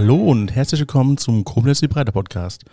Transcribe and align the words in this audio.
Hallo 0.00 0.16
und 0.16 0.56
herzlich 0.56 0.80
willkommen 0.80 1.18
zum 1.18 1.44
Koblenz 1.44 1.82
Breiter 1.82 2.10
Podcast. 2.10 2.64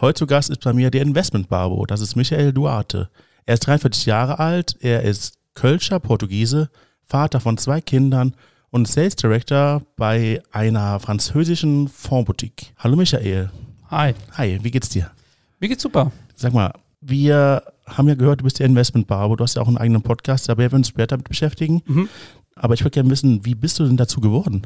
Heute 0.00 0.20
zu 0.20 0.26
Gast 0.28 0.50
ist 0.50 0.62
bei 0.62 0.72
mir 0.72 0.88
der 0.88 1.02
Investment 1.02 1.48
Barbo. 1.48 1.84
Das 1.84 2.00
ist 2.00 2.14
Michael 2.14 2.52
Duarte. 2.52 3.10
Er 3.44 3.54
ist 3.54 3.66
43 3.66 4.06
Jahre 4.06 4.38
alt, 4.38 4.76
er 4.78 5.02
ist 5.02 5.34
Kölscher 5.54 5.98
Portugiese, 5.98 6.70
Vater 7.02 7.40
von 7.40 7.58
zwei 7.58 7.80
Kindern 7.80 8.36
und 8.70 8.86
Sales 8.86 9.16
Director 9.16 9.82
bei 9.96 10.40
einer 10.52 11.00
französischen 11.00 11.88
Fondsboutique. 11.88 12.72
Hallo 12.78 12.94
Michael. 12.94 13.50
Hi. 13.90 14.14
Hi, 14.34 14.60
wie 14.62 14.70
geht's 14.70 14.88
dir? 14.88 15.10
Mir 15.58 15.68
geht's 15.68 15.82
super. 15.82 16.12
Sag 16.36 16.52
mal, 16.52 16.72
wir 17.00 17.64
haben 17.84 18.06
ja 18.06 18.14
gehört, 18.14 18.42
du 18.42 18.44
bist 18.44 18.60
der 18.60 18.66
Investment 18.66 19.08
Barbo, 19.08 19.34
du 19.34 19.42
hast 19.42 19.56
ja 19.56 19.62
auch 19.62 19.66
einen 19.66 19.78
eigenen 19.78 20.02
Podcast, 20.02 20.48
da 20.48 20.56
werden 20.56 20.70
wir 20.70 20.76
uns 20.76 20.88
später 20.90 21.08
damit 21.08 21.28
beschäftigen. 21.28 21.82
Mhm. 21.84 22.08
Aber 22.54 22.74
ich 22.74 22.82
würde 22.82 22.92
gerne 22.92 23.10
wissen, 23.10 23.44
wie 23.44 23.56
bist 23.56 23.80
du 23.80 23.84
denn 23.84 23.96
dazu 23.96 24.20
geworden? 24.20 24.62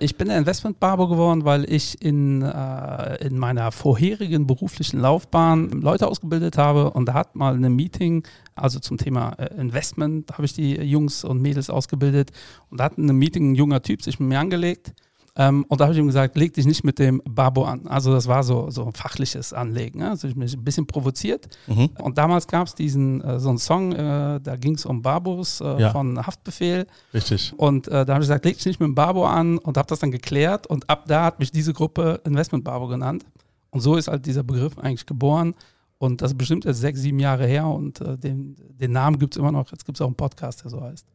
Ich 0.00 0.16
bin 0.16 0.28
der 0.28 0.38
Investment 0.38 0.78
Barber 0.78 1.08
geworden, 1.08 1.44
weil 1.44 1.68
ich 1.68 2.00
in, 2.00 2.42
äh, 2.42 3.16
in 3.26 3.36
meiner 3.36 3.72
vorherigen 3.72 4.46
beruflichen 4.46 5.00
Laufbahn 5.00 5.70
Leute 5.70 6.06
ausgebildet 6.06 6.56
habe. 6.56 6.90
Und 6.90 7.06
da 7.06 7.14
hat 7.14 7.34
mal 7.34 7.56
ein 7.56 7.74
Meeting, 7.74 8.24
also 8.54 8.78
zum 8.78 8.96
Thema 8.96 9.30
äh, 9.32 9.60
Investment, 9.60 10.32
habe 10.32 10.44
ich 10.44 10.52
die 10.52 10.76
Jungs 10.76 11.24
und 11.24 11.42
Mädels 11.42 11.68
ausgebildet. 11.68 12.30
Und 12.70 12.78
da 12.78 12.84
hat 12.84 12.96
in 12.96 13.04
einem 13.04 13.18
Meeting 13.18 13.50
ein 13.50 13.54
junger 13.56 13.82
Typ 13.82 14.02
sich 14.02 14.20
mit 14.20 14.28
mir 14.28 14.38
angelegt 14.38 14.94
ähm, 15.38 15.64
und 15.68 15.80
da 15.80 15.84
habe 15.84 15.94
ich 15.94 16.00
ihm 16.00 16.08
gesagt, 16.08 16.36
leg 16.36 16.52
dich 16.52 16.66
nicht 16.66 16.82
mit 16.82 16.98
dem 16.98 17.22
Babo 17.24 17.64
an. 17.64 17.86
Also 17.86 18.12
das 18.12 18.26
war 18.26 18.42
so, 18.42 18.70
so 18.70 18.84
ein 18.84 18.92
fachliches 18.92 19.52
Anlegen. 19.52 20.00
Ne? 20.00 20.10
Also 20.10 20.26
ich 20.26 20.34
mich 20.34 20.52
ein 20.52 20.64
bisschen 20.64 20.86
provoziert. 20.88 21.48
Mhm. 21.68 21.90
Und 22.00 22.18
damals 22.18 22.48
gab 22.48 22.66
es 22.66 22.74
diesen 22.74 23.20
äh, 23.20 23.38
so 23.38 23.48
einen 23.48 23.58
Song, 23.58 23.92
äh, 23.92 24.40
da 24.40 24.56
ging 24.56 24.74
es 24.74 24.84
um 24.84 25.00
Babos 25.00 25.60
äh, 25.60 25.80
ja. 25.80 25.90
von 25.90 26.26
Haftbefehl. 26.26 26.88
Richtig. 27.14 27.54
Und 27.56 27.86
äh, 27.86 28.04
da 28.04 28.14
habe 28.14 28.24
ich 28.24 28.28
gesagt, 28.28 28.44
leg 28.44 28.56
dich 28.56 28.66
nicht 28.66 28.80
mit 28.80 28.88
dem 28.88 28.96
Babo 28.96 29.26
an 29.26 29.58
und 29.58 29.76
habe 29.76 29.86
das 29.86 30.00
dann 30.00 30.10
geklärt. 30.10 30.66
Und 30.66 30.90
ab 30.90 31.04
da 31.06 31.26
hat 31.26 31.38
mich 31.38 31.52
diese 31.52 31.72
Gruppe 31.72 32.20
Investment 32.24 32.64
Babo 32.64 32.88
genannt. 32.88 33.24
Und 33.70 33.80
so 33.80 33.94
ist 33.94 34.08
halt 34.08 34.26
dieser 34.26 34.42
Begriff 34.42 34.76
eigentlich 34.76 35.06
geboren. 35.06 35.54
Und 35.98 36.20
das 36.20 36.32
ist 36.32 36.38
bestimmt 36.38 36.64
jetzt 36.64 36.80
sechs, 36.80 37.00
sieben 37.00 37.20
Jahre 37.20 37.46
her 37.46 37.66
und 37.68 38.00
äh, 38.00 38.18
den, 38.18 38.56
den 38.70 38.90
Namen 38.90 39.20
gibt 39.20 39.34
es 39.34 39.38
immer 39.38 39.52
noch. 39.52 39.70
Jetzt 39.70 39.84
gibt 39.84 39.98
es 39.98 40.02
auch 40.02 40.06
einen 40.06 40.16
Podcast, 40.16 40.64
der 40.64 40.70
so 40.70 40.80
heißt. 40.80 41.06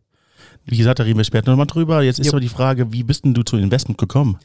Wie 0.65 0.77
gesagt, 0.77 0.99
da 0.99 1.03
reden 1.03 1.17
wir 1.17 1.23
später 1.23 1.51
nochmal 1.51 1.67
drüber. 1.67 2.01
Jetzt 2.01 2.19
ist 2.19 2.29
aber 2.29 2.39
die 2.39 2.49
Frage, 2.49 2.91
wie 2.91 3.03
bist 3.03 3.25
denn 3.25 3.33
du 3.33 3.43
zu 3.43 3.57
Investment 3.57 3.97
gekommen? 3.97 4.37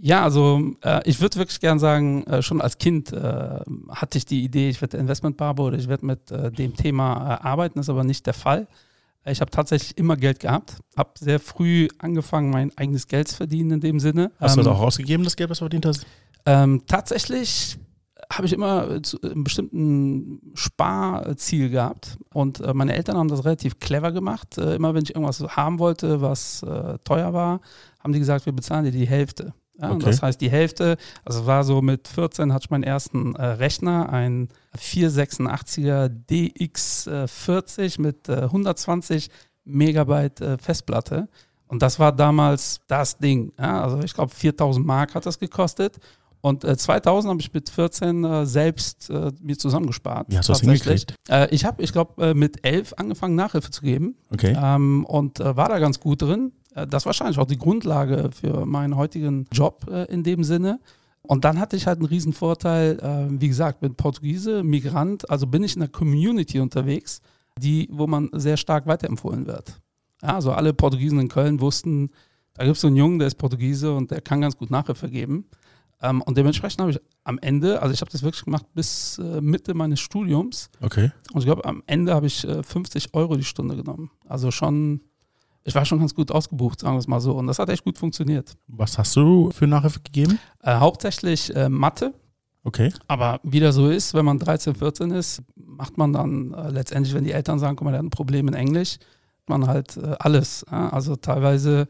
Ja, 0.00 0.22
also 0.22 0.74
äh, 0.82 1.00
ich 1.08 1.20
würde 1.20 1.36
wirklich 1.36 1.58
gern 1.58 1.80
sagen, 1.80 2.24
äh, 2.24 2.40
schon 2.40 2.60
als 2.60 2.78
Kind 2.78 3.12
äh, 3.12 3.60
hatte 3.90 4.16
ich 4.16 4.24
die 4.24 4.44
Idee, 4.44 4.68
ich 4.68 4.80
werde 4.80 4.96
Investmentbarber 4.96 5.64
oder 5.64 5.76
ich 5.76 5.88
werde 5.88 6.06
mit 6.06 6.30
äh, 6.30 6.52
dem 6.52 6.76
Thema 6.76 7.40
äh, 7.42 7.46
arbeiten, 7.46 7.78
das 7.78 7.86
ist 7.86 7.90
aber 7.90 8.04
nicht 8.04 8.24
der 8.24 8.34
Fall. 8.34 8.68
Ich 9.24 9.40
habe 9.40 9.50
tatsächlich 9.50 9.98
immer 9.98 10.16
Geld 10.16 10.38
gehabt, 10.40 10.76
habe 10.96 11.10
sehr 11.18 11.40
früh 11.40 11.88
angefangen, 11.98 12.50
mein 12.50 12.76
eigenes 12.78 13.08
Geld 13.08 13.28
zu 13.28 13.36
verdienen 13.36 13.72
in 13.72 13.80
dem 13.80 14.00
Sinne. 14.00 14.30
Hast 14.38 14.52
ähm, 14.52 14.62
du 14.62 14.70
das 14.70 14.78
auch 14.78 14.82
ausgegeben, 14.82 15.24
das 15.24 15.36
Geld, 15.36 15.50
was 15.50 15.58
du 15.58 15.64
verdient 15.64 15.84
hast? 15.84 16.06
Ähm, 16.46 16.82
tatsächlich 16.86 17.76
habe 18.32 18.46
ich 18.46 18.52
immer 18.52 18.90
äh, 18.90 19.02
zu, 19.02 19.20
einen 19.22 19.44
bestimmten 19.44 20.52
Sparziel 20.54 21.70
gehabt. 21.70 22.18
Und 22.32 22.60
äh, 22.60 22.74
meine 22.74 22.94
Eltern 22.94 23.16
haben 23.16 23.28
das 23.28 23.44
relativ 23.44 23.78
clever 23.78 24.12
gemacht. 24.12 24.58
Äh, 24.58 24.74
immer 24.76 24.94
wenn 24.94 25.02
ich 25.02 25.14
irgendwas 25.14 25.40
haben 25.56 25.78
wollte, 25.78 26.20
was 26.20 26.62
äh, 26.62 26.98
teuer 27.04 27.32
war, 27.32 27.60
haben 28.00 28.12
die 28.12 28.18
gesagt, 28.18 28.46
wir 28.46 28.52
bezahlen 28.52 28.84
dir 28.84 28.92
die 28.92 29.06
Hälfte. 29.06 29.54
Ja, 29.80 29.92
okay. 29.92 30.06
das 30.06 30.22
heißt, 30.22 30.40
die 30.40 30.50
Hälfte, 30.50 30.96
also 31.24 31.46
war 31.46 31.62
so 31.62 31.80
mit 31.80 32.08
14 32.08 32.52
hatte 32.52 32.64
ich 32.64 32.70
meinen 32.70 32.82
ersten 32.82 33.36
äh, 33.36 33.44
Rechner, 33.44 34.08
ein 34.10 34.48
486er 34.76 36.10
DX40 36.28 38.00
mit 38.00 38.28
120 38.28 39.30
Megabyte 39.64 40.60
Festplatte. 40.60 41.28
Und 41.68 41.82
das 41.82 41.98
war 41.98 42.12
damals 42.12 42.80
das 42.88 43.18
Ding. 43.18 43.52
Ja? 43.58 43.82
Also 43.82 44.00
ich 44.00 44.14
glaube 44.14 44.34
4000 44.34 44.84
Mark 44.84 45.14
hat 45.14 45.26
das 45.26 45.38
gekostet. 45.38 45.98
Und 46.40 46.64
äh, 46.64 46.76
2000 46.76 47.30
habe 47.30 47.40
ich 47.40 47.52
mit 47.52 47.68
14 47.68 48.24
äh, 48.24 48.46
selbst 48.46 49.10
äh, 49.10 49.32
mir 49.40 49.58
zusammengespart. 49.58 50.28
Wie 50.30 50.38
hast 50.38 50.48
du 50.48 50.52
das 50.52 50.60
hingekriegt? 50.60 51.14
Äh, 51.28 51.52
ich 51.54 51.64
habe, 51.64 51.82
ich 51.82 51.92
glaube, 51.92 52.28
äh, 52.28 52.34
mit 52.34 52.64
11 52.64 52.94
angefangen, 52.96 53.34
Nachhilfe 53.34 53.70
zu 53.70 53.82
geben. 53.82 54.16
Okay. 54.32 54.56
Ähm, 54.56 55.04
und 55.04 55.40
äh, 55.40 55.56
war 55.56 55.68
da 55.68 55.78
ganz 55.78 55.98
gut 56.00 56.22
drin. 56.22 56.52
das 56.74 57.02
ist 57.02 57.06
wahrscheinlich 57.06 57.38
auch 57.38 57.46
die 57.46 57.58
Grundlage 57.58 58.30
für 58.32 58.66
meinen 58.66 58.96
heutigen 58.96 59.46
Job 59.52 59.86
in 60.08 60.22
dem 60.22 60.44
Sinne. 60.44 60.78
Und 61.22 61.44
dann 61.44 61.58
hatte 61.58 61.76
ich 61.76 61.86
halt 61.86 61.98
einen 61.98 62.06
riesen 62.06 62.32
Vorteil, 62.32 63.28
wie 63.30 63.48
gesagt, 63.48 63.80
bin 63.80 63.96
Portugiese, 63.96 64.62
Migrant, 64.62 65.28
also 65.28 65.46
bin 65.46 65.64
ich 65.64 65.74
in 65.74 65.82
einer 65.82 65.90
Community 65.90 66.60
unterwegs, 66.60 67.20
die, 67.58 67.88
wo 67.90 68.06
man 68.06 68.30
sehr 68.32 68.56
stark 68.56 68.86
weiterempfohlen 68.86 69.46
wird. 69.46 69.80
Ja, 70.22 70.36
also 70.36 70.52
alle 70.52 70.72
Portugiesen 70.72 71.18
in 71.18 71.28
Köln 71.28 71.60
wussten, 71.60 72.10
da 72.54 72.64
gibt 72.64 72.76
es 72.76 72.80
so 72.80 72.88
einen 72.88 72.96
Jungen, 72.96 73.18
der 73.18 73.28
ist 73.28 73.36
Portugiese 73.36 73.94
und 73.94 74.10
der 74.10 74.20
kann 74.20 74.40
ganz 74.40 74.56
gut 74.56 74.70
Nachhilfe 74.70 75.08
geben. 75.08 75.46
Ähm, 76.00 76.22
und 76.22 76.36
dementsprechend 76.36 76.80
habe 76.80 76.92
ich 76.92 77.00
am 77.24 77.38
Ende, 77.38 77.82
also 77.82 77.92
ich 77.92 78.00
habe 78.00 78.10
das 78.10 78.22
wirklich 78.22 78.44
gemacht 78.44 78.66
bis 78.74 79.18
äh, 79.18 79.40
Mitte 79.40 79.74
meines 79.74 80.00
Studiums. 80.00 80.70
Okay. 80.80 81.10
Und 81.32 81.40
ich 81.40 81.44
glaube, 81.44 81.64
am 81.64 81.82
Ende 81.86 82.14
habe 82.14 82.26
ich 82.26 82.46
äh, 82.46 82.62
50 82.62 83.14
Euro 83.14 83.36
die 83.36 83.44
Stunde 83.44 83.76
genommen. 83.76 84.10
Also 84.26 84.50
schon, 84.50 85.00
ich 85.64 85.74
war 85.74 85.84
schon 85.84 85.98
ganz 85.98 86.14
gut 86.14 86.30
ausgebucht, 86.30 86.80
sagen 86.80 86.94
wir 86.94 87.00
es 87.00 87.08
mal 87.08 87.20
so. 87.20 87.32
Und 87.36 87.48
das 87.48 87.58
hat 87.58 87.68
echt 87.68 87.84
gut 87.84 87.98
funktioniert. 87.98 88.56
Was 88.68 88.96
hast 88.96 89.16
du 89.16 89.50
für 89.50 89.66
Nachhilfe 89.66 90.00
gegeben? 90.00 90.38
Äh, 90.62 90.76
hauptsächlich 90.76 91.54
äh, 91.54 91.68
Mathe. 91.68 92.14
Okay. 92.62 92.92
Aber 93.08 93.40
wie 93.42 93.60
das 93.60 93.74
so 93.74 93.88
ist, 93.88 94.14
wenn 94.14 94.24
man 94.24 94.38
13, 94.38 94.74
14 94.74 95.10
ist, 95.10 95.42
macht 95.56 95.98
man 95.98 96.12
dann 96.12 96.52
äh, 96.52 96.70
letztendlich, 96.70 97.14
wenn 97.14 97.24
die 97.24 97.32
Eltern 97.32 97.58
sagen, 97.58 97.76
guck 97.76 97.86
mal, 97.86 97.90
der 97.90 97.98
hat 97.98 98.06
ein 98.06 98.10
Problem 98.10 98.46
in 98.46 98.54
Englisch, 98.54 98.98
man 99.48 99.66
halt 99.66 99.96
äh, 99.96 100.14
alles. 100.18 100.64
Also 100.64 101.16
teilweise 101.16 101.88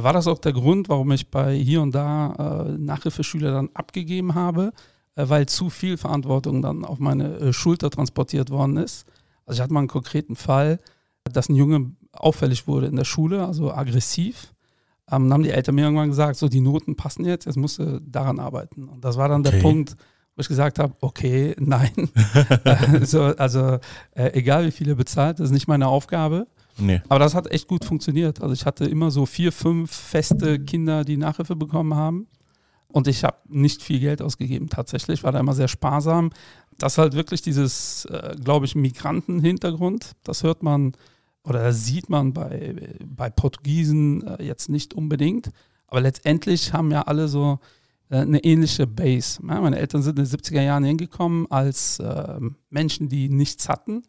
war 0.00 0.12
das 0.12 0.26
auch 0.26 0.38
der 0.38 0.52
Grund, 0.52 0.88
warum 0.88 1.12
ich 1.12 1.30
bei 1.30 1.54
hier 1.54 1.82
und 1.82 1.94
da 1.94 2.66
äh, 2.66 2.78
Nachhilfeschüler 2.78 3.52
dann 3.52 3.68
abgegeben 3.74 4.34
habe, 4.34 4.72
äh, 5.16 5.28
weil 5.28 5.46
zu 5.46 5.68
viel 5.68 5.96
Verantwortung 5.96 6.62
dann 6.62 6.84
auf 6.84 6.98
meine 6.98 7.36
äh, 7.36 7.52
Schulter 7.52 7.90
transportiert 7.90 8.50
worden 8.50 8.78
ist. 8.78 9.06
Also 9.44 9.58
ich 9.58 9.62
hatte 9.62 9.74
mal 9.74 9.80
einen 9.80 9.88
konkreten 9.88 10.36
Fall, 10.36 10.78
dass 11.24 11.48
ein 11.48 11.56
Junge 11.56 11.92
auffällig 12.12 12.66
wurde 12.66 12.86
in 12.86 12.96
der 12.96 13.04
Schule, 13.04 13.46
also 13.46 13.72
aggressiv. 13.72 14.54
Ähm, 15.10 15.24
dann 15.24 15.34
haben 15.34 15.42
die 15.42 15.50
Eltern 15.50 15.74
mir 15.74 15.82
irgendwann 15.82 16.08
gesagt, 16.08 16.36
so 16.36 16.48
die 16.48 16.60
Noten 16.60 16.96
passen 16.96 17.24
jetzt, 17.24 17.44
jetzt 17.46 17.56
musst 17.56 17.78
du 17.78 18.00
daran 18.00 18.38
arbeiten. 18.38 18.88
Und 18.88 19.04
das 19.04 19.16
war 19.16 19.28
dann 19.28 19.40
okay. 19.42 19.50
der 19.50 19.58
Punkt, 19.60 19.96
wo 20.36 20.40
ich 20.40 20.48
gesagt 20.48 20.78
habe, 20.78 20.94
okay, 21.00 21.54
nein. 21.58 21.90
so, 23.02 23.24
also 23.24 23.78
äh, 24.12 24.32
egal 24.32 24.66
wie 24.66 24.70
viele 24.70 24.96
bezahlt, 24.96 25.38
das 25.38 25.46
ist 25.46 25.52
nicht 25.52 25.68
meine 25.68 25.88
Aufgabe. 25.88 26.46
Nee. 26.78 27.02
Aber 27.08 27.18
das 27.18 27.34
hat 27.34 27.50
echt 27.50 27.68
gut 27.68 27.84
funktioniert. 27.84 28.42
Also 28.42 28.54
ich 28.54 28.66
hatte 28.66 28.84
immer 28.84 29.10
so 29.10 29.26
vier, 29.26 29.52
fünf 29.52 29.92
feste 29.92 30.58
Kinder, 30.58 31.04
die 31.04 31.16
Nachhilfe 31.16 31.56
bekommen 31.56 31.94
haben. 31.94 32.26
Und 32.88 33.08
ich 33.08 33.24
habe 33.24 33.38
nicht 33.48 33.82
viel 33.82 34.00
Geld 34.00 34.20
ausgegeben 34.20 34.68
tatsächlich, 34.68 35.24
war 35.24 35.32
da 35.32 35.40
immer 35.40 35.54
sehr 35.54 35.68
sparsam. 35.68 36.30
Das 36.78 36.94
ist 36.94 36.98
halt 36.98 37.14
wirklich 37.14 37.40
dieses, 37.40 38.04
äh, 38.06 38.36
glaube 38.42 38.66
ich, 38.66 38.74
Migrantenhintergrund. 38.74 40.12
Das 40.24 40.42
hört 40.42 40.62
man 40.62 40.92
oder 41.44 41.72
sieht 41.72 42.08
man 42.08 42.32
bei, 42.32 42.96
bei 43.04 43.30
Portugiesen 43.30 44.26
äh, 44.26 44.44
jetzt 44.44 44.68
nicht 44.68 44.94
unbedingt. 44.94 45.50
Aber 45.86 46.00
letztendlich 46.00 46.72
haben 46.72 46.90
ja 46.90 47.02
alle 47.02 47.28
so 47.28 47.58
äh, 48.10 48.18
eine 48.18 48.44
ähnliche 48.44 48.86
Base. 48.86 49.40
Ja, 49.46 49.60
meine 49.60 49.78
Eltern 49.78 50.02
sind 50.02 50.18
in 50.18 50.24
den 50.24 50.38
70er 50.38 50.62
Jahren 50.62 50.84
hingekommen 50.84 51.50
als 51.50 51.98
äh, 51.98 52.40
Menschen, 52.70 53.08
die 53.08 53.28
nichts 53.28 53.68
hatten 53.68 54.02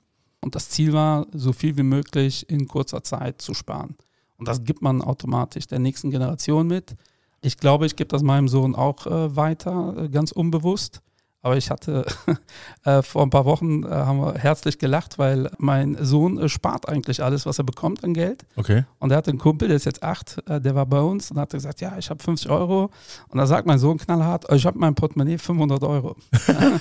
und 0.44 0.56
das 0.56 0.70
Ziel 0.70 0.94
war, 0.94 1.26
so 1.34 1.54
viel 1.54 1.78
wie 1.78 1.84
möglich 1.84 2.50
in 2.50 2.68
kurzer 2.68 3.04
Zeit 3.04 3.42
zu 3.42 3.54
sparen. 3.54 3.96
Und 4.38 4.48
das 4.48 4.64
gibt 4.64 4.82
man 4.82 5.02
automatisch 5.02 5.68
der 5.68 5.80
nächsten 5.80 6.12
Generation 6.12 6.68
mit. 6.68 6.96
Ich 7.42 7.58
glaube, 7.58 7.86
ich 7.86 7.96
gebe 7.96 8.10
das 8.10 8.24
meinem 8.24 8.48
Sohn 8.48 8.76
auch 8.76 9.08
äh, 9.08 9.36
weiter, 9.36 9.96
äh, 9.98 10.10
ganz 10.10 10.32
unbewusst. 10.32 11.02
Aber 11.44 11.58
ich 11.58 11.70
hatte 11.70 12.06
äh, 12.86 13.02
vor 13.02 13.22
ein 13.22 13.30
paar 13.30 13.44
Wochen 13.44 13.84
äh, 13.84 13.88
haben 13.90 14.20
wir 14.22 14.36
herzlich 14.36 14.80
gelacht, 14.80 15.20
weil 15.20 15.52
mein 15.58 15.98
Sohn 16.00 16.38
äh, 16.40 16.48
spart 16.48 16.88
eigentlich 16.88 17.22
alles, 17.22 17.46
was 17.46 17.58
er 17.58 17.66
bekommt 17.66 18.02
an 18.06 18.14
Geld. 18.14 18.46
Okay. 18.56 18.86
Und 19.00 19.12
er 19.12 19.18
hatte 19.18 19.30
einen 19.30 19.40
Kumpel, 19.40 19.68
der 19.68 19.76
ist 19.76 19.86
jetzt 19.86 20.04
acht, 20.04 20.42
äh, 20.48 20.62
der 20.62 20.74
war 20.74 20.86
bei 20.86 21.02
uns 21.02 21.32
und 21.32 21.38
hat 21.38 21.52
gesagt, 21.52 21.82
ja, 21.82 21.98
ich 21.98 22.10
habe 22.10 22.24
50 22.24 22.50
Euro. 22.50 22.90
Und 23.28 23.38
da 23.38 23.46
sagt 23.46 23.68
mein 23.68 23.78
Sohn 23.78 23.98
knallhart, 23.98 24.46
ich 24.54 24.66
habe 24.66 24.80
mein 24.80 24.96
Portemonnaie 24.96 25.38
500 25.38 25.84
Euro. 25.84 26.16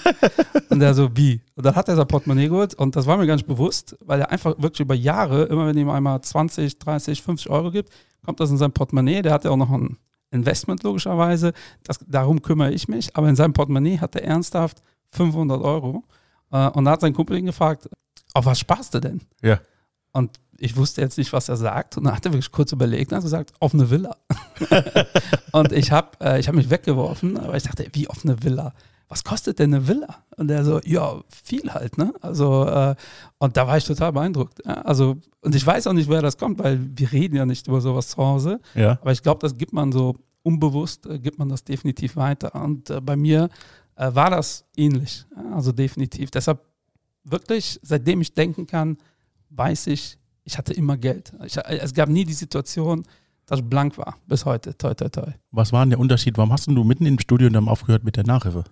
und 0.71 0.79
der 0.79 0.95
so, 0.95 1.11
wie? 1.17 1.41
Und 1.57 1.67
dann 1.67 1.75
hat 1.75 1.89
er 1.89 1.97
sein 1.97 2.07
Portemonnaie 2.07 2.49
geholt 2.49 2.75
und 2.75 2.95
das 2.95 3.05
war 3.07 3.17
mir 3.17 3.27
gar 3.27 3.35
nicht 3.35 3.49
bewusst, 3.49 3.97
weil 4.01 4.21
er 4.21 4.31
einfach 4.31 4.55
wirklich 4.59 4.81
über 4.81 4.95
Jahre, 4.95 5.43
immer 5.45 5.67
wenn 5.67 5.77
ihm 5.77 5.91
einmal 5.91 6.21
20, 6.21 6.79
30, 6.79 7.21
50 7.21 7.51
Euro 7.51 7.73
gibt, 7.73 7.91
kommt 8.25 8.39
das 8.39 8.51
in 8.51 8.59
sein 8.59 8.71
Portemonnaie. 8.71 9.23
Der 9.23 9.33
hat 9.33 9.45
ja 9.45 9.51
auch 9.51 9.57
noch 9.57 9.73
einen 9.73 9.99
Investment 10.33 10.83
logischerweise. 10.83 11.53
Das, 11.85 12.01
darum 12.07 12.43
kümmere 12.43 12.73
ich 12.73 12.89
mich. 12.89 13.17
Aber 13.17 13.29
in 13.29 13.37
seinem 13.37 13.53
Portemonnaie 13.53 13.99
hat 13.99 14.17
er 14.17 14.25
ernsthaft 14.25 14.83
500 15.11 15.63
Euro. 15.63 16.05
Äh, 16.51 16.69
und 16.71 16.85
da 16.85 16.93
hat 16.93 17.01
sein 17.01 17.15
Kumpel 17.15 17.39
ihn 17.39 17.47
gefragt, 17.47 17.89
auf 18.35 18.47
was 18.47 18.59
sparst 18.59 18.95
du 18.95 19.01
denn? 19.01 19.21
Ja. 19.43 19.61
Und 20.13 20.41
ich 20.59 20.77
wusste 20.77 21.01
jetzt 21.01 21.19
nicht, 21.19 21.33
was 21.33 21.49
er 21.49 21.57
sagt. 21.57 21.97
Und 21.97 22.05
dann 22.05 22.15
hat 22.15 22.25
er 22.25 22.33
wirklich 22.33 22.53
kurz 22.53 22.73
überlegt 22.73 23.11
und 23.11 23.17
hat 23.17 23.25
gesagt, 23.25 23.53
auf 23.61 23.75
eine 23.75 23.91
Villa. 23.91 24.17
und 25.53 25.73
ich 25.73 25.91
habe 25.91 26.19
äh, 26.21 26.43
hab 26.43 26.55
mich 26.55 26.71
weggeworfen, 26.71 27.39
aber 27.39 27.57
ich 27.57 27.65
dachte, 27.65 27.87
wie 27.93 28.09
auf 28.09 28.25
eine 28.25 28.43
Villa? 28.43 28.73
Was 29.13 29.25
kostet 29.25 29.59
denn 29.59 29.75
eine 29.75 29.87
Villa? 29.87 30.25
Und 30.39 30.49
der 30.49 30.65
so, 30.65 30.81
ja, 30.85 31.21
viel 31.29 31.73
halt, 31.75 31.99
ne? 31.99 32.15
Also, 32.23 32.65
äh, 32.65 32.95
und 33.39 33.57
da 33.59 33.67
war 33.67 33.77
ich 33.77 33.85
total 33.85 34.11
beeindruckt. 34.13 34.61
Ja? 34.65 34.81
Also, 34.83 35.19
und 35.43 35.55
ich 35.55 35.67
weiß 35.67 35.87
auch 35.87 35.93
nicht, 35.93 36.09
woher 36.09 36.23
das 36.23 36.39
kommt, 36.39 36.59
weil 36.59 36.81
wir 36.97 37.13
reden 37.13 37.37
ja 37.37 37.45
nicht 37.45 37.69
über 37.69 37.83
sowas 37.83 38.09
zu 38.09 38.17
Hause. 38.17 38.59
Ja. 38.75 38.93
Aber 39.03 39.13
ich 39.13 39.23
glaube, 39.23 39.41
das 39.41 39.59
gibt 39.59 39.75
man 39.75 39.93
so 39.93 40.17
unbewusst 40.43 41.07
äh, 41.07 41.19
gibt 41.19 41.39
man 41.39 41.51
das 41.51 41.63
definitiv 41.63 42.17
weiter. 42.17 42.55
Und 42.55 42.89
äh, 42.89 43.03
bei 43.03 43.17
mir 43.17 43.51
äh, 43.97 44.15
war 44.15 44.31
das 44.31 44.65
ähnlich. 44.77 45.27
Also 45.53 45.73
definitiv. 45.73 46.31
Deshalb 46.31 46.61
wirklich, 47.23 47.79
seitdem 47.83 48.23
ich 48.23 48.33
denken 48.33 48.67
kann, 48.67 48.97
weiß 49.51 49.89
ich, 49.89 50.19
ich 50.45 50.57
hatte 50.57 50.73
immer 50.73 50.97
Geld. 50.97 51.35
Ich, 51.45 51.57
es 51.57 51.93
gab 51.95 52.09
nie 52.09 52.25
die 52.25 52.33
Situation, 52.33 53.05
dass 53.47 53.61
ich 53.61 53.65
blank 53.67 53.99
war, 53.99 54.17
bis 54.27 54.47
heute. 54.47 54.77
Toi, 54.77 54.95
toi, 54.95 55.09
toi. 55.09 55.33
Was 55.51 55.73
war 55.73 55.85
denn 55.85 55.91
der 55.91 56.01
Unterschied? 56.01 56.39
Warum 56.39 56.51
hast 56.53 56.67
du 56.67 56.85
mitten 56.85 57.05
im 57.05 57.19
Studium 57.19 57.53
dann 57.53 57.69
aufgehört 57.69 58.05
mit 58.05 58.17
der 58.17 58.25
Nachhilfe? 58.25 58.65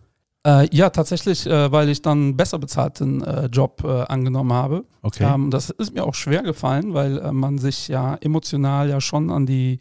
Äh, 0.47 0.75
ja, 0.75 0.89
tatsächlich, 0.89 1.47
äh, 1.47 1.71
weil 1.71 1.91
ich 1.91 2.01
dann 2.01 2.19
einen 2.19 2.37
besser 2.37 2.59
bezahlten 2.59 3.23
äh, 3.23 3.47
Job 3.47 3.83
äh, 3.85 4.03
angenommen 4.05 4.53
habe. 4.53 4.87
Okay. 5.03 5.25
Ähm, 5.25 5.51
das 5.51 5.69
ist 5.69 5.93
mir 5.93 6.05
auch 6.05 6.15
schwer 6.15 6.43
gefallen, 6.43 6.95
weil 6.95 7.19
äh, 7.19 7.33
man 7.33 7.59
sich 7.59 7.89
ja 7.89 8.15
emotional 8.17 8.89
ja 8.89 9.03
schon 9.03 9.31
an 9.31 9.45
die 9.45 9.81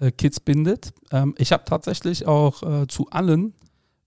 äh, 0.00 0.10
Kids 0.10 0.40
bindet. 0.40 0.92
Ähm, 1.12 1.34
ich 1.38 1.52
habe 1.52 1.64
tatsächlich 1.64 2.26
auch 2.26 2.86
zu 2.88 3.08
allen 3.10 3.54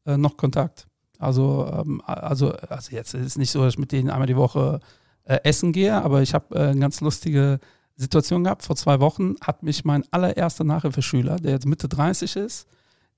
noch 0.05 0.35
Kontakt. 0.35 0.87
Also, 1.17 1.65
ähm, 1.71 2.01
also, 2.05 2.51
also 2.51 2.91
jetzt 2.93 3.13
ist 3.13 3.25
es 3.25 3.37
nicht 3.37 3.51
so, 3.51 3.63
dass 3.63 3.75
ich 3.75 3.79
mit 3.79 3.93
denen 3.93 4.09
einmal 4.09 4.27
die 4.27 4.35
Woche 4.35 4.81
essen 5.23 5.71
gehe, 5.71 5.95
aber 5.95 6.21
ich 6.21 6.33
habe 6.33 6.53
eine 6.59 6.77
ganz 6.77 6.99
lustige 6.99 7.61
Situation 7.95 8.43
gehabt. 8.43 8.63
Vor 8.63 8.75
zwei 8.75 8.99
Wochen 8.99 9.35
hat 9.39 9.63
mich 9.63 9.85
mein 9.85 10.03
allererster 10.11 10.65
Nachhilfeschüler, 10.65 11.37
der 11.37 11.51
jetzt 11.51 11.65
Mitte 11.65 11.87
30 11.87 12.35
ist, 12.35 12.67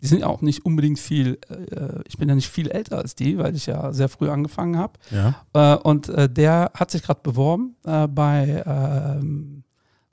die 0.01 0.07
sind 0.07 0.19
ja 0.19 0.27
auch 0.27 0.41
nicht 0.41 0.65
unbedingt 0.65 0.99
viel, 0.99 1.39
äh, 1.49 2.01
ich 2.07 2.17
bin 2.17 2.29
ja 2.29 2.35
nicht 2.35 2.49
viel 2.49 2.69
älter 2.69 2.97
als 2.97 3.15
die, 3.15 3.37
weil 3.37 3.55
ich 3.55 3.65
ja 3.65 3.93
sehr 3.93 4.09
früh 4.09 4.29
angefangen 4.29 4.77
habe. 4.77 4.93
Ja. 5.11 5.35
Äh, 5.53 5.77
und 5.77 6.09
äh, 6.09 6.29
der 6.29 6.71
hat 6.73 6.91
sich 6.91 7.03
gerade 7.03 7.21
beworben 7.23 7.75
äh, 7.85 8.07
bei 8.07 8.63
ähm, 8.65 9.63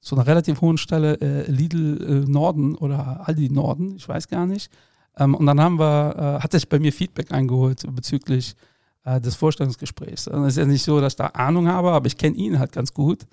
so 0.00 0.17
einer 0.17 0.26
relativ 0.26 0.61
hohen 0.61 0.79
Stelle 0.79 1.20
äh, 1.20 1.50
Lidl 1.50 2.25
äh, 2.25 2.31
Norden 2.31 2.75
oder 2.75 3.29
Aldi 3.29 3.50
Norden, 3.50 3.96
ich 3.96 4.08
weiß 4.08 4.29
gar 4.29 4.46
nicht. 4.46 4.70
Ähm, 5.17 5.34
und 5.34 5.46
dann 5.46 5.61
haben 5.61 5.79
wir, 5.79 6.40
hat 6.43 6.52
sich 6.52 6.69
bei 6.69 6.79
mir 6.79 6.93
Feedback 6.93 7.32
eingeholt 7.32 7.84
bezüglich 7.94 8.56
des 9.05 9.34
Vorstellungsgesprächs. 9.34 10.29
Es 10.29 10.46
ist 10.46 10.58
ja 10.58 10.64
nicht 10.64 10.84
so, 10.84 11.00
dass 11.00 11.14
ich 11.14 11.17
da 11.17 11.26
Ahnung 11.26 11.67
habe, 11.67 11.90
aber 11.90 12.06
ich 12.06 12.17
kenne 12.17 12.37
ihn 12.37 12.61
halt 12.61 12.70
ganz 12.70 12.94
gut 12.94 13.26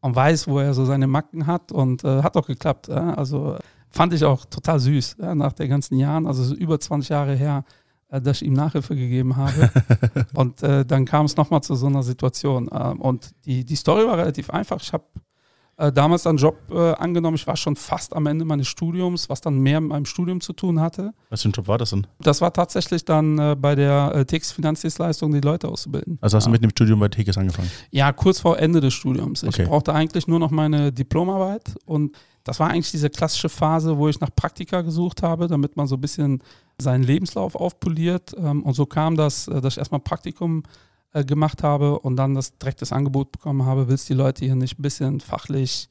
und 0.00 0.14
weiß, 0.14 0.46
wo 0.46 0.60
er 0.60 0.72
so 0.72 0.84
seine 0.84 1.08
Macken 1.08 1.48
hat 1.48 1.72
und 1.72 2.04
hat 2.04 2.36
auch 2.36 2.46
geklappt. 2.46 2.88
Also 2.88 3.58
Fand 3.96 4.12
ich 4.12 4.24
auch 4.24 4.44
total 4.44 4.78
süß, 4.78 5.16
ja, 5.20 5.34
nach 5.34 5.54
den 5.54 5.70
ganzen 5.70 5.98
Jahren. 5.98 6.26
Also 6.26 6.54
über 6.54 6.78
20 6.78 7.08
Jahre 7.08 7.34
her, 7.34 7.64
äh, 8.10 8.20
dass 8.20 8.42
ich 8.42 8.46
ihm 8.46 8.52
Nachhilfe 8.52 8.94
gegeben 8.94 9.36
habe. 9.36 9.70
und 10.34 10.62
äh, 10.62 10.84
dann 10.84 11.06
kam 11.06 11.24
es 11.24 11.36
nochmal 11.36 11.62
zu 11.62 11.74
so 11.76 11.86
einer 11.86 12.02
Situation. 12.02 12.68
Ähm, 12.70 13.00
und 13.00 13.30
die, 13.46 13.64
die 13.64 13.76
Story 13.76 14.06
war 14.06 14.18
relativ 14.18 14.50
einfach. 14.50 14.82
Ich 14.82 14.92
habe 14.92 15.04
äh, 15.78 15.92
damals 15.92 16.26
einen 16.26 16.38
Job 16.38 16.56
äh, 16.70 16.92
angenommen. 16.92 17.36
Ich 17.36 17.46
war 17.46 17.56
schon 17.56 17.76
fast 17.76 18.14
am 18.16 18.26
Ende 18.26 18.44
meines 18.44 18.66
Studiums, 18.66 19.28
was 19.28 19.40
dann 19.40 19.58
mehr 19.58 19.80
mit 19.80 19.90
meinem 19.90 20.06
Studium 20.06 20.40
zu 20.40 20.52
tun 20.52 20.80
hatte. 20.80 21.12
Was 21.30 21.42
für 21.42 21.48
ein 21.48 21.52
Job 21.52 21.68
war 21.68 21.78
das 21.78 21.90
denn? 21.90 22.06
Das 22.20 22.40
war 22.40 22.52
tatsächlich 22.52 23.04
dann 23.04 23.38
äh, 23.38 23.56
bei 23.58 23.74
der 23.74 24.12
äh, 24.14 24.24
TX 24.24 24.52
Finanzdienstleistung, 24.52 25.32
die 25.32 25.40
Leute 25.40 25.68
auszubilden. 25.68 26.18
Also 26.20 26.36
hast 26.36 26.44
ja. 26.44 26.48
du 26.48 26.52
mit 26.52 26.62
dem 26.62 26.70
Studium 26.70 27.00
bei 27.00 27.08
TX 27.08 27.36
angefangen? 27.38 27.70
Ja, 27.90 28.12
kurz 28.12 28.40
vor 28.40 28.58
Ende 28.58 28.80
des 28.80 28.94
Studiums. 28.94 29.42
Ich 29.42 29.48
Okay. 29.48 29.66
brauchte 29.66 29.94
eigentlich 29.94 30.26
nur 30.28 30.38
noch 30.38 30.50
meine 30.50 30.92
Diplomarbeit 30.92 31.74
und 31.86 32.16
das 32.44 32.60
war 32.60 32.70
eigentlich 32.70 32.92
diese 32.92 33.10
klassische 33.10 33.48
Phase, 33.48 33.98
wo 33.98 34.08
ich 34.08 34.20
nach 34.20 34.30
Praktika 34.34 34.82
gesucht 34.82 35.22
habe, 35.24 35.48
damit 35.48 35.76
man 35.76 35.88
so 35.88 35.96
ein 35.96 36.00
bisschen 36.00 36.42
seinen 36.78 37.02
Lebenslauf 37.02 37.56
aufpoliert. 37.56 38.34
Ähm, 38.38 38.62
und 38.62 38.74
so 38.74 38.86
kam 38.86 39.16
das, 39.16 39.48
äh, 39.48 39.60
dass 39.60 39.74
ich 39.74 39.78
erstmal 39.78 40.00
ein 40.00 40.04
Praktikum 40.04 40.62
äh, 41.16 41.24
gemacht 41.24 41.62
habe 41.62 41.98
und 41.98 42.16
dann 42.16 42.34
das 42.34 42.58
direktes 42.58 42.92
Angebot 42.92 43.32
bekommen 43.32 43.64
habe, 43.64 43.88
willst 43.88 44.08
die 44.08 44.14
Leute 44.14 44.44
hier 44.44 44.54
nicht 44.54 44.78
ein 44.78 44.82
bisschen 44.82 45.20
fachlich 45.20 45.88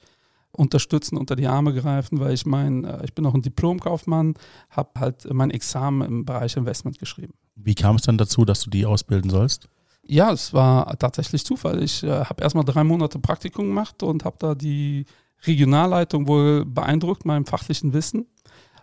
unterstützen, 0.51 1.18
unter 1.18 1.36
die 1.36 1.48
Arme 1.48 1.74
greifen, 1.74 2.19
weil 2.19 2.33
ich 2.33 2.45
mein, 2.45 2.86
äh, 2.86 3.04
ich 3.04 3.13
bin 3.13 3.25
auch 3.25 3.33
ein 3.33 3.42
Diplomkaufmann, 3.42 4.36
habe 4.69 5.00
halt 5.00 5.33
mein 5.33 5.50
Examen 5.50 6.07
im 6.07 6.25
Bereich 6.25 6.56
Investment 6.56 7.00
geschrieben. 7.00 7.33
Wie 7.56 7.74
kam 7.74 7.95
es 7.95 8.04
dann 8.04 8.18
dazu, 8.18 8.45
dass 8.45 8.62
du 8.62 8.69
die 8.69 8.86
ausbilden 8.86 9.31
sollst? 9.31 9.68
Ja, 10.07 10.31
es 10.31 10.54
war 10.54 10.98
tatsächlich 11.00 11.44
Zufall. 11.44 11.81
Ich 11.81 12.04
äh, 12.04 12.25
habe 12.25 12.44
erstmal 12.44 12.63
drei 12.63 12.83
Monate 12.83 13.18
Praktikum 13.18 13.66
gemacht 13.66 14.04
und 14.04 14.25
habe 14.25 14.36
da 14.38 14.54
die 14.54 15.06
Regionalleitung 15.48 16.27
wohl 16.27 16.66
beeindruckt, 16.66 17.25
meinem 17.25 17.45
fachlichen 17.45 17.94
Wissen. 17.94 18.27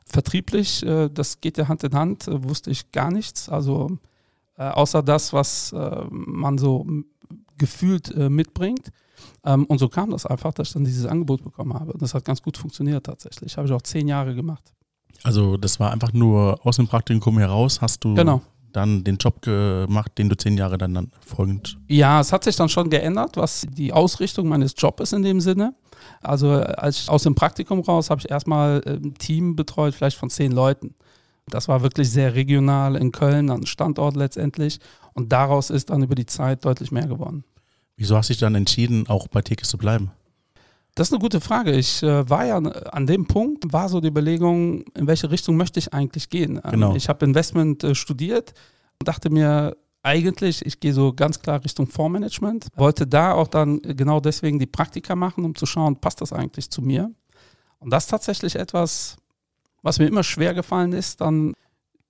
Vertrieblich, 0.05 0.85
äh, 0.85 1.09
das 1.09 1.41
geht 1.41 1.57
ja 1.57 1.69
Hand 1.69 1.85
in 1.85 1.95
Hand, 1.95 2.27
äh, 2.27 2.43
wusste 2.43 2.71
ich 2.71 2.91
gar 2.91 3.13
nichts. 3.13 3.49
Also 3.49 3.99
äh, 4.71 4.71
außer 4.71 5.03
das, 5.03 5.33
was 5.33 5.75
man 6.11 6.59
so 6.59 6.87
gefühlt 7.59 8.17
mitbringt. 8.17 8.91
Ähm, 9.45 9.65
und 9.67 9.79
so 9.79 9.89
kam 9.89 10.11
das 10.11 10.27
einfach, 10.27 10.53
dass 10.55 10.69
ich 10.69 10.75
dann 10.75 10.85
dieses 10.85 11.07
Angebot 11.07 11.43
bekommen 11.45 11.75
habe. 11.75 11.95
Das 11.99 12.15
hat 12.15 12.25
ganz 12.25 12.43
gut 12.43 12.57
funktioniert 12.57 13.05
tatsächlich. 13.07 13.57
Habe 13.57 13.67
ich 13.69 13.73
auch 13.73 13.83
zehn 13.83 14.09
Jahre 14.09 14.35
gemacht. 14.35 14.73
Also 15.23 15.57
das 15.57 15.79
war 15.79 15.93
einfach 15.93 16.13
nur 16.13 16.59
aus 16.67 16.77
dem 16.77 16.89
Praktikum 16.89 17.39
heraus, 17.39 17.81
hast 17.81 18.03
du 18.05 18.15
Genau. 18.15 18.43
dann 18.73 19.05
den 19.05 19.17
Job 19.19 19.41
gemacht, 19.43 20.13
den 20.19 20.29
du 20.29 20.37
zehn 20.37 20.57
Jahre 20.57 20.79
dann, 20.79 20.95
dann 20.95 21.13
folgend. 21.25 21.79
Ja, 21.89 22.21
es 22.21 22.33
hat 22.33 22.43
sich 22.45 22.57
dann 22.57 22.69
schon 22.69 22.91
geändert, 22.91 23.37
was 23.37 23.67
die 23.71 23.93
Ausrichtung 23.93 24.49
meines 24.49 24.75
Jobs 24.77 25.13
in 25.13 25.23
dem 25.23 25.41
Sinne. 25.41 25.75
Also 26.21 26.51
als 26.51 27.03
ich 27.03 27.09
aus 27.09 27.23
dem 27.23 27.35
Praktikum 27.37 27.81
raus 27.81 28.11
habe 28.11 28.21
ich 28.21 28.31
erstmal 28.31 28.83
ein 28.87 29.15
Team 29.15 29.55
betreut, 29.55 29.95
vielleicht 29.95 30.17
von 30.17 30.31
zehn 30.31 30.51
Leuten. 30.51 30.95
Das 31.49 31.69
war 31.69 31.83
wirklich 31.83 32.11
sehr 32.11 32.35
regional 32.35 32.97
in 32.97 33.13
Köln, 33.13 33.51
an 33.51 33.67
Standort 33.67 34.17
letztendlich. 34.17 34.79
Und 35.13 35.33
daraus 35.33 35.71
ist 35.71 35.91
dann 35.91 36.03
über 36.03 36.15
die 36.15 36.27
Zeit 36.27 36.65
deutlich 36.65 36.93
mehr 36.93 37.07
geworden. 37.07 37.45
Wieso 37.97 38.17
hast 38.17 38.29
du 38.29 38.33
dich 38.33 38.41
dann 38.41 38.55
entschieden, 38.55 39.07
auch 39.09 39.29
bei 39.29 39.43
TX 39.43 39.69
zu 39.69 39.79
bleiben? 39.79 40.11
Das 40.95 41.09
ist 41.09 41.13
eine 41.13 41.21
gute 41.21 41.41
Frage. 41.41 41.73
Ich 41.73 42.03
äh, 42.03 42.29
war 42.29 42.45
ja 42.45 42.59
an 42.59 43.07
dem 43.07 43.27
Punkt, 43.27 43.73
war 43.73 43.89
so 43.89 44.01
die 44.01 44.09
Überlegung, 44.09 44.83
in 44.95 45.07
welche 45.07 45.31
Richtung 45.31 45.57
möchte 45.57 45.79
ich 45.79 45.93
eigentlich 45.93 46.29
gehen. 46.29 46.61
Ähm, 46.65 46.71
Genau. 46.73 46.95
Ich 46.97 47.09
habe 47.09 47.25
Investment 47.25 47.83
äh, 47.83 47.95
studiert 47.95 48.53
und 48.99 49.09
dachte 49.09 49.31
mir, 49.31 49.77
eigentlich, 50.03 50.67
ich 50.67 50.81
gehe 50.81 50.93
so 50.93 51.13
ganz 51.13 51.41
klar 51.41 51.63
Richtung 51.65 51.87
Fondsmanagement. 51.87 52.67
Wollte 52.77 53.07
da 53.07 53.33
auch 53.33 53.49
dann 53.49 53.81
genau 53.81 54.21
deswegen 54.21 54.59
die 54.59 54.67
Praktika 54.67 55.15
machen, 55.15 55.45
um 55.45 55.55
zu 55.55 55.65
schauen, 55.65 55.97
passt 55.97 56.21
das 56.21 56.33
eigentlich 56.33 56.71
zu 56.71 56.83
mir? 56.83 57.11
Und 57.79 57.91
das 57.91 58.05
ist 58.05 58.11
tatsächlich 58.11 58.57
etwas, 58.57 59.17
was 59.83 59.99
mir 59.99 60.07
immer 60.07 60.23
schwer 60.23 60.55
gefallen 60.55 60.93
ist, 60.93 61.21
dann 61.21 61.55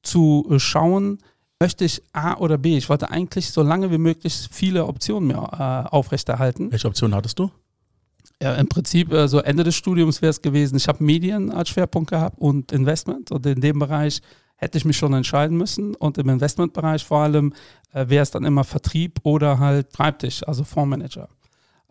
zu 0.03 0.47
äh, 0.51 0.59
schauen, 0.59 1.19
möchte 1.61 1.85
ich 1.85 2.03
A 2.13 2.37
oder 2.37 2.59
B. 2.59 2.77
Ich 2.77 2.89
wollte 2.89 3.11
eigentlich 3.11 3.51
so 3.51 3.63
lange 3.63 3.91
wie 3.91 3.99
möglich 3.99 4.49
viele 4.51 4.87
Optionen 4.87 5.29
mir 5.29 5.37
äh, 5.37 5.89
aufrechterhalten. 5.89 6.73
Welche 6.73 6.89
Option 6.89 7.15
hattest 7.15 7.39
du? 7.39 7.51
Ja, 8.43 8.55
im 8.55 8.69
Prinzip, 8.69 9.13
äh, 9.13 9.29
so 9.29 9.39
Ende 9.39 9.63
des 9.63 9.77
Studiums 9.77 10.21
wäre 10.23 10.31
es 10.31 10.43
gewesen, 10.43 10.77
ich 10.77 10.89
habe 10.89 11.03
Medien 11.05 11.53
als 11.53 11.69
Schwerpunkt 11.69 12.11
gehabt 12.11 12.39
und 12.39 12.73
Investment. 12.73 13.31
Und 13.31 13.47
in 13.47 13.61
dem 13.61 13.79
Bereich 13.79 14.21
hätte 14.57 14.79
ich 14.79 14.85
mich 14.85 14.97
schon 14.97 15.13
entscheiden 15.13 15.57
müssen. 15.57 15.95
Und 15.95 16.19
im 16.19 16.29
Investmentbereich 16.29 17.05
vor 17.05 17.21
allem 17.21 17.53
äh, 17.93 18.09
wäre 18.09 18.23
es 18.23 18.33
dann 18.33 18.45
immer 18.45 18.65
Vertrieb 18.65 19.21
oder 19.23 19.59
halt 19.61 19.95
Schreibtisch, 19.95 20.47
also 20.47 20.65
Fondsmanager. 20.65 21.29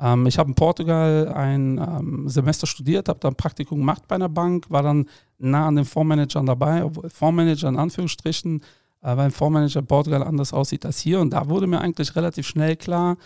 Ähm, 0.01 0.25
ich 0.25 0.37
habe 0.39 0.49
in 0.49 0.55
Portugal 0.55 1.31
ein 1.33 1.77
ähm, 1.77 2.27
Semester 2.27 2.65
studiert, 2.65 3.07
habe 3.07 3.19
dann 3.19 3.35
Praktikum 3.35 3.79
gemacht 3.79 4.07
bei 4.07 4.15
einer 4.15 4.29
Bank, 4.29 4.69
war 4.69 4.83
dann 4.83 5.05
nah 5.37 5.67
an 5.67 5.75
den 5.75 5.85
Fondsmanagern 5.85 6.45
dabei, 6.45 6.83
obwohl 6.83 7.09
Fondsmanager 7.09 7.69
in 7.69 7.77
Anführungsstrichen, 7.77 8.61
äh, 9.01 9.15
weil 9.15 9.25
ein 9.25 9.31
Fondsmanager 9.31 9.79
in 9.79 9.87
Portugal 9.87 10.23
anders 10.23 10.53
aussieht 10.53 10.85
als 10.85 10.99
hier. 10.99 11.19
Und 11.19 11.31
da 11.31 11.47
wurde 11.47 11.67
mir 11.67 11.79
eigentlich 11.81 12.15
relativ 12.15 12.47
schnell 12.47 12.75
klar, 12.75 13.17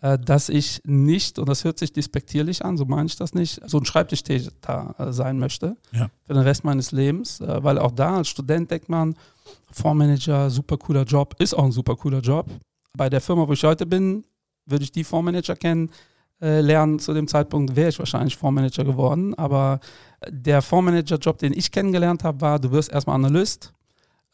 äh, 0.00 0.18
dass 0.18 0.48
ich 0.48 0.82
nicht, 0.84 1.38
und 1.38 1.48
das 1.48 1.62
hört 1.64 1.78
sich 1.78 1.92
despektierlich 1.92 2.64
an, 2.64 2.76
so 2.76 2.84
meine 2.84 3.06
ich 3.06 3.16
das 3.16 3.32
nicht, 3.34 3.60
so 3.66 3.78
ein 3.78 3.84
Schreibtischtäter 3.84 4.94
äh, 4.98 5.12
sein 5.12 5.38
möchte 5.38 5.76
Ja. 5.92 6.10
für 6.26 6.34
den 6.34 6.42
Rest 6.42 6.64
meines 6.64 6.90
Lebens, 6.90 7.40
äh, 7.40 7.62
weil 7.62 7.78
auch 7.78 7.92
da 7.92 8.16
als 8.16 8.28
Student 8.28 8.70
denkt 8.70 8.88
man, 8.88 9.14
Fondsmanager, 9.70 10.50
super 10.50 10.78
cooler 10.78 11.04
Job, 11.04 11.36
ist 11.38 11.54
auch 11.54 11.64
ein 11.64 11.72
super 11.72 11.96
cooler 11.96 12.20
Job. 12.20 12.46
Bei 12.96 13.08
der 13.08 13.20
Firma, 13.20 13.46
wo 13.46 13.52
ich 13.52 13.62
heute 13.64 13.86
bin, 13.86 14.24
würde 14.66 14.84
ich 14.84 14.92
die 14.92 15.04
Fondsmanager 15.04 15.56
kennen, 15.56 15.90
äh, 16.44 16.60
lernen. 16.60 16.98
Zu 16.98 17.14
dem 17.14 17.26
Zeitpunkt 17.26 17.74
wäre 17.74 17.88
ich 17.88 17.98
wahrscheinlich 17.98 18.36
Fondsmanager 18.36 18.84
geworden, 18.84 19.34
aber 19.34 19.80
der 20.28 20.60
Fondsmanager-Job, 20.60 21.38
den 21.38 21.54
ich 21.54 21.72
kennengelernt 21.72 22.22
habe, 22.22 22.40
war, 22.42 22.58
du 22.58 22.70
wirst 22.70 22.92
erstmal 22.92 23.16
Analyst, 23.16 23.72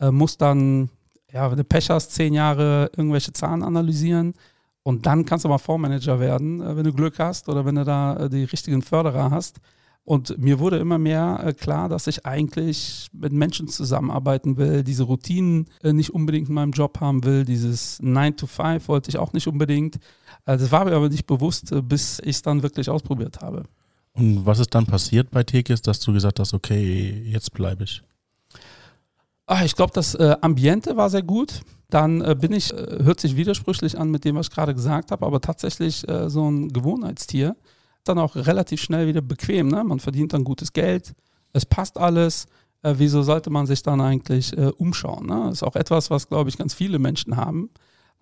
äh, 0.00 0.10
musst 0.10 0.42
dann, 0.42 0.90
ja, 1.32 1.48
wenn 1.48 1.56
du 1.56 1.64
Pech 1.64 1.88
hast, 1.88 2.12
zehn 2.12 2.34
Jahre 2.34 2.90
irgendwelche 2.96 3.32
Zahlen 3.32 3.62
analysieren 3.62 4.34
und 4.82 5.06
dann 5.06 5.24
kannst 5.24 5.44
du 5.44 5.48
mal 5.48 5.58
Fondsmanager 5.58 6.18
werden, 6.18 6.60
äh, 6.60 6.76
wenn 6.76 6.84
du 6.84 6.92
Glück 6.92 7.18
hast 7.20 7.48
oder 7.48 7.64
wenn 7.64 7.76
du 7.76 7.84
da 7.84 8.16
äh, 8.16 8.28
die 8.28 8.44
richtigen 8.44 8.82
Förderer 8.82 9.30
hast. 9.30 9.60
Und 10.04 10.38
mir 10.38 10.58
wurde 10.58 10.78
immer 10.78 10.98
mehr 10.98 11.40
äh, 11.44 11.52
klar, 11.52 11.88
dass 11.88 12.06
ich 12.06 12.26
eigentlich 12.26 13.08
mit 13.12 13.32
Menschen 13.32 13.68
zusammenarbeiten 13.68 14.56
will, 14.56 14.82
diese 14.82 15.04
Routinen 15.04 15.66
äh, 15.82 15.92
nicht 15.92 16.10
unbedingt 16.10 16.48
in 16.48 16.54
meinem 16.54 16.72
Job 16.72 17.00
haben 17.00 17.22
will, 17.24 17.44
dieses 17.44 18.00
9 18.02 18.36
to 18.36 18.46
5 18.46 18.88
wollte 18.88 19.10
ich 19.10 19.18
auch 19.18 19.32
nicht 19.32 19.46
unbedingt. 19.46 19.96
Äh, 20.46 20.56
das 20.56 20.72
war 20.72 20.84
mir 20.84 20.96
aber 20.96 21.08
nicht 21.08 21.26
bewusst, 21.26 21.72
bis 21.88 22.18
ich 22.20 22.36
es 22.36 22.42
dann 22.42 22.62
wirklich 22.62 22.88
ausprobiert 22.88 23.40
habe. 23.40 23.64
Und 24.12 24.44
was 24.44 24.58
ist 24.58 24.74
dann 24.74 24.86
passiert 24.86 25.30
bei 25.30 25.44
TX, 25.44 25.82
dass 25.82 26.00
du 26.00 26.12
gesagt 26.12 26.40
hast, 26.40 26.54
okay, 26.54 27.22
jetzt 27.26 27.52
bleibe 27.52 27.84
ich? 27.84 28.02
Ah, 29.46 29.64
ich 29.64 29.74
glaube, 29.74 29.92
das 29.92 30.14
äh, 30.14 30.36
Ambiente 30.40 30.96
war 30.96 31.10
sehr 31.10 31.22
gut. 31.22 31.62
Dann 31.88 32.20
äh, 32.20 32.36
bin 32.38 32.52
ich, 32.52 32.72
äh, 32.72 33.02
hört 33.02 33.20
sich 33.20 33.36
widersprüchlich 33.36 33.98
an 33.98 34.10
mit 34.10 34.24
dem, 34.24 34.36
was 34.36 34.46
ich 34.46 34.52
gerade 34.52 34.74
gesagt 34.74 35.10
habe, 35.10 35.26
aber 35.26 35.40
tatsächlich 35.40 36.06
so 36.26 36.48
ein 36.48 36.68
Gewohnheitstier. 36.68 37.56
Dann 38.04 38.18
auch 38.18 38.34
relativ 38.36 38.80
schnell 38.80 39.06
wieder 39.06 39.20
bequem. 39.20 39.68
Ne? 39.68 39.84
Man 39.84 40.00
verdient 40.00 40.32
dann 40.32 40.44
gutes 40.44 40.72
Geld, 40.72 41.14
es 41.52 41.66
passt 41.66 41.98
alles. 41.98 42.46
äh, 42.82 42.94
wieso 42.96 43.22
sollte 43.22 43.50
man 43.50 43.66
sich 43.66 43.82
dann 43.82 44.00
eigentlich 44.00 44.56
äh, 44.56 44.70
umschauen? 44.76 45.26
Ne? 45.26 45.44
Das 45.46 45.54
ist 45.54 45.62
auch 45.62 45.76
etwas, 45.76 46.10
was, 46.10 46.28
glaube 46.28 46.48
ich, 46.50 46.56
ganz 46.58 46.74
viele 46.74 46.98
Menschen 46.98 47.36
haben. 47.36 47.70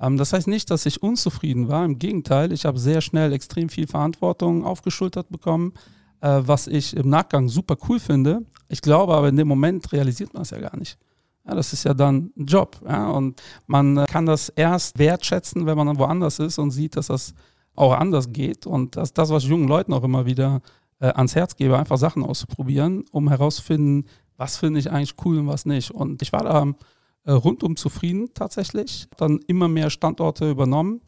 Ähm, 0.01 0.17
das 0.17 0.33
heißt 0.33 0.49
nicht, 0.49 0.71
dass 0.71 0.87
ich 0.87 1.03
unzufrieden 1.03 1.69
war. 1.69 1.85
Im 1.85 1.99
Gegenteil, 1.99 2.53
ich 2.53 2.65
habe 2.65 2.79
sehr 2.79 3.01
schnell 3.01 3.33
extrem 3.33 3.69
viel 3.69 3.87
Verantwortung 3.87 4.65
aufgeschultert 4.65 5.29
bekommen, 5.31 5.75
äh, 6.21 6.41
was 6.45 6.67
ich 6.67 6.97
im 6.97 7.09
Nachgang 7.09 7.49
super 7.49 7.77
cool 7.89 8.01
finde. 8.01 8.45
Ich 8.69 8.83
glaube 8.83 9.15
aber, 9.15 9.29
in 9.29 9.37
dem 9.37 9.49
Moment 9.49 9.93
realisiert 9.93 10.35
man 10.35 10.43
es 10.43 10.51
ja 10.51 10.59
gar 10.59 10.77
nicht. 10.77 10.99
Ja, 11.47 11.55
das 11.55 11.73
ist 11.73 11.85
ja 11.85 11.95
dann 11.95 12.31
ein 12.37 12.47
Job. 12.47 12.81
Ja? 12.87 13.09
Und 13.11 13.41
man 13.67 13.97
äh, 13.97 14.07
kann 14.07 14.27
das 14.27 14.49
erst 14.51 14.99
wertschätzen, 14.99 15.67
wenn 15.67 15.77
man 15.77 15.87
dann 15.87 15.99
woanders 15.99 16.39
ist 16.39 16.59
und 16.59 16.71
sieht, 16.71 16.97
dass 16.97 17.07
das 17.07 17.35
auch 17.79 17.93
anders 17.93 18.33
geht. 18.33 18.67
Und 18.67 18.97
das 18.97 19.11
ist 19.11 19.19
das, 19.19 19.31
was 19.31 19.45
ich 19.45 19.51
jungen 19.51 19.69
Leuten 19.69 19.93
auch 19.93 20.05
immer 20.05 20.27
wieder 20.27 20.61
äh, 21.01 21.09
ans 21.09 21.35
Herz 21.35 21.57
gebe, 21.57 21.79
einfach 21.79 21.99
Sachen 21.99 22.25
auszuprobieren, 22.25 23.05
um 23.11 23.29
herauszufinden, 23.29 24.09
was 24.37 24.57
finde 24.57 24.81
ich 24.81 24.91
eigentlich 24.91 25.15
cool 25.25 25.39
und 25.39 25.47
was 25.49 25.67
nicht. 25.67 25.91
Und 25.91 26.23
ich 26.23 26.33
war 26.33 26.45
da 26.45 26.67
äh, 27.25 27.33
rundum 27.33 27.77
zufrieden 27.77 28.31
tatsächlich, 28.35 29.09
dann 29.17 29.41
immer 29.47 29.69
mehr 29.69 29.91
Standorte 29.91 30.51
übernommen, 30.51 31.01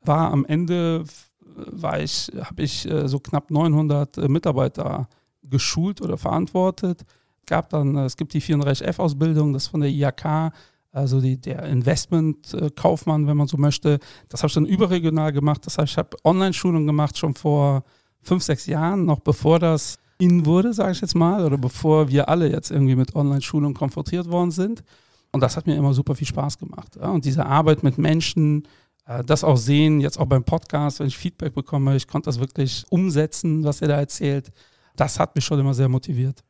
war 0.00 0.32
am 0.32 0.44
Ende, 0.44 1.04
war 1.40 2.00
ich, 2.00 2.30
habe 2.40 2.62
ich 2.62 2.88
äh, 2.90 3.08
so 3.08 3.18
knapp 3.20 3.50
900 3.50 4.18
äh, 4.18 4.28
Mitarbeiter 4.28 5.08
geschult 5.42 6.00
oder 6.00 6.16
verantwortet. 6.16 7.04
Gab 7.46 7.70
dann, 7.70 7.96
äh, 7.96 8.04
es 8.04 8.16
gibt 8.16 8.34
die 8.34 8.42
34F-Ausbildung, 8.42 9.52
das 9.52 9.68
von 9.68 9.80
der 9.80 9.90
IHK, 9.90 10.52
also 10.92 11.20
die, 11.20 11.40
der 11.40 11.64
Investmentkaufmann, 11.64 13.26
wenn 13.26 13.36
man 13.36 13.48
so 13.48 13.56
möchte. 13.56 13.98
Das 14.28 14.42
habe 14.42 14.48
ich 14.48 14.54
dann 14.54 14.66
überregional 14.66 15.32
gemacht. 15.32 15.66
Das 15.66 15.78
heißt, 15.78 15.92
ich 15.92 15.98
habe 15.98 16.16
Online-Schulung 16.22 16.86
gemacht 16.86 17.16
schon 17.18 17.34
vor 17.34 17.84
fünf, 18.22 18.42
sechs 18.42 18.66
Jahren, 18.66 19.06
noch 19.06 19.20
bevor 19.20 19.58
das 19.58 19.98
in 20.18 20.46
wurde, 20.46 20.72
sage 20.72 20.92
ich 20.92 21.00
jetzt 21.00 21.16
mal, 21.16 21.44
oder 21.44 21.58
bevor 21.58 22.08
wir 22.08 22.28
alle 22.28 22.48
jetzt 22.50 22.70
irgendwie 22.70 22.94
mit 22.94 23.16
Online-Schulung 23.16 23.74
konfrontiert 23.74 24.30
worden 24.30 24.50
sind. 24.52 24.84
Und 25.32 25.40
das 25.40 25.56
hat 25.56 25.66
mir 25.66 25.74
immer 25.76 25.94
super 25.94 26.14
viel 26.14 26.26
Spaß 26.26 26.58
gemacht. 26.58 26.96
Und 26.98 27.24
diese 27.24 27.46
Arbeit 27.46 27.82
mit 27.82 27.96
Menschen, 27.98 28.68
äh, 29.06 29.24
das 29.24 29.44
auch 29.44 29.56
sehen, 29.56 30.00
jetzt 30.00 30.18
auch 30.20 30.26
beim 30.26 30.44
Podcast, 30.44 31.00
wenn 31.00 31.06
ich 31.06 31.16
Feedback 31.16 31.54
bekomme, 31.54 31.96
ich 31.96 32.06
konnte 32.06 32.26
das 32.26 32.38
wirklich 32.38 32.84
umsetzen, 32.90 33.64
was 33.64 33.80
ihr 33.80 33.88
da 33.88 33.98
erzählt. 33.98 34.52
Das 34.94 35.18
hat 35.18 35.34
mich 35.34 35.44
schon 35.44 35.58
immer 35.58 35.74
sehr 35.74 35.88
motiviert. 35.88 36.44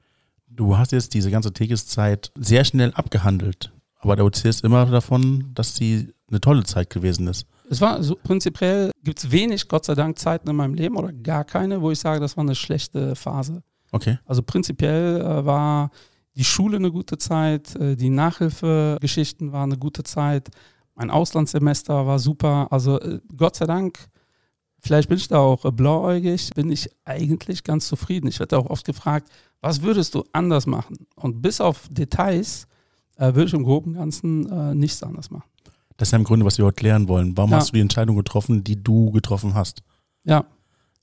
Du 0.49 0.77
hast 0.77 0.93
jetzt 0.93 1.15
diese 1.15 1.31
ganze 1.31 1.53
Tegis-Zeit 1.53 2.33
sehr 2.37 2.65
schnell 2.65 2.93
abgehandelt, 2.93 3.73
aber 4.03 4.17
du 4.17 4.25
erzählst 4.25 4.65
immer 4.65 4.87
davon, 4.87 5.51
dass 5.55 5.77
sie 5.77 6.13
eine 6.29 6.41
tolle 6.41 6.65
Zeit 6.65 6.91
gewesen 6.91 7.29
ist. 7.29 7.47
Es 7.71 7.81
war 7.81 8.03
so, 8.03 8.17
prinzipiell 8.23 8.91
gibt 9.03 9.19
es 9.19 9.31
wenig, 9.31 9.69
Gott 9.69 9.85
sei 9.85 9.95
Dank, 9.95 10.19
Zeiten 10.19 10.51
in 10.51 10.57
meinem 10.57 10.75
Leben 10.75 10.97
oder 10.97 11.13
gar 11.13 11.45
keine, 11.45 11.81
wo 11.81 11.91
ich 11.91 11.99
sage, 11.99 12.21
das 12.21 12.37
war 12.37 12.43
eine 12.43 12.55
schlechte 12.55 13.15
Phase. 13.17 13.63
Okay. 13.93 14.19
Also 14.25 14.43
prinzipiell 14.43 15.21
äh, 15.21 15.45
war 15.45 15.91
die 16.35 16.45
Schule 16.45 16.77
eine 16.77 16.91
gute 16.91 17.19
Zeit, 17.19 17.75
äh, 17.77 17.97
die 17.97 18.11
Nachhilfegeschichten 18.11 19.53
waren 19.53 19.71
eine 19.71 19.79
gute 19.79 20.03
Zeit, 20.03 20.51
mein 20.95 21.11
Auslandssemester 21.11 22.07
war 22.07 22.19
super. 22.19 22.69
Also 22.71 23.01
äh, 23.01 23.21
Gott 23.37 23.57
sei 23.57 23.67
Dank, 23.67 24.09
vielleicht 24.79 25.09
bin 25.09 25.19
ich 25.19 25.29
da 25.29 25.39
auch 25.39 25.65
äh, 25.65 25.71
blauäugig, 25.71 26.51
bin 26.55 26.71
ich 26.71 26.91
eigentlich 27.05 27.65
ganz 27.65 27.89
zufrieden. 27.89 28.27
Ich 28.29 28.41
werde 28.41 28.59
auch 28.59 28.67
oft 28.67 28.85
gefragt, 28.85 29.29
was 29.61 29.83
würdest 29.83 30.15
du 30.15 30.25
anders 30.33 30.67
machen? 30.67 31.07
Und 31.17 31.41
bis 31.41 31.61
auf 31.61 31.89
Details 31.91 32.67
äh, 33.17 33.35
würde 33.35 33.45
ich 33.45 33.55
im 33.55 33.65
Groben 33.65 33.91
und 33.91 33.97
Ganzen 33.97 34.51
äh, 34.51 34.75
nichts 34.75 35.03
anders 35.03 35.31
machen. 35.31 35.45
Das 35.97 36.09
ist 36.09 36.13
ja 36.13 36.19
im 36.19 36.25
Grunde, 36.25 36.45
was 36.47 36.59
wir 36.59 36.65
heute 36.65 36.77
klären 36.77 37.09
wollen. 37.09 37.37
Warum 37.37 37.51
ja. 37.51 37.59
hast 37.59 37.69
du 37.69 37.75
die 37.75 37.81
Entscheidung 37.81 38.17
getroffen, 38.17 38.65
die 38.65 38.83
du 38.83 39.11
getroffen 39.13 39.55
hast? 39.55 39.83
Ja. 40.25 40.45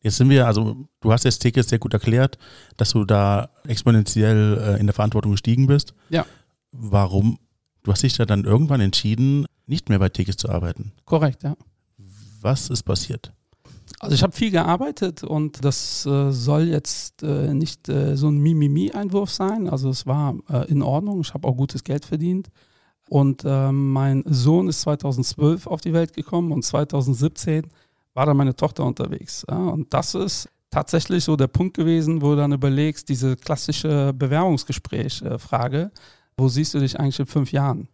Jetzt 0.02 0.18
sind 0.18 0.30
wir, 0.30 0.48
also 0.48 0.88
du 1.02 1.12
hast 1.12 1.26
jetzt 1.26 1.40
Tickets 1.40 1.70
sehr 1.70 1.80
gut 1.80 1.94
erklärt, 1.94 2.38
dass 2.78 2.92
du 2.92 3.04
da 3.04 3.50
exponentiell 3.68 4.58
äh, 4.58 4.80
in 4.80 4.88
der 4.88 4.94
Verantwortung 4.94 5.32
gestiegen 5.34 5.68
bist. 5.68 5.94
Ja. 6.10 6.26
Warum? 6.72 7.38
Du 7.84 7.92
hast 7.92 8.04
dich 8.04 8.18
ja 8.18 8.26
dann 8.26 8.46
irgendwann 8.46 8.82
entschieden, 8.82 9.46
nicht 9.66 9.90
mehr 9.90 10.00
bei 10.00 10.10
Tickets 10.10 10.38
zu 10.38 10.50
arbeiten. 10.50 10.94
Korrekt, 11.06 11.44
ja. 11.44 11.56
Was 12.42 12.70
ist 12.70 12.84
passiert? 12.84 13.34
Also 14.00 14.16
ich 14.16 14.24
habe 14.24 14.34
viel 14.34 14.52
gearbeitet 14.52 15.24
und 15.24 15.64
das 15.64 16.06
äh, 16.06 16.32
soll 16.32 16.70
jetzt 16.70 17.22
äh, 17.22 17.54
nicht 17.54 17.90
äh, 17.90 18.16
so 18.16 18.30
ein 18.30 18.38
Mimimi-Einwurf 18.38 19.30
sein. 19.30 19.70
Also 19.70 19.90
es 19.90 20.08
war 20.08 20.36
äh, 20.50 20.70
in 20.72 20.82
Ordnung. 20.82 21.20
Ich 21.20 21.34
habe 21.34 21.46
auch 21.48 21.58
gutes 21.58 21.84
Geld 21.84 22.06
verdient. 22.06 22.50
Und 23.10 23.44
äh, 23.44 23.72
mein 23.72 24.24
Sohn 24.26 24.70
ist 24.70 24.82
2012 24.82 25.68
auf 25.68 25.82
die 25.82 25.94
Welt 25.94 26.14
gekommen 26.14 26.52
und 26.52 26.64
2017 26.64 27.68
war 28.14 28.26
dann 28.26 28.38
meine 28.38 28.56
Tochter 28.56 28.86
unterwegs. 28.86 29.46
Ja? 29.50 29.58
Und 29.58 29.94
das 29.94 30.16
ist 30.16 30.48
tatsächlich 30.70 31.24
so 31.24 31.36
der 31.36 31.48
Punkt 31.48 31.76
gewesen, 31.76 32.22
wo 32.22 32.32
du 32.32 32.38
dann 32.38 32.54
überlegst, 32.54 33.10
diese 33.10 33.36
klassische 33.36 34.14
Bewerbungsgespräch-Frage, 34.14 35.82
äh, 35.82 36.00
wo 36.38 36.48
siehst 36.48 36.74
du 36.74 36.80
dich 36.80 37.00
eigentlich 37.00 37.20
in 37.20 37.26
fünf 37.26 37.52
Jahren? 37.52 37.90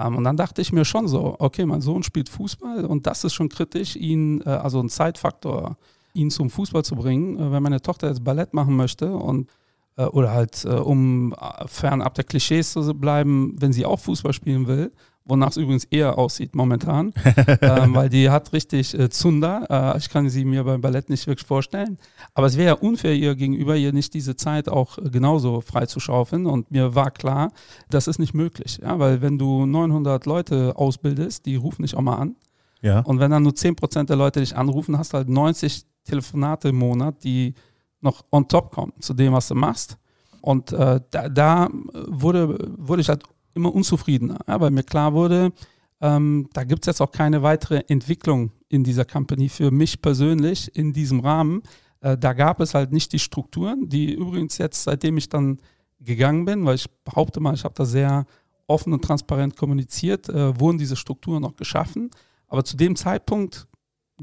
Ähm, 0.00 0.16
und 0.16 0.24
dann 0.24 0.36
dachte 0.36 0.62
ich 0.62 0.72
mir 0.72 0.84
schon 0.84 1.08
so, 1.08 1.36
okay, 1.38 1.66
mein 1.66 1.80
Sohn 1.80 2.02
spielt 2.02 2.28
Fußball 2.28 2.84
und 2.84 3.06
das 3.06 3.24
ist 3.24 3.34
schon 3.34 3.48
kritisch, 3.48 3.96
ihn, 3.96 4.40
äh, 4.42 4.50
also 4.50 4.80
ein 4.80 4.88
Zeitfaktor, 4.88 5.76
ihn 6.14 6.30
zum 6.30 6.50
Fußball 6.50 6.84
zu 6.84 6.96
bringen. 6.96 7.38
Äh, 7.38 7.52
wenn 7.52 7.62
meine 7.62 7.82
Tochter 7.82 8.08
jetzt 8.08 8.24
Ballett 8.24 8.54
machen 8.54 8.76
möchte 8.76 9.12
und 9.14 9.50
äh, 9.96 10.04
oder 10.04 10.32
halt, 10.32 10.64
um 10.64 11.34
fernab 11.66 12.14
der 12.14 12.24
Klischees 12.24 12.72
zu 12.72 12.94
bleiben, 12.94 13.54
wenn 13.58 13.72
sie 13.72 13.84
auch 13.84 13.98
Fußball 14.00 14.32
spielen 14.32 14.66
will, 14.66 14.92
wonach 15.30 15.50
es 15.50 15.56
übrigens 15.56 15.84
eher 15.84 16.18
aussieht 16.18 16.54
momentan, 16.54 17.14
ähm, 17.62 17.94
weil 17.94 18.08
die 18.08 18.28
hat 18.28 18.52
richtig 18.52 18.98
äh, 18.98 19.08
Zunder. 19.08 19.94
Äh, 19.94 19.98
ich 19.98 20.10
kann 20.10 20.28
sie 20.28 20.44
mir 20.44 20.64
beim 20.64 20.80
Ballett 20.80 21.08
nicht 21.08 21.26
wirklich 21.26 21.46
vorstellen. 21.46 21.98
Aber 22.34 22.46
es 22.46 22.56
wäre 22.56 22.68
ja 22.68 22.74
unfair 22.74 23.14
ihr 23.14 23.34
gegenüber, 23.34 23.76
ihr 23.76 23.92
nicht 23.92 24.12
diese 24.12 24.36
Zeit 24.36 24.68
auch 24.68 24.98
äh, 24.98 25.08
genauso 25.08 25.60
frei 25.60 25.86
zu 25.86 26.00
schaufeln. 26.00 26.46
Und 26.46 26.70
mir 26.70 26.94
war 26.94 27.10
klar, 27.10 27.52
das 27.88 28.08
ist 28.08 28.18
nicht 28.18 28.34
möglich. 28.34 28.80
Ja? 28.82 28.98
Weil 28.98 29.22
wenn 29.22 29.38
du 29.38 29.64
900 29.64 30.26
Leute 30.26 30.76
ausbildest, 30.76 31.46
die 31.46 31.56
rufen 31.56 31.82
dich 31.82 31.96
auch 31.96 32.02
mal 32.02 32.16
an. 32.16 32.36
Ja. 32.82 33.00
Und 33.00 33.20
wenn 33.20 33.30
dann 33.30 33.42
nur 33.42 33.52
10% 33.52 34.04
der 34.04 34.16
Leute 34.16 34.40
dich 34.40 34.56
anrufen, 34.56 34.98
hast 34.98 35.12
du 35.12 35.18
halt 35.18 35.28
90 35.28 35.84
Telefonate 36.04 36.70
im 36.70 36.76
Monat, 36.76 37.22
die 37.24 37.54
noch 38.00 38.24
on 38.30 38.48
top 38.48 38.72
kommen 38.72 38.92
zu 39.00 39.14
dem, 39.14 39.32
was 39.32 39.48
du 39.48 39.54
machst. 39.54 39.96
Und 40.40 40.72
äh, 40.72 41.00
da, 41.10 41.28
da, 41.28 41.68
wurde, 41.92 42.72
wurde 42.78 43.02
ich 43.02 43.08
halt 43.08 43.22
immer 43.54 43.74
unzufriedener, 43.74 44.38
ja, 44.46 44.60
weil 44.60 44.70
mir 44.70 44.82
klar 44.82 45.12
wurde, 45.12 45.52
ähm, 46.00 46.48
da 46.52 46.64
gibt 46.64 46.82
es 46.82 46.86
jetzt 46.86 47.00
auch 47.00 47.12
keine 47.12 47.42
weitere 47.42 47.82
Entwicklung 47.88 48.52
in 48.68 48.84
dieser 48.84 49.04
Company 49.04 49.48
für 49.48 49.70
mich 49.70 50.00
persönlich 50.00 50.74
in 50.74 50.92
diesem 50.92 51.20
Rahmen. 51.20 51.62
Äh, 52.00 52.16
da 52.16 52.32
gab 52.32 52.60
es 52.60 52.74
halt 52.74 52.92
nicht 52.92 53.12
die 53.12 53.18
Strukturen, 53.18 53.88
die 53.88 54.14
übrigens 54.14 54.58
jetzt, 54.58 54.84
seitdem 54.84 55.18
ich 55.18 55.28
dann 55.28 55.58
gegangen 56.00 56.46
bin, 56.46 56.64
weil 56.64 56.76
ich 56.76 56.90
behaupte 57.04 57.40
mal, 57.40 57.54
ich 57.54 57.64
habe 57.64 57.74
da 57.74 57.84
sehr 57.84 58.24
offen 58.66 58.92
und 58.92 59.04
transparent 59.04 59.56
kommuniziert, 59.56 60.28
äh, 60.28 60.58
wurden 60.58 60.78
diese 60.78 60.96
Strukturen 60.96 61.42
noch 61.42 61.56
geschaffen. 61.56 62.10
Aber 62.46 62.64
zu 62.64 62.76
dem 62.76 62.96
Zeitpunkt 62.96 63.66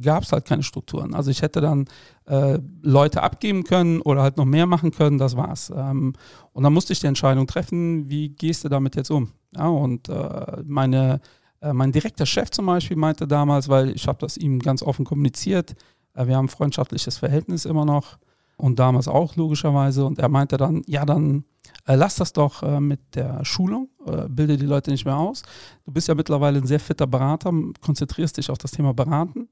gab 0.02 0.24
es 0.24 0.32
halt 0.32 0.46
keine 0.46 0.64
Strukturen. 0.64 1.14
Also 1.14 1.32
ich 1.32 1.42
hätte 1.42 1.62
dann 1.62 1.86
äh, 2.28 2.60
Leute 2.82 3.24
abgeben 3.24 3.64
können 3.64 4.02
oder 4.02 4.22
halt 4.22 4.38
noch 4.38 4.46
mehr 4.46 4.66
machen 4.66 4.92
können, 4.92 5.18
das 5.18 5.36
war's. 5.36 5.72
Ähm, 5.76 6.14
und 6.54 6.64
dann 6.64 6.74
musste 6.74 6.94
ich 6.94 7.00
die 7.00 7.08
Entscheidung 7.08 7.48
treffen, 7.48 8.10
wie 8.10 8.30
gehst 8.30 8.64
du 8.64 8.70
damit 8.70 8.96
jetzt 8.96 9.12
um? 9.12 9.32
Ja, 9.56 9.68
und 9.68 10.10
äh, 10.10 10.64
meine, 10.66 11.22
äh, 11.62 11.74
mein 11.74 11.92
direkter 11.92 12.26
Chef 12.26 12.52
zum 12.52 12.66
Beispiel 12.66 12.98
meinte 12.98 13.28
damals, 13.28 13.70
weil 13.70 13.90
ich 13.92 14.08
habe 14.08 14.20
das 14.20 14.38
ihm 14.38 14.60
ganz 14.60 14.84
offen 14.84 15.06
kommuniziert, 15.06 15.76
äh, 16.14 16.28
wir 16.28 16.36
haben 16.36 16.46
ein 16.46 16.50
freundschaftliches 16.50 17.18
Verhältnis 17.18 17.66
immer 17.66 17.86
noch 17.86 18.18
und 18.58 18.80
damals 18.80 19.08
auch 19.08 19.36
logischerweise. 19.36 20.06
Und 20.06 20.20
er 20.20 20.30
meinte 20.30 20.58
dann, 20.58 20.82
ja, 20.88 21.06
dann 21.06 21.46
äh, 21.86 21.96
lass 21.96 22.16
das 22.16 22.34
doch 22.34 22.64
äh, 22.64 22.80
mit 22.80 23.16
der 23.16 23.46
Schulung, 23.46 23.90
äh, 24.06 24.28
bilde 24.28 24.58
die 24.58 24.66
Leute 24.66 24.92
nicht 24.92 25.06
mehr 25.06 25.18
aus. 25.18 25.44
Du 25.86 25.92
bist 25.92 26.08
ja 26.08 26.16
mittlerweile 26.16 26.60
ein 26.60 26.68
sehr 26.68 26.80
fitter 26.80 27.08
Berater, 27.08 27.54
konzentrierst 27.80 28.38
dich 28.38 28.50
auf 28.50 28.58
das 28.58 28.72
Thema 28.72 28.94
Beraten. 28.94 29.48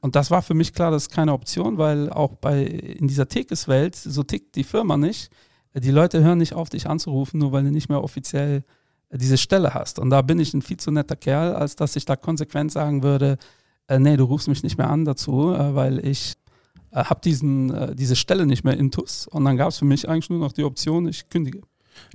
Und 0.00 0.16
das 0.16 0.30
war 0.30 0.42
für 0.42 0.54
mich 0.54 0.72
klar, 0.72 0.90
das 0.90 1.04
ist 1.04 1.10
keine 1.10 1.32
Option, 1.32 1.78
weil 1.78 2.10
auch 2.10 2.36
bei 2.36 2.64
in 2.64 3.06
dieser 3.06 3.28
Tekes-Welt, 3.28 3.96
so 3.96 4.22
tickt 4.22 4.56
die 4.56 4.64
Firma 4.64 4.96
nicht. 4.96 5.30
Die 5.74 5.90
Leute 5.90 6.22
hören 6.22 6.38
nicht 6.38 6.54
auf, 6.54 6.70
dich 6.70 6.88
anzurufen, 6.88 7.38
nur 7.38 7.52
weil 7.52 7.64
du 7.64 7.70
nicht 7.70 7.88
mehr 7.88 8.02
offiziell 8.02 8.64
diese 9.12 9.38
Stelle 9.38 9.74
hast. 9.74 9.98
Und 9.98 10.10
da 10.10 10.22
bin 10.22 10.38
ich 10.38 10.54
ein 10.54 10.62
viel 10.62 10.78
zu 10.78 10.90
netter 10.90 11.16
Kerl, 11.16 11.54
als 11.54 11.76
dass 11.76 11.96
ich 11.96 12.04
da 12.04 12.16
konsequent 12.16 12.72
sagen 12.72 13.02
würde, 13.02 13.38
äh, 13.88 13.98
nee, 13.98 14.16
du 14.16 14.24
rufst 14.24 14.48
mich 14.48 14.62
nicht 14.62 14.78
mehr 14.78 14.88
an 14.88 15.04
dazu, 15.04 15.52
äh, 15.52 15.74
weil 15.74 16.04
ich 16.06 16.34
äh, 16.92 17.04
habe 17.04 17.28
äh, 17.28 17.94
diese 17.94 18.16
Stelle 18.16 18.46
nicht 18.46 18.64
mehr 18.64 18.76
intus. 18.76 19.26
Und 19.26 19.44
dann 19.44 19.56
gab 19.56 19.68
es 19.68 19.78
für 19.78 19.84
mich 19.84 20.08
eigentlich 20.08 20.30
nur 20.30 20.38
noch 20.38 20.52
die 20.52 20.64
Option, 20.64 21.08
ich 21.08 21.28
kündige. 21.28 21.62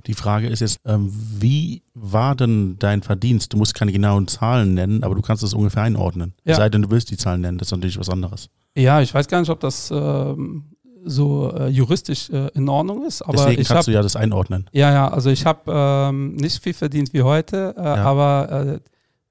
Die 0.06 0.14
Frage 0.14 0.48
ist 0.48 0.60
jetzt, 0.60 0.80
ähm, 0.84 1.10
wie 1.12 1.82
war 1.94 2.34
denn 2.36 2.78
dein 2.78 3.02
Verdienst? 3.02 3.52
Du 3.52 3.56
musst 3.56 3.74
keine 3.74 3.92
genauen 3.92 4.28
Zahlen 4.28 4.74
nennen, 4.74 5.02
aber 5.02 5.14
du 5.14 5.22
kannst 5.22 5.42
es 5.42 5.54
ungefähr 5.54 5.82
einordnen. 5.82 6.34
Ja. 6.44 6.52
Es 6.52 6.58
sei 6.58 6.68
denn, 6.68 6.82
du 6.82 6.90
willst 6.90 7.10
die 7.10 7.16
Zahlen 7.16 7.40
nennen, 7.40 7.58
das 7.58 7.68
ist 7.68 7.72
natürlich 7.72 7.98
was 7.98 8.08
anderes. 8.08 8.48
Ja, 8.76 9.00
ich 9.00 9.12
weiß 9.12 9.26
gar 9.28 9.40
nicht, 9.40 9.50
ob 9.50 9.60
das 9.60 9.90
ähm, 9.90 10.76
so 11.04 11.52
äh, 11.52 11.68
juristisch 11.68 12.28
äh, 12.30 12.48
in 12.54 12.68
Ordnung 12.68 13.06
ist. 13.06 13.22
Aber 13.22 13.32
Deswegen 13.32 13.62
ich 13.62 13.68
kannst 13.68 13.80
hab, 13.80 13.84
du 13.86 13.92
ja 13.92 14.02
das 14.02 14.16
einordnen. 14.16 14.68
Ja, 14.72 14.92
ja, 14.92 15.08
also 15.08 15.30
ich 15.30 15.46
habe 15.46 15.62
ähm, 15.72 16.34
nicht 16.34 16.62
viel 16.62 16.74
verdient 16.74 17.12
wie 17.12 17.22
heute, 17.22 17.74
äh, 17.76 17.82
ja. 17.82 17.94
aber 17.96 18.50
äh, 18.50 18.80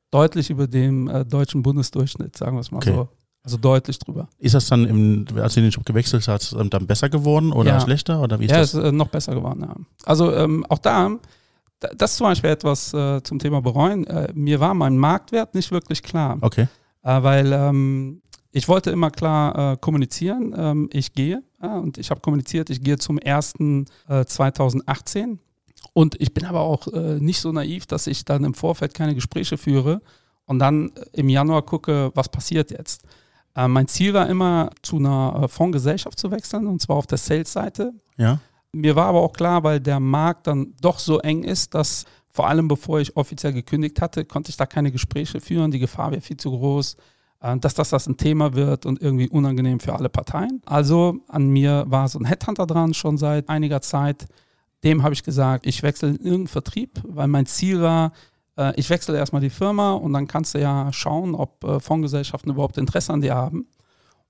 deutlich 0.10 0.50
über 0.50 0.68
dem 0.68 1.08
äh, 1.08 1.26
deutschen 1.26 1.62
Bundesdurchschnitt, 1.62 2.38
sagen 2.38 2.56
wir 2.56 2.62
es 2.62 2.72
mal 2.72 2.78
okay. 2.78 2.94
so. 2.94 3.10
Also 3.46 3.58
deutlich 3.58 4.00
drüber. 4.00 4.28
Ist 4.40 4.56
das 4.56 4.68
dann, 4.68 4.86
im, 4.86 5.26
als 5.40 5.54
du 5.54 5.62
den 5.62 5.70
Job 5.70 5.86
gewechselt 5.86 6.28
hast, 6.28 6.54
dann 6.54 6.88
besser 6.88 7.10
geworden 7.10 7.52
oder 7.54 7.74
Ja. 7.74 7.80
schlechter? 7.80 8.20
Oder 8.22 8.40
wie 8.40 8.46
ist 8.46 8.52
ja, 8.52 8.58
das? 8.58 8.74
ist 8.74 8.84
äh, 8.84 8.92
noch 8.92 9.08
besser 9.10 9.36
geworden. 9.36 9.62
Ja. 9.62 9.76
Also 10.04 10.34
ähm, 10.34 10.66
auch 10.68 10.80
da, 10.80 11.12
da- 11.80 11.90
das 11.96 12.12
ist 12.12 12.18
zum 12.18 12.26
Beispiel 12.26 12.50
etwas 12.50 12.92
äh, 12.94 13.22
zum 13.22 13.38
Thema 13.38 13.62
bereuen. 13.62 14.06
Äh, 14.08 14.34
mir 14.34 14.60
war 14.60 14.74
mein 14.74 14.98
Marktwert 14.98 15.54
nicht 15.54 15.70
wirklich 15.72 16.02
klar, 16.02 16.38
Okay. 16.42 16.68
äh, 17.04 17.22
weil 17.24 17.54
ähm, 17.54 18.22
ich 18.52 18.68
wollte 18.68 18.90
immer 18.90 19.12
klar 19.12 19.74
äh, 19.74 19.78
kommunizieren, 19.78 20.54
ähm, 20.58 20.90
ich 20.92 21.14
gehe 21.14 21.44
und 21.60 21.98
ich 22.00 22.10
habe 22.10 22.22
kommuniziert, 22.22 22.70
ich 22.72 22.82
gehe 22.82 22.98
zum 22.98 23.20
1. 23.24 23.54
Äh, 24.08 24.26
2018 24.26 25.40
und 25.94 26.20
ich 26.20 26.34
bin 26.34 26.46
aber 26.46 26.62
auch 26.62 26.88
äh, 26.88 27.20
nicht 27.20 27.40
so 27.42 27.52
naiv, 27.52 27.86
dass 27.86 28.08
ich 28.08 28.26
dann 28.26 28.44
im 28.44 28.54
Vorfeld 28.56 28.94
keine 28.96 29.14
Gespräche 29.16 29.58
führe 29.58 30.02
und 30.46 30.60
dann 30.60 30.90
äh, 30.90 30.92
im 31.14 31.30
Januar 31.30 31.62
gucke, 31.64 32.12
was 32.16 32.30
passiert 32.30 32.72
jetzt. 32.72 33.04
Äh, 33.56 33.68
mein 33.68 33.88
Ziel 33.88 34.14
war 34.14 34.30
immer, 34.30 34.70
zu 34.82 34.98
einer 34.98 35.42
äh, 35.44 35.48
Fondsgesellschaft 35.48 36.20
zu 36.20 36.32
wechseln 36.32 36.68
und 36.68 36.82
zwar 36.82 36.98
auf 36.98 37.08
der 37.08 37.18
Sales-Seite. 37.18 37.94
Ja. 38.18 38.40
Mir 38.72 38.96
war 38.96 39.08
aber 39.08 39.22
auch 39.22 39.34
klar, 39.34 39.64
weil 39.64 39.80
der 39.80 40.00
Markt 40.00 40.48
dann 40.48 40.74
doch 40.82 41.00
so 41.00 41.20
eng 41.20 41.44
ist, 41.44 41.74
dass 41.74 42.06
vor 42.30 42.50
allem 42.50 42.68
bevor 42.68 43.00
ich 43.00 43.16
offiziell 43.16 43.54
gekündigt 43.54 44.02
hatte, 44.02 44.26
konnte 44.26 44.50
ich 44.50 44.58
da 44.58 44.66
keine 44.66 44.92
Gespräche 44.92 45.40
führen. 45.40 45.72
Die 45.72 45.80
Gefahr 45.80 46.12
wäre 46.12 46.20
viel 46.20 46.36
zu 46.36 46.52
groß, 46.52 46.98
äh, 47.42 47.58
dass 47.58 47.74
das, 47.74 47.90
das 47.90 48.08
ein 48.08 48.18
Thema 48.18 48.54
wird 48.54 48.86
und 48.86 49.02
irgendwie 49.02 49.30
unangenehm 49.30 49.80
für 49.80 49.94
alle 49.94 50.10
Parteien. 50.10 50.62
Also 50.66 51.18
an 51.30 51.48
mir 51.48 51.86
war 51.88 52.10
so 52.10 52.20
ein 52.20 52.26
Headhunter 52.26 52.68
dran, 52.68 52.94
schon 52.94 53.18
seit 53.18 53.48
einiger 53.48 53.82
Zeit. 53.82 54.26
Dem 54.84 55.02
habe 55.02 55.14
ich 55.14 55.24
gesagt, 55.24 55.66
ich 55.66 55.82
wechsle 55.82 56.10
in 56.10 56.16
irgendeinen 56.18 56.48
Vertrieb, 56.48 57.02
weil 57.08 57.30
mein 57.30 57.46
Ziel 57.46 57.82
war, 57.82 58.12
äh, 58.58 58.74
ich 58.76 58.90
wechsle 58.90 59.18
erstmal 59.18 59.42
die 59.42 59.50
Firma 59.50 59.94
und 59.94 60.14
dann 60.14 60.28
kannst 60.28 60.54
du 60.56 60.60
ja 60.60 60.92
schauen, 60.92 61.36
ob 61.36 61.64
äh, 61.64 61.80
Fondsgesellschaften 61.80 62.52
überhaupt 62.52 62.78
Interesse 62.78 63.14
an 63.14 63.22
dir 63.22 63.36
haben. 63.36 63.68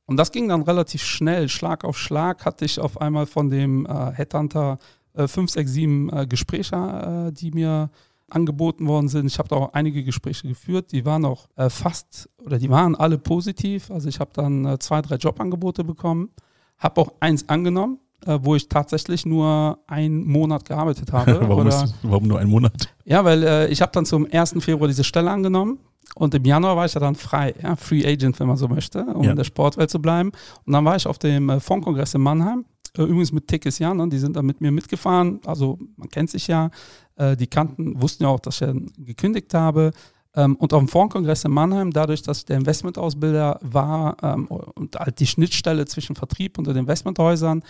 Und 0.06 0.18
das 0.18 0.32
ging 0.32 0.48
dann 0.48 0.62
relativ 0.62 1.04
schnell. 1.04 1.50
Schlag 1.50 1.84
auf 1.84 1.98
Schlag 1.98 2.46
hatte 2.46 2.66
ich 2.66 2.80
auf 2.80 3.02
einmal 3.02 3.26
von 3.26 3.50
dem 3.50 3.86
äh, 3.86 4.12
Headhunter 4.12 4.78
äh, 5.14 5.28
fünf, 5.28 5.50
sechs, 5.52 5.72
sieben 5.72 6.10
äh, 6.10 6.28
Gespräche, 6.28 6.76
äh, 6.76 7.32
die 7.32 7.52
mir 7.52 7.90
angeboten 8.30 8.88
worden 8.88 9.08
sind. 9.08 9.28
Ich 9.28 9.38
habe 9.38 9.50
da 9.50 9.56
auch 9.56 9.74
einige 9.74 10.04
Gespräche 10.04 10.48
geführt. 10.48 10.92
Die 10.92 11.06
waren 11.06 11.26
auch 11.26 11.48
äh, 11.56 11.70
fast 11.70 12.30
oder 12.44 12.58
die 12.58 12.70
waren 12.70 12.96
alle 12.96 13.18
positiv. 13.18 13.92
Also 13.92 14.10
ich 14.10 14.20
habe 14.20 14.32
dann 14.34 14.66
äh, 14.66 14.80
zwei, 14.80 15.02
drei 15.02 15.16
Jobangebote 15.16 15.84
bekommen, 15.84 16.30
habe 16.78 17.02
auch 17.02 17.14
eins 17.20 17.48
angenommen, 17.50 18.00
äh, 18.26 18.40
wo 18.42 18.56
ich 18.56 18.68
tatsächlich 18.70 19.26
nur 19.26 19.80
einen 19.88 20.26
Monat 20.26 20.66
gearbeitet 20.66 21.12
habe. 21.14 21.40
warum, 21.48 21.68
oder, 21.68 21.84
ist, 21.84 21.96
warum 22.04 22.28
nur 22.28 22.40
ein 22.40 22.48
Monat? 22.50 22.74
ja, 23.06 23.24
weil 23.24 23.44
äh, 23.44 23.68
ich 23.68 23.82
habe 23.82 23.92
dann 23.94 24.06
zum 24.06 24.28
1. 24.32 24.56
Februar 24.60 24.88
diese 24.88 25.04
Stelle 25.04 25.32
angenommen 25.32 25.80
und 26.16 26.34
im 26.36 26.46
Januar 26.46 26.76
war 26.78 26.86
ich 26.86 26.94
ja 26.94 27.00
dann 27.00 27.16
frei, 27.16 27.54
ja, 27.62 27.76
Free 27.76 28.06
Agent, 28.06 28.40
wenn 28.40 28.48
man 28.48 28.58
so 28.58 28.68
möchte, 28.68 29.04
um 29.04 29.24
Ja. 29.24 29.32
in 29.32 29.36
der 29.38 29.44
Sportwelt 29.44 29.90
zu 29.90 30.02
bleiben. 30.02 30.32
Und 30.66 30.74
dann 30.74 30.86
war 30.86 30.96
ich 30.96 31.08
auf 31.08 31.18
dem 31.18 31.50
äh, 31.50 31.60
Fondkongress 31.60 32.14
in 32.14 32.22
Mannheim, 32.22 32.66
äh, 32.98 33.02
übrigens 33.04 33.32
mit 33.32 33.48
Tekis 33.48 33.80
Jan, 33.80 33.98
ne, 33.98 34.08
die 34.10 34.18
sind 34.20 34.36
dann 34.36 34.46
mit 34.46 34.62
mir 34.62 34.72
mitgefahren, 34.72 35.40
also 35.46 35.78
man 35.98 36.10
kennt 36.10 36.30
sich 36.30 36.48
ja, 36.48 36.70
äh, 37.18 37.36
die 37.36 37.48
kannten, 37.48 38.02
wussten 38.02 38.24
ja 38.24 38.30
auch, 38.30 38.40
dass 38.40 38.62
ich 38.62 38.68
dann 38.68 38.88
gekündigt 38.98 39.54
habe. 39.54 39.92
Ähm, 40.38 40.56
und 40.58 40.74
auf 40.74 40.80
dem 40.80 40.88
Fondkongress 40.90 41.46
in 41.46 41.52
Mannheim, 41.52 41.92
dadurch, 41.92 42.22
dass 42.22 42.40
ich 42.40 42.46
der 42.46 42.58
Investmentausbilder 42.58 43.60
war 43.62 44.18
ähm, 44.22 44.48
und 44.48 44.98
halt 44.98 45.20
die 45.20 45.28
Schnittstelle 45.28 45.86
zwischen 45.86 46.16
Vertrieb 46.16 46.58
und 46.58 46.68
den 46.68 46.76
Investmenthäusern, 46.76 47.64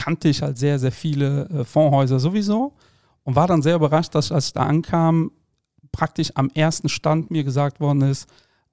kannte 0.00 0.28
ich 0.28 0.40
halt 0.40 0.56
sehr, 0.56 0.78
sehr 0.78 0.92
viele 0.92 1.48
äh, 1.50 1.64
Fondshäuser 1.64 2.18
sowieso 2.18 2.72
und 3.24 3.36
war 3.36 3.46
dann 3.46 3.60
sehr 3.60 3.76
überrascht, 3.76 4.14
dass 4.14 4.32
als 4.32 4.46
ich 4.46 4.52
da 4.54 4.62
ankam, 4.62 5.30
praktisch 5.92 6.30
am 6.34 6.50
ersten 6.54 6.88
Stand 6.88 7.30
mir 7.30 7.44
gesagt 7.44 7.80
worden 7.80 8.02
ist, 8.02 8.26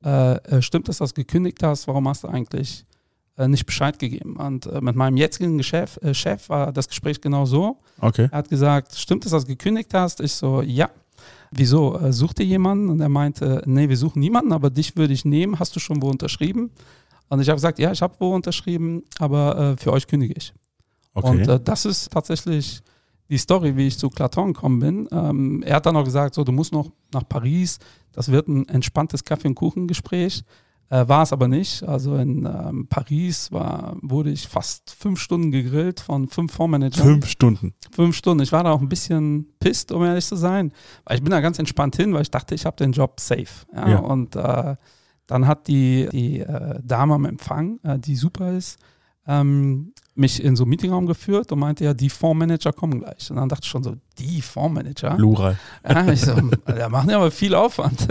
äh, 0.06 0.36
äh, 0.36 0.62
stimmt 0.62 0.88
es, 0.88 1.00
dass 1.00 1.14
du 1.14 1.22
gekündigt 1.22 1.62
hast, 1.64 1.88
warum 1.88 2.08
hast 2.08 2.24
du 2.24 2.30
eigentlich 2.30 2.86
äh, 3.38 3.48
nicht 3.48 3.66
Bescheid 3.66 4.00
gegeben? 4.00 4.38
Und 4.38 4.68
äh, 4.68 4.80
mit 4.80 4.96
meinem 4.96 5.18
jetzigen 5.18 5.62
Chef, 5.64 5.98
äh, 6.02 6.14
Chef 6.14 6.48
war 6.48 6.72
das 6.72 6.88
Gespräch 6.88 7.20
genau 7.20 7.46
so. 7.46 7.78
Okay. 8.00 8.30
Er 8.32 8.38
hat 8.38 8.50
gesagt, 8.50 8.96
stimmt 8.96 9.26
es, 9.26 9.32
dass 9.32 9.44
du 9.44 9.50
gekündigt 9.50 9.94
hast? 9.94 10.22
Ich 10.22 10.34
so, 10.34 10.62
ja. 10.62 10.90
Wieso? 11.52 12.00
Äh, 12.00 12.14
sucht 12.14 12.40
ihr 12.40 12.46
jemanden? 12.46 12.90
Und 12.90 13.02
er 13.02 13.10
meinte, 13.10 13.64
nee, 13.66 13.90
wir 13.90 13.98
suchen 13.98 14.20
niemanden, 14.20 14.54
aber 14.54 14.70
dich 14.70 14.96
würde 14.96 15.14
ich 15.14 15.26
nehmen. 15.26 15.60
Hast 15.60 15.76
du 15.76 15.80
schon 15.82 16.02
wo 16.02 16.10
unterschrieben? 16.10 16.72
Und 17.28 17.42
ich 17.42 17.50
habe 17.50 17.58
gesagt, 17.58 17.80
ja, 17.80 17.92
ich 17.92 18.02
habe 18.02 18.16
wo 18.20 18.34
unterschrieben, 18.34 19.04
aber 19.20 19.76
für 19.78 19.92
euch 19.92 20.08
kündige 20.08 20.34
ich. 20.38 20.54
Okay. 21.18 21.30
Und 21.30 21.48
äh, 21.48 21.60
das 21.60 21.86
ist 21.86 22.12
tatsächlich 22.12 22.82
die 23.30 23.38
Story, 23.38 23.76
wie 23.76 23.88
ich 23.88 23.98
zu 23.98 24.10
Claton 24.10 24.54
gekommen 24.54 24.80
bin. 24.80 25.08
Ähm, 25.12 25.64
er 25.64 25.78
hat 25.78 25.86
dann 25.86 25.98
auch 25.98 26.04
gesagt, 26.04 26.36
so, 26.36 26.44
du 26.44 26.52
musst 26.52 26.72
noch 26.72 26.92
nach 27.14 27.28
Paris. 27.28 27.80
Das 28.12 28.32
wird 28.32 28.48
ein 28.48 28.68
entspanntes 28.70 29.24
Kaffee- 29.24 29.48
und 29.48 29.56
Kuchengespräch. 29.56 30.44
Äh, 30.90 31.08
war 31.08 31.24
es 31.24 31.34
aber 31.34 31.48
nicht. 31.48 31.84
Also 31.84 32.16
in 32.16 32.46
ähm, 32.46 32.88
Paris 32.88 33.52
war, 33.52 33.98
wurde 34.02 34.30
ich 34.30 34.48
fast 34.48 34.92
fünf 34.92 35.20
Stunden 35.20 35.52
gegrillt 35.52 36.00
von 36.00 36.30
fünf 36.30 36.54
Fondsmanagern. 36.54 37.04
Fünf 37.04 37.28
Stunden. 37.28 37.74
Fünf 37.92 38.16
Stunden. 38.16 38.44
Ich 38.44 38.52
war 38.52 38.64
da 38.64 38.72
auch 38.72 38.80
ein 38.80 38.88
bisschen 38.88 39.48
pisst, 39.60 39.92
um 39.92 40.04
ehrlich 40.04 40.26
zu 40.26 40.36
sein. 40.36 40.72
Weil 41.04 41.18
ich 41.18 41.24
bin 41.24 41.32
da 41.32 41.42
ganz 41.42 41.60
entspannt 41.60 41.98
hin, 41.98 42.14
weil 42.14 42.22
ich 42.22 42.32
dachte, 42.32 42.56
ich 42.56 42.66
habe 42.66 42.78
den 42.78 42.94
Job 42.94 43.20
safe. 43.20 43.66
Ja? 43.76 43.90
Ja. 43.90 44.00
Und 44.00 44.36
äh, 44.36 44.76
dann 45.26 45.48
hat 45.48 45.68
die, 45.68 46.08
die 46.12 46.40
äh, 46.40 46.80
Dame 46.82 47.16
am 47.16 47.26
Empfang, 47.26 47.80
äh, 47.84 48.00
die 48.00 48.16
super 48.16 48.54
ist, 48.54 48.78
ähm, 49.28 49.94
mich 50.16 50.44
in 50.44 50.56
so 50.56 50.64
einen 50.64 50.72
Meetingraum 50.72 51.06
geführt 51.06 51.52
und 51.52 51.60
meinte, 51.60 51.84
ja, 51.84 51.94
die 51.94 52.10
Fondsmanager 52.10 52.74
kommen 52.74 53.00
gleich. 53.00 53.30
Und 53.30 53.38
dann 53.38 53.50
dachte 53.50 53.64
ich 53.66 53.70
schon 53.70 53.84
so, 53.84 53.96
die 54.18 54.42
Fondsmanager? 54.42 55.16
Lurai. 55.18 55.58
Ja, 55.88 56.08
ich 56.08 56.22
so, 56.22 56.34
da 56.66 56.90
machen 56.90 57.10
ja 57.10 57.18
aber 57.18 57.30
viel 57.30 57.54
Aufwand. 57.54 58.08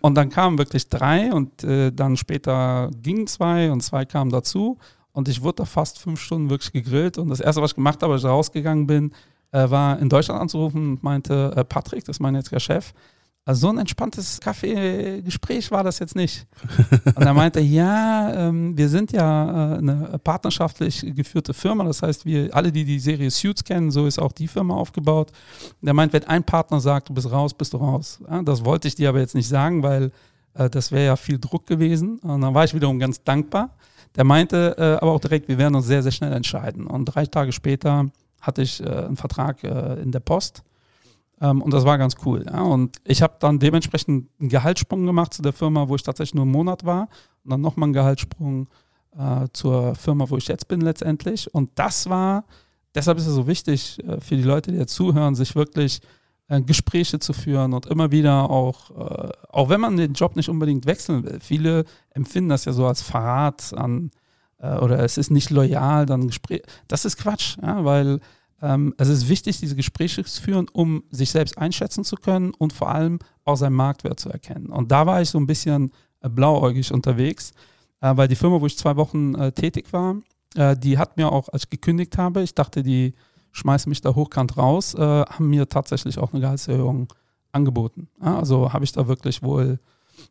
Und 0.00 0.16
dann 0.16 0.30
kamen 0.30 0.58
wirklich 0.58 0.88
drei 0.88 1.32
und 1.32 1.62
äh, 1.62 1.92
dann 1.92 2.16
später 2.16 2.90
gingen 3.02 3.26
zwei 3.26 3.70
und 3.70 3.82
zwei 3.82 4.04
kamen 4.04 4.30
dazu. 4.30 4.78
Und 5.12 5.28
ich 5.28 5.42
wurde 5.42 5.56
da 5.58 5.64
fast 5.64 6.00
fünf 6.00 6.20
Stunden 6.20 6.50
wirklich 6.50 6.72
gegrillt. 6.72 7.18
Und 7.18 7.28
das 7.28 7.40
Erste, 7.40 7.62
was 7.62 7.70
ich 7.70 7.76
gemacht 7.76 8.02
habe, 8.02 8.14
als 8.14 8.24
ich 8.24 8.28
rausgegangen 8.28 8.86
bin, 8.88 9.12
äh, 9.52 9.70
war 9.70 9.98
in 10.00 10.08
Deutschland 10.08 10.40
anzurufen 10.40 10.94
und 10.94 11.02
meinte, 11.04 11.52
äh, 11.54 11.64
Patrick, 11.64 12.04
das 12.04 12.16
ist 12.16 12.20
mein 12.20 12.34
jetziger 12.34 12.58
Chef, 12.58 12.92
also 13.46 13.66
so 13.66 13.72
ein 13.72 13.78
entspanntes 13.78 14.40
Kaffeegespräch 14.40 15.70
war 15.70 15.84
das 15.84 15.98
jetzt 15.98 16.16
nicht. 16.16 16.46
Und 17.14 17.26
er 17.26 17.34
meinte, 17.34 17.60
ja, 17.60 18.32
ähm, 18.48 18.76
wir 18.76 18.88
sind 18.88 19.12
ja 19.12 19.74
äh, 19.74 19.78
eine 19.78 20.18
partnerschaftlich 20.24 21.04
geführte 21.14 21.52
Firma. 21.52 21.84
Das 21.84 22.00
heißt, 22.02 22.24
wir 22.24 22.54
alle, 22.56 22.72
die 22.72 22.86
die 22.86 22.98
Serie 22.98 23.30
Suits 23.30 23.62
kennen, 23.62 23.90
so 23.90 24.06
ist 24.06 24.18
auch 24.18 24.32
die 24.32 24.48
Firma 24.48 24.74
aufgebaut. 24.74 25.30
Und 25.82 25.88
er 25.88 25.92
meint, 25.92 26.14
wenn 26.14 26.24
ein 26.24 26.42
Partner 26.42 26.80
sagt, 26.80 27.10
du 27.10 27.14
bist 27.14 27.30
raus, 27.30 27.52
bist 27.52 27.74
du 27.74 27.76
raus. 27.76 28.18
Ja, 28.30 28.42
das 28.42 28.64
wollte 28.64 28.88
ich 28.88 28.94
dir 28.94 29.10
aber 29.10 29.20
jetzt 29.20 29.34
nicht 29.34 29.48
sagen, 29.48 29.82
weil 29.82 30.10
äh, 30.54 30.70
das 30.70 30.90
wäre 30.90 31.04
ja 31.04 31.16
viel 31.16 31.38
Druck 31.38 31.66
gewesen. 31.66 32.20
Und 32.20 32.40
dann 32.40 32.54
war 32.54 32.64
ich 32.64 32.72
wiederum 32.72 32.98
ganz 32.98 33.22
dankbar. 33.24 33.70
Der 34.16 34.24
meinte 34.24 34.76
äh, 34.78 35.02
aber 35.02 35.12
auch 35.12 35.20
direkt, 35.20 35.48
wir 35.48 35.58
werden 35.58 35.74
uns 35.74 35.86
sehr, 35.86 36.02
sehr 36.02 36.12
schnell 36.12 36.32
entscheiden. 36.32 36.86
Und 36.86 37.04
drei 37.06 37.26
Tage 37.26 37.52
später 37.52 38.06
hatte 38.40 38.62
ich 38.62 38.80
äh, 38.80 38.88
einen 38.88 39.16
Vertrag 39.16 39.62
äh, 39.64 40.00
in 40.00 40.12
der 40.12 40.20
Post. 40.20 40.62
Ähm, 41.44 41.60
und 41.60 41.72
das 41.74 41.84
war 41.84 41.98
ganz 41.98 42.16
cool. 42.24 42.44
Ja. 42.46 42.62
Und 42.62 42.96
ich 43.04 43.22
habe 43.22 43.34
dann 43.38 43.58
dementsprechend 43.58 44.28
einen 44.40 44.48
Gehaltssprung 44.48 45.04
gemacht 45.04 45.34
zu 45.34 45.42
der 45.42 45.52
Firma, 45.52 45.88
wo 45.88 45.96
ich 45.96 46.02
tatsächlich 46.02 46.34
nur 46.34 46.44
einen 46.44 46.52
Monat 46.52 46.84
war. 46.84 47.08
Und 47.44 47.50
dann 47.50 47.60
nochmal 47.60 47.88
einen 47.88 47.92
Gehaltssprung 47.92 48.68
äh, 49.18 49.46
zur 49.52 49.94
Firma, 49.94 50.28
wo 50.30 50.36
ich 50.38 50.48
jetzt 50.48 50.68
bin 50.68 50.80
letztendlich. 50.80 51.52
Und 51.52 51.70
das 51.74 52.08
war, 52.08 52.44
deshalb 52.94 53.18
ist 53.18 53.26
es 53.26 53.34
so 53.34 53.46
wichtig 53.46 54.02
äh, 54.04 54.20
für 54.20 54.36
die 54.36 54.42
Leute, 54.42 54.72
die 54.72 54.78
jetzt 54.78 54.94
zuhören, 54.94 55.34
sich 55.34 55.54
wirklich 55.54 56.00
äh, 56.48 56.62
Gespräche 56.62 57.18
zu 57.18 57.34
führen 57.34 57.74
und 57.74 57.86
immer 57.86 58.10
wieder 58.10 58.48
auch, 58.48 58.90
äh, 58.90 59.32
auch 59.50 59.68
wenn 59.68 59.80
man 59.80 59.96
den 59.98 60.14
Job 60.14 60.36
nicht 60.36 60.48
unbedingt 60.48 60.86
wechseln 60.86 61.24
will. 61.24 61.40
Viele 61.40 61.84
empfinden 62.10 62.50
das 62.50 62.64
ja 62.64 62.72
so 62.72 62.86
als 62.86 63.02
Verrat 63.02 63.74
an 63.76 64.10
äh, 64.58 64.78
oder 64.78 64.98
es 65.00 65.18
ist 65.18 65.30
nicht 65.30 65.50
loyal, 65.50 66.06
dann 66.06 66.28
Gespräch. 66.28 66.62
Das 66.88 67.04
ist 67.04 67.18
Quatsch, 67.18 67.58
ja, 67.60 67.84
weil 67.84 68.20
ähm, 68.64 68.94
es 68.96 69.08
ist 69.08 69.28
wichtig, 69.28 69.60
diese 69.60 69.76
Gespräche 69.76 70.24
zu 70.24 70.42
führen, 70.42 70.68
um 70.72 71.04
sich 71.10 71.30
selbst 71.30 71.58
einschätzen 71.58 72.02
zu 72.02 72.16
können 72.16 72.52
und 72.54 72.72
vor 72.72 72.88
allem 72.90 73.18
auch 73.44 73.56
seinen 73.56 73.74
Marktwert 73.74 74.18
zu 74.18 74.30
erkennen. 74.30 74.66
Und 74.66 74.90
da 74.90 75.06
war 75.06 75.20
ich 75.20 75.28
so 75.28 75.38
ein 75.38 75.46
bisschen 75.46 75.92
äh, 76.22 76.30
blauäugig 76.30 76.90
unterwegs, 76.90 77.52
äh, 78.00 78.16
weil 78.16 78.26
die 78.26 78.36
Firma, 78.36 78.60
wo 78.60 78.66
ich 78.66 78.78
zwei 78.78 78.96
Wochen 78.96 79.34
äh, 79.34 79.52
tätig 79.52 79.92
war, 79.92 80.16
die 80.78 80.98
hat 80.98 81.16
mir 81.16 81.32
auch, 81.32 81.48
als 81.48 81.64
ich 81.64 81.70
gekündigt 81.70 82.16
habe, 82.16 82.40
ich 82.40 82.54
dachte, 82.54 82.84
die 82.84 83.14
schmeißen 83.50 83.90
mich 83.90 84.02
da 84.02 84.14
hochkant 84.14 84.56
raus, 84.56 84.94
haben 84.96 85.48
mir 85.48 85.68
tatsächlich 85.68 86.16
auch 86.16 86.32
eine 86.32 86.42
Gehaltserhöhung 86.42 87.12
angeboten. 87.50 88.06
Ja, 88.22 88.38
also 88.38 88.72
habe 88.72 88.84
ich 88.84 88.92
da 88.92 89.08
wirklich 89.08 89.42
wohl 89.42 89.80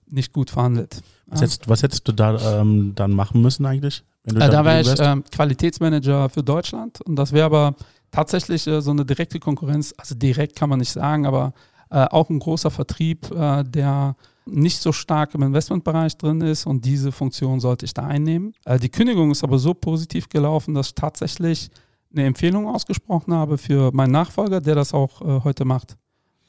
nicht 0.09 0.31
gut 0.31 0.49
verhandelt. 0.49 1.01
Was, 1.25 1.41
Ja. 1.41 1.45
hättest, 1.45 1.67
was 1.67 1.83
hättest 1.83 2.07
du 2.07 2.13
da 2.13 2.61
ähm, 2.61 2.93
dann 2.95 3.11
machen 3.11 3.41
müssen 3.41 3.65
eigentlich? 3.65 4.05
Wenn 4.23 4.35
du 4.35 4.39
da 4.39 4.63
war 4.63 4.77
geblieben 4.77 4.95
ich 5.01 5.05
ähm, 5.05 5.23
Qualitätsmanager 5.29 6.29
für 6.29 6.41
Deutschland 6.41 7.01
und 7.01 7.17
das 7.17 7.33
wäre 7.33 7.47
aber 7.47 7.75
tatsächlich 8.13 8.65
äh, 8.67 8.81
so 8.81 8.91
eine 8.91 9.05
direkte 9.05 9.39
Konkurrenz, 9.39 9.93
also 9.97 10.15
direkt 10.15 10.55
kann 10.55 10.69
man 10.69 10.79
nicht 10.79 10.91
sagen, 10.91 11.25
aber 11.25 11.53
äh, 11.89 12.05
auch 12.05 12.29
ein 12.29 12.39
großer 12.39 12.71
Vertrieb, 12.71 13.29
äh, 13.31 13.63
der 13.63 14.15
nicht 14.45 14.79
so 14.79 14.91
stark 14.91 15.35
im 15.35 15.43
Investmentbereich 15.43 16.17
drin 16.17 16.41
ist 16.41 16.65
und 16.65 16.85
diese 16.85 17.11
Funktion 17.11 17.59
sollte 17.59 17.85
ich 17.85 17.93
da 17.93 18.05
einnehmen. 18.05 18.53
Äh, 18.65 18.79
die 18.79 18.89
Kündigung 18.89 19.31
ist 19.31 19.43
aber 19.43 19.59
so 19.59 19.73
positiv 19.73 20.29
gelaufen, 20.29 20.73
dass 20.73 20.87
ich 20.87 20.95
tatsächlich 20.95 21.69
eine 22.11 22.25
Empfehlung 22.25 22.67
ausgesprochen 22.67 23.33
habe 23.33 23.57
für 23.57 23.91
meinen 23.93 24.11
Nachfolger, 24.11 24.61
der 24.61 24.75
das 24.75 24.93
auch 24.93 25.21
äh, 25.21 25.43
heute 25.43 25.65
macht. 25.65 25.97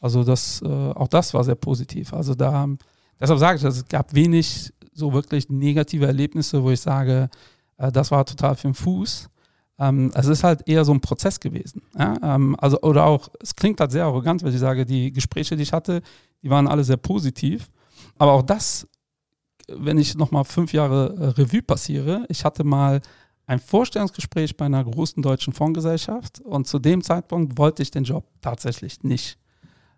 Also 0.00 0.22
das, 0.22 0.60
äh, 0.62 0.68
auch 0.68 1.08
das 1.08 1.32
war 1.32 1.44
sehr 1.44 1.54
positiv. 1.54 2.12
Also 2.12 2.34
da, 2.34 2.68
deshalb 3.18 3.38
sage 3.38 3.58
ich, 3.58 3.64
es 3.64 3.88
gab 3.88 4.14
wenig 4.14 4.72
so 4.92 5.12
wirklich 5.12 5.48
negative 5.48 6.06
Erlebnisse, 6.06 6.62
wo 6.62 6.70
ich 6.70 6.80
sage, 6.80 7.30
äh, 7.78 7.90
das 7.90 8.10
war 8.10 8.24
total 8.26 8.54
für 8.56 8.68
den 8.68 8.74
Fuß. 8.74 9.30
Ähm, 9.78 10.12
es 10.14 10.26
ist 10.26 10.44
halt 10.44 10.68
eher 10.68 10.84
so 10.84 10.92
ein 10.92 11.00
Prozess 11.00 11.40
gewesen. 11.40 11.82
Ja? 11.98 12.16
Ähm, 12.22 12.56
also, 12.58 12.80
oder 12.82 13.06
auch, 13.06 13.28
es 13.40 13.54
klingt 13.56 13.80
halt 13.80 13.90
sehr 13.90 14.04
arrogant, 14.04 14.42
wenn 14.42 14.52
ich 14.52 14.60
sage, 14.60 14.86
die 14.86 15.12
Gespräche, 15.12 15.56
die 15.56 15.62
ich 15.62 15.72
hatte, 15.72 16.02
die 16.42 16.50
waren 16.50 16.68
alle 16.68 16.84
sehr 16.84 16.96
positiv. 16.96 17.70
Aber 18.18 18.32
auch 18.32 18.42
das, 18.42 18.86
wenn 19.68 19.98
ich 19.98 20.14
nochmal 20.14 20.44
fünf 20.44 20.72
Jahre 20.72 21.14
äh, 21.18 21.40
Revue 21.40 21.62
passiere, 21.62 22.24
ich 22.28 22.44
hatte 22.44 22.64
mal 22.64 23.00
ein 23.46 23.58
Vorstellungsgespräch 23.58 24.56
bei 24.56 24.66
einer 24.66 24.84
großen 24.84 25.22
deutschen 25.22 25.52
Fondsgesellschaft 25.52 26.40
und 26.40 26.66
zu 26.66 26.78
dem 26.78 27.02
Zeitpunkt 27.02 27.58
wollte 27.58 27.82
ich 27.82 27.90
den 27.90 28.04
Job 28.04 28.26
tatsächlich 28.40 29.02
nicht. 29.02 29.38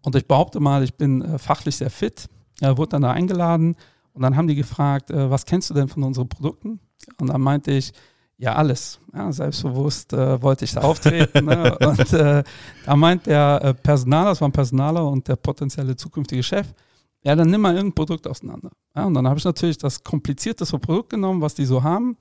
Und 0.02 0.16
ich 0.16 0.26
behaupte 0.26 0.60
mal, 0.60 0.82
ich 0.82 0.94
bin 0.94 1.22
äh, 1.22 1.38
fachlich 1.38 1.76
sehr 1.76 1.90
fit. 1.90 2.28
Er 2.60 2.78
wurde 2.78 2.90
dann 2.90 3.02
da 3.02 3.12
eingeladen 3.12 3.76
und 4.12 4.22
dann 4.22 4.36
haben 4.36 4.48
die 4.48 4.54
gefragt, 4.54 5.10
äh, 5.10 5.30
was 5.30 5.44
kennst 5.44 5.68
du 5.70 5.74
denn 5.74 5.88
von 5.88 6.02
unseren 6.02 6.28
Produkten? 6.28 6.80
Und 7.18 7.28
dann 7.28 7.40
meinte 7.40 7.72
ich, 7.72 7.92
ja, 8.38 8.54
alles. 8.54 9.00
Ja, 9.14 9.32
selbstbewusst 9.32 10.12
äh, 10.12 10.40
wollte 10.42 10.64
ich 10.64 10.72
da 10.72 10.82
auftreten. 10.82 11.46
ne? 11.46 11.76
Und 11.86 12.12
äh, 12.12 12.44
da 12.84 12.96
meint 12.96 13.26
der 13.26 13.60
äh, 13.62 13.74
Personaler, 13.74 14.30
das 14.30 14.40
war 14.40 14.48
ein 14.48 14.52
Personaler 14.52 15.06
und 15.06 15.26
der 15.26 15.36
potenzielle 15.36 15.96
zukünftige 15.96 16.42
Chef, 16.42 16.66
ja, 17.22 17.34
dann 17.34 17.50
nimm 17.50 17.62
mal 17.62 17.74
irgendein 17.74 17.94
Produkt 17.94 18.26
auseinander. 18.26 18.70
Ja, 18.94 19.04
und 19.04 19.14
dann 19.14 19.26
habe 19.26 19.38
ich 19.38 19.44
natürlich 19.44 19.78
das 19.78 20.04
komplizierteste 20.04 20.78
Produkt 20.78 21.10
genommen, 21.10 21.40
was 21.40 21.54
die 21.54 21.64
so 21.64 21.82
haben 21.82 22.16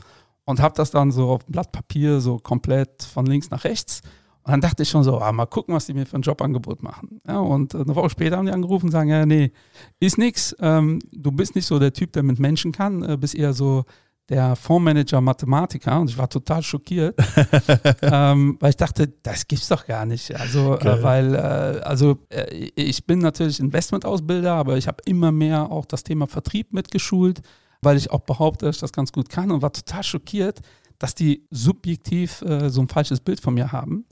und 0.45 0.59
habe 0.61 0.73
das 0.75 0.89
dann 0.91 1.11
so 1.11 1.29
auf 1.29 1.47
ein 1.47 1.51
Blatt 1.51 1.71
Papier 1.71 2.21
so 2.21 2.37
komplett 2.37 3.03
von 3.03 3.25
links 3.25 3.49
nach 3.51 3.65
rechts. 3.65 4.01
Und 4.43 4.51
dann 4.51 4.61
dachte 4.61 4.83
ich 4.83 4.89
schon 4.89 5.03
so, 5.03 5.19
ah, 5.19 5.31
mal 5.31 5.47
gucken, 5.47 5.75
was 5.75 5.87
die 5.87 5.93
mir 5.93 6.05
für 6.05 6.17
ein 6.17 6.21
Jobangebot 6.21 6.81
machen. 6.81 7.19
Ja, 7.27 7.39
und 7.39 7.73
äh, 7.73 7.81
eine 7.81 7.95
Woche 7.95 8.11
später 8.11 8.37
haben 8.37 8.45
die 8.45 8.51
angerufen 8.51 8.85
und 8.85 8.91
sagen, 8.91 9.09
ja, 9.09 9.25
nee, 9.25 9.51
ist 9.99 10.17
nix. 10.17 10.55
Ähm, 10.59 10.99
du 11.11 11.31
bist 11.31 11.55
nicht 11.55 11.65
so 11.65 11.77
der 11.79 11.93
Typ, 11.93 12.13
der 12.13 12.23
mit 12.23 12.39
Menschen 12.39 12.71
kann, 12.71 13.03
äh, 13.03 13.17
bist 13.17 13.35
eher 13.35 13.53
so 13.53 13.85
der 14.29 14.55
Fondsmanager 14.55 15.21
Mathematiker 15.21 15.99
und 15.99 16.09
ich 16.09 16.17
war 16.17 16.29
total 16.29 16.63
schockiert, 16.63 17.15
ähm, 18.01 18.57
weil 18.59 18.71
ich 18.71 18.77
dachte, 18.77 19.07
das 19.23 19.47
gibt's 19.47 19.67
doch 19.67 19.85
gar 19.85 20.05
nicht. 20.05 20.35
Also, 20.35 20.79
äh, 20.79 21.03
weil, 21.03 21.35
äh, 21.35 21.37
also 21.83 22.17
äh, 22.29 22.71
ich 22.75 23.05
bin 23.05 23.19
natürlich 23.19 23.59
Investmentausbilder, 23.59 24.53
aber 24.53 24.77
ich 24.77 24.87
habe 24.87 24.97
immer 25.05 25.31
mehr 25.31 25.71
auch 25.71 25.85
das 25.85 26.03
Thema 26.03 26.27
Vertrieb 26.27 26.73
mitgeschult 26.73 27.41
weil 27.85 27.97
ich 27.97 28.11
auch 28.11 28.21
behaupte, 28.21 28.65
dass 28.65 28.77
ich 28.77 28.81
das 28.81 28.91
ganz 28.91 29.13
gut 29.13 29.29
kann 29.29 29.51
und 29.51 29.61
war 29.61 29.71
total 29.71 30.03
schockiert, 30.03 30.59
dass 30.99 31.15
die 31.15 31.45
subjektiv 31.51 32.41
äh, 32.41 32.69
so 32.69 32.81
ein 32.81 32.89
falsches 32.89 33.21
Bild 33.21 33.39
von 33.39 33.53
mir 33.53 33.71
haben. 33.71 34.05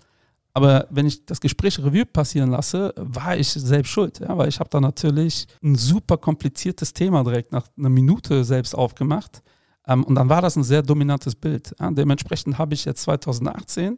Aber 0.54 0.88
wenn 0.92 1.08
ich 1.08 1.26
das 1.26 1.42
Gespräch 1.42 1.80
Revue 1.80 2.06
passieren 2.06 2.52
lasse, 2.52 2.94
war 2.96 3.36
ich 3.36 3.50
selbst 3.50 3.90
schuld, 3.90 4.20
ja, 4.20 4.38
weil 4.38 4.50
ich 4.50 4.60
habe 4.60 4.70
da 4.70 4.80
natürlich 4.80 5.48
ein 5.64 5.76
super 5.76 6.18
kompliziertes 6.18 6.94
Thema 6.94 7.24
direkt 7.24 7.52
nach 7.52 7.68
einer 7.76 7.90
Minute 7.90 8.44
selbst 8.44 8.76
aufgemacht. 8.76 9.42
Ähm, 9.88 10.04
und 10.04 10.16
dann 10.16 10.30
war 10.30 10.42
das 10.42 10.56
ein 10.56 10.64
sehr 10.64 10.82
dominantes 10.82 11.36
Bild. 11.36 11.76
Ja. 11.80 11.92
Dementsprechend 11.92 12.58
habe 12.58 12.74
ich 12.74 12.86
jetzt 12.86 13.04
2018 13.04 13.98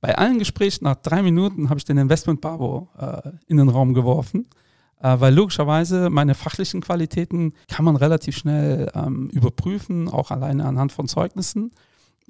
bei 0.00 0.18
allen 0.18 0.40
Gesprächen 0.40 0.84
nach 0.84 0.96
drei 0.96 1.22
Minuten 1.22 1.70
habe 1.70 1.78
ich 1.78 1.84
den 1.84 1.96
Investment 1.96 2.40
Babo 2.40 2.88
äh, 2.98 3.30
in 3.46 3.56
den 3.56 3.68
Raum 3.68 3.94
geworfen 3.94 4.46
äh, 5.02 5.20
weil 5.20 5.34
logischerweise 5.34 6.10
meine 6.10 6.34
fachlichen 6.34 6.80
Qualitäten 6.80 7.52
kann 7.68 7.84
man 7.84 7.96
relativ 7.96 8.36
schnell 8.36 8.90
ähm, 8.94 9.28
überprüfen, 9.30 10.08
auch 10.08 10.30
alleine 10.30 10.64
anhand 10.64 10.92
von 10.92 11.08
Zeugnissen. 11.08 11.72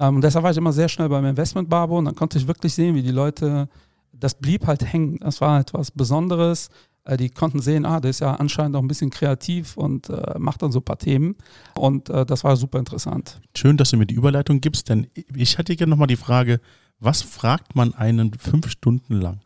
Ähm, 0.00 0.16
und 0.16 0.24
deshalb 0.24 0.42
war 0.42 0.50
ich 0.50 0.56
immer 0.56 0.72
sehr 0.72 0.88
schnell 0.88 1.08
beim 1.08 1.24
Investment 1.24 1.68
Barbo 1.68 1.98
und 1.98 2.06
dann 2.06 2.14
konnte 2.14 2.38
ich 2.38 2.46
wirklich 2.46 2.74
sehen, 2.74 2.94
wie 2.94 3.02
die 3.02 3.10
Leute, 3.10 3.68
das 4.12 4.34
blieb 4.34 4.66
halt 4.66 4.90
hängen. 4.90 5.18
Das 5.18 5.40
war 5.40 5.60
etwas 5.60 5.90
Besonderes. 5.90 6.70
Äh, 7.04 7.16
die 7.16 7.30
konnten 7.30 7.60
sehen, 7.60 7.84
ah, 7.84 8.00
der 8.00 8.10
ist 8.10 8.20
ja 8.20 8.34
anscheinend 8.34 8.76
auch 8.76 8.82
ein 8.82 8.88
bisschen 8.88 9.10
kreativ 9.10 9.76
und 9.76 10.08
äh, 10.08 10.38
macht 10.38 10.62
dann 10.62 10.72
so 10.72 10.80
ein 10.80 10.84
paar 10.84 10.98
Themen. 10.98 11.36
Und 11.74 12.08
äh, 12.08 12.24
das 12.24 12.44
war 12.44 12.56
super 12.56 12.78
interessant. 12.78 13.40
Schön, 13.56 13.76
dass 13.76 13.90
du 13.90 13.96
mir 13.96 14.06
die 14.06 14.14
Überleitung 14.14 14.60
gibst, 14.60 14.88
denn 14.88 15.08
ich 15.34 15.58
hatte 15.58 15.74
gerne 15.76 15.90
nochmal 15.90 16.06
die 16.06 16.16
Frage, 16.16 16.60
was 16.98 17.22
fragt 17.22 17.74
man 17.74 17.94
einen 17.94 18.32
fünf 18.34 18.70
Stunden 18.70 19.20
lang? 19.20 19.40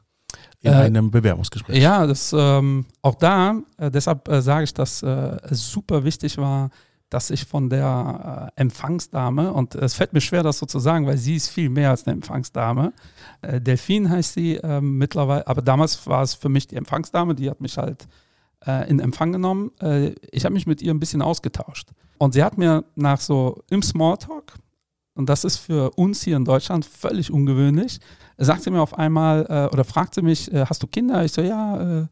in 0.60 0.72
äh, 0.72 0.76
einem 0.76 1.10
Bewerbungsgespräch. 1.10 1.80
Ja, 1.80 2.06
das 2.06 2.34
ähm, 2.36 2.86
auch 3.00 3.14
da, 3.14 3.60
äh, 3.78 3.90
deshalb 3.90 4.28
sage 4.28 4.64
ich, 4.64 4.74
dass 4.74 5.02
es 5.02 5.70
super 5.70 6.02
wichtig 6.04 6.38
war, 6.38 6.70
dass 7.10 7.30
ich 7.30 7.44
von 7.44 7.70
der 7.70 8.52
äh, 8.56 8.60
Empfangsdame, 8.60 9.52
und 9.52 9.74
es 9.74 9.94
fällt 9.94 10.12
mir 10.12 10.20
schwer, 10.20 10.42
das 10.42 10.58
so 10.58 10.66
zu 10.66 10.78
sagen, 10.78 11.06
weil 11.06 11.18
sie 11.18 11.36
ist 11.36 11.48
viel 11.48 11.68
mehr 11.68 11.90
als 11.90 12.06
eine 12.06 12.14
Empfangsdame. 12.14 12.92
Äh, 13.42 13.60
Delphine 13.60 14.10
heißt 14.10 14.34
sie 14.34 14.56
ähm, 14.56 14.98
mittlerweile, 14.98 15.46
aber 15.46 15.62
damals 15.62 16.06
war 16.06 16.22
es 16.22 16.34
für 16.34 16.48
mich 16.48 16.66
die 16.66 16.76
Empfangsdame, 16.76 17.34
die 17.34 17.50
hat 17.50 17.60
mich 17.60 17.78
halt 17.78 18.08
in 18.88 18.98
Empfang 18.98 19.30
genommen. 19.30 19.70
ich 20.32 20.44
habe 20.44 20.54
mich 20.54 20.66
mit 20.66 20.82
ihr 20.82 20.92
ein 20.92 20.98
bisschen 20.98 21.22
ausgetauscht. 21.22 21.90
Und 22.18 22.32
sie 22.32 22.42
hat 22.42 22.58
mir 22.58 22.84
nach 22.96 23.20
so 23.20 23.62
im 23.70 23.82
Smalltalk, 23.82 24.54
und 25.16 25.30
das 25.30 25.44
ist 25.44 25.56
für 25.56 25.90
uns 25.92 26.22
hier 26.22 26.36
in 26.36 26.44
Deutschland 26.44 26.84
völlig 26.84 27.30
ungewöhnlich, 27.30 28.00
sagt 28.36 28.62
sie 28.62 28.70
mir 28.70 28.82
auf 28.82 28.98
einmal 28.98 29.46
äh, 29.48 29.72
oder 29.72 29.84
fragt 29.84 30.14
sie 30.14 30.22
mich, 30.22 30.52
äh, 30.52 30.66
hast 30.66 30.82
du 30.82 30.86
Kinder? 30.86 31.24
Ich 31.24 31.32
so, 31.32 31.40
ja, 31.40 32.02
äh, 32.02 32.06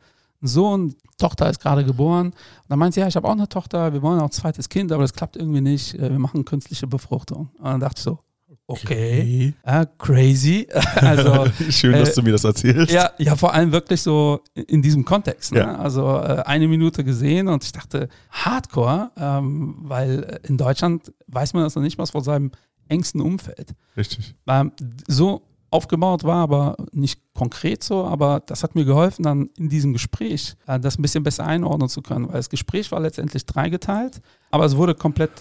Sohn, 0.46 0.94
Tochter 1.18 1.48
ist 1.50 1.60
gerade 1.60 1.84
geboren. 1.84 2.28
Und 2.28 2.34
dann 2.68 2.78
meint 2.78 2.94
sie, 2.94 3.00
ja, 3.00 3.08
ich 3.08 3.16
habe 3.16 3.28
auch 3.28 3.32
eine 3.32 3.48
Tochter, 3.48 3.92
wir 3.92 4.02
wollen 4.02 4.20
auch 4.20 4.26
ein 4.26 4.32
zweites 4.32 4.68
Kind, 4.68 4.92
aber 4.92 5.02
das 5.02 5.12
klappt 5.12 5.36
irgendwie 5.36 5.60
nicht. 5.60 5.94
Äh, 5.94 6.10
wir 6.10 6.18
machen 6.18 6.44
künstliche 6.44 6.86
Befruchtung. 6.86 7.50
Und 7.58 7.64
dann 7.64 7.80
dachte 7.80 7.98
ich 7.98 8.04
so, 8.04 8.18
okay, 8.66 9.54
okay. 9.62 9.86
crazy. 9.98 10.66
also, 10.96 11.46
Schön, 11.70 11.92
dass 11.92 12.10
äh, 12.10 12.14
du 12.14 12.22
mir 12.22 12.32
das 12.32 12.44
erzählst. 12.44 12.92
Ja, 12.92 13.10
ja, 13.18 13.36
vor 13.36 13.54
allem 13.54 13.72
wirklich 13.72 14.02
so 14.02 14.40
in 14.54 14.82
diesem 14.82 15.04
Kontext. 15.04 15.52
Ne? 15.52 15.60
Ja. 15.60 15.76
Also 15.76 16.06
äh, 16.08 16.42
eine 16.46 16.68
Minute 16.68 17.04
gesehen 17.04 17.48
und 17.48 17.64
ich 17.64 17.72
dachte, 17.72 18.08
Hardcore, 18.30 19.10
ähm, 19.16 19.76
weil 19.80 20.40
in 20.42 20.56
Deutschland 20.56 21.12
weiß 21.28 21.54
man 21.54 21.64
das 21.64 21.74
noch 21.74 21.82
nicht 21.82 21.98
mal 21.98 22.06
von 22.06 22.22
seinem 22.22 22.50
engsten 22.88 23.20
Umfeld. 23.20 23.74
Richtig. 23.96 24.34
Ähm, 24.46 24.72
so 25.06 25.42
aufgebaut 25.74 26.22
war, 26.22 26.36
aber 26.36 26.76
nicht 26.92 27.20
konkret 27.34 27.82
so. 27.82 28.04
Aber 28.04 28.40
das 28.46 28.62
hat 28.62 28.74
mir 28.76 28.84
geholfen, 28.84 29.24
dann 29.24 29.50
in 29.58 29.68
diesem 29.68 29.92
Gespräch 29.92 30.54
äh, 30.66 30.78
das 30.78 30.98
ein 30.98 31.02
bisschen 31.02 31.24
besser 31.24 31.44
einordnen 31.44 31.88
zu 31.88 32.00
können, 32.00 32.28
weil 32.28 32.36
das 32.36 32.48
Gespräch 32.48 32.92
war 32.92 33.00
letztendlich 33.00 33.44
dreigeteilt, 33.44 34.20
aber 34.50 34.64
es 34.64 34.76
wurde 34.76 34.94
komplett 34.94 35.32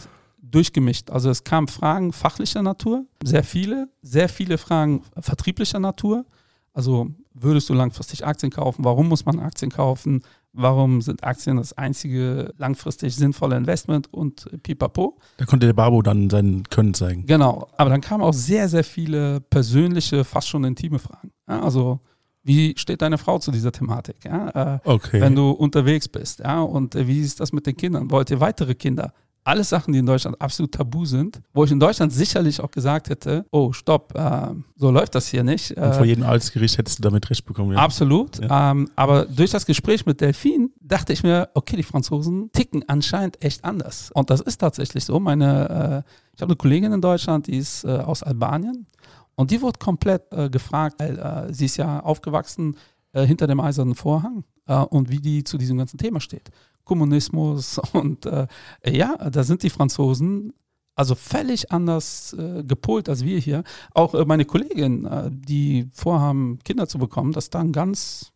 durchgemischt. 0.41 1.11
Also 1.11 1.29
es 1.29 1.43
kamen 1.43 1.67
Fragen 1.67 2.11
fachlicher 2.13 2.63
Natur, 2.63 3.05
sehr 3.23 3.43
viele, 3.43 3.89
sehr 4.01 4.27
viele 4.27 4.57
Fragen 4.57 5.03
vertrieblicher 5.19 5.79
Natur. 5.79 6.25
Also 6.73 7.11
würdest 7.33 7.69
du 7.69 7.73
langfristig 7.73 8.25
Aktien 8.25 8.51
kaufen? 8.51 8.83
Warum 8.83 9.07
muss 9.07 9.25
man 9.25 9.39
Aktien 9.39 9.71
kaufen? 9.71 10.23
Warum 10.55 11.01
sind 11.01 11.23
Aktien 11.23 11.57
das 11.57 11.73
einzige 11.73 12.53
langfristig 12.57 13.15
sinnvolle 13.15 13.57
Investment 13.57 14.13
und 14.13 14.47
pipapo? 14.61 15.17
Da 15.37 15.45
konnte 15.45 15.65
der 15.65 15.73
Babo 15.73 16.03
dann 16.03 16.29
sein 16.29 16.63
Können 16.69 16.93
zeigen. 16.93 17.25
Genau, 17.25 17.67
aber 17.75 17.89
dann 17.89 18.01
kamen 18.01 18.23
auch 18.23 18.33
sehr, 18.33 18.69
sehr 18.69 18.83
viele 18.83 19.41
persönliche, 19.41 20.23
fast 20.23 20.47
schon 20.47 20.63
intime 20.63 20.99
Fragen. 20.99 21.31
Ja, 21.49 21.61
also 21.63 22.01
wie 22.43 22.73
steht 22.77 23.01
deine 23.01 23.17
Frau 23.17 23.39
zu 23.39 23.51
dieser 23.51 23.71
Thematik? 23.71 24.17
Ja, 24.25 24.75
äh, 24.75 24.79
okay. 24.83 25.21
Wenn 25.21 25.33
du 25.33 25.49
unterwegs 25.49 26.07
bist, 26.07 26.39
ja, 26.39 26.61
und 26.61 26.93
äh, 26.93 27.07
wie 27.07 27.21
ist 27.21 27.39
das 27.39 27.51
mit 27.51 27.65
den 27.65 27.75
Kindern? 27.75 28.11
Wollt 28.11 28.29
ihr 28.29 28.39
weitere 28.39 28.75
Kinder? 28.75 29.13
Alles 29.43 29.69
Sachen, 29.69 29.93
die 29.93 29.99
in 29.99 30.06
Deutschland 30.06 30.39
absolut 30.41 30.71
tabu 30.73 31.06
sind, 31.06 31.41
wo 31.53 31.63
ich 31.63 31.71
in 31.71 31.79
Deutschland 31.79 32.13
sicherlich 32.13 32.62
auch 32.62 32.71
gesagt 32.71 33.10
hätte, 33.10 33.45
oh, 33.51 33.73
stopp, 33.73 34.13
äh, 34.15 34.49
so 34.75 34.91
läuft 34.91 35.15
das 35.15 35.27
hier 35.27 35.43
nicht. 35.43 35.71
Und 35.71 35.93
vor 35.95 36.06
äh, 36.06 36.10
jedem 36.10 36.23
Amtsgericht 36.23 36.77
hättest 36.77 36.99
du 36.99 37.03
damit 37.03 37.29
recht 37.29 37.45
bekommen. 37.45 37.73
Ja. 37.73 37.79
Absolut. 37.79 38.39
Ja. 38.39 38.71
Ähm, 38.71 38.89
aber 38.95 39.25
durch 39.25 39.51
das 39.51 39.65
Gespräch 39.65 40.06
mit 40.06 40.21
Delphine 40.21 40.69
dachte 40.79 41.13
ich 41.13 41.23
mir, 41.23 41.49
okay, 41.53 41.75
die 41.75 41.84
Franzosen 41.84 42.51
ticken 42.51 42.88
anscheinend 42.88 43.43
echt 43.43 43.65
anders. 43.65 44.12
Und 44.13 44.29
das 44.29 44.41
ist 44.41 44.58
tatsächlich 44.58 45.03
so. 45.03 45.19
Meine, 45.19 46.03
äh, 46.06 46.12
ich 46.36 46.41
habe 46.41 46.51
eine 46.51 46.56
Kollegin 46.56 46.93
in 46.93 47.01
Deutschland, 47.01 47.47
die 47.47 47.58
ist 47.58 47.84
äh, 47.84 47.89
aus 47.89 48.23
Albanien. 48.23 48.88
Und 49.36 49.51
die 49.51 49.62
wurde 49.62 49.79
komplett 49.79 50.23
äh, 50.32 50.49
gefragt, 50.49 50.95
weil 50.99 51.17
äh, 51.17 51.53
sie 51.53 51.65
ist 51.65 51.77
ja 51.77 51.99
aufgewachsen 51.99 52.75
hinter 53.15 53.45
dem 53.45 53.60
eisernen 53.60 53.93
Vorhang 53.93 54.43
und 54.65 55.12
wie 55.12 55.19
die 55.19 55.43
zu 55.43 55.60
diesem 55.60 55.77
ganzen 55.77 55.99
Thema 55.99 56.19
steht. 56.19 56.49
Kommunismus 56.83 57.79
und 57.93 58.25
äh, 58.25 58.47
ja, 58.85 59.17
da 59.17 59.43
sind 59.43 59.63
die 59.63 59.69
Franzosen 59.69 60.53
also 60.95 61.15
völlig 61.15 61.71
anders 61.71 62.33
äh, 62.33 62.63
gepolt 62.63 63.09
als 63.09 63.25
wir 63.25 63.39
hier. 63.39 63.63
Auch 63.93 64.13
äh, 64.13 64.25
meine 64.25 64.45
Kollegin, 64.45 65.05
äh, 65.05 65.29
die 65.31 65.89
vorhaben, 65.91 66.59
Kinder 66.63 66.87
zu 66.87 66.99
bekommen, 66.99 67.31
das 67.31 67.45
ist 67.45 67.55
da 67.55 67.59
ein 67.59 67.71
ganz 67.71 68.31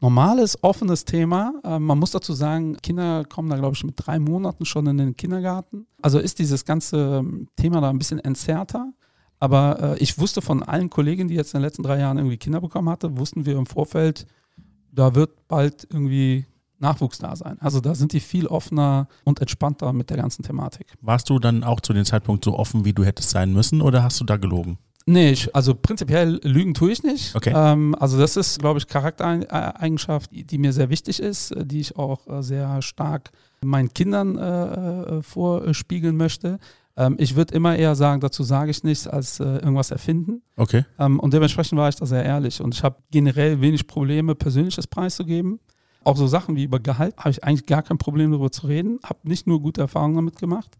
normales, 0.00 0.62
offenes 0.62 1.04
Thema. 1.04 1.54
Äh, 1.64 1.78
man 1.78 1.98
muss 1.98 2.10
dazu 2.10 2.32
sagen, 2.32 2.76
Kinder 2.82 3.24
kommen 3.24 3.48
da, 3.48 3.56
glaube 3.56 3.74
ich, 3.74 3.84
mit 3.84 3.94
drei 3.96 4.18
Monaten 4.18 4.64
schon 4.64 4.86
in 4.86 4.98
den 4.98 5.16
Kindergarten. 5.16 5.86
Also 6.02 6.18
ist 6.18 6.38
dieses 6.38 6.64
ganze 6.64 7.18
ähm, 7.18 7.48
Thema 7.56 7.80
da 7.80 7.90
ein 7.90 7.98
bisschen 7.98 8.18
entzerrter. 8.18 8.92
Aber 9.38 9.94
äh, 9.94 9.98
ich 9.98 10.18
wusste 10.18 10.42
von 10.42 10.62
allen 10.62 10.90
Kollegen, 10.90 11.28
die 11.28 11.34
jetzt 11.34 11.54
in 11.54 11.60
den 11.60 11.64
letzten 11.64 11.82
drei 11.82 11.98
Jahren 11.98 12.18
irgendwie 12.18 12.36
Kinder 12.36 12.60
bekommen 12.60 12.90
hatten, 12.90 13.16
wussten 13.18 13.46
wir 13.46 13.56
im 13.56 13.66
Vorfeld, 13.66 14.26
da 14.92 15.14
wird 15.14 15.48
bald 15.48 15.86
irgendwie 15.90 16.46
Nachwuchs 16.80 17.18
da 17.18 17.36
sein. 17.36 17.58
Also 17.60 17.80
da 17.80 17.94
sind 17.94 18.12
die 18.12 18.20
viel 18.20 18.46
offener 18.46 19.08
und 19.24 19.40
entspannter 19.40 19.92
mit 19.92 20.10
der 20.10 20.16
ganzen 20.16 20.42
Thematik. 20.42 20.86
Warst 21.00 21.30
du 21.30 21.38
dann 21.38 21.62
auch 21.62 21.80
zu 21.80 21.92
dem 21.92 22.04
Zeitpunkt 22.04 22.44
so 22.44 22.58
offen, 22.58 22.84
wie 22.84 22.92
du 22.92 23.04
hättest 23.04 23.30
sein 23.30 23.52
müssen 23.52 23.80
oder 23.80 24.02
hast 24.02 24.20
du 24.20 24.24
da 24.24 24.36
gelogen? 24.36 24.78
Nee, 25.06 25.30
ich, 25.30 25.54
also 25.56 25.74
prinzipiell 25.74 26.40
lügen 26.44 26.74
tue 26.74 26.92
ich 26.92 27.02
nicht. 27.02 27.34
Okay. 27.34 27.52
Ähm, 27.54 27.96
also 27.98 28.18
das 28.18 28.36
ist, 28.36 28.58
glaube 28.60 28.78
ich, 28.78 28.86
Charaktereigenschaft, 28.86 30.30
die, 30.30 30.44
die, 30.44 30.58
mir 30.58 30.72
sehr 30.72 30.90
wichtig 30.90 31.20
ist, 31.20 31.54
die 31.56 31.80
ich 31.80 31.96
auch 31.96 32.26
äh, 32.28 32.42
sehr 32.42 32.82
stark 32.82 33.30
meinen 33.62 33.92
Kindern 33.92 34.38
äh, 34.38 35.18
äh 35.18 35.22
vorspiegeln 35.22 36.16
möchte. 36.16 36.58
Ähm, 36.96 37.16
ich 37.18 37.34
würde 37.34 37.54
immer 37.54 37.76
eher 37.76 37.94
sagen, 37.94 38.20
dazu 38.20 38.42
sage 38.42 38.70
ich 38.70 38.84
nichts, 38.84 39.06
als 39.06 39.40
äh, 39.40 39.44
irgendwas 39.44 39.90
erfinden. 39.90 40.42
Okay. 40.56 40.84
Ähm, 40.98 41.18
und 41.18 41.32
dementsprechend 41.32 41.78
war 41.78 41.88
ich 41.88 41.96
da 41.96 42.06
sehr 42.06 42.24
ehrlich. 42.24 42.60
Und 42.60 42.74
ich 42.74 42.84
habe 42.84 42.96
generell 43.10 43.60
wenig 43.60 43.86
Probleme, 43.86 44.34
Persönliches 44.34 44.86
preiszugeben. 44.86 45.60
Auch 46.04 46.16
so 46.16 46.26
Sachen 46.26 46.56
wie 46.56 46.64
über 46.64 46.80
Gehalt 46.80 47.16
habe 47.18 47.30
ich 47.30 47.44
eigentlich 47.44 47.66
gar 47.66 47.82
kein 47.82 47.98
Problem 47.98 48.30
darüber 48.30 48.50
zu 48.50 48.66
reden. 48.66 48.98
Habe 49.04 49.20
nicht 49.24 49.46
nur 49.46 49.60
gute 49.60 49.80
Erfahrungen 49.80 50.16
damit 50.16 50.38
gemacht. 50.38 50.78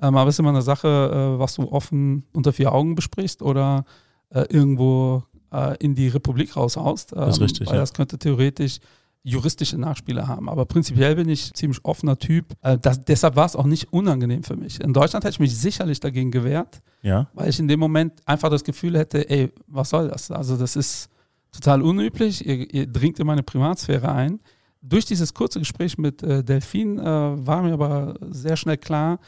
Ähm, 0.00 0.16
aber 0.16 0.28
es 0.28 0.36
ist 0.36 0.40
immer 0.40 0.50
eine 0.50 0.62
Sache, 0.62 0.88
äh, 0.88 1.38
was 1.38 1.54
du 1.54 1.70
offen 1.70 2.24
unter 2.32 2.52
vier 2.52 2.72
Augen 2.72 2.94
besprichst 2.94 3.42
oder 3.42 3.84
äh, 4.30 4.44
irgendwo 4.50 5.24
äh, 5.52 5.76
in 5.78 5.94
die 5.94 6.08
Republik 6.08 6.56
raushaust. 6.56 7.12
das 7.12 7.30
ist 7.30 7.38
ähm, 7.38 7.42
richtig. 7.44 7.66
Weil 7.68 7.74
ja. 7.74 7.80
das 7.80 7.94
könnte 7.94 8.18
theoretisch 8.18 8.78
juristische 9.22 9.78
Nachspiele 9.78 10.26
haben. 10.26 10.48
Aber 10.48 10.64
prinzipiell 10.64 11.16
bin 11.16 11.28
ich 11.28 11.52
ziemlich 11.52 11.84
offener 11.84 12.18
Typ. 12.18 12.46
Äh, 12.62 12.78
das, 12.78 13.04
deshalb 13.04 13.36
war 13.36 13.46
es 13.46 13.56
auch 13.56 13.66
nicht 13.66 13.92
unangenehm 13.92 14.42
für 14.42 14.56
mich. 14.56 14.80
In 14.80 14.92
Deutschland 14.92 15.24
hätte 15.24 15.34
ich 15.34 15.40
mich 15.40 15.56
sicherlich 15.56 16.00
dagegen 16.00 16.30
gewehrt, 16.30 16.80
ja. 17.02 17.28
weil 17.34 17.48
ich 17.48 17.58
in 17.58 17.68
dem 17.68 17.80
Moment 17.80 18.12
einfach 18.26 18.48
das 18.48 18.64
Gefühl 18.64 18.96
hätte, 18.98 19.28
ey, 19.28 19.52
was 19.66 19.90
soll 19.90 20.08
das? 20.08 20.30
Also 20.30 20.56
das 20.56 20.76
ist 20.76 21.10
total 21.52 21.82
unüblich, 21.82 22.46
ihr, 22.46 22.72
ihr 22.72 22.86
dringt 22.86 23.18
in 23.18 23.26
meine 23.26 23.42
Privatsphäre 23.42 24.10
ein. 24.10 24.40
Durch 24.80 25.04
dieses 25.04 25.34
kurze 25.34 25.58
Gespräch 25.58 25.98
mit 25.98 26.22
äh, 26.22 26.44
Delphine 26.44 27.00
äh, 27.00 27.46
war 27.46 27.62
mir 27.62 27.72
aber 27.72 28.14
sehr 28.30 28.56
schnell 28.56 28.76
klar, 28.76 29.18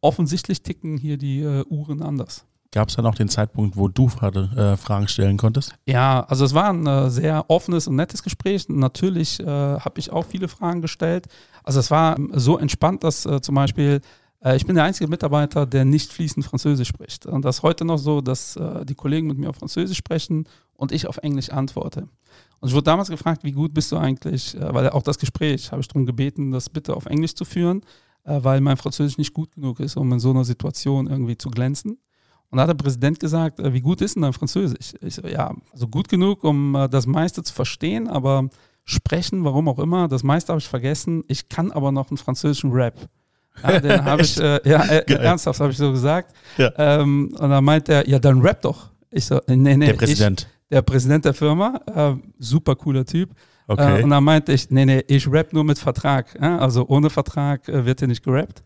offensichtlich 0.00 0.62
ticken 0.62 0.96
hier 0.96 1.18
die 1.18 1.40
äh, 1.40 1.64
Uhren 1.68 2.02
anders. 2.02 2.46
Gab 2.72 2.88
es 2.88 2.96
dann 2.96 3.06
auch 3.06 3.14
den 3.14 3.28
Zeitpunkt, 3.28 3.76
wo 3.76 3.88
du 3.88 4.06
äh, 4.06 4.76
Fragen 4.76 5.08
stellen 5.08 5.36
konntest? 5.36 5.74
Ja, 5.86 6.24
also 6.28 6.44
es 6.44 6.52
war 6.52 6.70
ein 6.70 6.86
äh, 6.86 7.10
sehr 7.10 7.48
offenes 7.48 7.86
und 7.86 7.96
nettes 7.96 8.22
Gespräch. 8.22 8.68
Natürlich 8.68 9.40
äh, 9.40 9.46
habe 9.46 9.98
ich 9.98 10.10
auch 10.10 10.24
viele 10.24 10.48
Fragen 10.48 10.82
gestellt. 10.82 11.26
Also 11.62 11.80
es 11.80 11.90
war 11.90 12.16
so 12.32 12.58
entspannt, 12.58 13.02
dass 13.02 13.26
zum 13.42 13.54
Beispiel 13.54 14.00
ich 14.54 14.64
bin 14.64 14.76
der 14.76 14.84
einzige 14.84 15.10
Mitarbeiter, 15.10 15.66
der 15.66 15.84
nicht 15.84 16.12
fließend 16.12 16.46
Französisch 16.46 16.86
spricht. 16.86 17.26
Und 17.26 17.44
das 17.44 17.56
ist 17.56 17.62
heute 17.64 17.84
noch 17.84 17.96
so, 17.96 18.20
dass 18.20 18.56
die 18.84 18.94
Kollegen 18.94 19.26
mit 19.26 19.38
mir 19.38 19.48
auf 19.48 19.56
Französisch 19.56 19.98
sprechen 19.98 20.46
und 20.74 20.92
ich 20.92 21.08
auf 21.08 21.16
Englisch 21.16 21.50
antworte. 21.50 22.06
Und 22.60 22.68
ich 22.68 22.74
wurde 22.74 22.84
damals 22.84 23.08
gefragt, 23.08 23.44
wie 23.44 23.52
gut 23.52 23.74
bist 23.74 23.92
du 23.92 23.96
eigentlich, 23.96 24.56
weil 24.58 24.88
auch 24.90 25.02
das 25.02 25.18
Gespräch 25.18 25.70
habe 25.72 25.80
ich 25.80 25.88
darum 25.88 26.06
gebeten, 26.06 26.52
das 26.52 26.70
bitte 26.70 26.96
auf 26.96 27.06
Englisch 27.06 27.34
zu 27.34 27.44
führen, 27.44 27.82
weil 28.24 28.60
mein 28.60 28.76
Französisch 28.76 29.18
nicht 29.18 29.34
gut 29.34 29.52
genug 29.52 29.78
ist, 29.80 29.96
um 29.96 30.10
in 30.12 30.20
so 30.20 30.30
einer 30.30 30.44
Situation 30.44 31.06
irgendwie 31.06 31.36
zu 31.36 31.50
glänzen. 31.50 31.98
Und 32.50 32.58
da 32.58 32.62
hat 32.62 32.68
der 32.68 32.74
Präsident 32.74 33.18
gesagt, 33.20 33.60
äh, 33.60 33.72
wie 33.72 33.80
gut 33.80 34.00
ist 34.00 34.14
denn 34.14 34.22
dein 34.22 34.32
Französisch? 34.32 34.94
Ich 35.00 35.16
so, 35.16 35.26
ja, 35.26 35.54
also 35.72 35.88
gut 35.88 36.08
genug, 36.08 36.44
um 36.44 36.74
äh, 36.74 36.88
das 36.88 37.06
meiste 37.06 37.42
zu 37.42 37.52
verstehen, 37.52 38.08
aber 38.08 38.48
sprechen, 38.84 39.44
warum 39.44 39.68
auch 39.68 39.78
immer, 39.78 40.06
das 40.06 40.22
meiste 40.22 40.52
habe 40.52 40.60
ich 40.60 40.68
vergessen. 40.68 41.24
Ich 41.26 41.48
kann 41.48 41.72
aber 41.72 41.90
noch 41.90 42.10
einen 42.10 42.18
französischen 42.18 42.72
Rap. 42.72 43.08
Ja, 43.62 43.80
den 43.80 44.04
habe 44.04 44.22
ich, 44.22 44.38
äh, 44.38 44.60
ja, 44.68 44.84
äh, 44.84 45.12
ernsthaft 45.12 45.58
habe 45.58 45.72
ich 45.72 45.76
so 45.76 45.90
gesagt. 45.90 46.34
Ja. 46.56 46.72
Ähm, 46.76 47.36
und 47.36 47.50
dann 47.50 47.64
meint 47.64 47.88
er, 47.88 48.08
ja, 48.08 48.18
dann 48.18 48.40
rap 48.40 48.62
doch. 48.62 48.90
Ich 49.10 49.26
so, 49.26 49.40
nee, 49.48 49.76
nee. 49.76 49.86
Der 49.86 49.94
Präsident. 49.94 50.48
Der 50.70 50.82
Präsident 50.82 51.24
der 51.24 51.34
Firma, 51.34 51.80
äh, 51.94 52.14
super 52.38 52.74
cooler 52.74 53.04
Typ. 53.04 53.30
Okay. 53.68 54.00
Äh, 54.00 54.02
und 54.02 54.10
dann 54.10 54.24
meinte 54.24 54.52
ich, 54.52 54.70
nee, 54.70 54.84
nee, 54.84 55.04
ich 55.08 55.30
rap 55.30 55.52
nur 55.52 55.64
mit 55.64 55.78
Vertrag. 55.78 56.36
Ja? 56.40 56.58
Also 56.58 56.86
ohne 56.88 57.10
Vertrag 57.10 57.68
äh, 57.68 57.84
wird 57.84 58.00
hier 58.00 58.08
nicht 58.08 58.24
gerappt. 58.24 58.62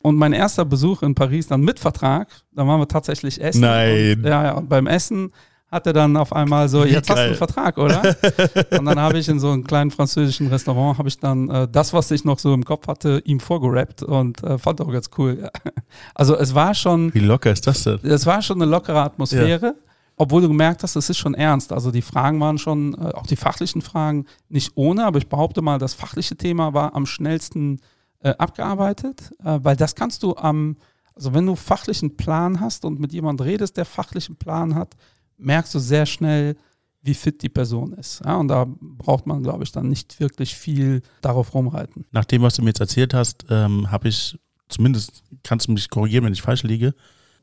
Und 0.00 0.16
mein 0.16 0.32
erster 0.32 0.64
Besuch 0.64 1.02
in 1.02 1.14
Paris 1.14 1.46
dann 1.46 1.62
mit 1.62 1.78
Vertrag, 1.78 2.28
da 2.52 2.66
waren 2.66 2.80
wir 2.80 2.88
tatsächlich 2.88 3.40
essen. 3.40 3.62
Nein. 3.62 4.18
Und, 4.18 4.24
ja, 4.24 4.44
ja, 4.44 4.52
und 4.52 4.68
beim 4.68 4.86
Essen 4.86 5.32
hat 5.70 5.86
er 5.86 5.94
dann 5.94 6.18
auf 6.18 6.34
einmal 6.34 6.68
so, 6.68 6.84
jetzt 6.84 7.08
hast 7.08 7.16
du 7.16 7.22
einen 7.22 7.34
Vertrag, 7.34 7.78
oder? 7.78 8.02
und 8.78 8.84
dann 8.84 9.00
habe 9.00 9.18
ich 9.18 9.26
in 9.28 9.40
so 9.40 9.50
einem 9.50 9.64
kleinen 9.64 9.90
französischen 9.90 10.48
Restaurant, 10.48 10.98
habe 10.98 11.08
ich 11.08 11.18
dann 11.18 11.48
äh, 11.48 11.66
das, 11.66 11.94
was 11.94 12.10
ich 12.10 12.26
noch 12.26 12.38
so 12.38 12.52
im 12.52 12.62
Kopf 12.62 12.86
hatte, 12.88 13.22
ihm 13.24 13.40
vorgerappt 13.40 14.02
und 14.02 14.44
äh, 14.44 14.58
fand 14.58 14.82
auch 14.82 14.92
ganz 14.92 15.08
cool. 15.16 15.50
also 16.14 16.36
es 16.36 16.54
war 16.54 16.74
schon... 16.74 17.12
Wie 17.14 17.20
locker 17.20 17.50
ist 17.50 17.66
das 17.66 17.84
denn? 17.84 17.98
Es 18.02 18.26
war 18.26 18.42
schon 18.42 18.60
eine 18.60 18.70
lockere 18.70 19.00
Atmosphäre. 19.00 19.66
Ja. 19.66 19.91
Obwohl 20.16 20.42
du 20.42 20.48
gemerkt 20.48 20.82
hast, 20.82 20.96
es 20.96 21.10
ist 21.10 21.18
schon 21.18 21.34
ernst. 21.34 21.72
Also 21.72 21.90
die 21.90 22.02
Fragen 22.02 22.38
waren 22.40 22.58
schon, 22.58 22.94
äh, 22.94 23.12
auch 23.14 23.26
die 23.26 23.36
fachlichen 23.36 23.82
Fragen, 23.82 24.26
nicht 24.48 24.72
ohne, 24.74 25.04
aber 25.04 25.18
ich 25.18 25.28
behaupte 25.28 25.62
mal, 25.62 25.78
das 25.78 25.94
fachliche 25.94 26.36
Thema 26.36 26.74
war 26.74 26.94
am 26.94 27.06
schnellsten 27.06 27.80
äh, 28.20 28.30
abgearbeitet, 28.30 29.32
äh, 29.42 29.58
weil 29.62 29.76
das 29.76 29.94
kannst 29.94 30.22
du 30.22 30.36
am, 30.36 30.76
also 31.14 31.34
wenn 31.34 31.46
du 31.46 31.56
fachlichen 31.56 32.16
Plan 32.16 32.60
hast 32.60 32.84
und 32.84 33.00
mit 33.00 33.12
jemandem 33.12 33.46
redest, 33.46 33.76
der 33.76 33.84
fachlichen 33.84 34.36
Plan 34.36 34.74
hat, 34.74 34.96
merkst 35.38 35.74
du 35.74 35.78
sehr 35.78 36.06
schnell, 36.06 36.56
wie 37.02 37.14
fit 37.14 37.42
die 37.42 37.48
Person 37.48 37.92
ist. 37.94 38.22
Ja, 38.24 38.36
und 38.36 38.48
da 38.48 38.66
braucht 38.68 39.26
man, 39.26 39.42
glaube 39.42 39.64
ich, 39.64 39.72
dann 39.72 39.88
nicht 39.88 40.20
wirklich 40.20 40.54
viel 40.54 41.02
darauf 41.20 41.52
rumreiten. 41.52 42.06
Nach 42.12 42.24
dem, 42.24 42.42
was 42.42 42.54
du 42.54 42.62
mir 42.62 42.68
jetzt 42.68 42.80
erzählt 42.80 43.12
hast, 43.12 43.46
ähm, 43.50 43.90
habe 43.90 44.08
ich, 44.08 44.38
zumindest 44.68 45.24
kannst 45.42 45.66
du 45.66 45.72
mich 45.72 45.90
korrigieren, 45.90 46.24
wenn 46.24 46.32
ich 46.32 46.42
falsch 46.42 46.62
liege, 46.62 46.94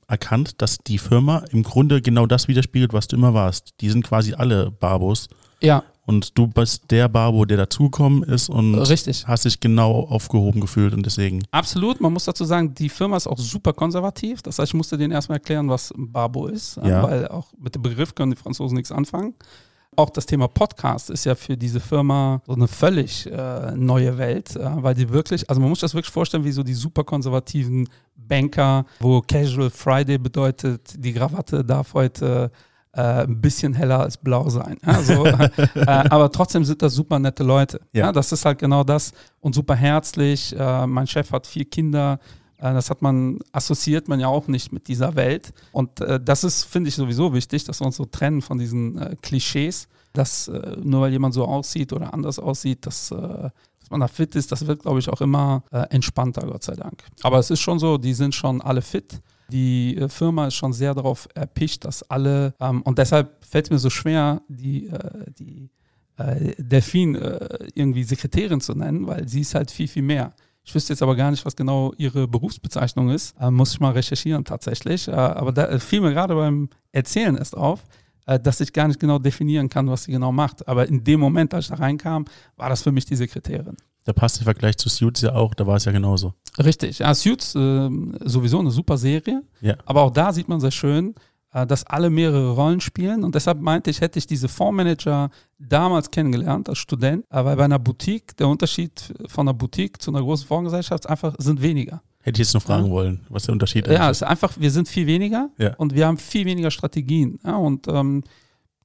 erkannt, 0.09 0.61
dass 0.61 0.79
die 0.79 0.97
Firma 0.97 1.43
im 1.51 1.63
Grunde 1.63 2.01
genau 2.01 2.25
das 2.25 2.47
widerspiegelt, 2.47 2.93
was 2.93 3.07
du 3.07 3.15
immer 3.15 3.33
warst. 3.33 3.73
Die 3.81 3.89
sind 3.89 4.05
quasi 4.05 4.33
alle 4.33 4.71
Barbos. 4.71 5.27
Ja. 5.61 5.83
Und 6.05 6.35
du 6.39 6.47
bist 6.47 6.89
der 6.89 7.07
Barbo, 7.07 7.45
der 7.45 7.57
dazugekommen 7.57 8.23
ist 8.23 8.49
und 8.49 8.73
Richtig. 8.73 9.27
hast 9.27 9.45
dich 9.45 9.59
genau 9.59 10.07
aufgehoben 10.09 10.59
gefühlt 10.59 10.95
und 10.95 11.05
deswegen. 11.05 11.43
Absolut, 11.51 12.01
man 12.01 12.11
muss 12.11 12.25
dazu 12.25 12.45
sagen, 12.45 12.73
die 12.73 12.89
Firma 12.89 13.15
ist 13.15 13.27
auch 13.27 13.37
super 13.37 13.73
konservativ. 13.73 14.41
Das 14.41 14.57
heißt, 14.57 14.71
ich 14.71 14.73
musste 14.73 14.97
denen 14.97 15.11
erstmal 15.11 15.35
erklären, 15.35 15.69
was 15.69 15.91
ein 15.91 16.11
Barbo 16.11 16.47
ist, 16.47 16.77
ja. 16.77 17.03
weil 17.03 17.27
auch 17.27 17.53
mit 17.59 17.75
dem 17.75 17.83
Begriff 17.83 18.15
können 18.15 18.31
die 18.31 18.37
Franzosen 18.37 18.75
nichts 18.75 18.91
anfangen. 18.91 19.35
Auch 19.95 20.09
das 20.09 20.25
Thema 20.25 20.47
Podcast 20.47 21.09
ist 21.09 21.25
ja 21.25 21.35
für 21.35 21.57
diese 21.57 21.79
Firma 21.79 22.41
so 22.45 22.53
eine 22.53 22.67
völlig 22.67 23.25
äh, 23.25 23.71
neue 23.75 24.17
Welt, 24.17 24.55
äh, 24.55 24.69
weil 24.75 24.93
die 24.95 25.09
wirklich, 25.09 25.49
also 25.49 25.59
man 25.59 25.69
muss 25.69 25.79
das 25.79 25.93
wirklich 25.93 26.13
vorstellen, 26.13 26.45
wie 26.45 26.51
so 26.51 26.63
die 26.63 26.73
super 26.73 27.03
konservativen 27.03 27.89
Banker, 28.15 28.85
wo 28.99 29.21
Casual 29.21 29.69
Friday 29.69 30.17
bedeutet, 30.17 30.93
die 30.95 31.13
Krawatte 31.13 31.65
darf 31.65 31.93
heute 31.93 32.51
äh, 32.93 33.23
ein 33.23 33.39
bisschen 33.39 33.73
heller 33.73 33.99
als 33.99 34.17
blau 34.17 34.49
sein. 34.49 34.77
Also, 34.83 35.25
aber 35.85 36.31
trotzdem 36.31 36.63
sind 36.63 36.81
das 36.81 36.93
super 36.93 37.19
nette 37.19 37.43
Leute. 37.43 37.81
Ja. 37.93 38.05
ja. 38.05 38.11
das 38.11 38.31
ist 38.31 38.45
halt 38.45 38.59
genau 38.59 38.83
das 38.83 39.13
und 39.39 39.53
super 39.53 39.75
herzlich. 39.75 40.55
Äh, 40.57 40.87
mein 40.87 41.07
Chef 41.07 41.31
hat 41.31 41.47
vier 41.47 41.65
Kinder. 41.65 42.19
Äh, 42.59 42.73
das 42.73 42.89
hat 42.89 43.01
man, 43.01 43.39
assoziiert 43.51 44.07
man 44.07 44.19
ja 44.19 44.27
auch 44.27 44.47
nicht 44.47 44.71
mit 44.71 44.87
dieser 44.87 45.15
Welt. 45.15 45.53
Und 45.71 46.01
äh, 46.01 46.19
das 46.19 46.43
ist, 46.43 46.65
finde 46.65 46.89
ich, 46.89 46.95
sowieso 46.95 47.33
wichtig, 47.33 47.63
dass 47.63 47.79
wir 47.81 47.87
uns 47.87 47.97
so 47.97 48.05
trennen 48.05 48.41
von 48.41 48.57
diesen 48.57 48.97
äh, 48.97 49.15
Klischees, 49.21 49.87
dass 50.13 50.51
nur 50.81 51.01
weil 51.01 51.11
jemand 51.11 51.35
so 51.35 51.45
aussieht 51.45 51.93
oder 51.93 52.15
anders 52.15 52.39
aussieht, 52.39 52.87
dass, 52.87 53.09
dass 53.09 53.89
man 53.91 53.99
da 53.99 54.07
fit 54.07 54.35
ist, 54.35 54.51
das 54.51 54.65
wird, 54.65 54.81
glaube 54.81 54.97
ich, 54.97 55.07
auch 55.07 55.21
immer 55.21 55.63
entspannter, 55.91 56.47
Gott 56.47 56.63
sei 56.63 56.73
Dank. 56.73 57.03
Aber 57.21 57.37
es 57.37 57.51
ist 57.51 57.59
schon 57.59 57.77
so, 57.77 57.99
die 57.99 58.15
sind 58.15 58.33
schon 58.33 58.59
alle 58.59 58.81
fit. 58.81 59.21
Die 59.51 60.03
Firma 60.07 60.47
ist 60.47 60.55
schon 60.55 60.73
sehr 60.73 60.95
darauf 60.95 61.29
erpicht, 61.35 61.85
dass 61.85 62.01
alle, 62.09 62.55
ähm, 62.59 62.81
und 62.81 62.97
deshalb 62.97 63.45
fällt 63.45 63.65
es 63.65 63.69
mir 63.69 63.77
so 63.77 63.91
schwer, 63.91 64.41
die, 64.47 64.91
die 65.37 65.69
äh, 66.17 66.55
irgendwie 67.75 68.03
Sekretärin 68.03 68.61
zu 68.61 68.73
nennen, 68.73 69.05
weil 69.05 69.27
sie 69.27 69.41
ist 69.41 69.53
halt 69.53 69.69
viel, 69.69 69.87
viel 69.87 70.03
mehr. 70.03 70.33
Ich 70.69 70.75
wüsste 70.75 70.93
jetzt 70.93 71.01
aber 71.01 71.15
gar 71.15 71.31
nicht, 71.31 71.43
was 71.47 71.55
genau 71.55 71.93
ihre 71.97 72.27
Berufsbezeichnung 72.27 73.09
ist. 73.09 73.35
Äh, 73.39 73.49
muss 73.49 73.73
ich 73.73 73.79
mal 73.79 73.93
recherchieren 73.93 74.45
tatsächlich. 74.45 75.07
Äh, 75.07 75.13
aber 75.13 75.51
da 75.51 75.79
fiel 75.79 75.99
mir 75.99 76.13
gerade 76.13 76.35
beim 76.35 76.69
Erzählen 76.91 77.35
erst 77.35 77.57
auf, 77.57 77.83
dass 78.43 78.61
ich 78.61 78.71
gar 78.71 78.87
nicht 78.87 78.99
genau 78.99 79.17
definieren 79.17 79.69
kann, 79.69 79.89
was 79.89 80.03
sie 80.03 80.11
genau 80.11 80.31
macht. 80.31 80.67
Aber 80.67 80.87
in 80.87 81.03
dem 81.03 81.19
Moment, 81.19 81.51
als 81.55 81.65
ich 81.65 81.71
da 81.71 81.77
reinkam, 81.77 82.25
war 82.57 82.69
das 82.69 82.83
für 82.83 82.91
mich 82.91 83.05
die 83.05 83.15
Sekretärin. 83.15 83.75
Da 84.03 84.13
passt 84.13 84.37
der 84.37 84.43
Vergleich 84.43 84.77
zu 84.77 84.89
Suits 84.89 85.21
ja 85.21 85.33
auch, 85.33 85.55
da 85.55 85.65
war 85.65 85.77
es 85.77 85.85
ja 85.85 85.91
genauso. 85.91 86.35
Richtig, 86.59 86.99
ja, 86.99 87.13
Suits 87.15 87.55
äh, 87.55 87.89
sowieso 88.25 88.59
eine 88.59 88.69
super 88.69 88.99
Serie, 88.99 89.41
ja. 89.61 89.75
aber 89.85 90.03
auch 90.03 90.11
da 90.11 90.31
sieht 90.31 90.47
man 90.47 90.59
sehr 90.59 90.69
schön, 90.69 91.09
äh, 91.09 91.11
dass 91.51 91.83
alle 91.85 92.09
mehrere 92.09 92.51
Rollen 92.51 92.79
spielen 92.79 93.23
und 93.23 93.33
deshalb 93.33 93.59
meinte 93.59 93.89
ich, 93.89 94.01
hätte 94.01 94.19
ich 94.19 94.27
diese 94.27 94.47
Fondsmanager 94.47 95.31
damals 95.57 96.11
kennengelernt 96.11 96.69
als 96.69 96.77
Student, 96.77 97.25
äh, 97.31 97.43
weil 97.43 97.55
bei 97.55 97.65
einer 97.65 97.79
Boutique, 97.79 98.35
der 98.37 98.47
Unterschied 98.47 99.13
von 99.27 99.47
einer 99.47 99.55
Boutique 99.55 100.01
zu 100.01 100.11
einer 100.11 100.21
großen 100.21 100.47
Fondsgesellschaft 100.47 101.09
einfach 101.09 101.35
sind 101.39 101.61
weniger. 101.61 102.01
Hätte 102.21 102.41
ich 102.41 102.47
jetzt 102.47 102.53
noch 102.53 102.61
fragen 102.61 102.85
ja. 102.85 102.91
wollen, 102.91 103.25
was 103.29 103.43
der 103.43 103.53
Unterschied 103.53 103.87
ist. 103.87 103.93
Ja, 103.93 104.09
es 104.09 104.17
ist 104.17 104.27
einfach, 104.27 104.53
wir 104.59 104.69
sind 104.69 104.87
viel 104.87 105.07
weniger 105.07 105.49
ja. 105.57 105.73
und 105.75 105.95
wir 105.95 106.05
haben 106.05 106.17
viel 106.17 106.45
weniger 106.45 106.69
Strategien. 106.69 107.39
Ja, 107.43 107.55
und 107.55 107.87
ähm, 107.87 108.23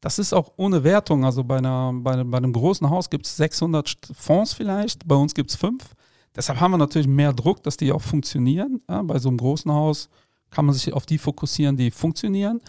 das 0.01 0.19
ist 0.19 0.33
auch 0.33 0.53
ohne 0.57 0.85
Wertung. 0.85 1.25
Also 1.25 1.45
bei, 1.45 1.59
einer, 1.59 1.93
bei, 1.93 2.23
bei 2.25 2.39
einem 2.39 2.53
großen 2.53 2.89
Haus 2.89 3.11
gibt 3.11 3.27
es 3.27 3.37
600 3.37 3.97
Fonds 4.15 4.55
vielleicht, 4.55 5.07
bei 5.07 5.17
uns 5.17 5.35
gibt 5.35 5.51
es 5.51 5.57
fünf. 5.57 5.95
Deshalb 6.37 6.61
haben 6.61 6.73
wir 6.73 6.79
natürlich 6.79 7.07
mehr 7.07 7.33
Druck, 7.33 7.63
dass 7.63 7.77
die 7.77 7.93
auch 7.93 8.03
funktionieren. 8.03 8.81
Bei 8.87 9.19
so 9.19 9.29
einem 9.29 9.39
großen 9.39 9.71
Haus 9.71 10.09
kann 10.55 10.67
man 10.67 10.75
sich 10.75 10.93
auf 10.93 11.05
die 11.05 11.19
fokussieren, 11.19 11.77
die 11.77 11.91
funktionieren. 11.91 12.61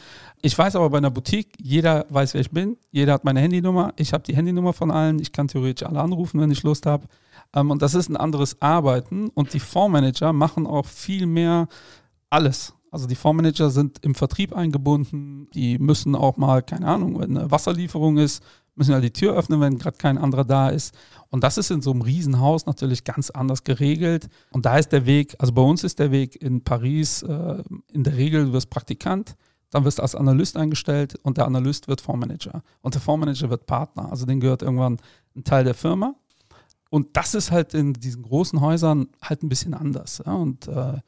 Ich 0.41 0.57
weiß 0.57 0.75
aber 0.75 0.89
bei 0.89 0.97
einer 0.97 1.11
Boutique, 1.11 1.53
jeder 1.61 2.05
weiß, 2.09 2.33
wer 2.33 2.41
ich 2.41 2.51
bin, 2.51 2.77
jeder 2.91 3.13
hat 3.13 3.23
meine 3.23 3.39
Handynummer, 3.39 3.93
ich 3.95 4.11
habe 4.11 4.23
die 4.23 4.35
Handynummer 4.35 4.73
von 4.73 4.91
allen, 4.91 5.19
ich 5.19 5.31
kann 5.31 5.47
theoretisch 5.47 5.87
alle 5.87 6.01
anrufen, 6.01 6.41
wenn 6.41 6.51
ich 6.51 6.63
Lust 6.63 6.85
habe. 6.85 7.07
Ähm, 7.53 7.69
und 7.69 7.81
das 7.81 7.93
ist 7.93 8.09
ein 8.09 8.17
anderes 8.17 8.61
Arbeiten 8.61 9.29
und 9.29 9.53
die 9.53 9.59
Fondsmanager 9.59 10.33
machen 10.33 10.65
auch 10.65 10.87
viel 10.87 11.27
mehr 11.27 11.67
alles. 12.29 12.73
Also 12.89 13.07
die 13.07 13.15
Fondsmanager 13.15 13.69
sind 13.69 13.99
im 14.03 14.15
Vertrieb 14.15 14.55
eingebunden, 14.55 15.47
die 15.53 15.77
müssen 15.77 16.15
auch 16.15 16.37
mal, 16.37 16.63
keine 16.63 16.87
Ahnung, 16.87 17.19
wenn 17.19 17.37
eine 17.37 17.51
Wasserlieferung 17.51 18.17
ist, 18.17 18.43
müssen 18.75 18.91
ja 18.91 18.99
die 18.99 19.11
Tür 19.11 19.35
öffnen, 19.35 19.61
wenn 19.61 19.77
gerade 19.77 19.97
kein 19.97 20.17
anderer 20.17 20.43
da 20.43 20.69
ist. 20.69 20.93
Und 21.29 21.43
das 21.43 21.57
ist 21.57 21.71
in 21.71 21.81
so 21.81 21.91
einem 21.91 22.01
Riesenhaus 22.01 22.65
natürlich 22.65 23.03
ganz 23.03 23.29
anders 23.29 23.63
geregelt. 23.63 24.27
Und 24.51 24.65
da 24.65 24.77
ist 24.77 24.91
der 24.91 25.05
Weg, 25.05 25.35
also 25.39 25.53
bei 25.53 25.61
uns 25.61 25.83
ist 25.83 25.99
der 25.99 26.11
Weg 26.11 26.41
in 26.41 26.63
Paris 26.63 27.23
äh, 27.23 27.63
in 27.91 28.03
der 28.03 28.15
Regel, 28.15 28.45
du 28.45 28.53
wirst 28.53 28.69
Praktikant, 28.69 29.35
dann 29.71 29.83
wirst 29.83 29.97
du 29.97 30.03
als 30.03 30.15
Analyst 30.15 30.57
eingestellt 30.57 31.15
und 31.23 31.37
der 31.37 31.45
Analyst 31.45 31.87
wird 31.87 32.01
Fondsmanager. 32.01 32.63
Und 32.81 32.93
der 32.93 33.01
Fondsmanager 33.01 33.49
wird 33.49 33.65
Partner. 33.65 34.09
Also 34.09 34.25
den 34.25 34.39
gehört 34.39 34.61
irgendwann 34.61 34.99
ein 35.35 35.43
Teil 35.43 35.63
der 35.63 35.73
Firma. 35.73 36.15
Und 36.89 37.17
das 37.17 37.33
ist 37.33 37.51
halt 37.51 37.73
in 37.73 37.93
diesen 37.93 38.23
großen 38.23 38.61
Häusern 38.61 39.07
halt 39.21 39.43
ein 39.43 39.49
bisschen 39.49 39.73
anders. 39.73 40.21
Ja? 40.25 40.33
Und 40.33 40.67
äh, 40.67 40.99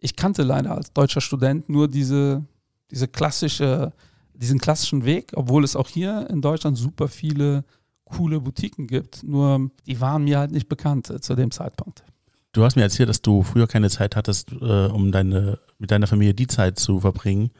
ich 0.00 0.16
kannte 0.16 0.42
leider 0.42 0.72
als 0.72 0.92
deutscher 0.92 1.20
Student 1.20 1.68
nur 1.68 1.88
diese, 1.88 2.44
diese 2.90 3.06
klassische, 3.06 3.92
diesen 4.36 4.58
klassischen 4.58 5.04
Weg, 5.04 5.32
obwohl 5.34 5.64
es 5.64 5.76
auch 5.76 5.88
hier 5.88 6.28
in 6.30 6.40
Deutschland 6.40 6.76
super 6.76 7.08
viele 7.08 7.64
coole 8.04 8.40
Boutiquen 8.40 8.86
gibt. 8.86 9.22
Nur 9.22 9.70
die 9.86 10.00
waren 10.00 10.24
mir 10.24 10.38
halt 10.38 10.52
nicht 10.52 10.68
bekannt 10.68 11.10
äh, 11.10 11.20
zu 11.20 11.34
dem 11.34 11.50
Zeitpunkt. 11.50 12.04
Du 12.52 12.64
hast 12.64 12.76
mir 12.76 12.82
erzählt, 12.82 13.08
dass 13.08 13.20
du 13.20 13.42
früher 13.42 13.66
keine 13.66 13.90
Zeit 13.90 14.16
hattest, 14.16 14.52
äh, 14.52 14.86
um 14.86 15.12
deine, 15.12 15.58
mit 15.78 15.90
deiner 15.90 16.06
Familie 16.06 16.32
die 16.32 16.46
Zeit 16.46 16.78
zu 16.78 17.00
verbringen, 17.00 17.50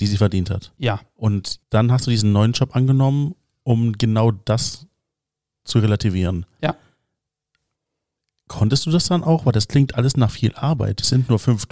die 0.00 0.06
sie 0.06 0.16
verdient 0.16 0.50
hat. 0.50 0.72
Ja. 0.78 1.00
Und 1.14 1.60
dann 1.70 1.92
hast 1.92 2.06
du 2.06 2.10
diesen 2.10 2.32
neuen 2.32 2.52
Job 2.52 2.74
angenommen, 2.74 3.34
um 3.62 3.92
genau 3.92 4.32
das 4.32 4.86
zu 5.64 5.78
relativieren. 5.78 6.46
Ja. 6.62 6.74
Konntest 8.48 8.84
du 8.86 8.90
das 8.90 9.06
dann 9.08 9.24
auch? 9.24 9.46
Weil 9.46 9.52
das 9.52 9.68
klingt 9.68 9.94
alles 9.94 10.16
nach 10.16 10.30
viel 10.30 10.52
Arbeit. 10.54 11.00
Es 11.00 11.08
sind 11.08 11.28
nur 11.30 11.38
fünf 11.38 11.66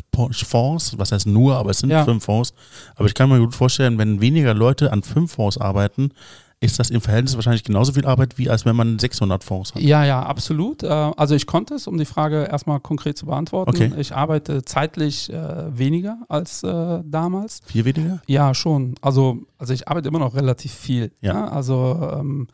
Fonds, 0.47 0.99
was 0.99 1.13
heißt 1.13 1.27
nur, 1.27 1.57
aber 1.57 1.71
es 1.71 1.79
sind 1.81 1.91
Ja. 1.91 2.05
fünf 2.05 2.25
Fonds. 2.25 2.55
Aber 2.97 3.07
ich 3.07 3.15
kann 3.15 3.29
mir 3.29 3.39
gut 3.39 3.55
vorstellen, 3.55 3.99
wenn 3.99 4.21
weniger 4.21 4.55
Leute 4.55 4.91
an 4.93 5.03
fünf 5.03 5.33
Fonds 5.33 5.59
arbeiten, 5.59 6.13
ist 6.61 6.79
das 6.79 6.91
im 6.91 7.01
Verhältnis 7.01 7.35
wahrscheinlich 7.35 7.65
genauso 7.65 7.93
viel 7.93 8.07
Arbeit, 8.07 8.39
wie 8.39 8.49
als 8.49 8.65
wenn 8.65 8.77
man 8.77 8.97
600 8.99 9.43
Fonds 9.43 9.75
hat. 9.75 9.83
Ja, 9.83 10.05
ja, 10.05 10.23
absolut. 10.23 10.85
Äh, 10.85 10.87
Also 10.89 11.35
ich 11.35 11.47
konnte 11.47 11.75
es, 11.75 11.89
um 11.89 11.99
die 11.99 12.05
Frage 12.05 12.45
erstmal 12.45 12.79
konkret 12.79 13.19
zu 13.19 13.27
beantworten. 13.27 13.71
Okay. 13.71 13.93
Ich 13.99 14.15
arbeite 14.15 14.65
zeitlich 14.65 15.31
äh, 15.33 15.77
weniger 15.77 16.19
als 16.29 16.63
äh, 16.63 17.01
damals. 17.05 17.61
Viel 17.67 17.85
weniger? 17.85 18.23
Ja, 18.29 18.55
schon. 18.55 18.95
Also, 19.03 19.39
also 19.59 19.75
ich 19.75 19.89
arbeite 19.89 20.07
immer 20.09 20.21
noch 20.21 20.37
relativ 20.37 20.73
viel. 20.73 21.11
Ja. 21.21 21.35
Ja. 21.35 21.49
Also 21.49 21.99
ähm, 22.15 22.47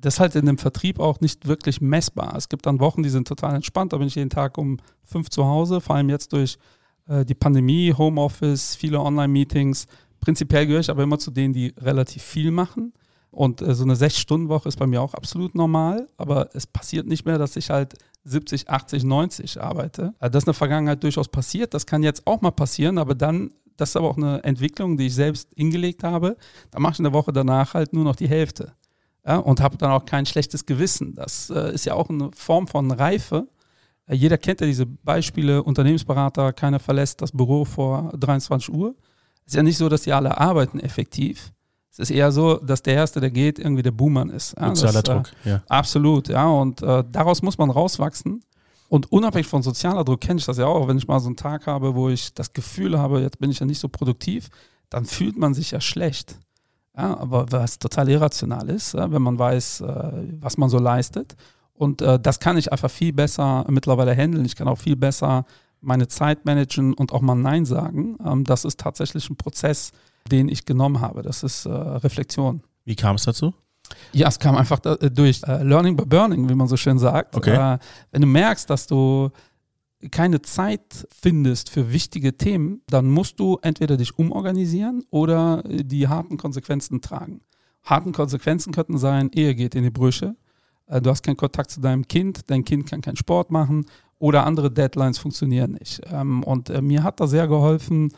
das 0.00 0.14
ist 0.14 0.20
halt 0.20 0.34
in 0.36 0.46
dem 0.46 0.58
Vertrieb 0.58 0.98
auch 0.98 1.20
nicht 1.20 1.46
wirklich 1.46 1.80
messbar. 1.80 2.34
Es 2.36 2.48
gibt 2.48 2.66
dann 2.66 2.80
Wochen, 2.80 3.02
die 3.02 3.10
sind 3.10 3.28
total 3.28 3.54
entspannt. 3.54 3.92
Da 3.92 3.98
bin 3.98 4.06
ich 4.06 4.14
jeden 4.14 4.30
Tag 4.30 4.56
um 4.56 4.78
fünf 5.02 5.28
zu 5.28 5.44
Hause, 5.44 5.80
vor 5.80 5.96
allem 5.96 6.08
jetzt 6.08 6.32
durch 6.32 6.56
äh, 7.08 7.24
die 7.24 7.34
Pandemie, 7.34 7.92
Homeoffice, 7.96 8.74
viele 8.74 9.00
Online-Meetings. 9.00 9.86
Prinzipiell 10.20 10.66
gehöre 10.66 10.80
ich 10.80 10.90
aber 10.90 11.02
immer 11.02 11.18
zu 11.18 11.30
denen, 11.30 11.52
die 11.52 11.74
relativ 11.78 12.22
viel 12.22 12.50
machen. 12.50 12.92
Und 13.30 13.60
äh, 13.60 13.74
so 13.74 13.84
eine 13.84 13.96
Sechs-Stunden-Woche 13.96 14.68
ist 14.68 14.78
bei 14.78 14.86
mir 14.86 15.02
auch 15.02 15.14
absolut 15.14 15.54
normal. 15.54 16.06
Aber 16.16 16.48
es 16.54 16.66
passiert 16.66 17.06
nicht 17.06 17.26
mehr, 17.26 17.38
dass 17.38 17.56
ich 17.56 17.68
halt 17.70 17.94
70, 18.24 18.70
80, 18.70 19.04
90 19.04 19.60
arbeite. 19.60 20.14
Äh, 20.20 20.30
Das 20.30 20.42
ist 20.42 20.44
in 20.44 20.52
der 20.52 20.54
Vergangenheit 20.54 21.02
durchaus 21.02 21.28
passiert. 21.28 21.74
Das 21.74 21.86
kann 21.86 22.02
jetzt 22.02 22.26
auch 22.26 22.40
mal 22.40 22.50
passieren, 22.50 22.96
aber 22.96 23.14
dann, 23.14 23.50
das 23.76 23.90
ist 23.90 23.96
aber 23.96 24.08
auch 24.08 24.16
eine 24.16 24.42
Entwicklung, 24.44 24.96
die 24.96 25.06
ich 25.06 25.14
selbst 25.14 25.50
hingelegt 25.54 26.02
habe. 26.02 26.36
Da 26.70 26.80
mache 26.80 26.94
ich 26.94 26.98
in 26.98 27.04
der 27.04 27.12
Woche 27.12 27.32
danach 27.32 27.74
halt 27.74 27.92
nur 27.92 28.04
noch 28.04 28.16
die 28.16 28.28
Hälfte. 28.28 28.72
Ja, 29.24 29.36
und 29.36 29.60
habe 29.60 29.76
dann 29.76 29.92
auch 29.92 30.04
kein 30.04 30.26
schlechtes 30.26 30.66
Gewissen. 30.66 31.14
Das 31.14 31.48
äh, 31.50 31.72
ist 31.72 31.84
ja 31.84 31.94
auch 31.94 32.08
eine 32.10 32.30
Form 32.34 32.66
von 32.66 32.90
Reife. 32.90 33.46
Äh, 34.06 34.16
jeder 34.16 34.36
kennt 34.36 34.60
ja 34.60 34.66
diese 34.66 34.86
Beispiele, 34.86 35.62
Unternehmensberater, 35.62 36.52
keiner 36.52 36.80
verlässt 36.80 37.22
das 37.22 37.30
Büro 37.32 37.64
vor 37.64 38.12
23 38.18 38.74
Uhr. 38.74 38.96
Es 39.46 39.52
ist 39.52 39.56
ja 39.56 39.62
nicht 39.62 39.78
so, 39.78 39.88
dass 39.88 40.02
die 40.02 40.12
alle 40.12 40.38
arbeiten 40.38 40.80
effektiv. 40.80 41.52
Es 41.90 41.98
ist 41.98 42.10
eher 42.10 42.32
so, 42.32 42.56
dass 42.56 42.82
der 42.82 42.94
Erste, 42.94 43.20
der 43.20 43.30
geht, 43.30 43.58
irgendwie 43.58 43.82
der 43.82 43.90
Buhmann 43.90 44.30
ist. 44.30 44.56
Ja, 44.58 44.74
Sozialer 44.74 45.02
das, 45.02 45.10
äh, 45.10 45.14
Druck, 45.14 45.30
ja. 45.44 45.62
Absolut, 45.68 46.28
ja. 46.28 46.48
Und 46.48 46.82
äh, 46.82 47.04
daraus 47.10 47.42
muss 47.42 47.58
man 47.58 47.70
rauswachsen. 47.70 48.42
Und 48.88 49.12
unabhängig 49.12 49.46
von 49.46 49.62
sozialer 49.62 50.02
Druck 50.04 50.20
kenne 50.20 50.38
ich 50.40 50.46
das 50.46 50.58
ja 50.58 50.66
auch. 50.66 50.88
Wenn 50.88 50.98
ich 50.98 51.06
mal 51.06 51.20
so 51.20 51.26
einen 51.26 51.36
Tag 51.36 51.66
habe, 51.66 51.94
wo 51.94 52.08
ich 52.08 52.34
das 52.34 52.52
Gefühl 52.52 52.98
habe, 52.98 53.20
jetzt 53.20 53.38
bin 53.38 53.50
ich 53.50 53.58
ja 53.58 53.66
nicht 53.66 53.78
so 53.78 53.88
produktiv, 53.88 54.48
dann 54.90 55.04
fühlt 55.04 55.36
man 55.36 55.54
sich 55.54 55.70
ja 55.70 55.80
schlecht. 55.80 56.36
Ja, 56.96 57.16
aber 57.16 57.50
was 57.50 57.78
total 57.78 58.08
irrational 58.10 58.68
ist, 58.68 58.94
wenn 58.94 59.22
man 59.22 59.38
weiß, 59.38 59.80
äh, 59.80 60.12
was 60.40 60.58
man 60.58 60.68
so 60.68 60.78
leistet. 60.78 61.34
Und 61.72 62.02
äh, 62.02 62.18
das 62.20 62.38
kann 62.38 62.58
ich 62.58 62.70
einfach 62.70 62.90
viel 62.90 63.12
besser 63.12 63.64
mittlerweile 63.68 64.14
handeln. 64.14 64.44
Ich 64.44 64.56
kann 64.56 64.68
auch 64.68 64.78
viel 64.78 64.96
besser 64.96 65.46
meine 65.80 66.06
Zeit 66.06 66.44
managen 66.44 66.92
und 66.94 67.12
auch 67.12 67.22
mal 67.22 67.34
Nein 67.34 67.64
sagen. 67.64 68.18
Ähm, 68.24 68.44
das 68.44 68.64
ist 68.64 68.78
tatsächlich 68.78 69.28
ein 69.30 69.36
Prozess, 69.36 69.92
den 70.30 70.48
ich 70.48 70.66
genommen 70.66 71.00
habe. 71.00 71.22
Das 71.22 71.42
ist 71.42 71.64
äh, 71.64 71.70
Reflexion. 71.70 72.62
Wie 72.84 72.94
kam 72.94 73.16
es 73.16 73.24
dazu? 73.24 73.54
Ja, 74.12 74.28
es 74.28 74.38
kam 74.38 74.56
einfach 74.56 74.78
durch 74.78 75.42
Learning 75.42 75.96
by 75.96 76.04
Burning, 76.06 76.48
wie 76.48 76.54
man 76.54 76.68
so 76.68 76.76
schön 76.76 76.98
sagt. 76.98 77.36
Okay. 77.36 77.78
Wenn 78.10 78.22
du 78.22 78.28
merkst, 78.28 78.70
dass 78.70 78.86
du 78.86 79.30
keine 80.10 80.42
Zeit 80.42 81.06
findest 81.10 81.70
für 81.70 81.92
wichtige 81.92 82.36
Themen, 82.36 82.82
dann 82.88 83.08
musst 83.08 83.38
du 83.38 83.58
entweder 83.62 83.96
dich 83.96 84.18
umorganisieren 84.18 85.04
oder 85.10 85.62
äh, 85.66 85.84
die 85.84 86.08
harten 86.08 86.36
Konsequenzen 86.36 87.00
tragen. 87.00 87.42
Harten 87.84 88.12
Konsequenzen 88.12 88.72
könnten 88.72 88.98
sein, 88.98 89.30
Ehe 89.32 89.54
geht 89.54 89.74
in 89.74 89.84
die 89.84 89.90
Brüche, 89.90 90.36
äh, 90.86 91.00
du 91.00 91.10
hast 91.10 91.22
keinen 91.22 91.36
Kontakt 91.36 91.70
zu 91.70 91.80
deinem 91.80 92.06
Kind, 92.08 92.50
dein 92.50 92.64
Kind 92.64 92.86
kann 92.86 93.00
keinen 93.00 93.16
Sport 93.16 93.50
machen 93.50 93.86
oder 94.18 94.46
andere 94.46 94.70
Deadlines 94.70 95.18
funktionieren 95.18 95.72
nicht. 95.72 96.00
Ähm, 96.06 96.42
und 96.42 96.70
äh, 96.70 96.82
mir 96.82 97.02
hat 97.02 97.20
da 97.20 97.26
sehr 97.26 97.46
geholfen, 97.46 98.12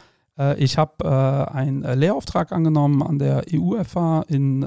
ich 0.58 0.78
habe 0.78 1.48
einen 1.52 1.82
Lehrauftrag 1.82 2.50
angenommen 2.50 3.04
an 3.04 3.20
der 3.20 3.44
EUFA 3.52 4.22
in 4.26 4.66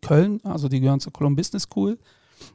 Köln, 0.00 0.40
also 0.44 0.68
die 0.68 0.78
gehören 0.78 1.00
zur 1.00 1.12
Cologne 1.12 1.34
Business 1.34 1.64
School. 1.64 1.98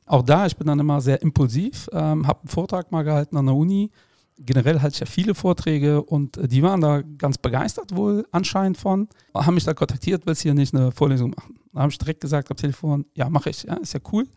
Auch 0.06 0.22
da, 0.24 0.46
ich 0.46 0.56
bin 0.58 0.68
dann 0.68 0.80
immer 0.80 1.02
sehr 1.02 1.22
impulsiv, 1.22 1.90
ähm, 1.94 2.28
habe 2.28 2.42
einen 2.42 2.50
Vortrag 2.50 2.92
mal 2.92 3.04
gehalten 3.04 3.38
an 3.38 3.46
der 3.46 3.56
Uni. 3.56 3.90
Generell 4.38 4.82
halte 4.82 4.96
ich 4.96 5.00
ja 5.00 5.06
viele 5.06 5.36
Vorträge 5.36 6.02
und 6.02 6.38
äh, 6.38 6.48
die 6.48 6.64
waren 6.64 6.82
da 6.82 7.02
ganz 7.02 7.38
begeistert 7.38 7.96
wohl 7.96 8.26
anscheinend 8.32 8.78
von, 8.78 9.08
haben 9.36 9.54
mich 9.54 9.64
da 9.66 9.74
kontaktiert, 9.74 10.24
willst 10.26 10.42
du 10.44 10.50
hier 10.50 10.54
nicht 10.54 10.74
eine 10.74 10.92
Vorlesung 10.92 11.32
machen? 11.32 11.56
Da 11.74 11.82
habe 11.82 11.92
ich 11.92 11.98
direkt 11.98 12.22
gesagt 12.22 12.50
am 12.52 12.58
Telefon, 12.58 13.06
ja, 13.14 13.30
mache 13.30 13.50
ich, 13.52 13.64
ja, 13.64 13.76
ist 13.76 13.94
ja 13.94 14.00
cool. 14.12 14.28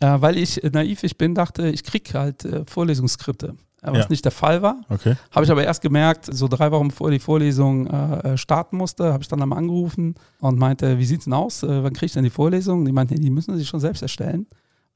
Äh, 0.00 0.20
weil 0.20 0.36
ich 0.38 0.62
äh, 0.62 0.70
naiv 0.70 1.02
ich 1.04 1.16
bin, 1.18 1.34
dachte, 1.34 1.68
ich 1.68 1.82
kriege 1.84 2.18
halt 2.18 2.44
äh, 2.44 2.64
Vorlesungsskripte. 2.66 3.56
Äh, 3.82 3.90
was 3.92 3.98
Ja. 3.98 4.06
nicht 4.08 4.24
der 4.24 4.32
Fall 4.32 4.62
war. 4.62 4.80
Okay. 4.88 5.16
Habe 5.30 5.44
ich 5.44 5.50
aber 5.50 5.64
erst 5.64 5.82
gemerkt, 5.82 6.26
so 6.32 6.48
drei 6.48 6.70
Wochen 6.72 6.88
bevor 6.88 7.10
die 7.10 7.18
Vorlesung 7.18 7.86
äh, 7.88 8.36
starten 8.38 8.76
musste, 8.78 9.12
habe 9.12 9.22
ich 9.22 9.28
dann 9.28 9.42
einmal 9.42 9.58
angerufen 9.58 10.14
und 10.40 10.58
meinte, 10.58 10.98
wie 10.98 11.04
sieht's 11.04 11.24
denn 11.24 11.32
aus? 11.34 11.62
Äh, 11.62 11.82
wann 11.82 11.92
kriege 11.92 12.06
ich 12.06 12.12
denn 12.12 12.24
die 12.24 12.30
Vorlesung? 12.30 12.84
Die 12.84 12.92
meinten, 12.92 13.20
die 13.20 13.30
müssen 13.30 13.56
sich 13.56 13.68
schon 13.68 13.80
selbst 13.80 14.02
erstellen. 14.02 14.46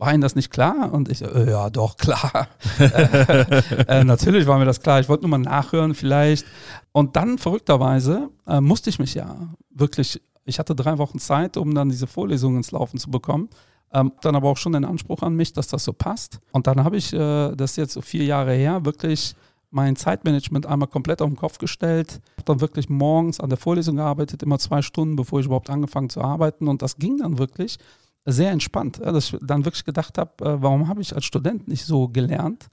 War 0.00 0.14
Ihnen 0.14 0.22
das 0.22 0.34
nicht 0.34 0.50
klar? 0.50 0.94
Und 0.94 1.10
ich, 1.10 1.20
äh, 1.20 1.50
ja, 1.50 1.68
doch, 1.68 1.98
klar. 1.98 2.48
äh, 3.86 4.02
natürlich 4.02 4.46
war 4.46 4.58
mir 4.58 4.64
das 4.64 4.80
klar. 4.80 4.98
Ich 4.98 5.10
wollte 5.10 5.24
nur 5.24 5.30
mal 5.30 5.38
nachhören 5.38 5.94
vielleicht. 5.94 6.46
Und 6.92 7.16
dann, 7.16 7.36
verrückterweise, 7.36 8.30
äh, 8.46 8.62
musste 8.62 8.88
ich 8.88 8.98
mich 8.98 9.12
ja 9.12 9.36
wirklich, 9.68 10.22
ich 10.46 10.58
hatte 10.58 10.74
drei 10.74 10.96
Wochen 10.96 11.18
Zeit, 11.18 11.58
um 11.58 11.74
dann 11.74 11.90
diese 11.90 12.06
Vorlesung 12.06 12.56
ins 12.56 12.70
Laufen 12.70 12.98
zu 12.98 13.10
bekommen. 13.10 13.50
Ähm, 13.92 14.12
dann 14.22 14.34
aber 14.34 14.48
auch 14.48 14.56
schon 14.56 14.72
den 14.72 14.86
Anspruch 14.86 15.22
an 15.22 15.36
mich, 15.36 15.52
dass 15.52 15.68
das 15.68 15.84
so 15.84 15.92
passt. 15.92 16.40
Und 16.52 16.66
dann 16.66 16.82
habe 16.82 16.96
ich, 16.96 17.12
äh, 17.12 17.54
das 17.54 17.76
jetzt 17.76 17.92
so 17.92 18.00
vier 18.00 18.24
Jahre 18.24 18.54
her, 18.54 18.86
wirklich 18.86 19.34
mein 19.70 19.96
Zeitmanagement 19.96 20.64
einmal 20.64 20.88
komplett 20.88 21.20
auf 21.20 21.28
den 21.28 21.36
Kopf 21.36 21.58
gestellt. 21.58 22.22
Habe 22.38 22.44
dann 22.46 22.60
wirklich 22.62 22.88
morgens 22.88 23.38
an 23.38 23.50
der 23.50 23.58
Vorlesung 23.58 23.96
gearbeitet, 23.96 24.42
immer 24.42 24.58
zwei 24.58 24.80
Stunden, 24.80 25.16
bevor 25.16 25.40
ich 25.40 25.46
überhaupt 25.46 25.68
angefangen 25.68 26.08
zu 26.08 26.22
arbeiten. 26.22 26.68
Und 26.68 26.80
das 26.80 26.96
ging 26.96 27.18
dann 27.18 27.36
wirklich 27.36 27.76
sehr 28.24 28.50
entspannt. 28.50 29.00
Dass 29.00 29.32
ich 29.32 29.38
dann 29.42 29.64
wirklich 29.64 29.84
gedacht 29.84 30.18
habe, 30.18 30.44
äh, 30.44 30.62
warum 30.62 30.88
habe 30.88 31.00
ich 31.00 31.14
als 31.14 31.24
Student 31.24 31.68
nicht 31.68 31.84
so 31.84 32.08
gelernt? 32.08 32.68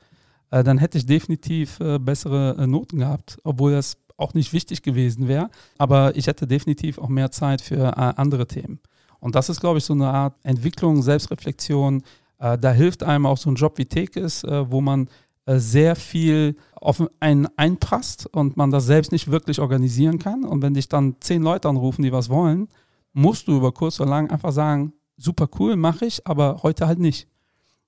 Äh, 0.51 0.63
dann 0.63 0.77
hätte 0.77 0.97
ich 0.97 1.05
definitiv 1.05 1.79
äh, 1.79 1.99
bessere 1.99 2.67
Noten 2.67 2.99
gehabt, 2.99 3.37
obwohl 3.43 3.71
das 3.71 3.97
auch 4.17 4.33
nicht 4.33 4.53
wichtig 4.53 4.81
gewesen 4.81 5.27
wäre. 5.27 5.49
Aber 5.77 6.15
ich 6.15 6.27
hätte 6.27 6.47
definitiv 6.47 6.97
auch 6.97 7.09
mehr 7.09 7.31
Zeit 7.31 7.61
für 7.61 7.97
andere 7.97 8.47
Themen. 8.47 8.79
Und 9.19 9.35
das 9.35 9.49
ist, 9.49 9.59
glaube 9.59 9.77
ich, 9.77 9.83
so 9.83 9.93
eine 9.93 10.07
Art 10.07 10.33
Entwicklung, 10.43 11.03
Selbstreflexion. 11.03 12.01
Da 12.39 12.71
hilft 12.71 13.03
einem 13.03 13.27
auch 13.27 13.37
so 13.37 13.51
ein 13.51 13.55
Job 13.55 13.77
wie 13.77 13.85
Tekes, 13.85 14.43
äh, 14.43 14.71
wo 14.71 14.81
man 14.81 15.07
sehr 15.45 15.95
viel 15.95 16.55
auf 16.73 17.01
einen 17.19 17.47
einpasst 17.57 18.27
und 18.27 18.57
man 18.57 18.71
das 18.71 18.85
selbst 18.85 19.11
nicht 19.11 19.29
wirklich 19.29 19.59
organisieren 19.59 20.17
kann. 20.17 20.43
Und 20.43 20.61
wenn 20.61 20.73
dich 20.73 20.89
dann 20.89 21.15
zehn 21.19 21.41
Leute 21.43 21.69
anrufen, 21.69 22.01
die 22.01 22.11
was 22.11 22.29
wollen, 22.29 22.67
musst 23.13 23.47
du 23.47 23.55
über 23.55 23.71
kurz 23.71 23.99
oder 23.99 24.09
lang 24.09 24.29
einfach 24.29 24.51
sagen, 24.51 24.93
super 25.17 25.49
cool, 25.59 25.75
mache 25.75 26.05
ich, 26.05 26.25
aber 26.25 26.61
heute 26.63 26.87
halt 26.87 26.99
nicht. 26.99 27.27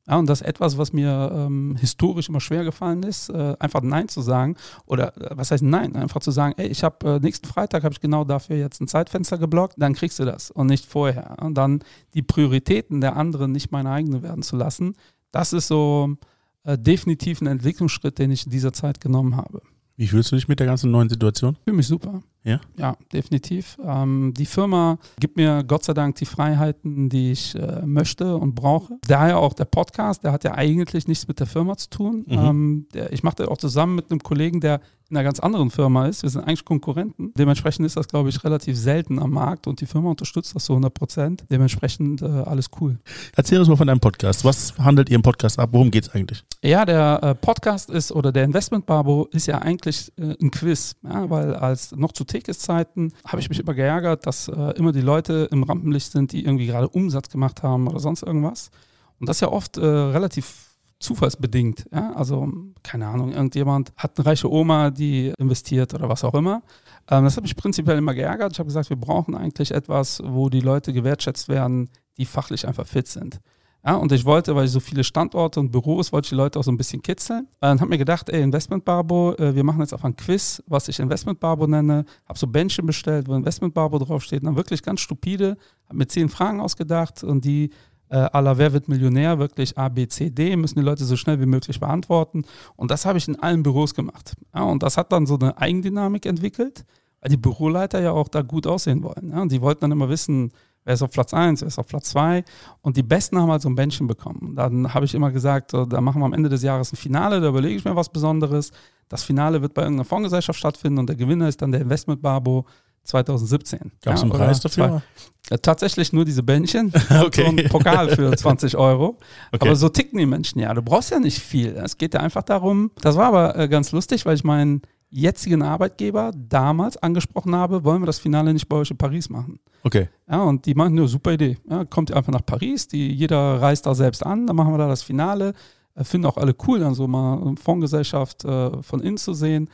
Ja, 0.08 0.18
und 0.18 0.28
das 0.28 0.42
ist 0.42 0.48
etwas, 0.48 0.76
was 0.80 0.92
mir 0.92 1.32
ähm, 1.32 1.76
historisch 1.80 2.30
immer 2.30 2.42
schwer 2.42 2.64
gefallen 2.64 3.04
ist, 3.04 3.30
äh, 3.30 3.56
einfach 3.60 3.84
Nein 3.84 4.08
zu 4.08 4.22
sagen. 4.22 4.56
Oder 4.88 5.16
äh, 5.18 5.38
was 5.38 5.52
heißt 5.52 5.64
Nein? 5.64 5.96
Einfach 5.96 6.20
zu 6.22 6.32
sagen, 6.32 6.56
ey, 6.58 6.68
ich 6.68 6.84
habe 6.84 7.08
äh, 7.08 7.20
nächsten 7.20 7.48
Freitag 7.48 7.84
habe 7.84 7.94
ich 7.94 8.00
genau 8.00 8.24
dafür 8.24 8.56
jetzt 8.56 8.82
ein 8.82 8.88
Zeitfenster 8.88 9.38
geblockt, 9.38 9.76
dann 9.78 9.94
kriegst 9.94 10.18
du 10.18 10.26
das 10.26 10.50
und 10.50 10.66
nicht 10.66 10.86
vorher. 10.88 11.38
Und 11.42 11.56
dann 11.56 11.84
die 12.16 12.24
Prioritäten 12.24 13.02
der 13.02 13.16
anderen 13.18 13.52
nicht 13.52 13.72
meine 13.72 13.92
eigene 13.92 14.24
werden 14.24 14.42
zu 14.42 14.56
lassen, 14.56 14.96
das 15.32 15.54
ist 15.54 15.68
so 15.68 16.16
äh, 16.64 16.76
definitiv 16.76 17.42
ein 17.42 17.48
Entwicklungsschritt, 17.48 18.18
den 18.18 18.32
ich 18.32 18.46
in 18.46 18.52
dieser 18.52 18.74
Zeit 18.74 19.00
genommen 19.00 19.38
habe. 19.38 19.62
Wie 19.96 20.08
fühlst 20.08 20.32
du 20.32 20.38
dich 20.38 20.48
mit 20.48 20.60
der 20.60 20.66
ganzen 20.66 20.90
neuen 20.90 21.10
Situation? 21.10 21.56
Fühle 21.66 21.78
mich 21.78 21.88
super. 21.88 22.24
Ja? 22.50 22.60
Ja, 22.78 22.98
definitiv. 23.14 23.78
Ähm, 23.84 24.34
die 24.36 24.46
Firma 24.46 24.98
gibt 25.20 25.38
mir 25.38 25.64
Gott 25.64 25.84
sei 25.86 25.94
Dank 25.94 26.16
die 26.16 26.26
Freiheiten, 26.26 27.10
die 27.10 27.32
ich 27.32 27.56
äh, 27.56 27.86
möchte 27.86 28.36
und 28.36 28.56
brauche. 28.56 28.98
Daher 29.08 29.38
auch 29.38 29.54
der 29.54 29.66
Podcast, 29.66 30.24
der 30.24 30.32
hat 30.32 30.44
ja 30.44 30.56
eigentlich 30.56 31.08
nichts 31.08 31.28
mit 31.28 31.40
der 31.40 31.48
Firma 31.48 31.78
zu 31.78 31.90
tun. 31.90 32.26
Mhm. 32.28 32.38
Ähm, 32.38 32.88
der, 32.94 33.14
ich 33.14 33.24
mache 33.24 33.36
das 33.38 33.48
auch 33.48 33.58
zusammen 33.58 33.96
mit 33.96 34.10
einem 34.10 34.22
Kollegen, 34.22 34.60
der 34.60 34.82
in 35.10 35.18
einer 35.18 35.24
ganz 35.24 35.40
anderen 35.40 35.72
Firma 35.72 36.06
ist. 36.06 36.24
Wir 36.24 36.30
sind 36.30 36.44
eigentlich 36.44 36.66
Konkurrenten. 36.66 37.34
Dementsprechend 37.36 37.86
ist 37.86 37.98
das, 37.98 38.08
glaube 38.08 38.30
ich, 38.30 38.44
relativ 38.44 38.78
selten 38.78 39.20
am 39.20 39.32
Markt 39.32 39.66
und 39.66 39.82
die 39.82 39.86
Firma 39.86 40.10
unterstützt 40.10 40.56
das 40.56 40.66
zu 40.66 40.74
100 40.74 40.94
Prozent. 40.94 41.46
Dementsprechend 41.50 42.22
äh, 42.22 42.26
alles 42.26 42.70
cool. 42.80 43.00
Erzähl 43.36 43.60
uns 43.60 43.68
mal 43.68 43.76
von 43.76 43.88
deinem 43.88 44.00
Podcast. 44.00 44.46
Was 44.46 44.78
handelt 44.78 45.10
ihr 45.10 45.16
im 45.16 45.24
Podcast 45.24 45.58
ab? 45.58 45.70
Worum 45.72 45.90
geht 45.90 46.04
es 46.04 46.10
eigentlich? 46.14 46.44
Ja, 46.64 46.86
der 46.86 47.20
äh, 47.24 47.36
Podcast 47.36 47.90
ist 47.90 48.12
oder 48.12 48.32
der 48.32 48.44
Investment 48.44 48.86
Babo 48.86 49.28
ist 49.32 49.48
ja 49.48 49.60
eigentlich 49.60 50.12
äh, 50.18 50.36
ein 50.40 50.52
Quiz, 50.52 50.96
ja, 51.04 51.30
weil 51.30 51.56
als 51.56 51.92
noch 51.96 52.12
zu 52.12 52.24
Tekes-Zeiten 52.40 53.14
habe 53.26 53.42
ich 53.42 53.50
mich 53.50 53.60
immer 53.60 53.74
geärgert, 53.74 54.26
dass 54.26 54.48
äh, 54.48 54.72
immer 54.78 54.92
die 54.92 55.02
Leute 55.02 55.48
im 55.52 55.64
Rampenlicht 55.64 56.12
sind, 56.12 56.32
die 56.32 56.44
irgendwie 56.44 56.68
gerade 56.68 56.90
Umsatz 56.90 57.30
gemacht 57.30 57.64
haben 57.64 57.88
oder 57.88 58.00
sonst 58.00 58.24
irgendwas. 58.24 58.72
Und 59.20 59.28
das 59.28 59.38
ist 59.38 59.42
ja 59.42 59.52
oft 59.52 59.78
äh, 59.78 59.86
relativ 59.86 60.70
zufallsbedingt. 61.00 61.86
Ja? 61.92 62.14
Also, 62.14 62.52
keine 62.84 63.08
Ahnung, 63.08 63.32
irgendjemand 63.32 63.94
hat 63.98 64.18
eine 64.18 64.26
reiche 64.26 64.52
Oma, 64.52 64.90
die 64.92 65.34
investiert 65.38 65.94
oder 65.94 66.10
was 66.10 66.24
auch 66.24 66.34
immer. 66.34 66.62
Ähm, 67.10 67.24
das 67.24 67.38
hat 67.38 67.44
mich 67.44 67.56
prinzipiell 67.56 67.98
immer 67.98 68.14
geärgert. 68.14 68.54
Ich 68.54 68.60
habe 68.60 68.68
gesagt, 68.68 68.90
wir 68.90 68.98
brauchen 68.98 69.36
eigentlich 69.36 69.72
etwas, 69.72 70.22
wo 70.24 70.50
die 70.50 70.62
Leute 70.62 70.94
gewertschätzt 70.94 71.50
werden, 71.50 71.90
die 72.18 72.26
fachlich 72.26 72.68
einfach 72.68 72.88
fit 72.88 73.08
sind. 73.08 73.40
Ja, 73.86 73.96
und 73.96 74.12
ich 74.12 74.26
wollte, 74.26 74.56
weil 74.56 74.66
ich 74.66 74.72
so 74.72 74.82
viele 74.82 75.04
Standorte 75.04 75.60
und 75.60 75.72
Büros, 75.72 76.12
wollte 76.12 76.26
ich 76.26 76.30
die 76.30 76.36
Leute 76.36 76.60
auch 76.60 76.64
so 76.64 76.72
ein 76.72 76.78
bisschen 76.78 77.02
kitzeln. 77.02 77.48
Äh, 77.62 77.72
und 77.72 77.80
habe 77.80 77.90
mir 77.90 77.98
gedacht, 77.98 78.30
ey, 78.30 78.42
Investment 78.42 78.84
Barbo, 78.84 79.34
äh, 79.36 79.56
wir 79.56 79.64
machen 79.64 79.80
jetzt 79.80 79.94
einfach 79.94 80.10
ein 80.10 80.16
Quiz, 80.16 80.62
was 80.68 80.88
ich 80.90 81.00
Investment 81.00 81.40
Barbo 81.40 81.66
nenne. 81.66 82.06
Habe 82.28 82.38
so 82.38 82.48
Bändchen 82.48 82.86
bestellt, 82.86 83.28
wo 83.28 83.36
Investment 83.36 83.74
Barbo 83.74 83.98
draufsteht. 84.00 84.42
Und 84.42 84.48
dann 84.48 84.56
wirklich 84.58 84.84
ganz 84.84 85.00
stupide, 85.00 85.58
habe 85.88 85.98
mir 85.98 86.08
zehn 86.08 86.28
Fragen 86.28 86.60
ausgedacht 86.60 87.24
und 87.24 87.46
die 87.46 87.70
äh, 88.10 88.18
aller 88.18 88.58
Wer 88.58 88.74
wird 88.74 88.88
Millionär, 88.88 89.40
wirklich 89.40 89.78
A, 89.78 89.88
B, 89.88 90.08
C, 90.08 90.30
D, 90.30 90.56
müssen 90.56 90.80
die 90.80 90.86
Leute 90.86 91.06
so 91.06 91.16
schnell 91.16 91.40
wie 91.40 91.46
möglich 91.46 91.80
beantworten. 91.80 92.44
Und 92.76 92.92
das 92.92 93.06
habe 93.06 93.18
ich 93.18 93.28
in 93.28 93.40
allen 93.40 93.64
Büros 93.64 93.94
gemacht. 93.94 94.34
Ja, 94.54 94.64
und 94.64 94.84
das 94.84 94.98
hat 94.98 95.12
dann 95.12 95.26
so 95.26 95.38
eine 95.38 95.58
Eigendynamik 95.58 96.26
entwickelt, 96.26 96.86
weil 97.22 97.30
die 97.30 97.38
Büroleiter 97.38 98.02
ja 98.02 98.12
auch 98.12 98.28
da 98.28 98.42
gut 98.42 98.68
aussehen 98.68 99.04
wollen. 99.04 99.30
Ja, 99.32 99.42
und 99.42 99.52
die 99.52 99.62
wollten 99.62 99.82
dann 99.82 99.92
immer 99.92 100.10
wissen, 100.10 100.52
wer 100.90 100.96
ist 100.96 101.04
auf 101.04 101.12
Platz 101.12 101.36
1, 101.36 101.62
wer 101.62 101.68
ist 101.68 101.78
auf 101.78 101.86
Platz 101.86 102.10
2. 102.10 102.44
Und 102.82 102.98
die 102.98 103.04
Besten 103.04 103.38
haben 103.40 103.52
halt 103.52 103.62
so 103.62 103.70
ein 103.70 103.76
Bändchen 103.76 104.08
bekommen. 104.08 104.56
Dann 104.56 104.92
habe 104.92 105.06
ich 105.06 105.14
immer 105.14 105.30
gesagt, 105.30 105.70
so, 105.70 105.86
da 105.86 106.02
machen 106.02 106.20
wir 106.20 106.26
am 106.26 106.34
Ende 106.34 106.50
des 106.50 106.64
Jahres 106.64 106.92
ein 106.92 106.96
Finale, 106.96 107.40
da 107.40 107.50
überlege 107.50 107.76
ich 107.76 107.86
mir 107.86 107.96
was 107.96 108.10
Besonderes. 108.10 108.72
Das 109.08 109.24
Finale 109.24 109.62
wird 109.62 109.76
bei 109.76 109.84
irgendeiner 109.84 110.06
Fondsgesellschaft 110.06 110.58
stattfinden 110.58 110.98
und 110.98 111.08
der 111.08 111.16
Gewinner 111.16 111.48
ist 111.48 111.62
dann 111.62 111.72
der 111.72 111.82
Investment 111.82 112.24
Barbo 112.24 112.66
2017. 113.04 113.92
Gab 114.02 114.16
es 114.16 114.22
Ja, 114.22 114.24
einen 114.24 114.32
Preis 114.32 114.62
dafür? 114.62 115.04
Zwei, 115.44 115.56
äh, 115.56 115.60
tatsächlich 115.60 116.12
nur 116.12 116.26
diese 116.26 116.42
Bändchen 116.42 116.92
Okay. 117.22 117.44
und 117.48 117.60
so 117.60 117.64
ein 117.66 117.70
Pokal 117.70 118.10
für 118.10 118.32
20 118.36 118.76
Euro. 118.76 119.20
Okay. 119.52 119.68
Aber 119.68 119.76
so 119.76 119.90
ticken 119.90 120.18
die 120.18 120.26
Menschen 120.26 120.60
ja. 120.60 120.74
Du 120.74 120.82
brauchst 120.82 121.12
ja 121.12 121.20
nicht 121.20 121.38
viel. 121.38 121.76
Es 121.76 122.00
geht 122.00 122.16
ja 122.16 122.20
einfach 122.20 122.42
darum. 122.42 122.90
Das 123.02 123.16
war 123.16 123.28
aber 123.28 123.56
äh, 123.56 123.68
ganz 123.68 123.92
lustig, 123.92 124.26
weil 124.26 124.36
ich 124.36 124.44
meinen 124.44 124.82
jetzigen 125.10 125.62
Arbeitgeber 125.62 126.32
damals 126.36 126.98
angesprochen 126.98 127.56
habe, 127.56 127.84
wollen 127.84 128.02
wir 128.02 128.06
das 128.06 128.20
Finale 128.20 128.54
nicht 128.54 128.70
bei 128.70 128.78
euch 128.78 128.92
in 128.92 128.98
Paris 128.98 129.30
machen. 129.30 129.60
Okay. 129.84 130.10
Ja, 130.30 130.44
und 130.44 130.66
die 130.66 130.76
meinten, 130.76 130.98
ja, 130.98 131.08
super 131.08 131.34
Idee. 131.34 131.58
Ja, 131.70 131.86
kommt 131.86 132.10
ihr 132.10 132.18
einfach 132.18 132.32
nach 132.32 132.46
Paris, 132.46 132.88
die, 132.88 133.12
jeder 133.12 133.62
reist 133.62 133.86
da 133.86 133.96
selbst 133.96 134.26
an, 134.26 134.48
dann 134.48 134.56
machen 134.56 134.74
wir 134.74 134.78
da 134.78 134.88
das 134.88 135.04
Finale. 135.04 135.54
Äh, 135.96 136.04
finden 136.04 136.28
auch 136.28 136.38
alle 136.38 136.56
cool, 136.68 136.80
dann 136.80 136.94
so 136.94 137.08
mal 137.08 137.42
eine 137.42 137.58
Fondsgesellschaft 137.58 138.46
äh, 138.46 138.82
von 138.82 139.02
innen 139.02 139.18
zu 139.18 139.34
sehen. 139.34 139.70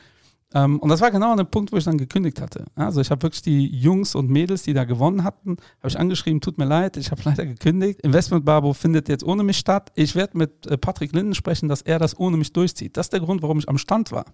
Ähm, 0.54 0.78
und 0.78 0.88
das 0.88 1.00
war 1.00 1.10
genau 1.10 1.32
an 1.32 1.38
dem 1.38 1.48
Punkt, 1.48 1.72
wo 1.72 1.76
ich 1.76 1.84
dann 1.84 1.98
gekündigt 1.98 2.40
hatte. 2.40 2.66
Also 2.74 3.00
ich 3.00 3.10
habe 3.10 3.22
wirklich 3.22 3.42
die 3.42 3.66
Jungs 3.66 4.14
und 4.14 4.30
Mädels, 4.30 4.62
die 4.62 4.74
da 4.74 4.84
gewonnen 4.84 5.24
hatten, 5.24 5.56
habe 5.80 5.88
ich 5.88 5.98
angeschrieben, 5.98 6.40
tut 6.40 6.56
mir 6.56 6.66
leid, 6.66 6.96
ich 6.96 7.10
habe 7.10 7.20
leider 7.24 7.44
gekündigt. 7.44 8.00
Investment 8.02 8.44
Barbo 8.44 8.72
findet 8.72 9.08
jetzt 9.08 9.24
ohne 9.24 9.42
mich 9.42 9.58
statt. 9.58 9.90
Ich 9.96 10.14
werde 10.14 10.38
mit 10.38 10.66
äh, 10.66 10.78
Patrick 10.78 11.12
Linden 11.12 11.34
sprechen, 11.34 11.68
dass 11.68 11.82
er 11.82 11.98
das 11.98 12.18
ohne 12.18 12.36
mich 12.36 12.52
durchzieht. 12.52 12.96
Das 12.96 13.06
ist 13.06 13.12
der 13.12 13.20
Grund, 13.20 13.42
warum 13.42 13.58
ich 13.58 13.68
am 13.68 13.78
Stand 13.78 14.12
war. 14.12 14.24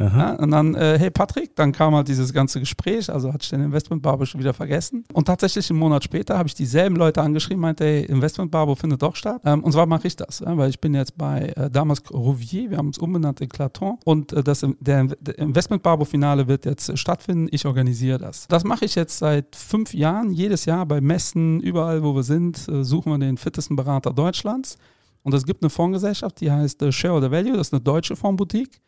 Ja, 0.00 0.34
und 0.36 0.50
dann, 0.50 0.74
äh, 0.74 0.98
hey 0.98 1.10
Patrick, 1.10 1.54
dann 1.56 1.72
kam 1.72 1.94
halt 1.94 2.08
dieses 2.08 2.32
ganze 2.32 2.58
Gespräch, 2.58 3.12
also 3.12 3.32
hatte 3.32 3.42
ich 3.42 3.50
den 3.50 3.62
Investment 3.62 4.02
Barbo 4.02 4.24
schon 4.24 4.40
wieder 4.40 4.54
vergessen. 4.54 5.04
Und 5.12 5.26
tatsächlich 5.26 5.68
einen 5.70 5.78
Monat 5.78 6.04
später 6.04 6.38
habe 6.38 6.48
ich 6.48 6.54
dieselben 6.54 6.96
Leute 6.96 7.20
angeschrieben, 7.20 7.60
meinte, 7.60 7.84
hey, 7.84 8.04
Investment 8.04 8.50
Barbo 8.50 8.74
findet 8.74 9.02
doch 9.02 9.14
statt. 9.14 9.42
Ähm, 9.44 9.62
und 9.62 9.72
zwar 9.72 9.86
mache 9.86 10.06
ich 10.06 10.16
das, 10.16 10.40
ja, 10.40 10.56
weil 10.56 10.70
ich 10.70 10.80
bin 10.80 10.94
jetzt 10.94 11.18
bei 11.18 11.52
äh, 11.56 11.70
damals 11.70 12.02
Rouvier, 12.10 12.70
wir 12.70 12.78
haben 12.78 12.88
uns 12.88 12.98
umbenannt 12.98 13.40
in 13.40 13.48
Claton 13.48 13.98
und 14.04 14.32
äh, 14.32 14.42
das, 14.42 14.66
der, 14.80 15.04
der 15.04 15.38
Investment 15.38 15.82
Barbo 15.82 16.04
Finale 16.04 16.48
wird 16.48 16.64
jetzt 16.64 16.88
äh, 16.88 16.96
stattfinden, 16.96 17.48
ich 17.50 17.66
organisiere 17.66 18.18
das. 18.18 18.46
Das 18.48 18.64
mache 18.64 18.86
ich 18.86 18.94
jetzt 18.94 19.18
seit 19.18 19.54
fünf 19.54 19.92
Jahren, 19.92 20.32
jedes 20.32 20.64
Jahr 20.64 20.86
bei 20.86 21.00
Messen, 21.00 21.60
überall 21.60 22.02
wo 22.02 22.14
wir 22.14 22.22
sind, 22.22 22.68
äh, 22.68 22.84
suchen 22.84 23.12
wir 23.12 23.18
den 23.18 23.36
fittesten 23.36 23.76
Berater 23.76 24.12
Deutschlands. 24.12 24.78
Und 25.22 25.34
es 25.34 25.44
gibt 25.44 25.62
eine 25.62 25.68
Fondsgesellschaft, 25.68 26.40
die 26.40 26.50
heißt 26.50 26.80
äh, 26.82 26.92
Shareholder 26.92 27.30
Value, 27.30 27.56
das 27.56 27.68
ist 27.68 27.74
eine 27.74 27.82
deutsche 27.82 28.16
Fondsboutique 28.16 28.80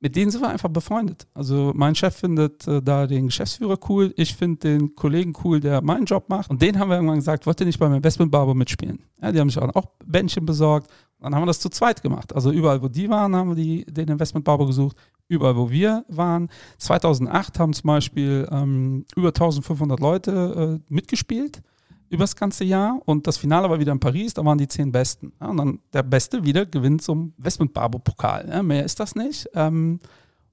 mit 0.00 0.14
denen 0.14 0.30
sind 0.30 0.42
wir 0.42 0.48
einfach 0.48 0.68
befreundet. 0.68 1.26
Also 1.32 1.72
mein 1.74 1.94
Chef 1.94 2.14
findet 2.14 2.66
äh, 2.68 2.82
da 2.82 3.06
den 3.06 3.26
Geschäftsführer 3.26 3.78
cool, 3.88 4.12
ich 4.16 4.34
finde 4.34 4.58
den 4.58 4.94
Kollegen 4.94 5.32
cool, 5.42 5.60
der 5.60 5.82
meinen 5.82 6.04
Job 6.04 6.28
macht. 6.28 6.50
Und 6.50 6.60
den 6.60 6.78
haben 6.78 6.90
wir 6.90 6.96
irgendwann 6.96 7.16
gesagt, 7.18 7.46
wollt 7.46 7.60
ihr 7.60 7.66
nicht 7.66 7.78
beim 7.78 7.94
Investment 7.94 8.30
Barber 8.30 8.54
mitspielen? 8.54 9.00
Ja, 9.22 9.32
die 9.32 9.40
haben 9.40 9.48
sich 9.48 9.58
auch, 9.58 9.86
Bändchen 10.04 10.44
besorgt. 10.44 10.90
Dann 11.20 11.34
haben 11.34 11.42
wir 11.42 11.46
das 11.46 11.60
zu 11.60 11.70
zweit 11.70 12.02
gemacht. 12.02 12.34
Also 12.34 12.52
überall, 12.52 12.82
wo 12.82 12.88
die 12.88 13.08
waren, 13.08 13.34
haben 13.34 13.48
wir 13.48 13.56
die, 13.56 13.86
den 13.86 14.08
Investment 14.08 14.44
Barber 14.44 14.66
gesucht. 14.66 14.96
Überall, 15.28 15.56
wo 15.56 15.70
wir 15.70 16.04
waren. 16.08 16.50
2008 16.78 17.58
haben 17.58 17.72
zum 17.72 17.88
Beispiel 17.88 18.46
ähm, 18.52 19.06
über 19.16 19.28
1500 19.28 19.98
Leute 19.98 20.80
äh, 20.88 20.92
mitgespielt 20.92 21.62
über 22.08 22.24
das 22.24 22.36
ganze 22.36 22.64
Jahr 22.64 23.00
und 23.04 23.26
das 23.26 23.36
Finale 23.36 23.68
war 23.68 23.78
wieder 23.78 23.92
in 23.92 24.00
Paris, 24.00 24.34
da 24.34 24.44
waren 24.44 24.58
die 24.58 24.68
zehn 24.68 24.92
Besten. 24.92 25.32
Ja, 25.40 25.48
und 25.48 25.56
dann 25.56 25.78
der 25.92 26.02
Beste 26.02 26.44
wieder 26.44 26.66
gewinnt 26.66 27.02
zum 27.02 27.32
Westment 27.38 27.72
Barbo 27.72 27.98
Pokal. 27.98 28.48
Ja, 28.48 28.62
mehr 28.62 28.84
ist 28.84 29.00
das 29.00 29.14
nicht. 29.14 29.48
Ähm, 29.54 30.00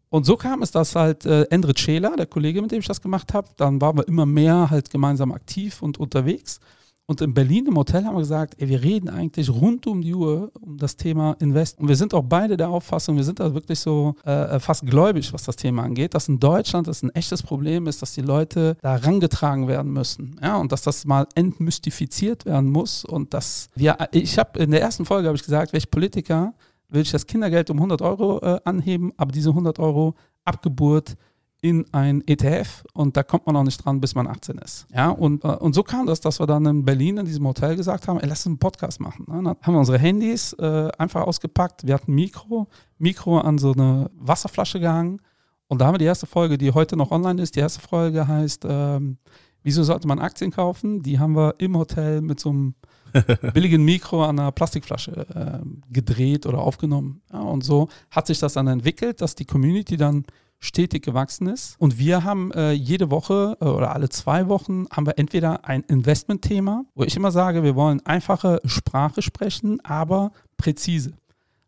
und 0.09 0.25
so 0.25 0.37
kam 0.37 0.61
es, 0.61 0.71
dass 0.71 0.95
halt 0.95 1.25
äh, 1.25 1.43
Endre 1.45 1.73
Scheler, 1.75 2.15
der 2.15 2.27
Kollege, 2.27 2.61
mit 2.61 2.71
dem 2.71 2.79
ich 2.79 2.87
das 2.87 3.01
gemacht 3.01 3.33
habe, 3.33 3.49
dann 3.57 3.81
waren 3.81 3.97
wir 3.97 4.07
immer 4.07 4.25
mehr 4.25 4.69
halt 4.69 4.89
gemeinsam 4.89 5.31
aktiv 5.31 5.81
und 5.81 5.97
unterwegs. 5.97 6.59
Und 7.05 7.19
in 7.19 7.33
Berlin 7.33 7.65
im 7.67 7.75
Hotel 7.75 8.05
haben 8.05 8.15
wir 8.15 8.21
gesagt, 8.21 8.55
ey, 8.59 8.69
wir 8.69 8.81
reden 8.81 9.09
eigentlich 9.09 9.49
rund 9.49 9.87
um 9.87 10.01
die 10.01 10.13
Uhr 10.13 10.51
um 10.61 10.77
das 10.77 10.95
Thema 10.95 11.35
Invest. 11.39 11.77
Und 11.79 11.89
wir 11.89 11.97
sind 11.97 12.13
auch 12.13 12.23
beide 12.23 12.55
der 12.55 12.69
Auffassung, 12.69 13.17
wir 13.17 13.25
sind 13.25 13.41
da 13.41 13.53
wirklich 13.53 13.79
so 13.79 14.15
äh, 14.23 14.57
fast 14.59 14.85
gläubig, 14.85 15.33
was 15.33 15.43
das 15.43 15.57
Thema 15.57 15.83
angeht, 15.83 16.13
dass 16.13 16.29
in 16.29 16.39
Deutschland 16.39 16.87
das 16.87 17.03
ein 17.03 17.09
echtes 17.09 17.43
Problem 17.43 17.87
ist, 17.87 18.01
dass 18.01 18.13
die 18.13 18.21
Leute 18.21 18.77
da 18.81 18.95
rangetragen 18.95 19.67
werden 19.67 19.91
müssen. 19.91 20.39
Ja, 20.41 20.55
und 20.55 20.71
dass 20.71 20.81
das 20.81 21.03
mal 21.03 21.27
entmystifiziert 21.35 22.45
werden 22.45 22.69
muss. 22.69 23.03
Und 23.03 23.33
dass 23.33 23.67
wir, 23.75 23.97
ich 24.11 24.39
habe 24.39 24.59
in 24.59 24.71
der 24.71 24.81
ersten 24.81 25.03
Folge 25.03 25.27
habe 25.27 25.35
ich 25.35 25.43
gesagt, 25.43 25.73
welch 25.73 25.91
Politiker 25.91 26.53
will 26.87 27.01
ich 27.01 27.11
das 27.11 27.27
Kindergeld 27.27 27.69
um 27.69 27.77
100 27.77 28.01
Euro 28.01 28.39
äh, 28.39 28.61
anheben, 28.63 29.11
aber 29.17 29.33
diese 29.33 29.49
100 29.49 29.77
Euro 29.79 30.15
ab 30.45 30.61
Geburt 30.61 31.15
in 31.63 31.85
ein 31.93 32.21
ETF 32.27 32.83
und 32.93 33.15
da 33.15 33.23
kommt 33.23 33.47
man 33.47 33.55
auch 33.55 33.63
nicht 33.63 33.83
dran, 33.83 34.01
bis 34.01 34.15
man 34.15 34.27
18 34.27 34.57
ist. 34.57 34.85
Ja, 34.93 35.09
und, 35.09 35.45
äh, 35.45 35.47
und 35.47 35.73
so 35.73 35.81
kam 35.81 36.05
das, 36.05 36.19
dass 36.19 36.41
wir 36.41 36.45
dann 36.45 36.65
in 36.65 36.83
Berlin 36.83 37.17
in 37.17 37.25
diesem 37.25 37.47
Hotel 37.47 37.77
gesagt 37.77 38.07
haben, 38.07 38.19
ey, 38.19 38.27
lass 38.27 38.39
uns 38.39 38.47
einen 38.47 38.59
Podcast 38.59 38.99
machen. 38.99 39.25
Ne? 39.29 39.41
Dann 39.41 39.55
haben 39.61 39.73
wir 39.73 39.79
unsere 39.79 39.97
Handys 39.97 40.51
äh, 40.59 40.89
einfach 40.97 41.21
ausgepackt, 41.21 41.87
wir 41.87 41.93
hatten 41.93 42.11
ein 42.11 42.15
Mikro, 42.15 42.67
Mikro 42.97 43.39
an 43.39 43.57
so 43.57 43.71
eine 43.71 44.11
Wasserflasche 44.13 44.81
gehangen 44.81 45.21
und 45.67 45.79
da 45.79 45.85
haben 45.85 45.93
wir 45.93 45.99
die 45.99 46.05
erste 46.05 46.27
Folge, 46.27 46.57
die 46.57 46.73
heute 46.73 46.97
noch 46.97 47.11
online 47.11 47.41
ist, 47.41 47.55
die 47.55 47.61
erste 47.61 47.79
Folge 47.79 48.27
heißt, 48.27 48.65
ähm, 48.67 49.17
wieso 49.63 49.83
sollte 49.83 50.05
man 50.05 50.19
Aktien 50.19 50.51
kaufen? 50.51 51.01
Die 51.01 51.17
haben 51.17 51.33
wir 51.33 51.55
im 51.59 51.77
Hotel 51.77 52.19
mit 52.21 52.41
so 52.41 52.49
einem 52.49 52.75
billigen 53.53 53.85
Mikro 53.85 54.25
an 54.25 54.37
einer 54.37 54.51
Plastikflasche 54.51 55.61
äh, 55.63 55.65
gedreht 55.89 56.45
oder 56.45 56.59
aufgenommen. 56.59 57.21
Ja, 57.31 57.39
und 57.39 57.63
so 57.63 57.87
hat 58.11 58.27
sich 58.27 58.39
das 58.39 58.53
dann 58.53 58.67
entwickelt, 58.67 59.21
dass 59.21 59.35
die 59.35 59.45
Community 59.45 59.95
dann 59.95 60.25
stetig 60.63 61.03
gewachsen 61.03 61.47
ist. 61.47 61.75
Und 61.77 61.97
wir 61.97 62.23
haben 62.23 62.51
äh, 62.53 62.71
jede 62.71 63.11
Woche 63.11 63.57
äh, 63.59 63.65
oder 63.65 63.93
alle 63.93 64.09
zwei 64.09 64.47
Wochen 64.47 64.87
haben 64.91 65.05
wir 65.05 65.17
entweder 65.17 65.65
ein 65.65 65.81
Investmentthema, 65.83 66.85
wo 66.95 67.03
ich 67.03 67.15
immer 67.17 67.31
sage, 67.31 67.63
wir 67.63 67.75
wollen 67.75 68.03
einfache 68.05 68.61
Sprache 68.65 69.21
sprechen, 69.21 69.83
aber 69.83 70.31
präzise. 70.57 71.13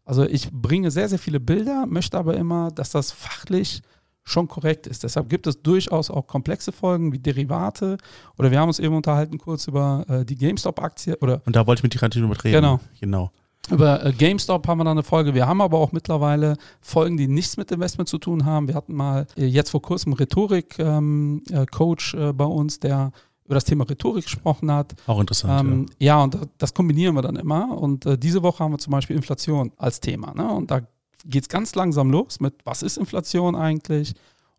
Also 0.05 0.23
ich 0.23 0.49
bringe 0.51 0.91
sehr, 0.91 1.09
sehr 1.09 1.19
viele 1.19 1.39
Bilder, 1.39 1.85
möchte 1.87 2.17
aber 2.17 2.37
immer, 2.37 2.71
dass 2.71 2.91
das 2.91 3.11
fachlich 3.11 3.81
schon 4.23 4.47
korrekt 4.47 4.87
ist. 4.87 5.03
Deshalb 5.03 5.29
gibt 5.29 5.45
es 5.45 5.61
durchaus 5.61 6.09
auch 6.09 6.25
komplexe 6.25 6.71
Folgen 6.71 7.11
wie 7.11 7.19
Derivate 7.19 7.97
oder 8.37 8.49
wir 8.49 8.59
haben 8.59 8.69
uns 8.69 8.79
eben 8.79 8.95
unterhalten 8.95 9.37
kurz 9.37 9.67
über 9.67 10.05
äh, 10.07 10.25
die 10.25 10.35
GameStop-Aktie 10.35 11.17
oder 11.17 11.41
Und 11.45 11.55
da 11.55 11.67
wollte 11.67 11.81
ich 11.81 11.83
mit 11.83 11.93
dir 11.93 11.99
gerade 11.99 12.19
drüber 12.19 12.43
reden. 12.43 12.55
Genau. 12.55 12.79
Genau. 12.99 13.31
Über 13.71 14.05
äh, 14.05 14.11
GameStop 14.11 14.67
haben 14.67 14.79
wir 14.79 14.83
dann 14.83 14.97
eine 14.97 15.03
Folge. 15.03 15.33
Wir 15.33 15.47
haben 15.47 15.61
aber 15.61 15.79
auch 15.79 15.91
mittlerweile 15.91 16.57
Folgen, 16.81 17.17
die 17.17 17.27
nichts 17.27 17.57
mit 17.57 17.71
Investment 17.71 18.09
zu 18.09 18.17
tun 18.17 18.45
haben. 18.45 18.67
Wir 18.67 18.75
hatten 18.75 18.93
mal 18.93 19.27
äh, 19.37 19.45
jetzt 19.45 19.71
vor 19.71 19.81
kurzem 19.81 20.13
Rhetorik-Coach 20.13 22.13
äh, 22.13 22.33
bei 22.33 22.45
uns, 22.45 22.79
der 22.79 23.11
über 23.45 23.55
das 23.55 23.65
Thema 23.65 23.87
Rhetorik 23.87 24.23
gesprochen 24.23 24.71
hat. 24.71 24.95
Auch 25.07 25.19
interessant. 25.19 25.69
Ähm, 25.69 25.85
ja. 25.99 26.23
und 26.23 26.33
das, 26.33 26.47
das 26.57 26.73
kombinieren 26.73 27.15
wir 27.15 27.21
dann 27.21 27.35
immer. 27.35 27.77
Und 27.77 28.05
äh, 28.05 28.17
diese 28.17 28.43
Woche 28.43 28.63
haben 28.63 28.71
wir 28.71 28.79
zum 28.79 28.91
Beispiel 28.91 29.15
Inflation 29.15 29.71
als 29.77 29.99
Thema. 29.99 30.33
Ne? 30.33 30.51
Und 30.51 30.71
da 30.71 30.81
geht 31.25 31.43
es 31.43 31.49
ganz 31.49 31.75
langsam 31.75 32.09
los 32.09 32.39
mit, 32.39 32.55
was 32.63 32.83
ist 32.83 32.97
Inflation 32.97 33.55
eigentlich? 33.55 34.13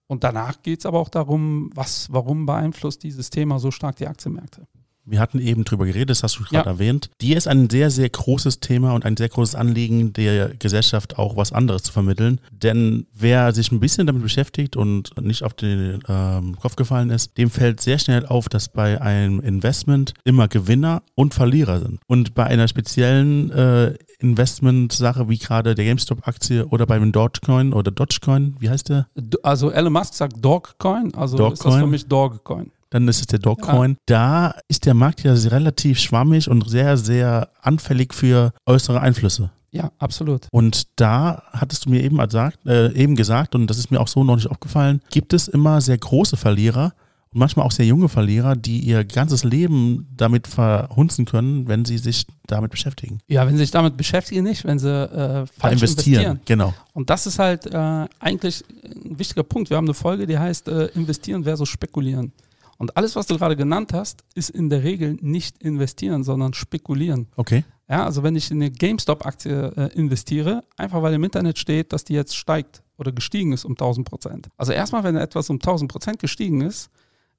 Und 0.06 0.22
danach 0.22 0.62
geht 0.62 0.80
es 0.80 0.86
aber 0.86 1.00
auch 1.00 1.08
darum, 1.08 1.70
was, 1.74 2.12
warum 2.12 2.46
beeinflusst 2.46 3.02
dieses 3.02 3.30
Thema 3.30 3.58
so 3.58 3.70
stark 3.70 3.96
die 3.96 4.06
Aktienmärkte. 4.06 4.66
Wir 5.06 5.20
hatten 5.20 5.38
eben 5.38 5.64
drüber 5.64 5.86
geredet, 5.86 6.10
das 6.10 6.22
hast 6.22 6.38
du 6.38 6.44
gerade 6.44 6.66
ja. 6.68 6.72
erwähnt. 6.72 7.10
Dir 7.20 7.36
ist 7.36 7.46
ein 7.46 7.70
sehr, 7.70 7.90
sehr 7.90 8.08
großes 8.08 8.60
Thema 8.60 8.92
und 8.92 9.04
ein 9.04 9.16
sehr 9.16 9.28
großes 9.28 9.54
Anliegen 9.54 10.12
der 10.12 10.48
Gesellschaft 10.58 11.16
auch 11.18 11.36
was 11.36 11.52
anderes 11.52 11.84
zu 11.84 11.92
vermitteln. 11.92 12.40
Denn 12.50 13.06
wer 13.14 13.52
sich 13.52 13.70
ein 13.70 13.80
bisschen 13.80 14.06
damit 14.06 14.22
beschäftigt 14.22 14.76
und 14.76 15.12
nicht 15.20 15.44
auf 15.44 15.54
den 15.54 16.00
ähm, 16.08 16.56
Kopf 16.60 16.74
gefallen 16.74 17.10
ist, 17.10 17.38
dem 17.38 17.50
fällt 17.50 17.80
sehr 17.80 17.98
schnell 17.98 18.26
auf, 18.26 18.48
dass 18.48 18.68
bei 18.68 19.00
einem 19.00 19.40
Investment 19.40 20.14
immer 20.24 20.48
Gewinner 20.48 21.02
und 21.14 21.34
Verlierer 21.34 21.80
sind. 21.80 22.00
Und 22.06 22.34
bei 22.34 22.44
einer 22.44 22.66
speziellen 22.66 23.50
äh, 23.52 23.94
Investment-Sache 24.18 25.28
wie 25.28 25.38
gerade 25.38 25.74
der 25.74 25.84
GameStop-Aktie 25.84 26.66
oder 26.66 26.86
beim 26.86 27.12
Dogecoin 27.12 27.72
oder 27.72 27.90
Dogecoin, 27.90 28.56
wie 28.58 28.70
heißt 28.70 28.88
der? 28.88 29.08
Also 29.42 29.70
Elon 29.70 29.92
Musk 29.92 30.14
sagt 30.14 30.44
Dogecoin, 30.44 31.14
also 31.14 31.36
Dogecoin. 31.36 31.52
ist 31.52 31.64
das 31.64 31.76
für 31.76 31.86
mich 31.86 32.06
Dogecoin 32.06 32.72
dann 32.96 33.08
ist 33.08 33.20
es 33.20 33.26
der 33.26 33.38
Dogcoin. 33.38 33.92
Ja. 33.92 33.96
Da 34.06 34.54
ist 34.68 34.86
der 34.86 34.94
Markt 34.94 35.22
ja 35.22 35.34
relativ 35.34 35.98
schwammig 35.98 36.48
und 36.48 36.68
sehr, 36.68 36.96
sehr 36.96 37.50
anfällig 37.60 38.14
für 38.14 38.52
äußere 38.64 39.00
Einflüsse. 39.00 39.50
Ja, 39.70 39.92
absolut. 39.98 40.48
Und 40.50 40.84
da 40.96 41.42
hattest 41.52 41.84
du 41.84 41.90
mir 41.90 42.02
eben 42.02 42.16
gesagt, 42.16 42.58
äh, 42.66 42.92
eben 42.94 43.14
gesagt, 43.14 43.54
und 43.54 43.66
das 43.68 43.78
ist 43.78 43.90
mir 43.90 44.00
auch 44.00 44.08
so 44.08 44.24
noch 44.24 44.36
nicht 44.36 44.50
aufgefallen, 44.50 45.02
gibt 45.10 45.34
es 45.34 45.48
immer 45.48 45.82
sehr 45.82 45.98
große 45.98 46.38
Verlierer 46.38 46.94
und 47.30 47.40
manchmal 47.40 47.66
auch 47.66 47.70
sehr 47.70 47.84
junge 47.84 48.08
Verlierer, 48.08 48.56
die 48.56 48.78
ihr 48.78 49.04
ganzes 49.04 49.44
Leben 49.44 50.08
damit 50.16 50.46
verhunzen 50.46 51.26
können, 51.26 51.68
wenn 51.68 51.84
sie 51.84 51.98
sich 51.98 52.26
damit 52.46 52.70
beschäftigen. 52.70 53.18
Ja, 53.28 53.46
wenn 53.46 53.56
sie 53.56 53.64
sich 53.64 53.72
damit 53.72 53.98
beschäftigen, 53.98 54.44
nicht, 54.44 54.64
wenn 54.64 54.78
sie 54.78 54.88
äh, 54.88 55.46
falsch 55.58 55.82
investieren. 55.82 56.22
investieren. 56.22 56.40
Genau. 56.46 56.72
Und 56.94 57.10
das 57.10 57.26
ist 57.26 57.38
halt 57.38 57.66
äh, 57.66 58.06
eigentlich 58.20 58.64
ein 58.82 59.18
wichtiger 59.18 59.42
Punkt. 59.42 59.68
Wir 59.68 59.76
haben 59.76 59.86
eine 59.86 59.94
Folge, 59.94 60.26
die 60.26 60.38
heißt 60.38 60.68
äh, 60.68 60.86
Investieren 60.94 61.44
versus 61.44 61.68
Spekulieren. 61.68 62.32
Und 62.78 62.96
alles, 62.96 63.16
was 63.16 63.26
du 63.26 63.36
gerade 63.36 63.56
genannt 63.56 63.92
hast, 63.92 64.24
ist 64.34 64.50
in 64.50 64.68
der 64.68 64.82
Regel 64.82 65.16
nicht 65.20 65.62
investieren, 65.62 66.24
sondern 66.24 66.54
spekulieren. 66.54 67.28
Okay. 67.36 67.64
Ja, 67.88 68.04
also 68.04 68.22
wenn 68.22 68.36
ich 68.36 68.50
in 68.50 68.60
eine 68.60 68.70
GameStop-Aktie 68.70 69.72
äh, 69.76 69.94
investiere, 69.94 70.64
einfach 70.76 71.02
weil 71.02 71.14
im 71.14 71.24
Internet 71.24 71.58
steht, 71.58 71.92
dass 71.92 72.04
die 72.04 72.14
jetzt 72.14 72.36
steigt 72.36 72.82
oder 72.98 73.12
gestiegen 73.12 73.52
ist 73.52 73.64
um 73.64 73.72
1000 73.72 74.08
Prozent. 74.08 74.48
Also 74.56 74.72
erstmal, 74.72 75.04
wenn 75.04 75.16
etwas 75.16 75.50
um 75.50 75.56
1000 75.56 75.90
Prozent 75.90 76.18
gestiegen 76.18 76.62
ist, 76.62 76.90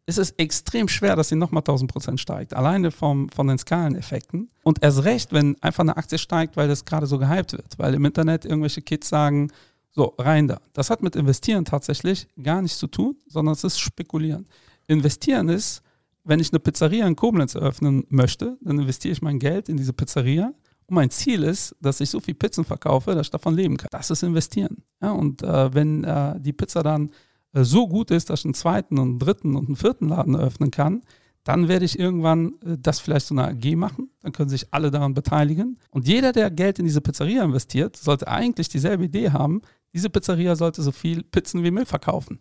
ist 0.06 0.18
es 0.18 0.32
extrem 0.32 0.88
schwer, 0.88 1.18
dass 1.18 1.30
sie 1.30 1.36
nochmal 1.36 1.62
1000 1.62 1.92
Prozent 1.92 2.22
steigt. 2.22 2.54
Alleine 2.54 2.92
vom, 2.92 3.28
von 3.30 3.48
den 3.48 3.58
Skaleneffekten. 3.58 4.50
Und 4.64 4.82
erst 4.82 5.04
recht, 5.04 5.34
wenn 5.34 5.62
einfach 5.62 5.82
eine 5.82 5.98
Aktie 5.98 6.18
steigt, 6.18 6.56
weil 6.56 6.70
das 6.70 6.86
gerade 6.86 7.08
so 7.08 7.20
gehypt 7.20 7.52
wird. 7.52 7.78
Weil 7.78 7.94
im 7.94 8.06
Internet 8.06 8.46
irgendwelche 8.46 8.82
Kids 8.82 9.10
sagen, 9.10 9.52
so, 9.92 10.14
rein 10.18 10.48
da. 10.48 10.62
Das 10.74 10.90
hat 10.90 11.04
mit 11.04 11.16
Investieren 11.16 11.66
tatsächlich 11.66 12.28
gar 12.42 12.62
nichts 12.62 12.78
zu 12.78 12.88
tun, 12.88 13.18
sondern 13.28 13.54
es 13.54 13.64
ist 13.66 13.80
Spekulieren. 13.80 14.46
Investieren 14.88 15.50
ist, 15.50 15.82
wenn 16.24 16.40
ich 16.40 16.52
eine 16.52 16.60
Pizzeria 16.60 17.08
in 17.08 17.16
Koblenz 17.16 17.56
eröffnen 17.56 18.06
möchte, 18.10 18.58
dann 18.62 18.80
investiere 18.80 19.14
ich 19.14 19.22
mein 19.22 19.40
Geld 19.40 19.70
in 19.70 19.78
diese 19.78 19.94
Pizzeria. 19.94 20.54
Und 20.88 20.96
mein 20.96 21.10
Ziel 21.10 21.44
ist, 21.44 21.76
dass 21.82 22.00
ich 22.02 22.10
so 22.10 22.20
viel 22.20 22.34
Pizzen 22.34 22.66
verkaufe, 22.66 23.14
dass 23.16 23.28
ich 23.28 23.32
davon 23.32 23.56
leben 23.56 23.78
kann. 23.78 23.90
Das 23.92 24.10
ist 24.10 24.24
investieren. 24.24 24.84
Ja, 25.02 25.12
und 25.12 25.42
äh, 25.44 25.74
wenn 25.74 26.04
äh, 26.04 26.40
die 26.40 26.54
Pizza 26.54 26.84
dann 26.84 27.12
äh, 27.54 27.64
so 27.64 27.88
gut 27.88 28.12
ist, 28.12 28.30
dass 28.30 28.42
ich 28.42 28.46
einen 28.46 28.54
zweiten 28.54 28.98
und 28.98 29.10
einen 29.10 29.20
dritten 29.20 29.56
und 29.56 29.68
einen 29.68 29.76
vierten 29.76 30.10
Laden 30.10 30.36
eröffnen 30.36 30.72
kann, 30.72 31.02
dann 31.44 31.70
werde 31.70 31.86
ich 31.86 31.98
irgendwann 31.98 32.56
äh, 32.66 32.78
das 32.78 33.00
vielleicht 33.00 33.28
so 33.28 33.36
eine 33.36 33.48
AG 33.48 33.76
machen. 33.76 34.10
Dann 34.22 34.34
können 34.34 34.50
sich 34.50 34.74
alle 34.74 34.92
daran 34.92 35.14
beteiligen. 35.14 35.78
Und 35.92 36.08
jeder, 36.08 36.34
der 36.34 36.52
Geld 36.52 36.80
in 36.80 36.86
diese 36.86 37.02
Pizzeria 37.02 37.44
investiert, 37.44 37.96
sollte 37.96 38.28
eigentlich 38.28 38.68
dieselbe 38.68 39.06
Idee 39.06 39.32
haben. 39.32 39.62
Diese 39.94 40.10
Pizzeria 40.10 40.56
sollte 40.58 40.82
so 40.82 40.92
viel 40.92 41.24
Pizzen 41.24 41.64
wie 41.64 41.72
Müll 41.72 41.86
verkaufen. 41.86 42.40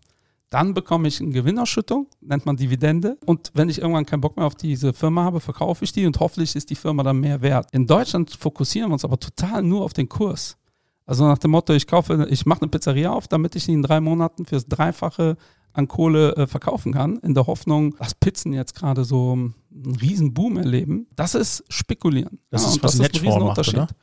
Dann 0.51 0.75
bekomme 0.75 1.09
ich 1.09 1.21
eine 1.21 1.31
Gewinnausschüttung, 1.31 2.07
nennt 2.21 2.47
man 2.47 2.57
Dividende. 2.57 3.19
Und 3.27 3.51
wenn 3.55 3.69
ich 3.69 3.79
irgendwann 3.79 4.07
keinen 4.07 4.21
Bock 4.21 4.37
mehr 4.37 4.47
auf 4.47 4.55
diese 4.55 4.93
Firma 4.93 5.25
habe, 5.25 5.41
verkaufe 5.41 5.85
ich 5.85 5.93
die 5.93 6.07
und 6.07 6.19
hoffentlich 6.21 6.55
ist 6.55 6.71
die 6.71 6.77
Firma 6.77 7.03
dann 7.03 7.19
mehr 7.19 7.41
wert. 7.43 7.69
In 7.73 7.87
Deutschland 7.87 8.31
fokussieren 8.31 8.91
wir 8.91 8.95
uns 8.95 9.05
aber 9.05 9.19
total 9.19 9.63
nur 9.63 9.83
auf 9.83 9.93
den 9.93 10.09
Kurs. 10.09 10.57
Also 11.05 11.25
nach 11.25 11.39
dem 11.39 11.53
Motto, 11.53 11.73
ich 11.73 11.87
kaufe, 11.87 12.27
ich 12.31 12.47
mache 12.47 12.63
eine 12.63 12.71
Pizzeria 12.71 13.13
auf, 13.13 13.29
damit 13.29 13.57
ich 13.57 13.65
sie 13.65 13.73
in 13.73 13.83
drei 13.83 14.01
Monaten 14.01 14.45
fürs 14.45 14.67
Dreifache 14.67 15.37
an 15.73 15.89
Kohle 15.89 16.35
äh, 16.37 16.47
verkaufen 16.47 16.93
kann, 16.93 17.19
in 17.19 17.35
der 17.35 17.47
Hoffnung, 17.47 17.97
dass 17.99 18.15
Pizzen 18.15 18.53
jetzt 18.53 18.75
gerade 18.75 19.05
so 19.05 19.33
einen 19.33 19.55
riesen 20.01 20.33
Boom 20.33 20.57
erleben. 20.57 21.07
Das 21.15 21.35
ist 21.35 21.65
Spekulieren. 21.69 22.41
Das 22.51 22.63
ja, 22.63 22.69
ist, 22.69 22.83
was 22.83 22.97
das 22.99 23.09
ist 23.09 23.15
ein 23.15 23.27
Riesenunterschied. 23.27 23.77
Macht, 23.77 23.95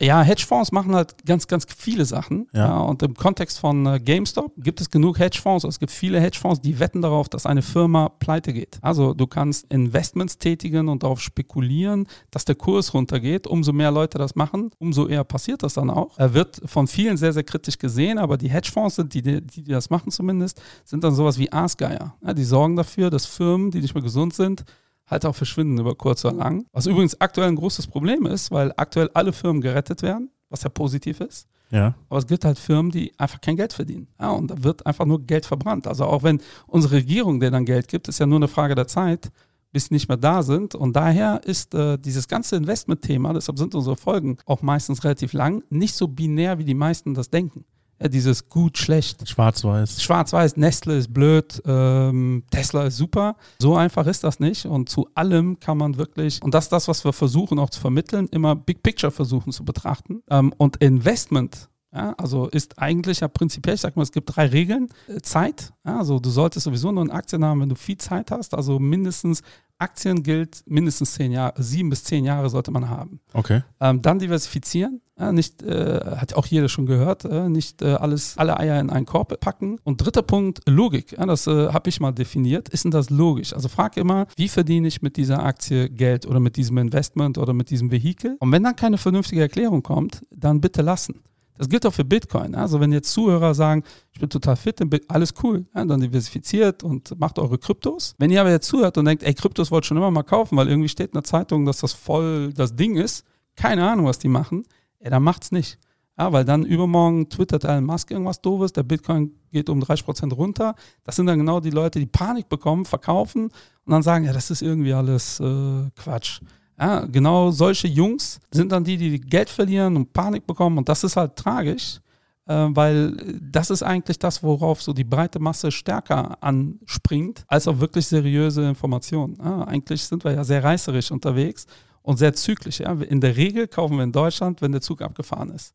ja, 0.00 0.20
Hedgefonds 0.20 0.72
machen 0.72 0.94
halt 0.94 1.24
ganz, 1.24 1.46
ganz 1.46 1.66
viele 1.74 2.04
Sachen. 2.04 2.48
Ja. 2.52 2.66
ja 2.66 2.78
und 2.80 3.02
im 3.02 3.14
Kontext 3.14 3.58
von 3.58 3.86
äh, 3.86 3.98
GameStop 3.98 4.52
gibt 4.58 4.80
es 4.80 4.90
genug 4.90 5.18
Hedgefonds. 5.18 5.64
Es 5.64 5.78
gibt 5.78 5.90
viele 5.90 6.20
Hedgefonds, 6.20 6.60
die 6.60 6.78
wetten 6.78 7.00
darauf, 7.00 7.30
dass 7.30 7.46
eine 7.46 7.62
Firma 7.62 8.10
pleite 8.10 8.52
geht. 8.52 8.78
Also 8.82 9.14
du 9.14 9.26
kannst 9.26 9.72
Investments 9.72 10.36
tätigen 10.36 10.88
und 10.88 11.02
darauf 11.02 11.20
spekulieren, 11.20 12.06
dass 12.30 12.44
der 12.44 12.56
Kurs 12.56 12.92
runtergeht. 12.92 13.46
Umso 13.46 13.72
mehr 13.72 13.90
Leute 13.90 14.18
das 14.18 14.34
machen, 14.34 14.70
umso 14.78 15.06
eher 15.06 15.24
passiert 15.24 15.62
das 15.62 15.74
dann 15.74 15.88
auch. 15.88 16.18
Er 16.18 16.34
wird 16.34 16.60
von 16.66 16.86
vielen 16.86 17.16
sehr, 17.16 17.32
sehr 17.32 17.44
kritisch 17.44 17.78
gesehen, 17.78 18.18
aber 18.18 18.36
die 18.36 18.50
Hedgefonds 18.50 18.96
sind, 18.96 19.14
die, 19.14 19.22
die, 19.22 19.40
die 19.40 19.64
das 19.64 19.88
machen 19.88 20.10
zumindest, 20.10 20.60
sind 20.84 21.04
dann 21.04 21.14
sowas 21.14 21.38
wie 21.38 21.50
Aasgeier. 21.50 22.14
Ja, 22.22 22.34
die 22.34 22.44
sorgen 22.44 22.76
dafür, 22.76 23.08
dass 23.08 23.24
Firmen, 23.24 23.70
die 23.70 23.80
nicht 23.80 23.94
mehr 23.94 24.02
gesund 24.02 24.34
sind, 24.34 24.64
halt 25.06 25.24
auch 25.24 25.34
verschwinden 25.34 25.78
über 25.78 25.94
kurz 25.94 26.24
oder 26.24 26.36
lang. 26.36 26.66
Was 26.72 26.86
übrigens 26.86 27.20
aktuell 27.20 27.48
ein 27.48 27.56
großes 27.56 27.86
Problem 27.86 28.26
ist, 28.26 28.50
weil 28.50 28.72
aktuell 28.76 29.10
alle 29.14 29.32
Firmen 29.32 29.60
gerettet 29.60 30.02
werden, 30.02 30.30
was 30.48 30.62
ja 30.62 30.68
positiv 30.68 31.20
ist. 31.20 31.48
Ja. 31.70 31.94
Aber 32.08 32.18
es 32.18 32.26
gibt 32.26 32.44
halt 32.44 32.58
Firmen, 32.58 32.90
die 32.90 33.12
einfach 33.18 33.40
kein 33.40 33.56
Geld 33.56 33.72
verdienen. 33.72 34.08
Ja, 34.20 34.30
und 34.30 34.50
da 34.50 34.62
wird 34.62 34.86
einfach 34.86 35.04
nur 35.04 35.22
Geld 35.22 35.46
verbrannt. 35.46 35.86
Also 35.86 36.04
auch 36.04 36.22
wenn 36.22 36.40
unsere 36.66 36.96
Regierung 36.96 37.40
der 37.40 37.50
dann 37.50 37.64
Geld 37.64 37.88
gibt, 37.88 38.08
ist 38.08 38.18
ja 38.18 38.26
nur 38.26 38.38
eine 38.38 38.48
Frage 38.48 38.74
der 38.74 38.86
Zeit, 38.86 39.30
bis 39.72 39.86
sie 39.86 39.94
nicht 39.94 40.08
mehr 40.08 40.16
da 40.16 40.42
sind. 40.42 40.74
Und 40.74 40.94
daher 40.94 41.40
ist 41.44 41.74
äh, 41.74 41.98
dieses 41.98 42.28
ganze 42.28 42.56
Investment-Thema, 42.56 43.32
deshalb 43.32 43.58
sind 43.58 43.74
unsere 43.74 43.96
Folgen 43.96 44.38
auch 44.46 44.62
meistens 44.62 45.04
relativ 45.04 45.32
lang, 45.32 45.64
nicht 45.70 45.94
so 45.94 46.08
binär, 46.08 46.58
wie 46.58 46.64
die 46.64 46.74
meisten 46.74 47.14
das 47.14 47.30
denken. 47.30 47.64
Ja, 48.00 48.08
dieses 48.08 48.48
gut, 48.48 48.76
schlecht. 48.76 49.26
Schwarz-Weiß. 49.26 50.02
Schwarz-Weiß, 50.02 50.56
Nestle 50.56 50.98
ist 50.98 51.14
blöd, 51.14 51.62
ähm, 51.64 52.44
Tesla 52.50 52.84
ist 52.84 52.98
super. 52.98 53.36
So 53.58 53.76
einfach 53.76 54.06
ist 54.06 54.22
das 54.22 54.38
nicht. 54.38 54.66
Und 54.66 54.88
zu 54.88 55.08
allem 55.14 55.58
kann 55.60 55.78
man 55.78 55.96
wirklich, 55.96 56.42
und 56.42 56.52
das 56.52 56.64
ist 56.64 56.72
das, 56.72 56.88
was 56.88 57.04
wir 57.04 57.14
versuchen 57.14 57.58
auch 57.58 57.70
zu 57.70 57.80
vermitteln, 57.80 58.28
immer 58.32 58.54
Big 58.54 58.82
Picture 58.82 59.10
versuchen 59.10 59.50
zu 59.52 59.64
betrachten. 59.64 60.22
Ähm, 60.28 60.52
und 60.58 60.76
Investment 60.76 61.68
ja, 61.96 62.14
also 62.18 62.48
ist 62.48 62.78
eigentlich 62.78 63.20
ja 63.20 63.28
prinzipiell, 63.28 63.74
ich 63.74 63.80
sag 63.80 63.96
mal, 63.96 64.02
es 64.02 64.12
gibt 64.12 64.36
drei 64.36 64.46
Regeln. 64.46 64.88
Äh, 65.08 65.22
Zeit, 65.22 65.72
ja, 65.86 65.98
also 65.98 66.18
du 66.18 66.28
solltest 66.28 66.64
sowieso 66.64 66.92
nur 66.92 67.02
eine 67.02 67.12
Aktien 67.12 67.42
haben, 67.42 67.60
wenn 67.62 67.70
du 67.70 67.74
viel 67.74 67.96
Zeit 67.96 68.30
hast. 68.30 68.52
Also 68.52 68.78
mindestens 68.78 69.40
Aktien 69.78 70.22
gilt 70.22 70.62
mindestens 70.66 71.14
zehn 71.14 71.32
Jahre, 71.32 71.62
sieben 71.62 71.90
bis 71.90 72.04
zehn 72.04 72.24
Jahre 72.24 72.48
sollte 72.48 72.70
man 72.70 72.88
haben. 72.88 73.20
Okay. 73.32 73.62
Ähm, 73.80 74.00
dann 74.00 74.18
diversifizieren, 74.18 75.00
ja, 75.18 75.32
nicht, 75.32 75.62
äh, 75.62 76.16
hat 76.16 76.34
auch 76.34 76.46
jeder 76.46 76.68
schon 76.68 76.86
gehört, 76.86 77.24
äh, 77.24 77.48
nicht 77.48 77.82
äh, 77.82 77.94
alles, 77.94 78.36
alle 78.38 78.58
Eier 78.58 78.80
in 78.80 78.90
einen 78.90 79.06
Korb 79.06 79.38
packen. 79.40 79.78
Und 79.84 79.98
dritter 79.98 80.22
Punkt, 80.22 80.60
Logik. 80.66 81.12
Ja, 81.12 81.26
das 81.26 81.46
äh, 81.46 81.68
habe 81.72 81.88
ich 81.88 82.00
mal 82.00 82.12
definiert. 82.12 82.68
Ist 82.68 82.84
denn 82.84 82.90
das 82.90 83.10
logisch? 83.10 83.52
Also 83.52 83.68
frag 83.68 83.96
immer, 83.96 84.26
wie 84.36 84.48
verdiene 84.48 84.88
ich 84.88 85.02
mit 85.02 85.16
dieser 85.16 85.42
Aktie 85.44 85.88
Geld 85.90 86.26
oder 86.26 86.40
mit 86.40 86.56
diesem 86.56 86.78
Investment 86.78 87.38
oder 87.38 87.52
mit 87.52 87.70
diesem 87.70 87.90
Vehikel? 87.90 88.36
Und 88.40 88.52
wenn 88.52 88.62
dann 88.62 88.76
keine 88.76 88.98
vernünftige 88.98 89.40
Erklärung 89.40 89.82
kommt, 89.82 90.22
dann 90.30 90.60
bitte 90.60 90.82
lassen. 90.82 91.22
Das 91.58 91.68
gilt 91.68 91.86
auch 91.86 91.92
für 91.92 92.04
Bitcoin. 92.04 92.54
Also 92.54 92.80
wenn 92.80 92.92
jetzt 92.92 93.12
Zuhörer 93.12 93.54
sagen, 93.54 93.82
ich 94.12 94.20
bin 94.20 94.28
total 94.28 94.56
fit, 94.56 94.80
alles 95.08 95.34
cool, 95.42 95.66
ja, 95.74 95.84
dann 95.84 96.00
diversifiziert 96.00 96.82
und 96.82 97.18
macht 97.18 97.38
eure 97.38 97.58
Kryptos. 97.58 98.14
Wenn 98.18 98.30
ihr 98.30 98.40
aber 98.40 98.50
jetzt 98.50 98.66
zuhört 98.66 98.98
und 98.98 99.04
denkt, 99.04 99.22
ey, 99.22 99.34
Kryptos 99.34 99.70
wollte 99.70 99.84
ich 99.84 99.88
schon 99.88 99.96
immer 99.96 100.10
mal 100.10 100.22
kaufen, 100.22 100.56
weil 100.56 100.68
irgendwie 100.68 100.88
steht 100.88 101.08
in 101.08 101.14
der 101.14 101.24
Zeitung, 101.24 101.64
dass 101.64 101.78
das 101.78 101.92
voll 101.92 102.52
das 102.52 102.74
Ding 102.74 102.96
ist, 102.96 103.24
keine 103.56 103.88
Ahnung, 103.88 104.06
was 104.06 104.18
die 104.18 104.28
machen, 104.28 104.64
ja, 105.00 105.10
dann 105.10 105.22
macht's 105.22 105.52
nicht. 105.52 105.78
Ja, 106.18 106.32
weil 106.32 106.46
dann 106.46 106.64
übermorgen 106.64 107.28
twittert 107.28 107.64
Elon 107.64 107.84
Musk 107.84 108.10
irgendwas 108.10 108.40
doofes, 108.40 108.72
der 108.72 108.84
Bitcoin 108.84 109.32
geht 109.52 109.68
um 109.68 109.82
30% 109.82 110.32
runter. 110.32 110.74
Das 111.04 111.16
sind 111.16 111.26
dann 111.26 111.38
genau 111.38 111.60
die 111.60 111.70
Leute, 111.70 111.98
die 111.98 112.06
Panik 112.06 112.48
bekommen, 112.48 112.86
verkaufen 112.86 113.44
und 113.84 113.92
dann 113.92 114.02
sagen, 114.02 114.24
ja, 114.24 114.32
das 114.32 114.50
ist 114.50 114.62
irgendwie 114.62 114.94
alles 114.94 115.40
äh, 115.40 115.90
Quatsch. 115.94 116.40
Ja, 116.78 117.06
genau 117.06 117.50
solche 117.50 117.88
Jungs 117.88 118.38
sind 118.50 118.70
dann 118.72 118.84
die, 118.84 118.96
die 118.96 119.20
Geld 119.20 119.48
verlieren 119.48 119.96
und 119.96 120.12
Panik 120.12 120.46
bekommen. 120.46 120.78
Und 120.78 120.88
das 120.88 121.04
ist 121.04 121.16
halt 121.16 121.36
tragisch, 121.36 122.00
äh, 122.46 122.66
weil 122.68 123.16
das 123.40 123.70
ist 123.70 123.82
eigentlich 123.82 124.18
das, 124.18 124.42
worauf 124.42 124.82
so 124.82 124.92
die 124.92 125.04
breite 125.04 125.38
Masse 125.38 125.72
stärker 125.72 126.42
anspringt, 126.42 127.44
als 127.48 127.66
auf 127.66 127.80
wirklich 127.80 128.06
seriöse 128.06 128.68
Informationen. 128.68 129.38
Ja, 129.42 129.62
eigentlich 129.64 130.04
sind 130.04 130.22
wir 130.24 130.32
ja 130.32 130.44
sehr 130.44 130.62
reißerisch 130.62 131.10
unterwegs 131.10 131.66
und 132.02 132.18
sehr 132.18 132.34
zyklisch. 132.34 132.80
Ja. 132.80 132.92
In 132.92 133.20
der 133.20 133.36
Regel 133.36 133.68
kaufen 133.68 133.96
wir 133.96 134.04
in 134.04 134.12
Deutschland, 134.12 134.60
wenn 134.60 134.72
der 134.72 134.82
Zug 134.82 135.00
abgefahren 135.00 135.50
ist. 135.50 135.74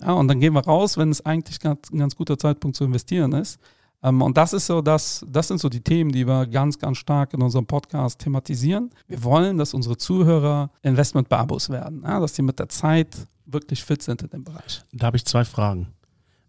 Ja, 0.00 0.12
und 0.12 0.28
dann 0.28 0.40
gehen 0.40 0.54
wir 0.54 0.64
raus, 0.64 0.96
wenn 0.96 1.10
es 1.10 1.24
eigentlich 1.26 1.60
ganz, 1.60 1.90
ein 1.90 1.98
ganz 1.98 2.16
guter 2.16 2.38
Zeitpunkt 2.38 2.76
zu 2.76 2.84
investieren 2.84 3.32
ist. 3.32 3.60
Ähm, 4.02 4.22
und 4.22 4.36
das 4.36 4.52
ist 4.52 4.66
so, 4.66 4.80
das, 4.80 5.24
das 5.28 5.48
sind 5.48 5.60
so 5.60 5.68
die 5.68 5.80
Themen, 5.82 6.10
die 6.12 6.26
wir 6.26 6.46
ganz, 6.46 6.78
ganz 6.78 6.98
stark 6.98 7.34
in 7.34 7.42
unserem 7.42 7.66
Podcast 7.66 8.18
thematisieren. 8.20 8.90
Wir 9.08 9.22
wollen, 9.24 9.58
dass 9.58 9.74
unsere 9.74 9.96
Zuhörer 9.96 10.70
Investment-Babos 10.82 11.68
werden, 11.70 12.02
ja, 12.04 12.18
dass 12.20 12.34
sie 12.34 12.42
mit 12.42 12.58
der 12.58 12.68
Zeit 12.68 13.16
wirklich 13.46 13.82
fit 13.84 14.02
sind 14.02 14.22
in 14.22 14.30
dem 14.30 14.44
Bereich. 14.44 14.82
Da 14.92 15.06
habe 15.06 15.16
ich 15.16 15.24
zwei 15.24 15.44
Fragen. 15.44 15.88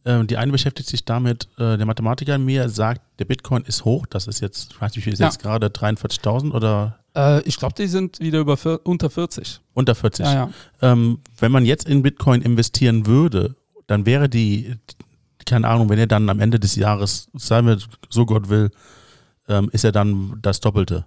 Ähm, 0.03 0.25
die 0.27 0.37
eine 0.37 0.51
beschäftigt 0.51 0.89
sich 0.89 1.05
damit, 1.05 1.47
äh, 1.59 1.77
der 1.77 1.85
Mathematiker 1.85 2.35
in 2.35 2.45
mir 2.45 2.69
sagt, 2.69 3.01
der 3.19 3.25
Bitcoin 3.25 3.63
ist 3.63 3.85
hoch, 3.85 4.05
das 4.07 4.25
ist 4.27 4.39
jetzt, 4.39 4.71
ich 4.71 4.81
weiß 4.81 4.91
nicht, 4.91 4.97
wie 4.97 5.01
viel 5.01 5.13
ist 5.13 5.19
Ja. 5.19 5.27
jetzt 5.27 5.39
gerade, 5.41 5.67
43.000 5.67 6.53
oder 6.53 6.97
Äh, 7.15 7.41
ich 7.41 7.57
glaube, 7.57 7.75
die 7.77 7.85
sind 7.87 8.19
wieder 8.19 8.39
über 8.39 8.57
unter 8.83 9.09
40. 9.09 9.59
unter 9.73 9.93
40. 9.93 10.25
Ja, 10.25 10.33
ja. 10.33 10.49
Ähm, 10.81 11.19
wenn 11.39 11.51
man 11.51 11.65
jetzt 11.65 11.87
in 11.87 12.01
Bitcoin 12.01 12.41
investieren 12.41 13.05
würde, 13.05 13.55
dann 13.87 14.05
wäre 14.07 14.27
die, 14.29 14.75
keine 15.45 15.67
Ahnung, 15.67 15.89
wenn 15.89 15.99
er 15.99 16.07
dann 16.07 16.29
am 16.29 16.39
Ende 16.39 16.59
des 16.59 16.75
Jahres, 16.75 17.29
sagen 17.33 17.67
wir, 17.67 17.77
so 18.09 18.25
Gott 18.25 18.49
will, 18.49 18.71
ähm, 19.47 19.69
ist 19.71 19.83
er 19.83 19.91
dann 19.91 20.37
das 20.41 20.59
Doppelte. 20.59 21.05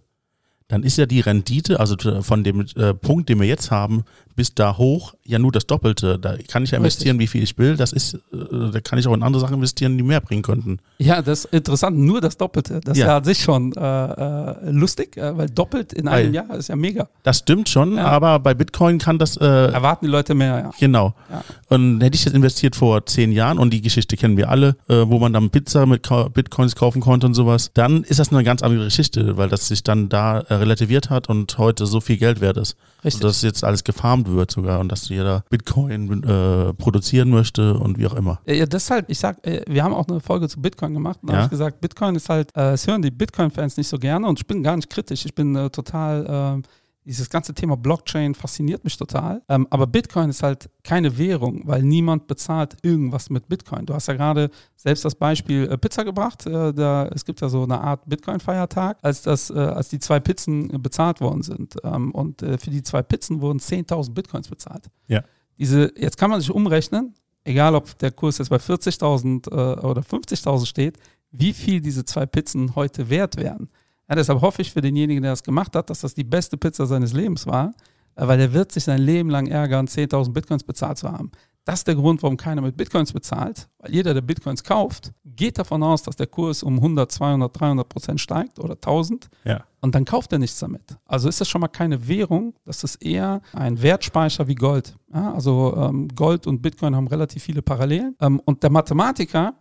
Dann 0.68 0.82
ist 0.82 0.96
ja 0.96 1.04
die 1.06 1.20
Rendite, 1.20 1.78
also 1.78 1.94
von 2.22 2.42
dem 2.42 2.64
äh, 2.76 2.94
Punkt, 2.94 3.28
den 3.28 3.38
wir 3.38 3.46
jetzt 3.46 3.70
haben, 3.70 4.04
bis 4.36 4.54
da 4.54 4.78
hoch, 4.78 5.14
ja 5.24 5.38
nur 5.38 5.52
das 5.52 5.66
Doppelte. 5.66 6.18
Da 6.18 6.36
kann 6.48 6.64
ich 6.64 6.70
ja 6.72 6.78
investieren, 6.78 7.18
wie 7.20 7.26
viel 7.28 7.42
ich 7.42 7.56
will. 7.58 7.76
Das 7.76 7.92
ist, 7.92 8.14
äh, 8.14 8.70
da 8.72 8.80
kann 8.80 8.98
ich 8.98 9.06
auch 9.06 9.12
in 9.14 9.22
andere 9.22 9.40
Sachen 9.42 9.54
investieren, 9.56 9.96
die 9.98 10.02
mehr 10.02 10.20
bringen 10.22 10.42
könnten. 10.42 10.78
Ja, 10.98 11.20
das 11.22 11.44
ist 11.44 11.52
interessant, 11.54 11.98
nur 11.98 12.20
das 12.22 12.36
Doppelte. 12.38 12.80
Das 12.82 12.94
ist 12.96 13.00
Ja. 13.02 13.08
ja 13.08 13.16
an 13.18 13.24
sich 13.24 13.40
schon 13.42 13.72
äh, 13.74 13.78
äh, 13.80 14.70
lustig, 14.70 15.16
äh, 15.18 15.36
weil 15.36 15.50
doppelt 15.50 15.92
in 15.92 16.08
einem 16.08 16.28
Weil- 16.28 16.34
Jahr 16.34 16.56
ist 16.56 16.68
ja 16.68 16.76
mega. 16.76 17.08
Das 17.22 17.38
stimmt 17.40 17.68
schon, 17.68 17.96
Ja. 17.96 18.06
aber 18.06 18.38
bei 18.40 18.54
Bitcoin 18.54 18.98
kann 18.98 19.18
das, 19.18 19.36
äh, 19.36 19.44
Erwarten 19.44 20.06
die 20.06 20.10
Leute 20.10 20.34
mehr, 20.34 20.58
ja. 20.58 20.70
Genau. 20.80 21.14
Ja. 21.30 21.44
Und 21.68 22.00
hätte 22.02 22.16
ich 22.16 22.24
das 22.24 22.32
investiert 22.32 22.74
vor 22.74 23.04
zehn 23.06 23.30
Jahren 23.32 23.58
und 23.58 23.70
die 23.70 23.82
Geschichte 23.82 24.16
kennen 24.16 24.36
wir 24.38 24.48
alle, 24.48 24.76
wo 24.88 25.18
man 25.18 25.32
dann 25.34 25.50
Pizza 25.50 25.84
mit 25.86 26.08
Bitcoins 26.32 26.74
kaufen 26.74 27.00
konnte 27.02 27.26
und 27.26 27.34
sowas, 27.34 27.70
dann 27.74 28.02
ist 28.02 28.18
das 28.18 28.32
eine 28.32 28.42
ganz 28.44 28.62
andere 28.62 28.84
Geschichte, 28.84 29.36
weil 29.36 29.48
das 29.48 29.68
sich 29.68 29.82
dann 29.84 30.08
da 30.08 30.44
äh, 30.54 30.58
relativiert 30.58 31.10
hat 31.10 31.28
und 31.28 31.56
heute 31.58 31.86
so 31.86 32.00
viel 32.00 32.16
Geld 32.16 32.40
wert 32.40 32.56
ist. 32.56 32.76
Richtig. 33.04 33.22
Und 33.22 33.28
dass 33.28 33.42
jetzt 33.42 33.64
alles 33.64 33.84
gefarmt 33.84 34.28
wird 34.28 34.50
sogar 34.50 34.80
und 34.80 34.90
dass 34.90 35.08
jeder 35.08 35.44
Bitcoin 35.50 36.22
äh, 36.24 36.72
produzieren 36.74 37.30
möchte 37.30 37.74
und 37.74 37.98
wie 37.98 38.06
auch 38.06 38.14
immer. 38.14 38.40
Ja, 38.46 38.54
Ja, 38.54 38.66
deshalb, 38.66 39.10
ich 39.10 39.18
sag, 39.18 39.46
äh, 39.46 39.62
wir 39.66 39.82
haben 39.84 39.92
auch 39.94 40.08
eine 40.08 40.20
Folge 40.20 40.48
zu 40.48 40.60
Bitcoin 40.60 40.94
gemacht 40.94 41.18
und 41.22 41.28
da 41.28 41.34
Ja. 41.34 41.38
habe 41.40 41.46
ich 41.46 41.50
gesagt, 41.50 41.80
Bitcoin 41.80 42.14
ist 42.14 42.28
halt, 42.28 42.50
äh, 42.56 42.72
es 42.72 42.86
hören 42.86 43.02
die 43.02 43.10
Bitcoin-Fans 43.10 43.76
nicht 43.76 43.88
so 43.88 43.98
gerne 43.98 44.26
und 44.26 44.38
ich 44.38 44.46
bin 44.46 44.62
gar 44.62 44.76
nicht 44.76 44.88
kritisch. 44.90 45.24
Ich 45.26 45.34
bin 45.34 45.54
äh, 45.56 45.68
total, 45.70 46.26
ähm, 46.28 46.62
dieses 47.04 47.28
ganze 47.28 47.52
Thema 47.52 47.76
Blockchain 47.76 48.34
fasziniert 48.34 48.82
mich 48.82 48.96
total. 48.96 49.42
Ähm, 49.48 49.66
aber 49.70 49.86
Bitcoin 49.86 50.30
ist 50.30 50.42
halt 50.42 50.70
keine 50.82 51.18
Währung, 51.18 51.62
weil 51.66 51.82
niemand 51.82 52.26
bezahlt 52.26 52.76
irgendwas 52.82 53.28
mit 53.28 53.48
Bitcoin. 53.48 53.84
Du 53.84 53.94
hast 53.94 54.08
ja 54.08 54.14
gerade 54.14 54.50
selbst 54.76 55.04
das 55.04 55.14
Beispiel 55.14 55.68
äh, 55.70 55.76
Pizza 55.76 56.04
gebracht. 56.04 56.46
Äh, 56.46 56.72
da, 56.72 57.06
es 57.14 57.24
gibt 57.24 57.40
ja 57.42 57.48
so 57.48 57.64
eine 57.64 57.80
Art 57.80 58.08
Bitcoin-Feiertag, 58.08 58.98
als, 59.02 59.22
das, 59.22 59.50
äh, 59.50 59.54
als 59.54 59.90
die 59.90 59.98
zwei 59.98 60.18
Pizzen 60.18 60.68
bezahlt 60.82 61.20
worden 61.20 61.42
sind. 61.42 61.76
Ähm, 61.84 62.10
und 62.12 62.42
äh, 62.42 62.56
für 62.56 62.70
die 62.70 62.82
zwei 62.82 63.02
Pizzen 63.02 63.40
wurden 63.42 63.58
10.000 63.58 64.12
Bitcoins 64.12 64.48
bezahlt. 64.48 64.88
Ja. 65.06 65.22
Diese, 65.58 65.92
jetzt 65.96 66.16
kann 66.16 66.30
man 66.30 66.40
sich 66.40 66.50
umrechnen, 66.50 67.14
egal 67.44 67.74
ob 67.74 67.98
der 67.98 68.12
Kurs 68.12 68.38
jetzt 68.38 68.48
bei 68.48 68.56
40.000 68.56 69.50
äh, 69.50 69.80
oder 69.86 70.00
50.000 70.00 70.66
steht, 70.66 70.98
wie 71.30 71.52
viel 71.52 71.80
diese 71.80 72.04
zwei 72.04 72.24
Pizzen 72.26 72.74
heute 72.74 73.10
wert 73.10 73.36
wären. 73.36 73.68
Ja, 74.08 74.14
deshalb 74.16 74.40
hoffe 74.42 74.62
ich 74.62 74.72
für 74.72 74.80
denjenigen, 74.80 75.22
der 75.22 75.32
das 75.32 75.42
gemacht 75.42 75.74
hat, 75.76 75.88
dass 75.90 76.00
das 76.00 76.14
die 76.14 76.24
beste 76.24 76.56
Pizza 76.56 76.86
seines 76.86 77.12
Lebens 77.12 77.46
war, 77.46 77.72
äh, 78.16 78.26
weil 78.26 78.38
er 78.40 78.52
wird 78.52 78.72
sich 78.72 78.84
sein 78.84 79.00
Leben 79.00 79.30
lang 79.30 79.46
ärgern, 79.46 79.86
10.000 79.86 80.32
Bitcoins 80.32 80.62
bezahlt 80.64 80.98
zu 80.98 81.10
haben. 81.10 81.30
Das 81.66 81.76
ist 81.80 81.88
der 81.88 81.94
Grund, 81.94 82.22
warum 82.22 82.36
keiner 82.36 82.60
mit 82.60 82.76
Bitcoins 82.76 83.10
bezahlt, 83.14 83.68
weil 83.78 83.94
jeder, 83.94 84.12
der 84.12 84.20
Bitcoins 84.20 84.62
kauft, 84.62 85.12
geht 85.24 85.56
davon 85.58 85.82
aus, 85.82 86.02
dass 86.02 86.14
der 86.14 86.26
Kurs 86.26 86.62
um 86.62 86.74
100, 86.76 87.10
200, 87.10 87.58
300 87.58 87.88
Prozent 87.88 88.20
steigt 88.20 88.58
oder 88.58 88.74
1000 88.74 89.30
Ja. 89.44 89.64
und 89.80 89.94
dann 89.94 90.04
kauft 90.04 90.30
er 90.34 90.38
nichts 90.38 90.58
damit. 90.58 90.82
Also 91.06 91.26
ist 91.26 91.40
das 91.40 91.48
schon 91.48 91.62
mal 91.62 91.68
keine 91.68 92.06
Währung, 92.06 92.52
das 92.66 92.84
ist 92.84 92.96
eher 92.96 93.40
ein 93.54 93.80
Wertspeicher 93.80 94.46
wie 94.46 94.56
Gold. 94.56 94.94
Ja, 95.14 95.32
also 95.32 95.74
ähm, 95.78 96.08
Gold 96.14 96.46
und 96.46 96.60
Bitcoin 96.60 96.94
haben 96.94 97.08
relativ 97.08 97.42
viele 97.42 97.62
Parallelen. 97.62 98.14
Ähm, 98.20 98.40
und 98.44 98.62
der 98.62 98.68
Mathematiker, 98.70 99.54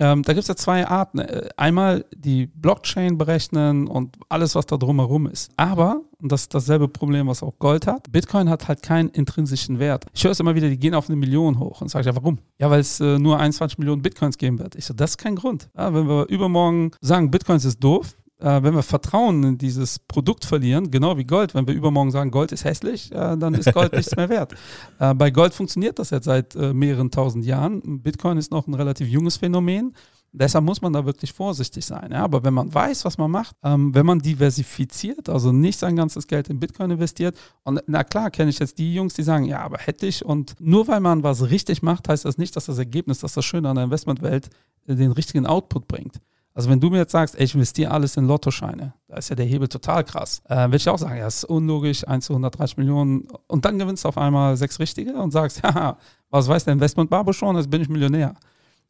ähm, 0.00 0.22
da 0.22 0.32
gibt 0.32 0.42
es 0.42 0.48
ja 0.48 0.56
zwei 0.56 0.86
Arten. 0.86 1.18
Äh, 1.18 1.48
Einmal 1.56 2.04
die 2.14 2.46
Blockchain 2.46 3.18
berechnen 3.18 3.86
und 3.88 4.16
alles, 4.28 4.54
was 4.54 4.66
da 4.66 4.76
drumherum 4.76 5.26
ist. 5.26 5.52
Aber, 5.56 6.00
und 6.20 6.32
das 6.32 6.42
ist 6.42 6.54
dasselbe 6.54 6.88
Problem, 6.88 7.26
was 7.26 7.42
auch 7.42 7.58
Gold 7.58 7.86
hat, 7.86 8.10
Bitcoin 8.10 8.48
hat 8.48 8.68
halt 8.68 8.82
keinen 8.82 9.10
intrinsischen 9.10 9.78
Wert. 9.78 10.06
Ich 10.14 10.24
höre 10.24 10.30
es 10.30 10.40
immer 10.40 10.54
wieder, 10.54 10.68
die 10.68 10.78
gehen 10.78 10.94
auf 10.94 11.08
eine 11.08 11.16
Million 11.16 11.58
hoch. 11.58 11.82
Und 11.82 11.88
sage 11.90 12.00
ich, 12.02 12.06
ja, 12.06 12.16
warum? 12.16 12.38
Ja, 12.58 12.70
weil 12.70 12.80
es 12.80 13.00
äh, 13.00 13.18
nur 13.18 13.38
21 13.38 13.78
Millionen 13.78 14.02
Bitcoins 14.02 14.38
geben 14.38 14.58
wird. 14.58 14.74
Ich 14.76 14.86
so, 14.86 14.94
das 14.94 15.10
ist 15.10 15.18
kein 15.18 15.36
Grund. 15.36 15.68
Ja, 15.76 15.92
wenn 15.92 16.08
wir 16.08 16.26
übermorgen 16.28 16.92
sagen, 17.00 17.30
Bitcoins 17.30 17.64
ist 17.64 17.82
doof, 17.84 18.14
äh, 18.42 18.62
wenn 18.62 18.74
wir 18.74 18.82
Vertrauen 18.82 19.42
in 19.44 19.58
dieses 19.58 19.98
Produkt 19.98 20.44
verlieren, 20.44 20.90
genau 20.90 21.16
wie 21.16 21.24
Gold, 21.24 21.54
wenn 21.54 21.66
wir 21.66 21.74
übermorgen 21.74 22.10
sagen, 22.10 22.30
Gold 22.30 22.52
ist 22.52 22.64
hässlich, 22.64 23.12
äh, 23.12 23.36
dann 23.36 23.54
ist 23.54 23.72
Gold 23.72 23.92
nichts 23.96 24.16
mehr 24.16 24.28
wert. 24.28 24.54
Äh, 24.98 25.14
bei 25.14 25.30
Gold 25.30 25.54
funktioniert 25.54 25.98
das 25.98 26.10
jetzt 26.10 26.24
seit 26.24 26.54
äh, 26.56 26.74
mehreren 26.74 27.10
tausend 27.10 27.44
Jahren. 27.44 28.02
Bitcoin 28.02 28.38
ist 28.38 28.50
noch 28.50 28.66
ein 28.66 28.74
relativ 28.74 29.08
junges 29.08 29.36
Phänomen. 29.36 29.94
Deshalb 30.34 30.64
muss 30.64 30.80
man 30.80 30.94
da 30.94 31.04
wirklich 31.04 31.32
vorsichtig 31.32 31.84
sein. 31.84 32.10
Ja? 32.10 32.24
Aber 32.24 32.42
wenn 32.42 32.54
man 32.54 32.72
weiß, 32.72 33.04
was 33.04 33.18
man 33.18 33.30
macht, 33.30 33.54
ähm, 33.62 33.94
wenn 33.94 34.06
man 34.06 34.18
diversifiziert, 34.18 35.28
also 35.28 35.52
nicht 35.52 35.78
sein 35.78 35.94
ganzes 35.94 36.26
Geld 36.26 36.48
in 36.48 36.58
Bitcoin 36.58 36.90
investiert, 36.90 37.36
und 37.64 37.82
na 37.86 38.02
klar 38.02 38.30
kenne 38.30 38.48
ich 38.48 38.58
jetzt 38.58 38.78
die 38.78 38.94
Jungs, 38.94 39.12
die 39.12 39.22
sagen, 39.22 39.44
ja, 39.44 39.60
aber 39.60 39.76
hätte 39.76 40.06
ich, 40.06 40.24
und 40.24 40.54
nur 40.58 40.88
weil 40.88 41.00
man 41.00 41.22
was 41.22 41.50
richtig 41.50 41.82
macht, 41.82 42.08
heißt 42.08 42.24
das 42.24 42.38
nicht, 42.38 42.56
dass 42.56 42.64
das 42.64 42.78
Ergebnis, 42.78 43.18
dass 43.18 43.34
das 43.34 43.44
Schöne 43.44 43.68
an 43.68 43.76
der 43.76 43.84
Investmentwelt 43.84 44.48
äh, 44.86 44.94
den 44.94 45.12
richtigen 45.12 45.46
Output 45.46 45.86
bringt. 45.86 46.18
Also 46.54 46.68
wenn 46.68 46.80
du 46.80 46.90
mir 46.90 46.98
jetzt 46.98 47.12
sagst, 47.12 47.34
ey, 47.38 47.44
ich 47.44 47.54
investiere 47.54 47.90
alles 47.90 48.16
in 48.16 48.26
Lottoscheine, 48.26 48.92
da 49.08 49.16
ist 49.16 49.30
ja 49.30 49.36
der 49.36 49.46
Hebel 49.46 49.68
total 49.68 50.04
krass, 50.04 50.42
äh, 50.48 50.56
würde 50.66 50.76
ich 50.76 50.88
auch 50.88 50.98
sagen, 50.98 51.16
ja, 51.16 51.26
ist 51.26 51.44
unlogisch, 51.44 52.06
1 52.06 52.26
zu 52.26 52.34
130 52.34 52.76
Millionen 52.76 53.26
und 53.46 53.64
dann 53.64 53.78
gewinnst 53.78 54.04
du 54.04 54.08
auf 54.08 54.18
einmal 54.18 54.56
sechs 54.56 54.78
Richtige 54.78 55.14
und 55.14 55.30
sagst, 55.30 55.62
haha, 55.64 55.96
was 56.30 56.48
weiß 56.48 56.64
der 56.64 56.74
Investmentbarbo 56.74 57.32
schon, 57.32 57.56
jetzt 57.56 57.70
bin 57.70 57.80
ich 57.80 57.88
Millionär. 57.88 58.34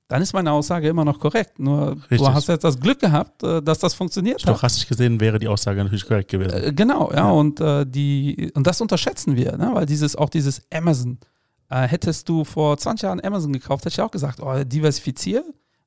Dann 0.08 0.20
ist 0.20 0.34
meine 0.34 0.52
Aussage 0.52 0.88
immer 0.88 1.06
noch 1.06 1.18
korrekt. 1.18 1.58
Nur 1.58 1.92
Richtig. 1.92 2.18
du 2.18 2.28
hast 2.28 2.46
jetzt 2.48 2.64
das 2.64 2.78
Glück 2.78 2.98
gehabt, 2.98 3.42
äh, 3.44 3.62
dass 3.62 3.78
das 3.78 3.94
funktioniert 3.94 4.36
hat. 4.36 4.42
Stochastisch 4.42 4.86
gesehen 4.86 5.18
wäre 5.20 5.38
die 5.38 5.48
Aussage 5.48 5.82
natürlich 5.82 6.04
korrekt 6.06 6.30
gewesen. 6.30 6.52
Äh, 6.52 6.72
Genau, 6.74 7.10
ja, 7.12 7.18
Ja. 7.18 7.30
und 7.30 7.60
äh, 7.60 7.86
die 7.86 8.50
und 8.54 8.66
das 8.66 8.80
unterschätzen 8.82 9.36
wir, 9.36 9.56
ne? 9.56 9.70
weil 9.72 9.86
dieses 9.86 10.16
auch 10.16 10.28
dieses 10.28 10.62
Amazon. 10.72 11.18
Hättest 11.74 12.28
du 12.28 12.44
vor 12.44 12.76
20 12.76 13.04
Jahren 13.04 13.24
Amazon 13.24 13.50
gekauft, 13.50 13.86
hätte 13.86 13.94
ich 13.94 14.00
auch 14.02 14.10
gesagt, 14.10 14.40
oh, 14.42 14.62
diversifizier, 14.62 15.42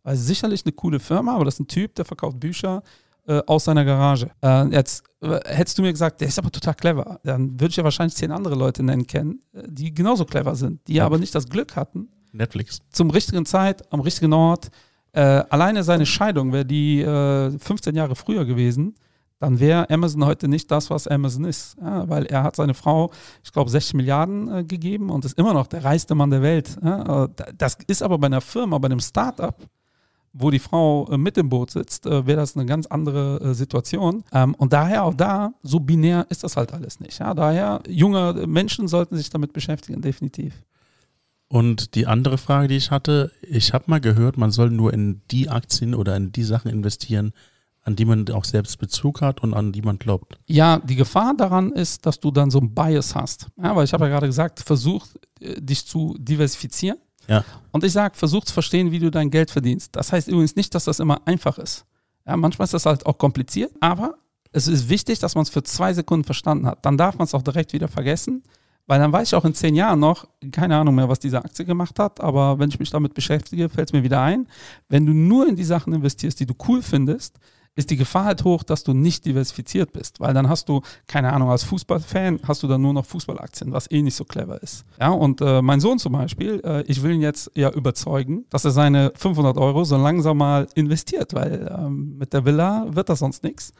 weil 0.06 0.16
sicherlich 0.16 0.64
eine 0.66 0.72
coole 0.72 1.02
Firma, 1.02 1.36
aber 1.36 1.44
das 1.44 1.56
ist 1.56 1.60
ein 1.60 1.68
Typ, 1.68 1.94
der 1.96 2.06
verkauft 2.06 2.40
Bücher 2.40 2.82
äh, 3.28 3.42
aus 3.48 3.66
seiner 3.66 3.84
Garage. 3.84 4.30
Äh, 4.42 4.68
jetzt 4.68 5.04
äh, 5.22 5.40
hättest 5.46 5.78
du 5.78 5.82
mir 5.82 5.92
gesagt, 5.92 6.22
der 6.22 6.30
ist 6.30 6.40
aber 6.40 6.52
total 6.52 6.76
clever, 6.76 7.20
dann 7.24 7.60
würde 7.60 7.72
ich 7.72 7.76
ja 7.76 7.84
wahrscheinlich 7.84 8.16
zehn 8.16 8.32
andere 8.32 8.56
Leute 8.56 8.84
nennen 8.84 9.06
kennen, 9.06 9.42
äh, 9.54 9.64
die 9.68 9.94
genauso 9.94 10.24
clever 10.24 10.56
sind, 10.56 10.80
die 10.88 10.94
Ja. 10.96 11.06
aber 11.06 11.18
nicht 11.18 11.36
das 11.36 11.50
Glück 11.50 11.76
hatten, 11.76 12.08
Netflix. 12.32 12.80
zum 12.92 13.10
richtigen 13.10 13.46
Zeit, 13.46 13.92
am 13.92 14.00
richtigen 14.00 14.32
Ort. 14.32 14.70
Äh, 15.12 15.22
alleine 15.50 15.84
seine 15.84 16.06
Scheidung 16.06 16.52
wäre 16.54 16.66
die 16.66 17.02
äh, 17.02 17.58
15 17.58 17.96
Jahre 17.96 18.16
früher 18.16 18.46
gewesen, 18.46 18.96
dann 19.40 19.60
wäre 19.60 19.90
Amazon 19.90 20.26
heute 20.26 20.48
nicht 20.48 20.70
das, 20.72 20.90
was 20.90 21.08
Amazon 21.08 21.44
ist. 21.46 21.76
Ja, 21.82 22.08
weil 22.08 22.26
er 22.26 22.44
hat 22.44 22.56
seine 22.56 22.74
Frau, 22.74 23.12
ich 23.44 23.52
glaube, 23.52 23.70
60 23.70 23.96
Milliarden 23.96 24.54
äh, 24.54 24.64
gegeben 24.64 25.10
und 25.10 25.26
ist 25.26 25.38
immer 25.38 25.54
noch 25.54 25.68
der 25.68 25.84
reichste 25.84 26.16
Mann 26.16 26.30
der 26.32 26.42
Welt. 26.42 26.78
Ja, 26.84 27.24
äh, 27.26 27.30
da- 27.36 27.46
das 27.58 27.78
ist 27.88 28.02
aber 28.04 28.18
bei 28.18 28.28
einer 28.28 28.40
Firma, 28.42 28.78
bei 28.78 28.86
einem 28.88 29.00
Start-up, 29.02 29.62
wo 30.38 30.52
die 30.52 30.60
Frau 30.60 31.08
äh, 31.10 31.18
mit 31.18 31.38
im 31.38 31.50
Boot 31.50 31.72
sitzt, 31.72 32.06
äh, 32.06 32.28
wäre 32.28 32.38
das 32.38 32.56
eine 32.56 32.66
ganz 32.66 32.86
andere 32.88 33.40
äh, 33.42 33.54
Situation. 33.54 34.24
Ähm, 34.34 34.54
und 34.56 34.74
daher 34.74 35.06
auch 35.06 35.14
da, 35.14 35.54
so 35.64 35.80
binär 35.80 36.26
ist 36.30 36.44
das 36.44 36.58
halt 36.58 36.74
alles 36.74 37.00
nicht. 37.00 37.20
Ja? 37.20 37.34
Daher, 37.34 37.82
junge 37.88 38.46
Menschen 38.46 38.90
sollten 38.90 39.16
sich 39.16 39.30
damit 39.30 39.54
beschäftigen, 39.54 40.02
definitiv. 40.02 40.62
Und 41.48 41.96
die 41.96 42.06
andere 42.06 42.38
Frage, 42.38 42.68
die 42.68 42.76
ich 42.76 42.92
hatte, 42.92 43.32
ich 43.42 43.74
habe 43.74 43.86
mal 43.88 44.02
gehört, 44.02 44.38
man 44.38 44.52
soll 44.52 44.72
nur 44.72 44.94
in 44.94 45.22
die 45.32 45.48
Aktien 45.48 45.96
oder 45.96 46.18
in 46.18 46.34
die 46.34 46.44
Sachen 46.44 46.70
investieren, 46.70 47.32
an 47.84 47.96
die 47.96 48.04
man 48.04 48.28
auch 48.30 48.46
selbst 48.46 48.78
Bezug 48.78 49.22
hat 49.22 49.42
und 49.42 49.54
an 49.54 49.72
die 49.72 49.84
man 49.84 50.00
glaubt. 50.00 50.38
Ja, 50.48 50.80
die 50.80 50.96
Gefahr 50.96 51.34
daran 51.38 51.72
ist, 51.72 52.06
dass 52.06 52.20
du 52.20 52.32
dann 52.32 52.50
so 52.50 52.60
ein 52.60 52.74
Bias 52.74 53.16
hast. 53.16 53.48
Ja, 53.62 53.76
weil 53.76 53.86
ich 53.86 53.94
habe 53.94 54.06
ja 54.06 54.10
gerade 54.10 54.28
gesagt, 54.28 54.60
versuch 54.60 55.06
dich 55.40 55.86
zu 55.86 56.16
diversifizieren. 56.20 56.98
Ja. 57.28 57.44
Und 57.72 57.84
ich 57.84 57.92
sage, 57.92 58.16
versuch 58.16 58.44
zu 58.46 58.54
verstehen, 58.54 58.92
wie 58.92 59.00
du 59.00 59.12
dein 59.12 59.30
Geld 59.30 59.52
verdienst. 59.52 59.96
Das 59.96 60.12
heißt 60.12 60.28
übrigens 60.28 60.56
nicht, 60.56 60.74
dass 60.76 60.86
das 60.86 61.00
immer 61.00 61.22
einfach 61.26 61.58
ist. 61.58 61.86
Ja, 62.26 62.38
manchmal 62.38 62.66
ist 62.66 62.74
das 62.74 62.86
halt 62.86 63.06
auch 63.06 63.18
kompliziert, 63.18 63.72
aber 63.80 64.16
es 64.52 64.68
ist 64.68 64.90
wichtig, 64.90 65.20
dass 65.20 65.36
man 65.36 65.44
es 65.44 65.50
für 65.50 65.64
zwei 65.64 65.94
Sekunden 65.94 66.24
verstanden 66.24 66.66
hat. 66.66 66.86
Dann 66.86 66.98
darf 66.98 67.18
man 67.18 67.26
es 67.26 67.34
auch 67.34 67.42
direkt 67.42 67.74
wieder 67.74 67.88
vergessen, 67.88 68.44
weil 68.88 69.00
dann 69.00 69.12
weiß 69.12 69.28
ich 69.28 69.36
auch 69.36 69.46
in 69.46 69.54
zehn 69.54 69.76
Jahren 69.76 70.00
noch, 70.00 70.28
keine 70.52 70.78
Ahnung 70.78 70.96
mehr, 70.96 71.10
was 71.10 71.20
diese 71.20 71.44
Aktie 71.44 71.66
gemacht 71.66 72.00
hat, 72.00 72.22
aber 72.22 72.60
wenn 72.60 72.70
ich 72.70 72.80
mich 72.80 72.90
damit 72.90 73.14
beschäftige, 73.14 73.68
fällt 73.68 73.90
es 73.90 73.94
mir 73.94 74.04
wieder 74.04 74.22
ein. 74.22 74.48
Wenn 74.88 75.06
du 75.06 75.14
nur 75.14 75.48
in 75.48 75.56
die 75.56 75.64
Sachen 75.64 75.94
investierst, 75.94 76.40
die 76.40 76.46
du 76.46 76.54
cool 76.68 76.82
findest, 76.82 77.38
ist 77.76 77.90
die 77.90 77.98
Gefahr 77.98 78.26
halt 78.26 78.44
hoch, 78.44 78.64
dass 78.64 78.84
du 78.84 78.94
nicht 78.94 79.26
diversifiziert 79.26 79.92
bist, 79.92 80.20
weil 80.20 80.34
dann 80.34 80.50
hast 80.50 80.70
du, 80.70 80.82
keine 81.08 81.34
Ahnung, 81.34 81.50
als 81.50 81.64
Fußballfan 81.64 82.40
hast 82.48 82.64
du 82.64 82.68
dann 82.68 82.82
nur 82.82 82.94
noch 82.94 83.06
Fußballaktien, 83.06 83.72
was 83.74 83.92
eh 83.92 84.02
nicht 84.02 84.16
so 84.16 84.24
clever 84.24 84.62
ist. 84.64 84.86
Ja, 85.00 85.10
und 85.10 85.42
äh, 85.42 85.62
mein 85.62 85.82
Sohn 85.82 86.00
zum 86.00 86.14
Beispiel, 86.14 86.62
äh, 86.64 86.84
ich 86.84 87.04
will 87.04 87.12
ihn 87.12 87.22
jetzt 87.22 87.52
ja 87.54 87.70
überzeugen, 87.70 88.46
dass 88.50 88.64
er 88.66 88.72
seine 88.72 89.12
500 89.16 89.58
Euro 89.58 89.84
so 89.84 89.98
langsam 89.98 90.38
mal 90.38 90.68
investiert, 90.76 91.34
weil 91.34 91.70
ähm, 91.78 92.18
mit 92.18 92.32
der 92.32 92.46
Villa 92.46 92.86
wird 92.90 93.10
das 93.10 93.20
sonst 93.20 93.44
nichts. 93.44 93.74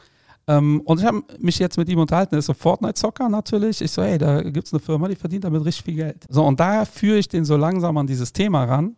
Ähm, 0.48 0.82
und 0.84 1.00
ich 1.00 1.06
habe 1.06 1.24
mich 1.40 1.58
jetzt 1.58 1.76
mit 1.76 1.88
ihm 1.88 1.98
unterhalten, 1.98 2.34
er 2.34 2.38
ist 2.38 2.46
so 2.46 2.54
Fortnite-Zocker 2.54 3.28
natürlich. 3.28 3.80
Ich 3.80 3.90
so, 3.90 4.02
hey, 4.02 4.18
da 4.18 4.42
gibt 4.42 4.66
es 4.66 4.72
eine 4.72 4.80
Firma, 4.80 5.08
die 5.08 5.16
verdient 5.16 5.44
damit 5.44 5.64
richtig 5.64 5.84
viel 5.84 5.96
Geld. 5.96 6.24
So, 6.28 6.44
und 6.44 6.60
daher 6.60 6.86
führe 6.86 7.18
ich 7.18 7.28
den 7.28 7.44
so 7.44 7.56
langsam 7.56 7.96
an 7.96 8.06
dieses 8.06 8.32
Thema 8.32 8.64
ran, 8.64 8.94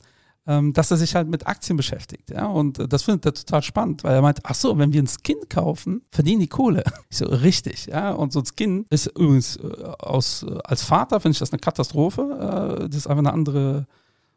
dass 0.73 0.91
er 0.91 0.97
sich 0.97 1.15
halt 1.15 1.29
mit 1.29 1.47
Aktien 1.47 1.77
beschäftigt. 1.77 2.31
Ja? 2.31 2.47
Und 2.47 2.79
äh, 2.79 2.89
das 2.89 3.03
findet 3.03 3.27
er 3.27 3.35
total 3.35 3.63
spannend, 3.63 4.05
weil 4.05 4.15
er 4.15 4.23
meint, 4.23 4.41
ach 4.45 4.55
so, 4.55 4.79
wenn 4.79 4.93
wir 4.93 5.03
ein 5.03 5.09
Skin 5.09 5.49
kaufen, 5.49 6.03
verdienen 6.11 6.41
die 6.41 6.49
Kohle. 6.49 6.85
Ich 7.11 7.19
so, 7.19 7.27
richtig. 7.27 7.87
Ja? 7.87 8.13
Und 8.13 8.33
so 8.33 8.41
ein 8.41 8.47
Skin 8.47 8.87
ist 8.91 9.07
übrigens 9.09 9.57
äh, 9.57 9.85
aus, 9.99 10.45
äh, 10.45 10.59
als 10.65 10.83
Vater 10.83 11.21
finde 11.21 11.35
ich 11.35 11.39
das 11.39 11.53
eine 11.53 11.61
Katastrophe. 11.61 12.87
Das 12.89 12.97
ist 12.97 13.07
einfach 13.07 13.19
eine 13.19 13.33
andere 13.33 13.87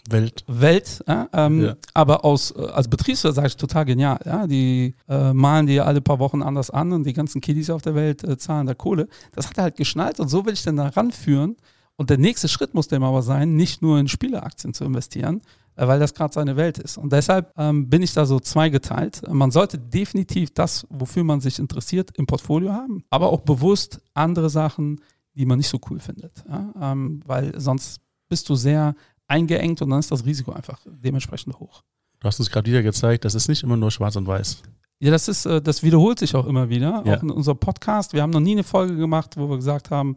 Welt. 0.10 0.44
Welt, 0.48 1.04
ja, 1.08 1.30
ähm, 1.34 1.64
ja. 1.64 1.76
aber 1.94 2.26
aus, 2.26 2.56
als 2.56 2.88
Betriebswirt 2.88 3.36
sage 3.36 3.48
ich 3.48 3.58
total 3.58 3.86
genial. 3.86 4.20
Ja, 4.26 4.48
die 4.48 4.96
äh, 5.08 5.34
malen 5.34 5.68
die 5.68 5.80
alle 5.80 6.02
paar 6.02 6.20
Wochen 6.20 6.42
anders 6.42 6.72
an 6.72 6.92
und 6.92 7.04
die 7.04 7.14
ganzen 7.14 7.42
Kiddies 7.42 7.70
auf 7.70 7.82
der 7.82 7.96
Welt 7.96 8.24
äh, 8.24 8.38
zahlen 8.38 8.68
da 8.68 8.74
Kohle. 8.74 9.08
Das 9.34 9.48
hat 9.48 9.58
er 9.58 9.64
halt 9.64 9.76
geschnallt 9.76 10.20
und 10.20 10.28
so 10.28 10.46
will 10.46 10.54
ich 10.54 10.64
dann 10.64 10.78
da 10.78 10.88
ranführen. 10.88 11.56
Und 11.98 12.10
der 12.10 12.18
nächste 12.18 12.48
Schritt 12.48 12.74
muss 12.74 12.88
dem 12.88 13.04
aber 13.04 13.22
sein, 13.22 13.56
nicht 13.56 13.82
nur 13.84 14.00
in 14.00 14.08
Spieleaktien 14.08 14.74
zu 14.74 14.86
investieren, 14.86 15.42
weil 15.88 16.00
das 16.00 16.14
gerade 16.14 16.34
seine 16.34 16.56
Welt 16.56 16.78
ist. 16.78 16.98
Und 16.98 17.12
deshalb 17.12 17.52
ähm, 17.58 17.90
bin 17.90 18.02
ich 18.02 18.14
da 18.14 18.26
so 18.26 18.40
zweigeteilt. 18.40 19.22
Man 19.30 19.52
sollte 19.52 19.78
definitiv 19.78 20.54
das, 20.54 20.86
wofür 20.90 21.24
man 21.24 21.42
sich 21.42 21.60
interessiert, 21.60 22.12
im 22.18 22.26
Portfolio 22.26 22.74
haben, 22.74 23.04
aber 23.10 23.30
auch 23.30 23.42
bewusst 23.42 24.00
andere 24.14 24.50
Sachen, 24.50 25.02
die 25.34 25.46
man 25.46 25.58
nicht 25.58 25.70
so 25.70 25.80
cool 25.90 26.00
findet. 26.00 26.44
Ja? 26.48 26.74
Ähm, 26.80 27.22
weil 27.26 27.60
sonst 27.60 28.02
bist 28.30 28.48
du 28.50 28.56
sehr 28.56 28.96
eingeengt 29.28 29.82
und 29.82 29.90
dann 29.90 30.00
ist 30.00 30.12
das 30.12 30.26
Risiko 30.26 30.52
einfach 30.52 30.80
dementsprechend 30.86 31.60
hoch. 31.60 31.84
Du 32.20 32.28
hast 32.28 32.40
es 32.40 32.52
gerade 32.52 32.70
wieder 32.70 32.84
gezeigt, 32.84 33.26
das 33.26 33.34
ist 33.34 33.48
nicht 33.48 33.64
immer 33.64 33.78
nur 33.78 33.90
schwarz 33.90 34.16
und 34.16 34.28
weiß. 34.28 34.62
Ja, 35.00 35.10
das 35.10 35.28
ist, 35.28 35.48
äh, 35.48 35.62
das 35.62 35.82
wiederholt 35.82 36.20
sich 36.20 36.36
auch 36.36 36.46
immer 36.46 36.70
wieder. 36.70 37.04
Ja. 37.06 37.18
Auch 37.18 37.24
in 37.24 37.32
unserem 37.32 37.58
Podcast. 37.58 38.14
Wir 38.14 38.22
haben 38.22 38.30
noch 38.30 38.40
nie 38.40 38.52
eine 38.52 38.64
Folge 38.64 38.96
gemacht, 38.96 39.36
wo 39.36 39.50
wir 39.50 39.56
gesagt 39.56 39.90
haben, 39.90 40.16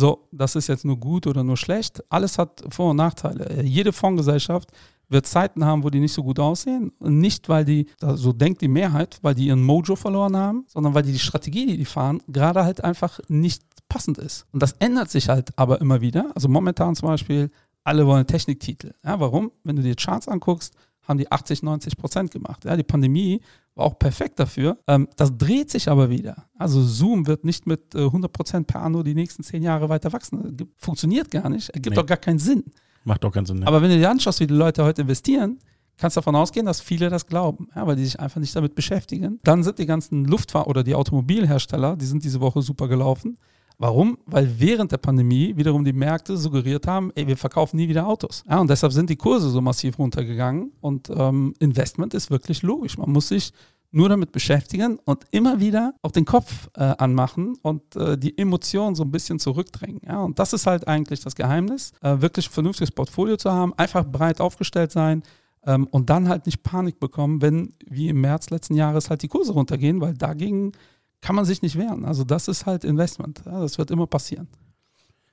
so, 0.00 0.28
das 0.32 0.56
ist 0.56 0.66
jetzt 0.68 0.84
nur 0.84 0.96
gut 0.96 1.26
oder 1.26 1.44
nur 1.44 1.56
schlecht. 1.56 2.02
Alles 2.08 2.38
hat 2.38 2.64
Vor- 2.70 2.90
und 2.90 2.96
Nachteile. 2.96 3.62
Jede 3.62 3.92
Fondsgesellschaft 3.92 4.70
wird 5.08 5.26
Zeiten 5.26 5.64
haben, 5.64 5.82
wo 5.82 5.90
die 5.90 6.00
nicht 6.00 6.12
so 6.12 6.22
gut 6.22 6.38
aussehen. 6.38 6.92
Und 6.98 7.18
nicht, 7.18 7.48
weil 7.48 7.64
die, 7.64 7.86
so 8.00 8.32
denkt 8.32 8.62
die 8.62 8.68
Mehrheit, 8.68 9.18
weil 9.22 9.34
die 9.34 9.46
ihren 9.46 9.62
Mojo 9.62 9.96
verloren 9.96 10.36
haben, 10.36 10.64
sondern 10.68 10.94
weil 10.94 11.02
die 11.02 11.12
die 11.12 11.18
Strategie, 11.18 11.66
die 11.66 11.76
die 11.76 11.84
fahren, 11.84 12.22
gerade 12.28 12.64
halt 12.64 12.82
einfach 12.82 13.20
nicht 13.28 13.62
passend 13.88 14.18
ist. 14.18 14.46
Und 14.52 14.62
das 14.62 14.72
ändert 14.78 15.10
sich 15.10 15.28
halt 15.28 15.50
aber 15.56 15.80
immer 15.80 16.00
wieder. 16.00 16.30
Also 16.34 16.48
momentan 16.48 16.94
zum 16.94 17.08
Beispiel 17.08 17.50
alle 17.84 18.06
wollen 18.06 18.26
Techniktitel. 18.26 18.94
Ja, 19.04 19.20
warum? 19.20 19.50
Wenn 19.64 19.76
du 19.76 19.82
dir 19.82 19.96
Charts 19.96 20.28
anguckst, 20.28 20.74
haben 21.06 21.18
die 21.18 21.30
80, 21.30 21.62
90 21.62 21.96
Prozent 21.96 22.30
gemacht. 22.30 22.64
Ja, 22.64 22.76
die 22.76 22.84
Pandemie 22.84 23.40
war 23.80 23.86
auch 23.86 23.98
perfekt 23.98 24.38
dafür. 24.38 24.76
Ähm, 24.86 25.08
das 25.16 25.36
dreht 25.36 25.70
sich 25.70 25.88
aber 25.88 26.10
wieder. 26.10 26.44
Also 26.56 26.82
Zoom 26.82 27.26
wird 27.26 27.44
nicht 27.44 27.66
mit 27.66 27.94
äh, 27.94 28.04
100 28.04 28.32
Prozent 28.32 28.66
per 28.66 28.82
Anno 28.82 29.02
die 29.02 29.14
nächsten 29.14 29.42
zehn 29.42 29.62
Jahre 29.62 29.88
weiter 29.88 30.12
wachsen. 30.12 30.56
Funktioniert 30.76 31.30
gar 31.30 31.48
nicht. 31.48 31.70
Ergibt 31.70 31.96
nee. 31.96 32.00
doch 32.00 32.06
gar 32.06 32.18
keinen 32.18 32.38
Sinn. 32.38 32.64
Macht 33.04 33.24
doch 33.24 33.32
keinen 33.32 33.46
Sinn. 33.46 33.60
Ne? 33.60 33.66
Aber 33.66 33.82
wenn 33.82 33.90
du 33.90 33.98
dir 33.98 34.10
anschaust, 34.10 34.40
wie 34.40 34.46
die 34.46 34.54
Leute 34.54 34.84
heute 34.84 35.02
investieren, 35.02 35.58
kannst 35.96 36.16
du 36.16 36.20
davon 36.20 36.36
ausgehen, 36.36 36.66
dass 36.66 36.80
viele 36.80 37.08
das 37.08 37.26
glauben, 37.26 37.68
ja, 37.74 37.86
weil 37.86 37.96
die 37.96 38.04
sich 38.04 38.20
einfach 38.20 38.40
nicht 38.40 38.54
damit 38.54 38.74
beschäftigen. 38.74 39.38
Dann 39.42 39.62
sind 39.62 39.78
die 39.78 39.86
ganzen 39.86 40.26
Luftfahrt- 40.26 40.66
oder 40.66 40.84
die 40.84 40.94
Automobilhersteller, 40.94 41.96
die 41.96 42.06
sind 42.06 42.24
diese 42.24 42.40
Woche 42.40 42.62
super 42.62 42.88
gelaufen. 42.88 43.38
Warum? 43.80 44.18
Weil 44.26 44.60
während 44.60 44.92
der 44.92 44.98
Pandemie 44.98 45.56
wiederum 45.56 45.86
die 45.86 45.94
Märkte 45.94 46.36
suggeriert 46.36 46.86
haben, 46.86 47.12
ey, 47.14 47.26
wir 47.26 47.38
verkaufen 47.38 47.78
nie 47.78 47.88
wieder 47.88 48.06
Autos. 48.06 48.44
Ja, 48.46 48.58
und 48.60 48.68
deshalb 48.68 48.92
sind 48.92 49.08
die 49.08 49.16
Kurse 49.16 49.48
so 49.48 49.62
massiv 49.62 49.98
runtergegangen. 49.98 50.72
Und 50.82 51.08
ähm, 51.08 51.54
Investment 51.60 52.12
ist 52.12 52.30
wirklich 52.30 52.62
logisch. 52.62 52.98
Man 52.98 53.10
muss 53.10 53.28
sich 53.28 53.54
nur 53.90 54.10
damit 54.10 54.32
beschäftigen 54.32 54.98
und 55.06 55.24
immer 55.30 55.60
wieder 55.60 55.94
auch 56.02 56.12
den 56.12 56.26
Kopf 56.26 56.68
äh, 56.76 56.82
anmachen 56.82 57.56
und 57.62 57.96
äh, 57.96 58.18
die 58.18 58.36
Emotionen 58.36 58.94
so 58.94 59.02
ein 59.02 59.10
bisschen 59.10 59.38
zurückdrängen. 59.38 60.02
Ja, 60.06 60.20
und 60.20 60.38
das 60.38 60.52
ist 60.52 60.66
halt 60.66 60.86
eigentlich 60.86 61.20
das 61.20 61.34
Geheimnis, 61.34 61.92
äh, 62.02 62.20
wirklich 62.20 62.48
ein 62.48 62.52
vernünftiges 62.52 62.90
Portfolio 62.90 63.38
zu 63.38 63.50
haben, 63.50 63.72
einfach 63.78 64.04
breit 64.04 64.42
aufgestellt 64.42 64.92
sein, 64.92 65.22
ähm, 65.66 65.86
und 65.90 66.10
dann 66.10 66.28
halt 66.28 66.46
nicht 66.46 66.62
Panik 66.62 67.00
bekommen, 67.00 67.42
wenn 67.42 67.74
wie 67.86 68.08
im 68.08 68.20
März 68.20 68.50
letzten 68.50 68.74
Jahres 68.74 69.10
halt 69.10 69.22
die 69.22 69.28
Kurse 69.28 69.52
runtergehen, 69.52 70.00
weil 70.00 70.14
dagegen 70.14 70.72
kann 71.20 71.36
man 71.36 71.44
sich 71.44 71.62
nicht 71.62 71.76
wehren. 71.76 72.04
Also 72.04 72.24
das 72.24 72.48
ist 72.48 72.66
halt 72.66 72.84
Investment. 72.84 73.42
Ja, 73.46 73.60
das 73.60 73.78
wird 73.78 73.90
immer 73.90 74.06
passieren. 74.06 74.48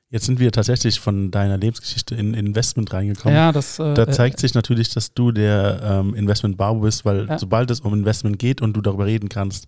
Jetzt 0.10 0.26
sind 0.26 0.40
wir 0.40 0.52
tatsächlich 0.54 1.02
von 1.02 1.32
deiner 1.32 1.58
Lebensgeschichte 1.58 2.16
in 2.16 2.34
Investment 2.34 2.94
reingekommen. 2.94 3.36
Ja, 3.36 3.52
das, 3.52 3.78
äh, 3.78 3.94
da 3.94 4.10
zeigt 4.10 4.40
sich 4.40 4.54
natürlich, 4.54 4.90
dass 4.90 5.14
du 5.14 5.34
der 5.34 5.82
ähm, 5.84 6.16
Investment-Barbo 6.16 6.82
bist, 6.82 7.04
weil 7.04 7.28
ja. 7.28 7.38
sobald 7.38 7.70
es 7.72 7.82
um 7.82 7.94
Investment 7.94 8.40
geht 8.40 8.62
und 8.62 8.74
du 8.74 8.82
darüber 8.82 9.06
reden 9.06 9.28
kannst, 9.28 9.68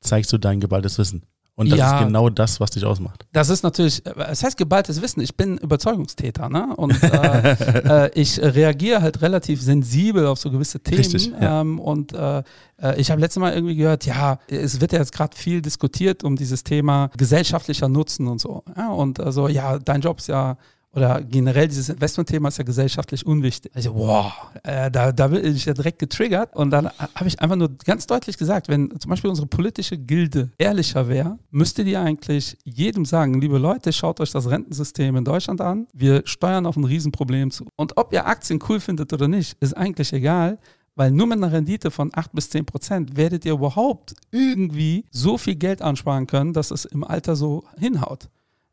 zeigst 0.00 0.32
du 0.32 0.38
dein 0.38 0.60
geballtes 0.60 0.96
Wissen. 0.98 1.24
Und 1.60 1.70
das 1.70 1.78
ja, 1.78 1.98
ist 1.98 2.06
genau 2.06 2.30
das, 2.30 2.58
was 2.58 2.70
dich 2.70 2.86
ausmacht. 2.86 3.26
Das 3.34 3.50
ist 3.50 3.62
natürlich, 3.62 4.02
es 4.30 4.42
heißt 4.42 4.56
geballtes 4.56 5.02
Wissen. 5.02 5.20
Ich 5.20 5.36
bin 5.36 5.58
Überzeugungstäter, 5.58 6.48
ne? 6.48 6.74
Und 6.74 7.02
äh, 7.02 8.06
äh, 8.06 8.10
ich 8.14 8.40
reagiere 8.40 9.02
halt 9.02 9.20
relativ 9.20 9.60
sensibel 9.60 10.26
auf 10.26 10.38
so 10.38 10.50
gewisse 10.50 10.80
Themen. 10.80 10.96
Richtig, 10.96 11.26
ja. 11.38 11.60
ähm, 11.60 11.78
und 11.78 12.14
äh, 12.14 12.42
äh 12.80 12.98
ich 12.98 13.10
habe 13.10 13.20
letztes 13.20 13.42
Mal 13.42 13.52
irgendwie 13.52 13.76
gehört, 13.76 14.06
ja, 14.06 14.38
es 14.48 14.80
wird 14.80 14.92
ja 14.92 15.00
jetzt 15.00 15.12
gerade 15.12 15.36
viel 15.36 15.60
diskutiert 15.60 16.24
um 16.24 16.34
dieses 16.34 16.64
Thema 16.64 17.10
gesellschaftlicher 17.18 17.90
Nutzen 17.90 18.26
und 18.26 18.40
so. 18.40 18.64
Ja? 18.74 18.88
Und 18.88 19.20
also, 19.20 19.46
ja, 19.46 19.78
dein 19.78 20.00
Job 20.00 20.18
ist 20.18 20.28
ja 20.28 20.56
oder 20.92 21.22
generell 21.22 21.68
dieses 21.68 21.88
Investmentthema 21.88 22.48
ist 22.48 22.58
ja 22.58 22.64
gesellschaftlich 22.64 23.24
unwichtig. 23.24 23.70
Also, 23.74 23.94
wow, 23.94 24.32
äh, 24.64 24.90
da, 24.90 25.12
da 25.12 25.28
bin 25.28 25.44
ich 25.44 25.64
ja 25.64 25.72
direkt 25.72 26.00
getriggert. 26.00 26.54
Und 26.56 26.70
dann 26.70 26.88
habe 26.88 27.28
ich 27.28 27.40
einfach 27.40 27.54
nur 27.54 27.70
ganz 27.84 28.08
deutlich 28.08 28.36
gesagt, 28.36 28.68
wenn 28.68 28.98
zum 28.98 29.08
Beispiel 29.08 29.30
unsere 29.30 29.46
politische 29.46 29.96
Gilde 29.96 30.50
ehrlicher 30.58 31.08
wäre, 31.08 31.38
müsste 31.50 31.84
die 31.84 31.96
eigentlich 31.96 32.58
jedem 32.64 33.04
sagen, 33.04 33.40
liebe 33.40 33.58
Leute, 33.58 33.92
schaut 33.92 34.20
euch 34.20 34.32
das 34.32 34.50
Rentensystem 34.50 35.14
in 35.14 35.24
Deutschland 35.24 35.60
an. 35.60 35.86
Wir 35.92 36.22
steuern 36.24 36.66
auf 36.66 36.76
ein 36.76 36.84
Riesenproblem 36.84 37.52
zu. 37.52 37.66
Und 37.76 37.96
ob 37.96 38.12
ihr 38.12 38.26
Aktien 38.26 38.58
cool 38.68 38.80
findet 38.80 39.12
oder 39.12 39.28
nicht, 39.28 39.56
ist 39.60 39.76
eigentlich 39.76 40.12
egal. 40.12 40.58
Weil 40.96 41.12
nur 41.12 41.28
mit 41.28 41.38
einer 41.38 41.52
Rendite 41.52 41.92
von 41.92 42.10
8 42.12 42.32
bis 42.32 42.50
10 42.50 42.66
Prozent 42.66 43.16
werdet 43.16 43.44
ihr 43.44 43.52
überhaupt 43.52 44.14
irgendwie 44.32 45.04
so 45.10 45.38
viel 45.38 45.54
Geld 45.54 45.82
ansparen 45.82 46.26
können, 46.26 46.52
dass 46.52 46.72
es 46.72 46.84
im 46.84 47.04
Alter 47.04 47.36
so 47.36 47.62
hinhaut. 47.78 48.28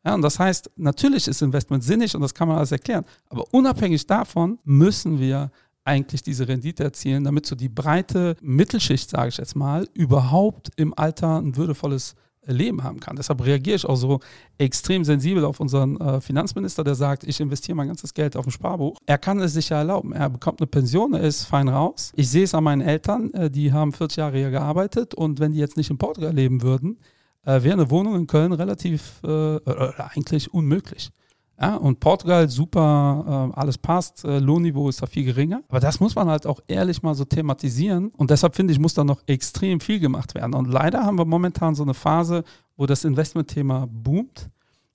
Ja, 0.08 0.14
und 0.14 0.22
das 0.22 0.38
heißt, 0.38 0.70
natürlich 0.76 1.28
ist 1.28 1.42
Investment 1.42 1.84
sinnig 1.84 2.14
und 2.14 2.22
das 2.22 2.32
kann 2.32 2.48
man 2.48 2.56
alles 2.56 2.72
erklären. 2.72 3.04
Aber 3.28 3.44
unabhängig 3.52 4.06
davon 4.06 4.58
müssen 4.64 5.20
wir 5.20 5.50
eigentlich 5.84 6.22
diese 6.22 6.48
Rendite 6.48 6.82
erzielen, 6.82 7.24
damit 7.24 7.44
so 7.44 7.54
die 7.54 7.68
breite 7.68 8.34
Mittelschicht, 8.40 9.10
sage 9.10 9.28
ich 9.28 9.36
jetzt 9.36 9.54
mal, 9.54 9.86
überhaupt 9.92 10.70
im 10.76 10.94
Alter 10.96 11.42
ein 11.42 11.56
würdevolles 11.56 12.14
Leben 12.46 12.82
haben 12.82 13.00
kann. 13.00 13.16
Deshalb 13.16 13.44
reagiere 13.44 13.76
ich 13.76 13.84
auch 13.84 13.96
so 13.96 14.20
extrem 14.56 15.04
sensibel 15.04 15.44
auf 15.44 15.60
unseren 15.60 16.00
äh, 16.00 16.22
Finanzminister, 16.22 16.84
der 16.84 16.94
sagt, 16.94 17.24
ich 17.24 17.38
investiere 17.38 17.76
mein 17.76 17.88
ganzes 17.88 18.14
Geld 18.14 18.34
auf 18.34 18.46
ein 18.46 18.50
Sparbuch. 18.50 18.96
Er 19.04 19.18
kann 19.18 19.38
es 19.40 19.52
sich 19.52 19.68
ja 19.68 19.76
erlauben. 19.76 20.14
Er 20.14 20.30
bekommt 20.30 20.62
eine 20.62 20.68
Pension, 20.68 21.12
er 21.12 21.20
ist 21.20 21.44
fein 21.44 21.68
raus. 21.68 22.12
Ich 22.16 22.30
sehe 22.30 22.44
es 22.44 22.54
an 22.54 22.64
meinen 22.64 22.80
Eltern, 22.80 23.30
äh, 23.34 23.50
die 23.50 23.74
haben 23.74 23.92
40 23.92 24.16
Jahre 24.16 24.38
hier 24.38 24.50
gearbeitet 24.50 25.12
und 25.12 25.38
wenn 25.38 25.52
die 25.52 25.58
jetzt 25.58 25.76
nicht 25.76 25.90
in 25.90 25.98
Portugal 25.98 26.32
leben 26.32 26.62
würden, 26.62 26.96
äh, 27.44 27.62
wäre 27.62 27.74
eine 27.74 27.90
Wohnung 27.90 28.16
in 28.16 28.26
Köln 28.26 28.52
relativ, 28.52 29.22
äh, 29.24 29.58
eigentlich 29.98 30.52
unmöglich. 30.52 31.10
Ja, 31.60 31.74
und 31.74 31.98
Portugal, 31.98 32.48
super, 32.48 33.50
äh, 33.52 33.58
alles 33.58 33.78
passt, 33.78 34.24
äh, 34.24 34.38
Lohnniveau 34.38 34.88
ist 34.88 35.02
da 35.02 35.06
viel 35.06 35.24
geringer. 35.24 35.62
Aber 35.68 35.80
das 35.80 35.98
muss 35.98 36.14
man 36.14 36.28
halt 36.28 36.46
auch 36.46 36.60
ehrlich 36.68 37.02
mal 37.02 37.14
so 37.14 37.24
thematisieren. 37.24 38.12
Und 38.16 38.30
deshalb 38.30 38.54
finde 38.54 38.72
ich, 38.72 38.78
muss 38.78 38.94
da 38.94 39.02
noch 39.02 39.22
extrem 39.26 39.80
viel 39.80 39.98
gemacht 39.98 40.36
werden. 40.36 40.54
Und 40.54 40.68
leider 40.68 41.04
haben 41.04 41.18
wir 41.18 41.24
momentan 41.24 41.74
so 41.74 41.82
eine 41.82 41.94
Phase, 41.94 42.44
wo 42.76 42.86
das 42.86 43.04
Investmentthema 43.04 43.88
boomt. 43.90 44.50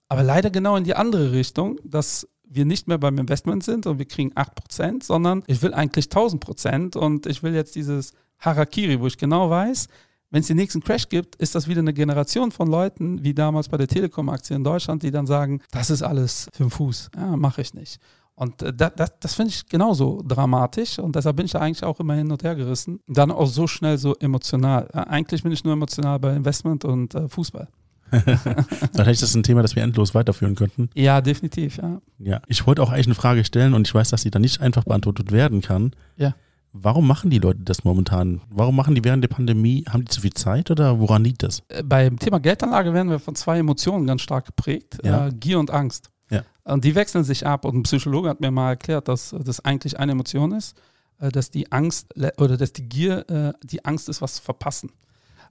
Aber 0.08 0.24
leider 0.24 0.50
genau 0.50 0.78
in 0.78 0.86
die 0.86 0.96
andere 0.96 1.34
Richtung, 1.34 1.80
dass 1.84 2.28
wir 2.46 2.66
nicht 2.66 2.88
mehr 2.88 2.98
beim 2.98 3.18
Investment 3.18 3.64
sind 3.64 3.86
und 3.86 4.00
wir 4.00 4.06
kriegen 4.06 4.32
8%, 4.34 5.04
sondern 5.04 5.44
ich 5.48 5.62
will 5.62 5.74
eigentlich 5.74 6.06
1000% 6.06 6.96
und 6.96 7.26
ich 7.26 7.44
will 7.44 7.56
jetzt 7.56 7.76
dieses 7.76 8.14
Harakiri, 8.40 9.02
wo 9.02 9.08
ich 9.08 9.18
genau 9.18 9.50
weiß, 9.50 9.88
wenn 10.34 10.40
es 10.40 10.48
den 10.48 10.58
nächsten 10.58 10.82
Crash 10.82 11.08
gibt, 11.10 11.36
ist 11.36 11.54
das 11.54 11.68
wieder 11.68 11.80
eine 11.80 11.94
Generation 11.94 12.52
von 12.52 12.68
Leuten, 12.68 13.24
wie 13.24 13.36
damals 13.36 13.70
bei 13.70 13.78
der 13.78 13.88
Telekom-Aktie 13.88 14.56
in 14.56 14.64
Deutschland, 14.64 15.04
die 15.04 15.12
dann 15.12 15.28
sagen, 15.28 15.62
das 15.70 15.92
ist 15.92 16.02
alles 16.02 16.50
für 16.52 16.64
den 16.64 16.72
Fuß, 16.72 17.12
ja, 17.16 17.38
mache 17.38 17.62
ich 17.62 17.76
nicht. 17.76 18.00
Und 18.34 18.64
äh, 18.64 18.74
das, 18.74 18.94
das, 18.96 19.14
das 19.20 19.36
finde 19.36 19.52
ich 19.52 19.68
genauso 19.68 20.24
dramatisch 20.28 20.98
und 20.98 21.16
deshalb 21.16 21.36
bin 21.36 21.46
ich 21.46 21.52
da 21.52 21.60
eigentlich 21.60 21.84
auch 21.84 22.00
immer 22.00 22.16
hin 22.16 22.32
und 22.32 22.42
her 22.42 22.56
gerissen. 22.56 23.00
Dann 23.06 23.30
auch 23.30 23.46
so 23.46 23.68
schnell 23.68 24.00
so 24.00 24.16
emotional. 24.16 24.90
Ja, 24.92 25.04
eigentlich 25.04 25.44
bin 25.44 25.52
ich 25.52 25.64
nur 25.64 25.74
emotional 25.74 26.18
bei 26.18 26.36
Investment 26.36 26.84
und 26.84 27.14
äh, 27.14 27.30
Fußball. 27.30 27.68
Vielleicht 28.12 29.22
ist 29.22 29.22
das 29.22 29.36
ein 29.36 29.44
Thema, 29.44 29.62
das 29.62 29.76
wir 29.76 29.84
endlos 29.84 30.16
weiterführen 30.16 30.56
könnten. 30.56 30.90
Ja, 30.96 31.22
definitiv, 31.22 31.78
ja. 31.78 32.02
Ja, 32.18 32.42
ich 32.48 32.66
wollte 32.66 32.82
auch 32.82 32.92
eigentlich 32.92 33.08
eine 33.08 33.16
Frage 33.16 33.46
stellen 33.46 33.76
und 33.76 33.88
ich 33.88 33.94
weiß, 33.94 34.10
dass 34.10 34.24
sie 34.24 34.32
da 34.32 34.40
nicht 34.40 34.62
einfach 34.62 34.84
beantwortet 34.84 35.32
werden 35.32 35.62
kann. 35.62 35.92
Ja. 36.18 36.34
Warum 36.76 37.08
machen 37.08 37.30
die 37.30 37.38
Leute 37.38 37.60
das 37.62 37.84
momentan? 37.84 38.42
Warum 38.50 38.76
machen 38.76 38.96
die 38.96 39.04
während 39.04 39.24
der 39.24 39.30
Pandemie? 39.30 39.86
Haben 39.88 40.06
die 40.06 40.12
zu 40.12 40.22
viel 40.22 40.34
Zeit 40.34 40.72
oder 40.72 41.00
woran 41.00 41.24
liegt 41.24 41.44
das? 41.44 41.62
Äh, 41.68 41.84
beim 41.84 42.18
Thema 42.18 42.40
Geldanlage 42.40 42.94
werden 42.94 43.12
wir 43.12 43.20
von 43.20 43.36
zwei 43.36 43.60
Emotionen 43.60 44.08
ganz 44.08 44.24
stark 44.24 44.46
geprägt: 44.48 44.98
ja. 45.04 45.28
äh, 45.28 45.32
Gier 45.32 45.60
und 45.60 45.70
Angst. 45.70 46.10
Ja. 46.32 46.44
Und 46.64 46.84
die 46.84 46.96
wechseln 46.96 47.24
sich 47.24 47.46
ab. 47.46 47.64
Und 47.66 47.76
ein 47.76 47.84
Psychologe 47.84 48.28
hat 48.28 48.42
mir 48.42 48.50
mal 48.50 48.70
erklärt, 48.70 49.08
dass 49.08 49.36
das 49.40 49.60
eigentlich 49.60 50.00
eine 50.00 50.14
Emotion 50.14 50.52
ist, 50.52 50.76
äh, 51.20 51.32
dass 51.32 51.52
die 51.52 51.72
Angst 51.72 52.16
oder 52.38 52.58
dass 52.58 52.74
die 52.74 52.90
Gier 52.90 53.30
äh, 53.30 53.54
die 53.64 53.86
Angst 53.86 54.10
ist, 54.10 54.24
was 54.24 54.36
zu 54.36 54.42
verpassen. 54.42 54.90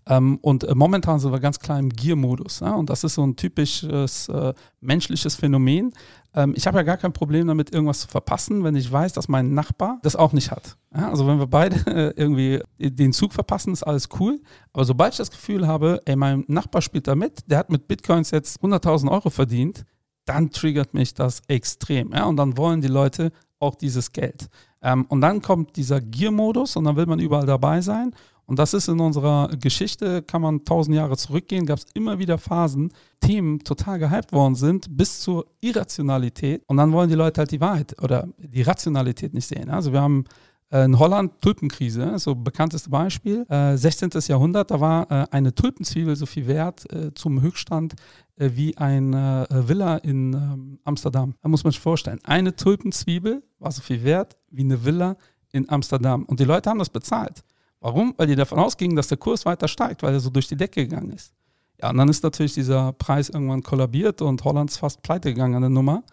Ähm, 0.06 0.38
und 0.42 0.64
äh, 0.64 0.74
momentan 0.74 1.20
sind 1.20 1.32
wir 1.32 1.40
ganz 1.40 1.58
klar 1.58 1.78
im 1.78 1.88
Gier-Modus. 1.88 2.60
Ja? 2.60 2.74
Und 2.74 2.90
das 2.90 3.04
ist 3.04 3.14
so 3.14 3.24
ein 3.24 3.36
typisches 3.36 4.28
äh, 4.28 4.52
menschliches 4.80 5.36
Phänomen. 5.36 5.92
Ähm, 6.34 6.54
ich 6.56 6.66
habe 6.66 6.78
ja 6.78 6.82
gar 6.82 6.96
kein 6.96 7.12
Problem 7.12 7.46
damit, 7.46 7.72
irgendwas 7.72 8.00
zu 8.00 8.08
verpassen, 8.08 8.64
wenn 8.64 8.74
ich 8.74 8.90
weiß, 8.90 9.12
dass 9.12 9.28
mein 9.28 9.54
Nachbar 9.54 9.98
das 10.02 10.16
auch 10.16 10.32
nicht 10.32 10.50
hat. 10.50 10.76
Ja? 10.94 11.08
Also 11.10 11.26
wenn 11.26 11.38
wir 11.38 11.46
beide 11.46 11.76
äh, 11.86 12.20
irgendwie 12.20 12.60
den 12.78 13.12
Zug 13.12 13.32
verpassen, 13.32 13.72
ist 13.72 13.84
alles 13.84 14.08
cool. 14.18 14.40
Aber 14.72 14.84
sobald 14.84 15.12
ich 15.12 15.18
das 15.18 15.30
Gefühl 15.30 15.66
habe, 15.66 16.00
ey, 16.04 16.16
mein 16.16 16.44
Nachbar 16.48 16.82
spielt 16.82 17.06
da 17.06 17.14
mit, 17.14 17.50
der 17.50 17.58
hat 17.58 17.70
mit 17.70 17.86
Bitcoins 17.86 18.32
jetzt 18.32 18.60
100.000 18.60 19.10
Euro 19.10 19.30
verdient, 19.30 19.84
dann 20.24 20.50
triggert 20.50 20.94
mich 20.94 21.14
das 21.14 21.42
extrem. 21.48 22.12
Ja? 22.12 22.24
Und 22.24 22.36
dann 22.36 22.56
wollen 22.56 22.80
die 22.80 22.88
Leute 22.88 23.30
auch 23.60 23.76
dieses 23.76 24.12
Geld. 24.12 24.48
Ähm, 24.82 25.06
und 25.08 25.20
dann 25.20 25.40
kommt 25.40 25.76
dieser 25.76 26.00
Gier-Modus 26.00 26.76
und 26.76 26.84
dann 26.84 26.96
will 26.96 27.06
man 27.06 27.20
überall 27.20 27.46
dabei 27.46 27.80
sein. 27.80 28.14
Und 28.46 28.58
das 28.58 28.74
ist 28.74 28.88
in 28.88 29.00
unserer 29.00 29.48
Geschichte, 29.58 30.22
kann 30.22 30.42
man 30.42 30.64
tausend 30.64 30.96
Jahre 30.96 31.16
zurückgehen, 31.16 31.64
gab 31.66 31.78
es 31.78 31.86
immer 31.94 32.18
wieder 32.18 32.38
Phasen, 32.38 32.92
Themen 33.20 33.60
total 33.60 33.98
gehypt 33.98 34.32
worden 34.32 34.54
sind, 34.54 34.96
bis 34.96 35.20
zur 35.20 35.46
Irrationalität. 35.60 36.62
Und 36.66 36.76
dann 36.76 36.92
wollen 36.92 37.08
die 37.08 37.14
Leute 37.14 37.40
halt 37.40 37.50
die 37.50 37.60
Wahrheit 37.60 38.00
oder 38.02 38.28
die 38.38 38.62
Rationalität 38.62 39.32
nicht 39.32 39.46
sehen. 39.46 39.70
Also 39.70 39.92
wir 39.92 40.02
haben 40.02 40.24
äh, 40.72 40.84
in 40.84 40.98
Holland 40.98 41.40
Tulpenkrise, 41.40 42.18
so 42.18 42.34
bekannteste 42.34 42.90
Beispiel. 42.90 43.46
Äh, 43.48 43.76
16. 43.76 44.10
Jahrhundert, 44.26 44.70
da 44.70 44.80
war 44.80 45.10
äh, 45.10 45.26
eine 45.30 45.54
Tulpenzwiebel 45.54 46.16
so 46.16 46.26
viel 46.26 46.46
wert 46.46 46.90
äh, 46.92 47.12
zum 47.14 47.42
Höchststand 47.42 47.94
äh, 48.36 48.50
wie 48.54 48.76
eine 48.76 49.46
äh, 49.50 49.68
Villa 49.68 49.98
in 49.98 50.32
ähm, 50.32 50.78
Amsterdam. 50.84 51.34
Da 51.42 51.48
muss 51.48 51.62
man 51.62 51.72
sich 51.72 51.80
vorstellen. 51.80 52.18
Eine 52.24 52.56
Tulpenzwiebel 52.56 53.42
war 53.58 53.70
so 53.70 53.82
viel 53.82 54.02
wert 54.02 54.36
wie 54.50 54.62
eine 54.62 54.84
Villa 54.84 55.16
in 55.52 55.68
Amsterdam. 55.68 56.24
Und 56.24 56.40
die 56.40 56.44
Leute 56.44 56.70
haben 56.70 56.78
das 56.78 56.90
bezahlt. 56.90 57.44
Warum? 57.82 58.14
Weil 58.16 58.28
die 58.28 58.36
davon 58.36 58.60
ausgingen, 58.60 58.96
dass 58.96 59.08
der 59.08 59.18
Kurs 59.18 59.44
weiter 59.44 59.66
steigt, 59.66 60.02
weil 60.04 60.14
er 60.14 60.20
so 60.20 60.30
durch 60.30 60.46
die 60.46 60.56
Decke 60.56 60.86
gegangen 60.86 61.10
ist. 61.10 61.34
Ja, 61.80 61.90
und 61.90 61.98
dann 61.98 62.08
ist 62.08 62.22
natürlich 62.22 62.54
dieser 62.54 62.92
Preis 62.92 63.28
irgendwann 63.28 63.62
kollabiert 63.62 64.22
und 64.22 64.42
Holland 64.44 64.70
ist 64.70 64.78
fast 64.78 65.02
pleite 65.02 65.34
gegangen 65.34 65.56
an 65.56 65.62
der 65.62 65.70
Nummer. 65.70 66.04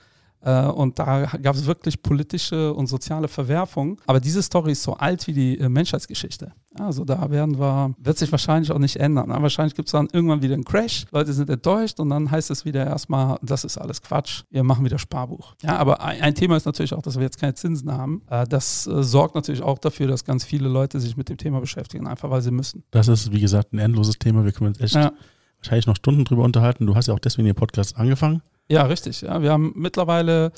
Äh, 0.42 0.66
und 0.66 0.98
da 1.00 1.26
gab 1.42 1.56
es 1.56 1.66
wirklich 1.66 2.02
politische 2.02 2.74
und 2.74 2.88
soziale 2.88 3.28
Verwerfungen. 3.28 3.98
Aber 4.06 4.20
diese 4.20 4.42
Story 4.42 4.72
ist 4.72 4.84
so 4.84 4.94
alt 4.94 5.28
wie 5.28 5.34
die 5.34 5.60
äh, 5.60 5.70
Menschheitsgeschichte. 5.70 6.54
Also 6.78 7.04
da 7.04 7.30
werden 7.30 7.60
wir, 7.60 7.94
wird 7.98 8.18
sich 8.18 8.32
wahrscheinlich 8.32 8.72
auch 8.72 8.78
nicht 8.78 8.98
ändern. 8.98 9.30
Wahrscheinlich 9.30 9.76
gibt 9.76 9.88
es 9.88 9.92
dann 9.92 10.08
irgendwann 10.14 10.42
wieder 10.42 10.54
einen 10.54 10.64
Crash. 10.64 11.06
Leute 11.12 11.34
sind 11.34 11.50
enttäuscht 11.50 12.00
und 12.00 12.10
dann 12.10 12.30
heißt 12.30 12.52
es 12.52 12.64
wieder 12.64 12.86
erstmal, 12.86 13.38
das 13.42 13.64
ist 13.64 13.78
alles 13.78 14.02
Quatsch. 14.02 14.44
Wir 14.50 14.64
machen 14.64 14.86
wieder 14.86 15.00
Sparbuch. 15.00 15.56
Ja, 15.64 15.78
aber 15.78 16.02
ein 16.02 16.36
Thema 16.36 16.56
ist 16.56 16.66
natürlich 16.66 16.94
auch, 16.94 17.02
dass 17.02 17.16
wir 17.16 17.24
jetzt 17.24 17.40
keine 17.40 17.56
Zinsen 17.56 17.92
haben. 17.92 18.22
Äh, 18.30 18.46
das 18.48 18.84
sorgt 18.84 19.36
natürlich 19.36 19.64
auch 19.64 19.80
dafür, 19.80 20.08
dass 20.08 20.24
ganz 20.24 20.46
viele 20.46 20.70
Leute 20.70 21.00
sich 21.00 21.18
mit 21.18 21.28
dem 21.28 21.38
Thema 21.38 21.60
beschäftigen, 21.60 22.08
einfach 22.08 22.30
weil 22.30 22.42
sie 22.42 22.52
müssen. 22.52 22.84
Das 22.92 23.08
ist, 23.08 23.34
wie 23.34 23.42
gesagt, 23.42 23.74
ein 23.74 23.80
endloses 23.80 24.18
Thema. 24.20 24.46
Wir 24.46 24.52
können 24.52 24.70
uns 24.70 24.80
echt 24.80 24.96
ja. 24.96 25.12
wahrscheinlich 25.58 25.88
noch 25.88 25.96
Stunden 25.96 26.24
drüber 26.24 26.44
unterhalten. 26.44 26.86
Du 26.86 26.96
hast 26.96 27.08
ja 27.08 27.14
auch 27.14 27.20
deswegen 27.20 27.48
den 27.48 27.56
Podcast 27.56 27.98
angefangen. 27.98 28.42
Ja, 28.70 28.84
richtig. 28.84 29.22
Ja. 29.22 29.42
Wir 29.42 29.52
haben 29.52 29.74
mittlerweile 29.76 30.52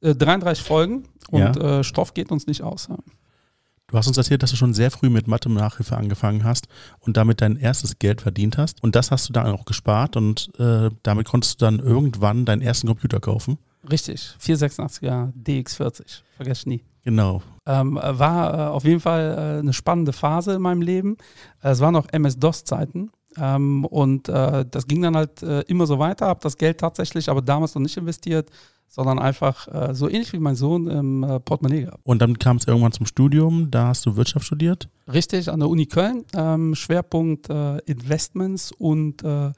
äh, 0.00 0.14
33 0.14 0.64
Folgen 0.64 1.04
und 1.30 1.56
ja. 1.56 1.78
äh, 1.78 1.84
Stoff 1.84 2.14
geht 2.14 2.30
uns 2.30 2.46
nicht 2.46 2.62
aus. 2.62 2.88
Ja. 2.88 2.96
Du 3.92 3.98
hast 3.98 4.06
uns 4.06 4.16
erzählt, 4.16 4.42
dass 4.42 4.50
du 4.50 4.56
schon 4.56 4.72
sehr 4.72 4.90
früh 4.90 5.10
mit 5.10 5.28
Mathe-Nachhilfe 5.28 5.96
angefangen 5.96 6.44
hast 6.44 6.66
und 7.00 7.18
damit 7.18 7.42
dein 7.42 7.56
erstes 7.56 7.98
Geld 7.98 8.22
verdient 8.22 8.56
hast. 8.56 8.82
Und 8.82 8.96
das 8.96 9.10
hast 9.10 9.28
du 9.28 9.34
dann 9.34 9.46
auch 9.46 9.66
gespart 9.66 10.16
und 10.16 10.50
äh, 10.58 10.88
damit 11.02 11.26
konntest 11.26 11.60
du 11.60 11.66
dann 11.66 11.78
irgendwann 11.78 12.46
deinen 12.46 12.62
ersten 12.62 12.86
Computer 12.86 13.20
kaufen. 13.20 13.58
Richtig, 13.90 14.34
486er 14.40 15.32
DX40, 15.34 16.22
vergesse 16.36 16.60
ich 16.60 16.66
nie. 16.66 16.84
Genau. 17.04 17.42
Ähm, 17.66 17.96
war 18.00 18.54
äh, 18.54 18.70
auf 18.70 18.84
jeden 18.84 19.00
Fall 19.00 19.34
äh, 19.36 19.58
eine 19.58 19.72
spannende 19.72 20.12
Phase 20.12 20.54
in 20.54 20.62
meinem 20.62 20.80
Leben. 20.80 21.16
es 21.60 21.80
waren 21.80 21.92
noch 21.92 22.08
MS-DOS-Zeiten. 22.10 23.10
Ähm, 23.38 23.84
und 23.84 24.28
äh, 24.28 24.64
das 24.70 24.86
ging 24.86 25.02
dann 25.02 25.16
halt 25.16 25.42
äh, 25.42 25.60
immer 25.62 25.86
so 25.86 25.98
weiter, 25.98 26.26
habe 26.26 26.40
das 26.42 26.56
Geld 26.56 26.78
tatsächlich 26.78 27.28
aber 27.28 27.42
damals 27.42 27.74
noch 27.74 27.82
nicht 27.82 27.96
investiert, 27.96 28.50
sondern 28.88 29.18
einfach 29.18 29.68
äh, 29.68 29.94
so 29.94 30.08
ähnlich 30.08 30.32
wie 30.34 30.38
mein 30.38 30.54
Sohn 30.54 30.86
im 30.86 31.22
äh, 31.22 31.40
Portemonnaie 31.40 31.84
gehabt. 31.84 32.00
Und 32.04 32.20
dann 32.20 32.38
kam 32.38 32.58
es 32.58 32.66
irgendwann 32.66 32.92
zum 32.92 33.06
Studium, 33.06 33.70
da 33.70 33.88
hast 33.88 34.04
du 34.04 34.16
Wirtschaft 34.16 34.44
studiert? 34.44 34.88
Richtig, 35.10 35.50
an 35.50 35.60
der 35.60 35.68
Uni 35.70 35.86
Köln, 35.86 36.24
ähm, 36.34 36.74
Schwerpunkt 36.74 37.48
äh, 37.48 37.78
Investments 37.86 38.72
und 38.72 39.22
äh, 39.24 39.52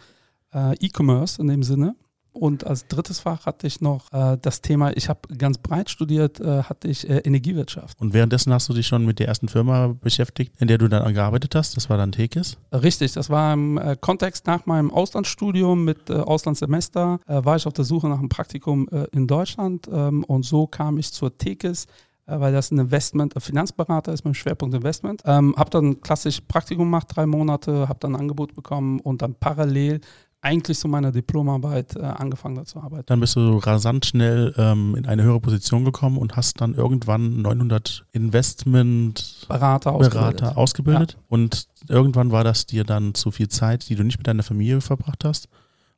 E-Commerce 0.53 1.43
in 1.43 1.49
dem 1.49 1.65
Sinne. 1.65 1.97
Und 2.35 2.67
als 2.67 2.89
drittes 2.89 3.21
Fach 3.21 3.47
hatte 3.47 3.67
ich 3.67 3.81
noch 3.81 4.13
äh, 4.13 4.37
das 4.43 4.61
Thema, 4.61 4.95
ich 4.97 5.09
habe 5.09 5.21
ganz 5.39 5.57
breit 5.59 5.89
studiert, 5.89 6.41
äh, 6.41 6.65
hatte 6.65 6.89
ich 6.89 7.09
äh, 7.09 7.19
Energiewirtschaft. 7.19 8.01
Und 8.01 8.13
währenddessen 8.13 8.53
hast 8.53 8.69
du 8.69 8.75
dich 8.75 8.89
schon 8.89 9.07
mit 9.07 9.21
der 9.21 9.29
ersten 9.29 9.49
Firma 9.49 9.95
beschäftigt, 10.01 10.53
in 10.59 10.67
der 10.67 10.79
du 10.79 10.89
dann 10.89 11.15
gearbeitet 11.15 11.55
hast? 11.55 11.77
Das 11.77 11.89
war 11.89 11.97
dann 11.97 12.11
Tekis? 12.11 12.59
Richtig, 12.73 13.13
das 13.13 13.31
war 13.31 13.55
im 13.55 13.79
äh, 13.79 13.97
Kontext 14.01 14.47
nach 14.49 14.67
meinem 14.67 14.91
Auslandsstudium 14.91 15.85
mit 15.85 16.11
äh, 16.11 16.15
Auslandssemester, 16.15 17.21
äh, 17.29 17.45
war 17.45 17.55
ich 17.55 17.67
auf 17.69 17.73
der 17.73 17.85
Suche 17.85 18.09
nach 18.09 18.19
einem 18.19 18.29
Praktikum 18.29 18.89
in 19.13 19.27
Deutschland 19.27 19.89
ähm, 19.93 20.25
und 20.25 20.45
so 20.45 20.67
kam 20.67 20.99
ich 20.99 21.13
zur 21.13 21.37
Tekis 21.37 21.87
weil 22.27 22.53
das 22.53 22.71
ein 22.71 22.79
Investment, 22.79 23.37
ein 23.37 23.41
Finanzberater 23.41 24.13
ist 24.13 24.25
mein 24.25 24.35
Schwerpunkt 24.35 24.75
Investment. 24.75 25.23
Ähm, 25.27 25.55
habe 25.57 25.71
dann 25.71 26.01
klassisch 26.01 26.41
Praktikum 26.41 26.87
gemacht, 26.87 27.09
drei 27.11 27.27
Monate, 27.27 27.89
habe 27.89 27.99
dann 28.01 28.15
ein 28.15 28.21
Angebot 28.21 28.55
bekommen 28.55 29.01
und 29.01 29.23
dann 29.23 29.35
parallel 29.35 30.01
eigentlich 30.45 30.79
zu 30.79 30.89
meiner 30.89 31.11
Diplomarbeit 31.11 31.97
äh, 31.97 32.01
angefangen 32.01 32.65
zu 32.67 32.79
arbeiten. 32.79 33.07
Dann 33.07 33.21
bist 33.21 33.35
du 33.35 33.57
rasant 33.57 34.05
schnell 34.05 34.55
ähm, 34.59 34.95
in 34.95 35.07
eine 35.07 35.23
höhere 35.23 35.41
Position 35.41 35.85
gekommen 35.85 36.19
und 36.19 36.37
hast 36.37 36.61
dann 36.61 36.75
irgendwann 36.75 37.41
900 37.41 38.05
Investment 38.13 39.47
Berater 39.49 39.93
ausgebildet. 39.93 40.41
Berater 40.41 40.59
ausgebildet. 40.59 41.13
Ja. 41.13 41.19
Und 41.29 41.67
irgendwann 41.89 42.31
war 42.31 42.45
das 42.45 42.67
dir 42.67 42.85
dann 42.85 43.15
zu 43.15 43.31
viel 43.31 43.49
Zeit, 43.49 43.89
die 43.89 43.95
du 43.95 44.05
nicht 44.05 44.19
mit 44.19 44.27
deiner 44.27 44.43
Familie 44.43 44.83
verbracht 44.83 45.25
hast. 45.25 45.49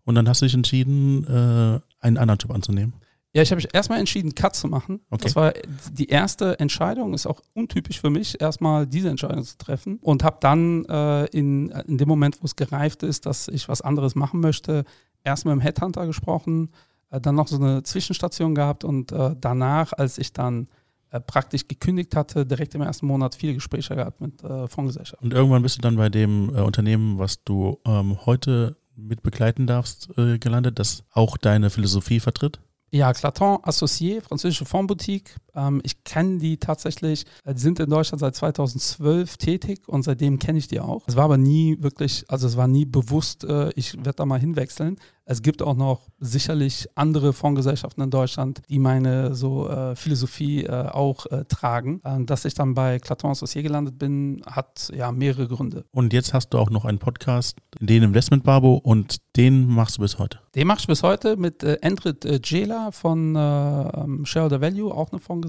Und 0.05 0.15
dann 0.15 0.29
hast 0.29 0.43
du 0.43 0.47
dich 0.47 0.55
entschieden, 0.55 1.25
äh, 1.25 1.81
einen 2.01 2.17
anderen 2.17 2.39
Job 2.39 2.53
anzunehmen. 2.53 2.95
Ja, 3.35 3.43
ich 3.43 3.51
habe 3.51 3.57
mich 3.57 3.69
erstmal 3.75 3.99
entschieden, 3.99 4.35
Cut 4.35 4.57
zu 4.57 4.67
machen. 4.67 5.01
Okay. 5.11 5.25
Das 5.25 5.37
war 5.37 5.53
die 5.93 6.07
erste 6.07 6.59
Entscheidung, 6.59 7.13
ist 7.13 7.27
auch 7.27 7.43
untypisch 7.53 8.01
für 8.01 8.09
mich, 8.09 8.41
erstmal 8.41 8.87
diese 8.87 9.11
Entscheidung 9.11 9.45
zu 9.45 9.59
treffen. 9.59 9.99
Und 10.01 10.25
habe 10.25 10.39
dann 10.41 10.87
äh, 10.87 11.27
in, 11.27 11.69
in 11.69 11.99
dem 11.99 12.09
Moment, 12.09 12.41
wo 12.41 12.47
es 12.47 12.57
gereift 12.57 13.03
ist, 13.03 13.27
dass 13.27 13.49
ich 13.49 13.69
was 13.69 13.83
anderes 13.83 14.15
machen 14.15 14.41
möchte, 14.41 14.85
erstmal 15.23 15.55
mit 15.55 15.63
dem 15.63 15.67
Headhunter 15.67 16.07
gesprochen, 16.07 16.71
äh, 17.11 17.21
dann 17.21 17.35
noch 17.35 17.49
so 17.49 17.57
eine 17.57 17.83
Zwischenstation 17.83 18.55
gehabt 18.55 18.85
und 18.85 19.13
äh, 19.13 19.35
danach, 19.39 19.93
als 19.93 20.17
ich 20.19 20.33
dann 20.33 20.69
äh, 21.11 21.21
praktisch 21.21 21.69
gekündigt 21.69 22.17
hatte, 22.17 22.47
direkt 22.47 22.75
im 22.75 22.83
ersten 22.83 23.07
Monat 23.07 23.35
viele 23.35 23.55
Gespräche 23.55 23.95
gehabt 23.97 24.21
mit 24.21 24.43
äh, 24.43 24.67
Fondsgesellschaften. 24.67 25.27
Und 25.27 25.35
irgendwann 25.35 25.63
bist 25.63 25.77
du 25.77 25.83
dann 25.83 25.97
bei 25.97 26.09
dem 26.09 26.55
äh, 26.55 26.61
Unternehmen, 26.63 27.19
was 27.19 27.45
du 27.45 27.79
ähm, 27.85 28.25
heute 28.27 28.77
mit 28.97 29.23
begleiten 29.23 29.67
darfst, 29.67 30.09
gelandet, 30.17 30.79
das 30.79 31.05
auch 31.13 31.37
deine 31.37 31.69
Philosophie 31.69 32.19
vertritt? 32.19 32.61
Ja, 32.93 33.13
Claton 33.13 33.59
Associé, 33.63 34.21
französische 34.21 34.65
Fondboutique. 34.65 35.35
Ähm, 35.57 35.81
ich 35.83 36.05
kenne 36.05 36.39
die 36.39 36.59
tatsächlich. 36.59 37.25
Äh, 37.45 37.55
die 37.55 37.61
sind 37.61 37.81
in 37.81 37.91
Deutschland 37.91 38.21
seit 38.21 38.37
2012 38.37 39.37
tätig 39.39 39.89
und 39.89 40.03
seitdem 40.03 40.39
kenne 40.39 40.59
ich 40.59 40.69
die 40.69 40.81
auch. 40.81 41.03
Es 41.07 41.17
war 41.17 41.25
aber 41.25 41.39
nie 41.39 41.77
wirklich, 41.81 42.25
also 42.29 42.47
es 42.47 42.57
war 42.57 42.69
nie 42.69 42.85
bewusst, 42.85 43.45
äh, 43.45 43.71
ich 43.75 43.97
werde 43.97 44.15
da 44.15 44.27
mal 44.27 44.41
hinwechseln. 44.41 44.99
Es 45.29 45.43
gibt 45.43 45.61
auch 45.61 45.75
noch 45.75 46.03
sicherlich 46.21 46.87
andere 46.95 47.33
Fondsgesellschaften 47.33 48.05
in 48.05 48.11
Deutschland, 48.11 48.63
die 48.69 48.79
meine 48.79 49.35
so 49.35 49.69
äh, 49.69 49.97
Philosophie 49.97 50.65
äh, 50.65 50.89
auch 50.89 51.27
äh, 51.27 51.45
tragen. 51.47 52.01
Ähm, 52.05 52.27
dass 52.27 52.45
ich 52.45 52.55
dann 52.55 52.75
bei 52.75 53.01
Claton 53.01 53.33
Associé 53.33 53.63
gelandet 53.63 53.99
bin, 53.99 54.41
hat 54.47 54.89
ja 54.95 55.11
mehrere 55.11 55.49
Gründe. 55.49 55.85
Und 55.91 56.13
jetzt 56.13 56.33
hast 56.33 56.51
du 56.51 56.59
auch 56.59 56.71
noch 56.71 56.85
einen 56.85 57.01
Podcast, 57.01 57.59
den 57.81 58.05
Investment 58.05 58.45
Babo, 58.45 58.77
und 58.77 59.17
den 59.37 59.67
machst 59.67 59.99
du 59.99 60.03
bis 60.03 60.21
heute. 60.21 60.39
Den 60.55 60.69
machst 60.69 60.85
du 60.85 60.89
bis 60.89 61.03
heute 61.03 61.37
mit 61.37 61.65
äh, 61.65 61.75
Endrit 61.83 62.25
äh, 62.25 62.39
Jela 62.43 62.93
von 62.93 63.35
äh, 63.35 63.41
ähm, 63.41 64.25
Shareholder 64.25 64.61
Value, 64.61 64.95
auch 64.95 65.11
eine 65.11 65.21
Fondsgesellschaft 65.21 65.46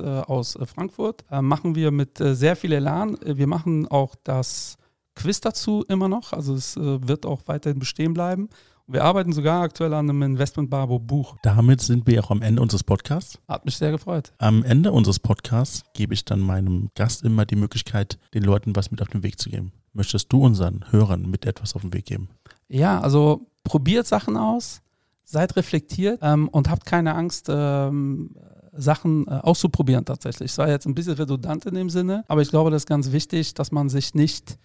äh, 0.00 0.04
aus 0.04 0.58
Frankfurt. 0.64 1.24
machen 1.40 1.74
wir 1.74 1.90
mit 1.90 2.18
sehr 2.18 2.56
viel 2.56 2.72
Elan. 2.72 3.16
Wir 3.24 3.46
machen 3.46 3.88
auch 3.88 4.14
das 4.22 4.76
Quiz 5.14 5.40
dazu 5.40 5.84
immer 5.88 6.08
noch, 6.08 6.32
also 6.32 6.54
es 6.54 6.76
wird 6.76 7.26
auch 7.26 7.42
weiterhin 7.46 7.78
bestehen 7.78 8.14
bleiben. 8.14 8.48
Wir 8.92 9.04
arbeiten 9.04 9.32
sogar 9.32 9.62
aktuell 9.62 9.94
an 9.94 10.10
einem 10.10 10.22
Investment 10.22 10.68
Barbo 10.68 10.98
Buch. 10.98 11.36
Damit 11.44 11.80
sind 11.80 12.08
wir 12.08 12.24
auch 12.24 12.32
am 12.32 12.42
Ende 12.42 12.60
unseres 12.60 12.82
Podcasts. 12.82 13.38
Hat 13.46 13.64
mich 13.64 13.76
sehr 13.76 13.92
gefreut. 13.92 14.32
Am 14.38 14.64
Ende 14.64 14.90
unseres 14.90 15.20
Podcasts 15.20 15.84
gebe 15.94 16.12
ich 16.12 16.24
dann 16.24 16.40
meinem 16.40 16.90
Gast 16.96 17.22
immer 17.22 17.46
die 17.46 17.54
Möglichkeit, 17.54 18.18
den 18.34 18.42
Leuten 18.42 18.74
was 18.74 18.90
mit 18.90 19.00
auf 19.00 19.06
den 19.06 19.22
Weg 19.22 19.38
zu 19.38 19.48
geben. 19.48 19.70
Möchtest 19.92 20.32
du 20.32 20.44
unseren 20.44 20.84
Hörern 20.90 21.30
mit 21.30 21.46
etwas 21.46 21.76
auf 21.76 21.82
den 21.82 21.92
Weg 21.92 22.06
geben? 22.06 22.30
Ja, 22.66 23.00
also 23.00 23.46
probiert 23.62 24.08
Sachen 24.08 24.36
aus, 24.36 24.82
seid 25.22 25.54
reflektiert 25.54 26.18
ähm, 26.20 26.48
und 26.48 26.68
habt 26.68 26.84
keine 26.84 27.14
Angst, 27.14 27.46
ähm, 27.48 28.34
Sachen 28.72 29.26
äh, 29.26 29.30
auszuprobieren 29.30 30.04
tatsächlich. 30.04 30.52
Es 30.52 30.58
war 30.58 30.68
jetzt 30.68 30.86
ein 30.86 30.94
bisschen 30.94 31.14
redundant 31.14 31.66
in 31.66 31.74
dem 31.74 31.90
Sinne, 31.90 32.24
aber 32.28 32.42
ich 32.42 32.50
glaube, 32.50 32.70
das 32.70 32.82
ist 32.82 32.88
ganz 32.88 33.12
wichtig, 33.12 33.54
dass 33.54 33.72
man 33.72 33.88
sich 33.88 34.14
nicht 34.14 34.58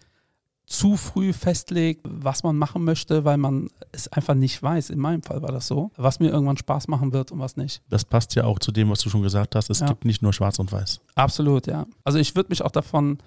zu 0.67 0.97
früh 0.97 1.31
festlegt, 1.31 2.01
was 2.03 2.43
man 2.43 2.57
machen 2.57 2.83
möchte, 2.83 3.23
weil 3.23 3.37
man 3.37 3.69
es 3.91 4.07
einfach 4.07 4.33
nicht 4.33 4.61
weiß. 4.61 4.89
In 4.89 4.99
meinem 4.99 5.21
Fall 5.21 5.41
war 5.41 5.51
das 5.51 5.67
so, 5.67 5.91
was 5.95 6.19
mir 6.19 6.29
irgendwann 6.29 6.57
Spaß 6.57 6.87
machen 6.87 7.13
wird 7.13 7.31
und 7.31 7.39
was 7.39 7.55
nicht. 7.55 7.83
Das 7.89 8.03
passt 8.03 8.33
ja 8.35 8.45
auch 8.45 8.59
zu 8.59 8.71
dem, 8.71 8.89
was 8.89 8.99
du 8.99 9.09
schon 9.09 9.21
gesagt 9.21 9.55
hast. 9.55 9.69
Es 9.69 9.81
ja. 9.81 9.87
gibt 9.87 10.05
nicht 10.05 10.21
nur 10.21 10.33
Schwarz 10.33 10.57
und 10.57 10.71
Weiß. 10.71 11.01
Absolut, 11.13 11.67
ja. 11.67 11.85
Also 12.03 12.17
ich 12.17 12.35
würde 12.35 12.49
mich 12.49 12.63
auch 12.63 12.71
davon 12.71 13.19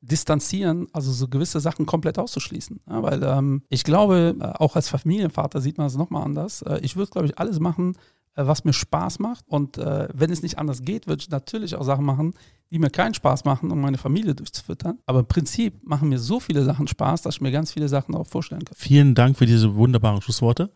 distanzieren, 0.00 0.86
also 0.92 1.10
so 1.12 1.28
gewisse 1.28 1.60
Sachen 1.60 1.84
komplett 1.84 2.18
auszuschließen. 2.18 2.80
Ja, 2.88 3.02
weil 3.02 3.22
ähm, 3.22 3.62
ich 3.68 3.82
glaube, 3.82 4.36
äh, 4.38 4.44
auch 4.44 4.76
als 4.76 4.88
Familienvater 4.88 5.60
sieht 5.60 5.78
man 5.78 5.86
es 5.86 5.96
nochmal 5.96 6.22
anders. 6.22 6.62
Äh, 6.62 6.78
ich 6.82 6.96
würde, 6.96 7.10
glaube 7.10 7.26
ich, 7.26 7.38
alles 7.38 7.60
machen, 7.60 7.96
was 8.36 8.64
mir 8.64 8.72
Spaß 8.72 9.18
macht. 9.18 9.44
Und 9.48 9.78
äh, 9.78 10.08
wenn 10.12 10.30
es 10.30 10.42
nicht 10.42 10.58
anders 10.58 10.82
geht, 10.82 11.06
würde 11.06 11.22
ich 11.22 11.30
natürlich 11.30 11.74
auch 11.74 11.84
Sachen 11.84 12.04
machen, 12.04 12.34
die 12.70 12.78
mir 12.78 12.90
keinen 12.90 13.14
Spaß 13.14 13.44
machen, 13.44 13.70
um 13.70 13.80
meine 13.80 13.98
Familie 13.98 14.34
durchzufüttern. 14.34 14.98
Aber 15.06 15.20
im 15.20 15.26
Prinzip 15.26 15.82
machen 15.84 16.08
mir 16.08 16.18
so 16.18 16.40
viele 16.40 16.64
Sachen 16.64 16.88
Spaß, 16.88 17.22
dass 17.22 17.36
ich 17.36 17.40
mir 17.40 17.52
ganz 17.52 17.72
viele 17.72 17.88
Sachen 17.88 18.14
auch 18.14 18.26
vorstellen 18.26 18.64
kann. 18.64 18.74
Vielen 18.76 19.14
Dank 19.14 19.38
für 19.38 19.46
diese 19.46 19.74
wunderbaren 19.76 20.20
Schlussworte. 20.20 20.70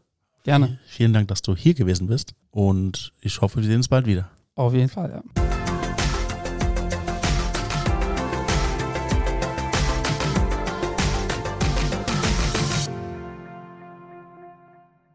Gerne. 0.45 0.79
Vielen 0.87 1.13
Dank, 1.13 1.29
dass 1.29 1.43
du 1.43 1.55
hier 1.55 1.75
gewesen 1.75 2.07
bist 2.07 2.35
und 2.51 3.13
ich 3.21 3.41
hoffe, 3.41 3.59
wir 3.59 3.65
sehen 3.65 3.77
uns 3.77 3.89
bald 3.89 4.07
wieder. 4.07 4.31
Auf 4.55 4.73
jeden 4.73 4.89
Fall, 4.89 5.11
ja. 5.11 5.60